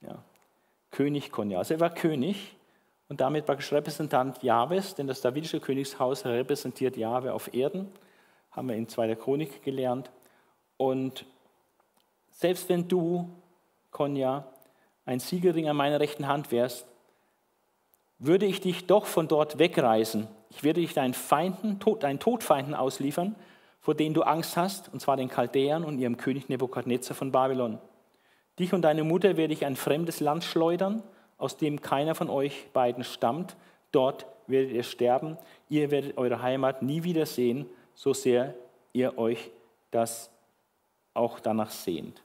Ja. 0.00 0.22
König 0.90 1.32
Konja. 1.32 1.58
Also 1.58 1.74
er 1.74 1.80
war 1.80 1.90
König 1.90 2.56
und 3.08 3.20
damit 3.20 3.46
praktisch 3.46 3.72
Repräsentant 3.72 4.42
Jahwes, 4.42 4.94
denn 4.94 5.06
das 5.06 5.20
davidische 5.20 5.60
Königshaus 5.60 6.24
repräsentiert 6.24 6.96
Jahwe 6.96 7.32
auf 7.32 7.52
Erden, 7.52 7.90
haben 8.52 8.68
wir 8.68 8.76
in 8.76 8.88
2. 8.88 9.14
Chronik 9.16 9.62
gelernt. 9.62 10.10
Und 10.76 11.26
selbst 12.30 12.68
wenn 12.68 12.88
du, 12.88 13.28
Konja, 13.90 14.44
ein 15.04 15.20
Siegelring 15.20 15.68
an 15.68 15.76
meiner 15.76 16.00
rechten 16.00 16.28
Hand 16.28 16.52
wärst, 16.52 16.86
würde 18.18 18.46
ich 18.46 18.60
dich 18.60 18.86
doch 18.86 19.06
von 19.06 19.26
dort 19.26 19.58
wegreißen. 19.58 20.28
Ich 20.50 20.62
werde 20.62 20.80
dich 20.80 20.94
deinen 20.94 21.14
Feinden, 21.14 21.80
deinen 21.98 22.20
Todfeinden 22.20 22.74
ausliefern, 22.74 23.34
vor 23.80 23.94
denen 23.94 24.14
du 24.14 24.22
Angst 24.22 24.56
hast, 24.56 24.92
und 24.92 25.00
zwar 25.00 25.16
den 25.16 25.28
Chaldäern 25.28 25.82
und 25.82 25.98
ihrem 25.98 26.16
König 26.16 26.48
Nebukadnezar 26.48 27.16
von 27.16 27.32
Babylon. 27.32 27.78
Dich 28.58 28.72
und 28.72 28.82
deine 28.82 29.02
Mutter 29.02 29.36
werde 29.36 29.54
ich 29.54 29.66
ein 29.66 29.76
fremdes 29.76 30.20
Land 30.20 30.44
schleudern, 30.44 31.02
aus 31.38 31.56
dem 31.56 31.80
keiner 31.80 32.14
von 32.14 32.30
euch 32.30 32.68
beiden 32.72 33.02
stammt. 33.02 33.56
Dort 33.90 34.26
werdet 34.46 34.72
ihr 34.72 34.84
sterben. 34.84 35.36
Ihr 35.68 35.90
werdet 35.90 36.16
eure 36.16 36.42
Heimat 36.42 36.82
nie 36.82 37.02
wiedersehen, 37.02 37.66
so 37.94 38.12
sehr 38.12 38.54
ihr 38.92 39.16
euch 39.18 39.50
das 39.90 40.30
auch 41.14 41.40
danach 41.40 41.70
sehnt. 41.70 42.22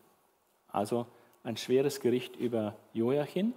Also 0.67 1.05
ein 1.43 1.57
schweres 1.57 1.99
Gericht 1.99 2.35
über 2.35 2.75
Joachim. 2.93 3.53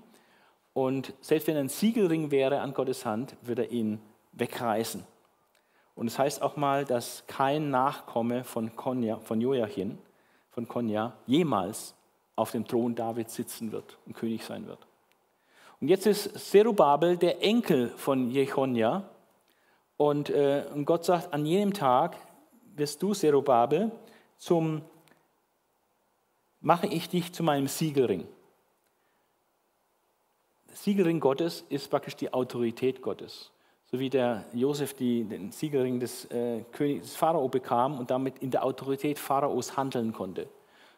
Und 0.72 1.12
selbst 1.20 1.48
wenn 1.48 1.56
ein 1.56 1.68
Siegelring 1.68 2.30
wäre 2.30 2.60
an 2.60 2.74
Gottes 2.74 3.04
Hand, 3.04 3.36
würde 3.42 3.64
er 3.64 3.70
ihn 3.70 4.00
wegreißen. 4.32 5.04
Und 5.94 6.06
es 6.06 6.14
das 6.14 6.18
heißt 6.18 6.42
auch 6.42 6.56
mal, 6.56 6.84
dass 6.84 7.24
kein 7.26 7.70
Nachkomme 7.70 8.44
von, 8.44 8.74
Konja, 8.76 9.16
von 9.18 9.40
Joachim, 9.40 9.98
von 10.50 10.66
Konja, 10.66 11.14
jemals 11.26 11.94
auf 12.36 12.52
dem 12.52 12.66
Thron 12.66 12.94
Davids 12.94 13.34
sitzen 13.34 13.72
wird 13.72 13.98
und 14.06 14.14
König 14.14 14.44
sein 14.44 14.66
wird. 14.66 14.86
Und 15.80 15.88
jetzt 15.88 16.06
ist 16.06 16.38
Zerubabel 16.38 17.16
der 17.16 17.42
Enkel 17.42 17.88
von 17.88 18.30
Jechonja. 18.30 19.04
Und, 20.00 20.30
äh, 20.30 20.64
und 20.72 20.86
Gott 20.86 21.04
sagt, 21.04 21.34
an 21.34 21.44
jenem 21.44 21.74
Tag 21.74 22.16
wirst 22.74 23.02
du, 23.02 23.12
Zerubabel, 23.12 23.92
zum, 24.38 24.80
mache 26.62 26.86
ich 26.86 27.10
dich 27.10 27.34
zu 27.34 27.42
meinem 27.42 27.68
Siegelring. 27.68 28.26
Siegelring 30.72 31.20
Gottes 31.20 31.66
ist 31.68 31.90
praktisch 31.90 32.16
die 32.16 32.32
Autorität 32.32 33.02
Gottes. 33.02 33.52
So 33.90 33.98
wie 33.98 34.08
der 34.08 34.46
Josef 34.54 34.94
die, 34.94 35.24
den 35.24 35.52
Siegelring 35.52 36.00
des 36.00 36.24
äh, 36.30 36.62
Königs 36.72 37.14
Pharao 37.14 37.50
bekam 37.50 37.98
und 37.98 38.10
damit 38.10 38.38
in 38.38 38.50
der 38.50 38.64
Autorität 38.64 39.18
Pharaos 39.18 39.76
handeln 39.76 40.14
konnte. 40.14 40.48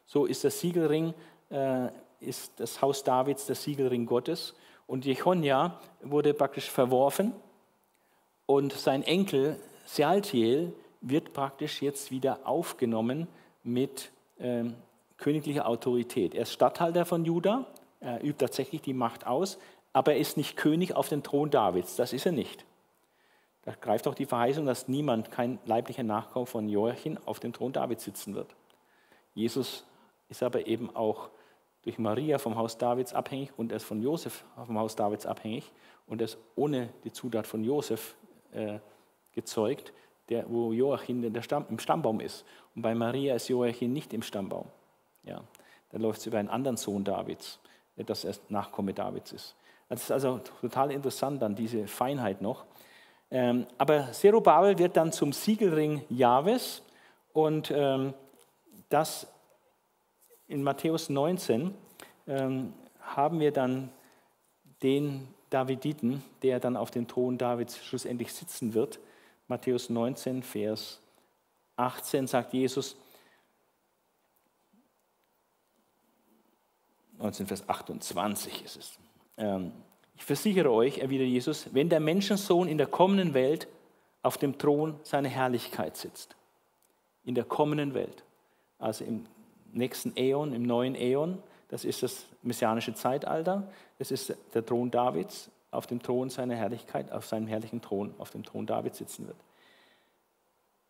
So 0.06 0.26
ist 0.26 0.44
der 0.44 0.52
Siegelring 0.52 1.12
äh, 1.50 1.88
ist 2.20 2.52
das 2.60 2.80
Haus 2.80 3.02
Davids 3.02 3.46
der 3.46 3.56
Siegelring 3.56 4.06
Gottes. 4.06 4.54
Und 4.86 5.04
Jechonja 5.04 5.80
wurde 6.02 6.34
praktisch 6.34 6.70
verworfen 6.70 7.32
Und 8.46 8.72
sein 8.72 9.02
Enkel 9.02 9.58
Sealtiel 9.84 10.72
wird 11.00 11.32
praktisch 11.32 11.82
jetzt 11.82 12.10
wieder 12.10 12.40
aufgenommen 12.44 13.28
mit 13.62 14.10
ähm, 14.38 14.74
königlicher 15.16 15.66
Autorität. 15.66 16.34
Er 16.34 16.42
ist 16.42 16.52
Statthalter 16.52 17.04
von 17.04 17.24
Juda, 17.24 17.66
er 18.00 18.22
übt 18.22 18.38
tatsächlich 18.38 18.82
die 18.82 18.94
Macht 18.94 19.26
aus, 19.26 19.58
aber 19.92 20.14
er 20.14 20.18
ist 20.18 20.36
nicht 20.36 20.56
König 20.56 20.94
auf 20.94 21.08
dem 21.08 21.22
Thron 21.22 21.50
Davids. 21.50 21.96
Das 21.96 22.12
ist 22.12 22.26
er 22.26 22.32
nicht. 22.32 22.64
Da 23.64 23.74
greift 23.80 24.08
auch 24.08 24.14
die 24.14 24.26
Verheißung, 24.26 24.66
dass 24.66 24.88
niemand, 24.88 25.30
kein 25.30 25.58
leiblicher 25.66 26.02
Nachkomme 26.02 26.46
von 26.46 26.68
Joachim, 26.68 27.18
auf 27.26 27.38
dem 27.38 27.52
Thron 27.52 27.72
Davids 27.72 28.04
sitzen 28.04 28.34
wird. 28.34 28.54
Jesus 29.34 29.84
ist 30.28 30.42
aber 30.42 30.66
eben 30.66 30.94
auch 30.96 31.28
durch 31.82 31.98
Maria 31.98 32.38
vom 32.38 32.56
Haus 32.56 32.78
Davids 32.78 33.12
abhängig 33.12 33.50
und 33.56 33.70
er 33.70 33.76
ist 33.76 33.84
von 33.84 34.02
Josef 34.02 34.44
vom 34.66 34.78
Haus 34.78 34.96
Davids 34.96 35.26
abhängig 35.26 35.70
und 36.06 36.20
er 36.20 36.26
ist 36.26 36.38
ohne 36.56 36.88
die 37.04 37.12
Zutat 37.12 37.46
von 37.46 37.62
Josef 37.64 38.14
äh, 38.52 38.78
gezeugt, 39.32 39.92
der, 40.28 40.48
wo 40.48 40.72
Joachim 40.72 41.32
der 41.32 41.42
Stamm, 41.42 41.66
im 41.68 41.78
Stammbaum 41.78 42.20
ist. 42.20 42.44
Und 42.74 42.82
bei 42.82 42.94
Maria 42.94 43.34
ist 43.34 43.48
Joachim 43.48 43.92
nicht 43.92 44.12
im 44.12 44.22
Stammbaum. 44.22 44.66
Ja, 45.24 45.42
da 45.90 45.98
läuft 45.98 46.20
es 46.20 46.26
über 46.26 46.38
einen 46.38 46.48
anderen 46.48 46.76
Sohn 46.76 47.04
Davids, 47.04 47.58
dass 47.96 48.24
er 48.24 48.34
Nachkomme 48.48 48.94
Davids 48.94 49.32
ist. 49.32 49.56
Das 49.88 50.04
ist 50.04 50.10
also 50.10 50.40
total 50.60 50.90
interessant, 50.90 51.42
dann 51.42 51.54
diese 51.54 51.86
Feinheit 51.86 52.40
noch. 52.40 52.64
Ähm, 53.30 53.66
aber 53.78 54.12
Zerubabel 54.12 54.78
wird 54.78 54.96
dann 54.96 55.12
zum 55.12 55.32
Siegelring 55.32 56.04
Jahwes 56.08 56.82
und 57.32 57.70
ähm, 57.74 58.14
das 58.88 59.26
in 60.48 60.62
Matthäus 60.62 61.08
19 61.08 61.74
ähm, 62.26 62.74
haben 63.00 63.40
wir 63.40 63.52
dann 63.52 63.90
den 64.82 65.28
Daviditen, 65.52 66.22
der 66.42 66.60
dann 66.60 66.76
auf 66.76 66.90
dem 66.90 67.06
Thron 67.06 67.38
Davids 67.38 67.78
schlussendlich 67.84 68.32
sitzen 68.32 68.74
wird. 68.74 68.98
Matthäus 69.48 69.90
19, 69.90 70.42
Vers 70.42 71.00
18 71.76 72.26
sagt 72.26 72.52
Jesus, 72.52 72.96
19, 77.18 77.46
Vers 77.46 77.68
28 77.68 78.64
ist 78.64 78.76
es. 78.76 78.98
Ähm, 79.36 79.72
ich 80.16 80.24
versichere 80.24 80.70
euch, 80.70 80.98
erwidert 80.98 81.28
Jesus, 81.28 81.72
wenn 81.72 81.88
der 81.88 82.00
Menschensohn 82.00 82.68
in 82.68 82.78
der 82.78 82.86
kommenden 82.86 83.34
Welt 83.34 83.68
auf 84.22 84.38
dem 84.38 84.58
Thron 84.58 84.98
seiner 85.02 85.28
Herrlichkeit 85.28 85.96
sitzt, 85.96 86.36
in 87.24 87.34
der 87.34 87.44
kommenden 87.44 87.94
Welt, 87.94 88.24
also 88.78 89.04
im 89.04 89.26
nächsten 89.72 90.16
Äon, 90.16 90.52
im 90.52 90.62
neuen 90.62 90.94
Äon, 90.94 91.42
das 91.72 91.86
ist 91.86 92.02
das 92.02 92.26
messianische 92.42 92.92
Zeitalter, 92.92 93.66
das 93.98 94.10
ist 94.10 94.36
der 94.52 94.64
Thron 94.64 94.90
Davids, 94.90 95.50
auf 95.70 95.86
dem 95.86 96.02
Thron 96.02 96.28
seiner 96.28 96.54
Herrlichkeit, 96.54 97.10
auf 97.10 97.24
seinem 97.24 97.46
herrlichen 97.46 97.80
Thron, 97.80 98.14
auf 98.18 98.28
dem 98.28 98.44
Thron 98.44 98.66
Davids 98.66 98.98
sitzen 98.98 99.26
wird. 99.26 99.38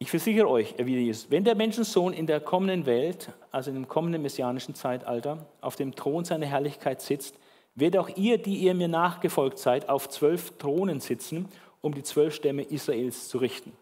Ich 0.01 0.11
versichere 0.11 0.49
euch, 0.49 0.75
erwidert 0.79 1.05
Jesus, 1.05 1.31
wenn 1.31 1.45
der 1.45 1.55
Menschensohn 1.55 2.13
in 2.13 2.27
der 2.27 2.41
kommenden 2.41 2.85
Welt, 2.85 3.31
also 3.53 3.71
in 3.71 3.77
dem 3.77 3.87
kommenden 3.87 4.23
messianischen 4.23 4.75
Zeitalter, 4.75 5.47
auf 5.61 5.77
dem 5.77 5.95
Thron 5.95 6.25
seiner 6.25 6.47
Herrlichkeit 6.47 7.01
sitzt, 7.01 7.37
werdet 7.77 8.01
auch 8.01 8.09
ihr, 8.17 8.39
die 8.39 8.57
ihr 8.57 8.75
mir 8.75 8.89
nachgefolgt 8.89 9.59
seid, 9.59 9.89
auf 9.89 10.09
zwölf 10.09 10.59
Thronen 10.59 10.99
sitzen, 10.99 11.49
um 11.81 11.95
die 11.95 12.03
zwölf 12.03 12.35
Stämme 12.35 12.63
Israels 12.63 13.29
zu 13.29 13.39
richten. 13.39 13.73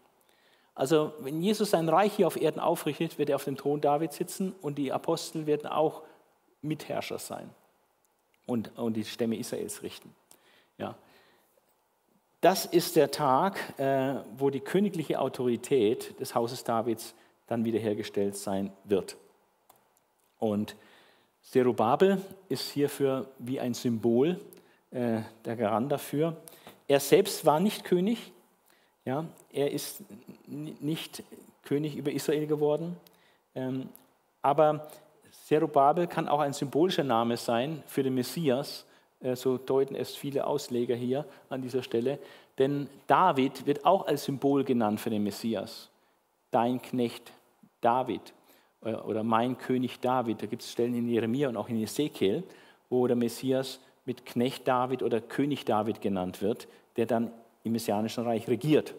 Also 0.74 1.14
wenn 1.20 1.40
Jesus 1.40 1.70
sein 1.70 1.88
Reich 1.88 2.12
hier 2.12 2.26
auf 2.26 2.38
Erden 2.38 2.60
aufrichtet, 2.60 3.18
wird 3.18 3.30
er 3.30 3.36
auf 3.36 3.44
dem 3.44 3.56
Thron 3.56 3.80
Davids 3.80 4.16
sitzen 4.16 4.54
und 4.60 4.76
die 4.76 4.92
Apostel 4.92 5.46
werden 5.46 5.66
auch 5.66 6.02
Mitherrscher 6.62 7.18
sein 7.18 7.50
und, 8.46 8.76
und 8.76 8.94
die 8.94 9.04
Stämme 9.04 9.36
Israels 9.36 9.82
richten. 9.82 10.14
Ja. 10.78 10.96
Das 12.40 12.64
ist 12.64 12.96
der 12.96 13.10
Tag, 13.10 13.78
äh, 13.78 14.16
wo 14.36 14.50
die 14.50 14.60
königliche 14.60 15.20
Autorität 15.20 16.18
des 16.20 16.34
Hauses 16.34 16.64
Davids 16.64 17.14
dann 17.46 17.64
wiederhergestellt 17.64 18.36
sein 18.36 18.72
wird. 18.84 19.16
Und 20.38 20.74
Zerubabel 21.42 22.22
ist 22.48 22.70
hierfür 22.70 23.30
wie 23.38 23.60
ein 23.60 23.74
Symbol, 23.74 24.40
äh, 24.90 25.20
der 25.44 25.56
Garant 25.56 25.92
dafür. 25.92 26.36
Er 26.88 27.00
selbst 27.00 27.44
war 27.44 27.60
nicht 27.60 27.84
König, 27.84 28.32
ja, 29.04 29.24
er 29.52 29.70
ist 29.70 30.02
nicht 30.46 31.22
König 31.62 31.96
über 31.96 32.10
Israel 32.10 32.46
geworden, 32.46 32.96
ähm, 33.54 33.88
aber 34.42 34.88
Zerubabel 35.50 36.06
kann 36.06 36.28
auch 36.28 36.38
ein 36.38 36.52
symbolischer 36.52 37.02
Name 37.02 37.36
sein 37.36 37.82
für 37.88 38.04
den 38.04 38.14
Messias, 38.14 38.86
äh, 39.18 39.34
so 39.34 39.58
deuten 39.58 39.96
es 39.96 40.14
viele 40.14 40.46
Ausleger 40.46 40.94
hier 40.94 41.24
an 41.48 41.60
dieser 41.60 41.82
Stelle, 41.82 42.20
denn 42.56 42.88
David 43.08 43.66
wird 43.66 43.84
auch 43.84 44.06
als 44.06 44.26
Symbol 44.26 44.62
genannt 44.62 45.00
für 45.00 45.10
den 45.10 45.24
Messias. 45.24 45.90
Dein 46.52 46.80
Knecht 46.80 47.32
David 47.80 48.32
äh, 48.84 48.92
oder 48.92 49.24
mein 49.24 49.58
König 49.58 49.98
David. 49.98 50.40
Da 50.40 50.46
gibt 50.46 50.62
es 50.62 50.70
Stellen 50.70 50.94
in 50.94 51.08
Jeremia 51.08 51.48
und 51.48 51.56
auch 51.56 51.68
in 51.68 51.82
Ezekiel, 51.82 52.44
wo 52.88 53.08
der 53.08 53.16
Messias 53.16 53.80
mit 54.04 54.24
Knecht 54.24 54.68
David 54.68 55.02
oder 55.02 55.20
König 55.20 55.64
David 55.64 56.00
genannt 56.00 56.42
wird, 56.42 56.68
der 56.96 57.06
dann 57.06 57.32
im 57.64 57.72
Messianischen 57.72 58.22
Reich 58.22 58.46
regiert. 58.46 58.94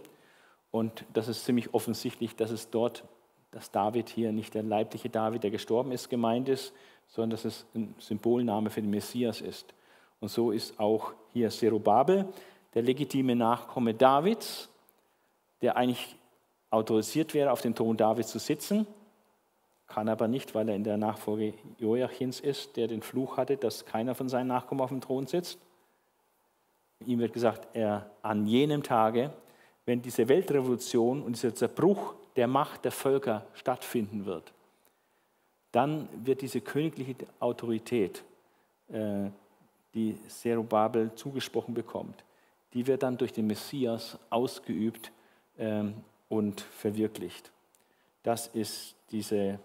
Und 0.70 1.06
das 1.14 1.30
ist 1.30 1.46
ziemlich 1.46 1.74
offensichtlich, 1.74 2.36
dass 2.36 2.52
es 2.52 2.70
dort, 2.70 3.06
dass 3.52 3.70
David 3.72 4.10
hier 4.10 4.32
nicht 4.32 4.54
der 4.54 4.64
leibliche 4.64 5.10
David, 5.10 5.44
der 5.44 5.52
gestorben 5.52 5.92
ist, 5.92 6.10
gemeint 6.10 6.50
ist, 6.50 6.74
sondern 7.08 7.32
dass 7.32 7.46
es 7.46 7.66
ein 7.76 7.94
Symbolname 8.00 8.70
für 8.70 8.82
den 8.82 8.90
Messias 8.90 9.42
ist. 9.42 9.74
Und 10.20 10.30
so 10.30 10.52
ist 10.52 10.80
auch 10.80 11.14
hier 11.34 11.50
Zerubabel, 11.50 12.28
der 12.74 12.84
legitime 12.84 13.36
Nachkomme 13.36 13.94
Davids, 13.94 14.70
der 15.62 15.76
eigentlich 15.76 16.16
autorisiert 16.70 17.34
wäre, 17.34 17.52
auf 17.52 17.62
dem 17.62 17.76
Thron 17.76 17.98
Davids 17.98 18.32
zu 18.32 18.40
sitzen, 18.40 18.88
kann 19.88 20.08
aber 20.08 20.30
nicht, 20.30 20.56
weil 20.56 20.70
er 20.70 20.76
in 20.76 20.86
der 20.86 20.96
Nachfolge 20.96 21.54
Joachims 21.78 22.40
ist, 22.40 22.78
der 22.78 22.88
den 22.88 23.02
Fluch 23.02 23.36
hatte, 23.36 23.58
dass 23.58 23.86
keiner 23.86 24.16
von 24.16 24.30
seinen 24.30 24.48
Nachkommen 24.48 24.80
auf 24.80 24.90
dem 24.90 25.02
Thron 25.02 25.28
sitzt. 25.28 25.60
Ihm 27.06 27.20
wird 27.20 27.34
gesagt, 27.34 27.68
er 27.74 28.10
an 28.22 28.48
jenem 28.48 28.84
Tage, 28.84 29.34
wenn 29.86 30.02
diese 30.02 30.30
Weltrevolution 30.30 31.22
und 31.22 31.36
dieser 31.36 31.54
Zerbruch 31.54 32.14
der 32.36 32.48
Macht 32.48 32.86
der 32.86 32.92
Völker 32.92 33.46
stattfinden 33.54 34.26
wird, 34.26 34.52
dann 35.72 36.08
wird 36.26 36.42
diese 36.42 36.62
königliche 36.62 37.16
Autorität, 37.40 38.24
äh, 38.90 39.30
die 39.94 40.18
Zerubabel 40.28 41.14
zugesprochen 41.16 41.74
bekommt, 41.74 42.24
die 42.74 42.88
wird 42.88 43.04
dann 43.04 43.18
durch 43.18 43.34
den 43.34 43.48
Messias 43.48 44.18
ausgeübt 44.30 45.12
ähm, 45.58 45.94
und 46.30 46.62
verwirklicht. 46.62 47.52
Das 48.24 48.48
ist 48.48 48.96
diese 49.12 49.60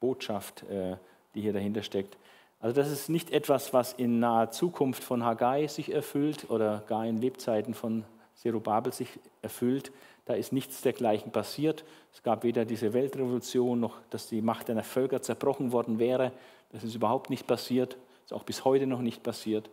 Botschaft, 0.00 0.62
äh, 0.64 0.96
die 1.34 1.40
hier 1.40 1.52
dahinter 1.52 1.82
steckt. 1.82 2.16
Also 2.60 2.74
das 2.74 2.90
ist 2.90 3.08
nicht 3.08 3.30
etwas, 3.30 3.72
was 3.72 3.92
in 3.92 4.18
naher 4.18 4.50
Zukunft 4.50 5.04
von 5.04 5.24
Haggai 5.24 5.66
sich 5.66 5.92
erfüllt 5.92 6.50
oder 6.50 6.82
gar 6.86 7.06
in 7.06 7.18
Lebzeiten 7.18 7.74
von 7.74 8.04
Zerubabel 8.36 8.92
sich 8.92 9.08
erfüllt. 9.42 9.92
Da 10.26 10.34
ist 10.34 10.52
nichts 10.52 10.82
dergleichen 10.82 11.32
passiert. 11.32 11.84
Es 12.12 12.22
gab 12.22 12.44
weder 12.44 12.64
diese 12.64 12.92
Weltrevolution 12.92 13.80
noch, 13.80 13.96
dass 14.10 14.28
die 14.28 14.42
Macht 14.42 14.70
einer 14.70 14.84
Völker 14.84 15.22
zerbrochen 15.22 15.72
worden 15.72 15.98
wäre. 15.98 16.32
Das 16.70 16.84
ist 16.84 16.94
überhaupt 16.94 17.30
nicht 17.30 17.46
passiert. 17.46 17.96
Ist 18.24 18.32
auch 18.32 18.44
bis 18.44 18.64
heute 18.64 18.86
noch 18.86 19.00
nicht 19.00 19.22
passiert. 19.22 19.70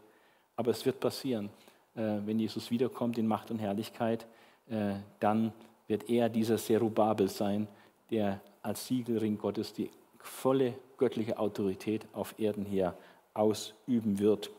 Aber 0.56 0.72
es 0.72 0.86
wird 0.86 1.00
passieren. 1.00 1.50
Äh, 1.96 2.20
wenn 2.26 2.40
Jesus 2.40 2.72
wiederkommt 2.72 3.18
in 3.18 3.28
Macht 3.28 3.52
und 3.52 3.60
Herrlichkeit, 3.60 4.26
äh, 4.70 4.94
dann 5.20 5.54
wird 5.88 6.10
er 6.10 6.30
dieser 6.30 6.58
Zerubabel 6.58 7.28
sein, 7.28 7.68
der 8.10 8.40
als 8.62 8.88
Siegelring 8.88 9.38
Gottes 9.38 9.74
die 9.74 9.90
volle 10.20 10.76
göttliche 10.98 11.38
Autorität 11.38 12.06
auf 12.14 12.36
Erden 12.40 12.64
hier 12.64 12.96
ausüben 13.34 14.20
wird. 14.20 14.50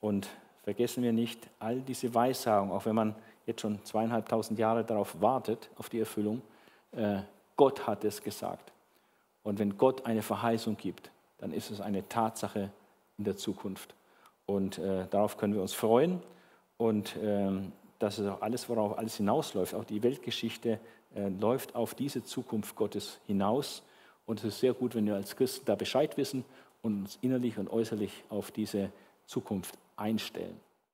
Und 0.00 0.28
vergessen 0.64 1.02
wir 1.02 1.12
nicht, 1.12 1.48
all 1.58 1.80
diese 1.80 2.14
Weissagung, 2.14 2.72
auch 2.72 2.84
wenn 2.84 2.94
man 2.94 3.14
jetzt 3.48 3.62
schon 3.62 3.84
zweieinhalbtausend 3.84 4.58
Jahre 4.58 4.84
darauf 4.84 5.20
wartet, 5.20 5.70
auf 5.76 5.88
die 5.88 5.98
Erfüllung, 5.98 6.42
äh, 6.92 7.20
Gott 7.56 7.86
hat 7.86 8.04
es 8.04 8.22
gesagt. 8.22 8.72
Und 9.42 9.58
wenn 9.58 9.76
Gott 9.76 10.06
eine 10.06 10.22
Verheißung 10.22 10.76
gibt, 10.76 11.10
dann 11.38 11.52
ist 11.52 11.70
es 11.70 11.80
eine 11.80 12.08
Tatsache 12.08 12.70
in 13.16 13.24
der 13.24 13.36
Zukunft. 13.36 13.94
Und 14.46 14.78
äh, 14.78 15.06
darauf 15.10 15.36
können 15.38 15.54
wir 15.54 15.62
uns 15.62 15.72
freuen. 15.72 16.22
Und 16.76 17.16
ähm, 17.22 17.72
das 17.98 18.18
ist 18.18 18.26
auch 18.26 18.42
alles, 18.42 18.68
worauf 18.68 18.98
alles 18.98 19.16
hinausläuft. 19.16 19.74
Auch 19.74 19.84
die 19.84 20.02
Weltgeschichte 20.02 20.78
äh, 21.14 21.28
läuft 21.28 21.74
auf 21.74 21.94
diese 21.94 22.22
Zukunft 22.24 22.76
Gottes 22.76 23.18
hinaus. 23.26 23.82
Und 24.26 24.40
es 24.40 24.44
ist 24.44 24.60
sehr 24.60 24.74
gut, 24.74 24.94
wenn 24.94 25.06
wir 25.06 25.14
als 25.14 25.34
Christen 25.34 25.64
da 25.64 25.74
Bescheid 25.74 26.16
wissen 26.16 26.44
und 26.82 27.00
uns 27.00 27.18
innerlich 27.22 27.58
und 27.58 27.70
äußerlich 27.70 28.24
auf 28.28 28.50
diese 28.50 28.90
Zukunft 29.26 29.74
einstellen. 29.96 30.60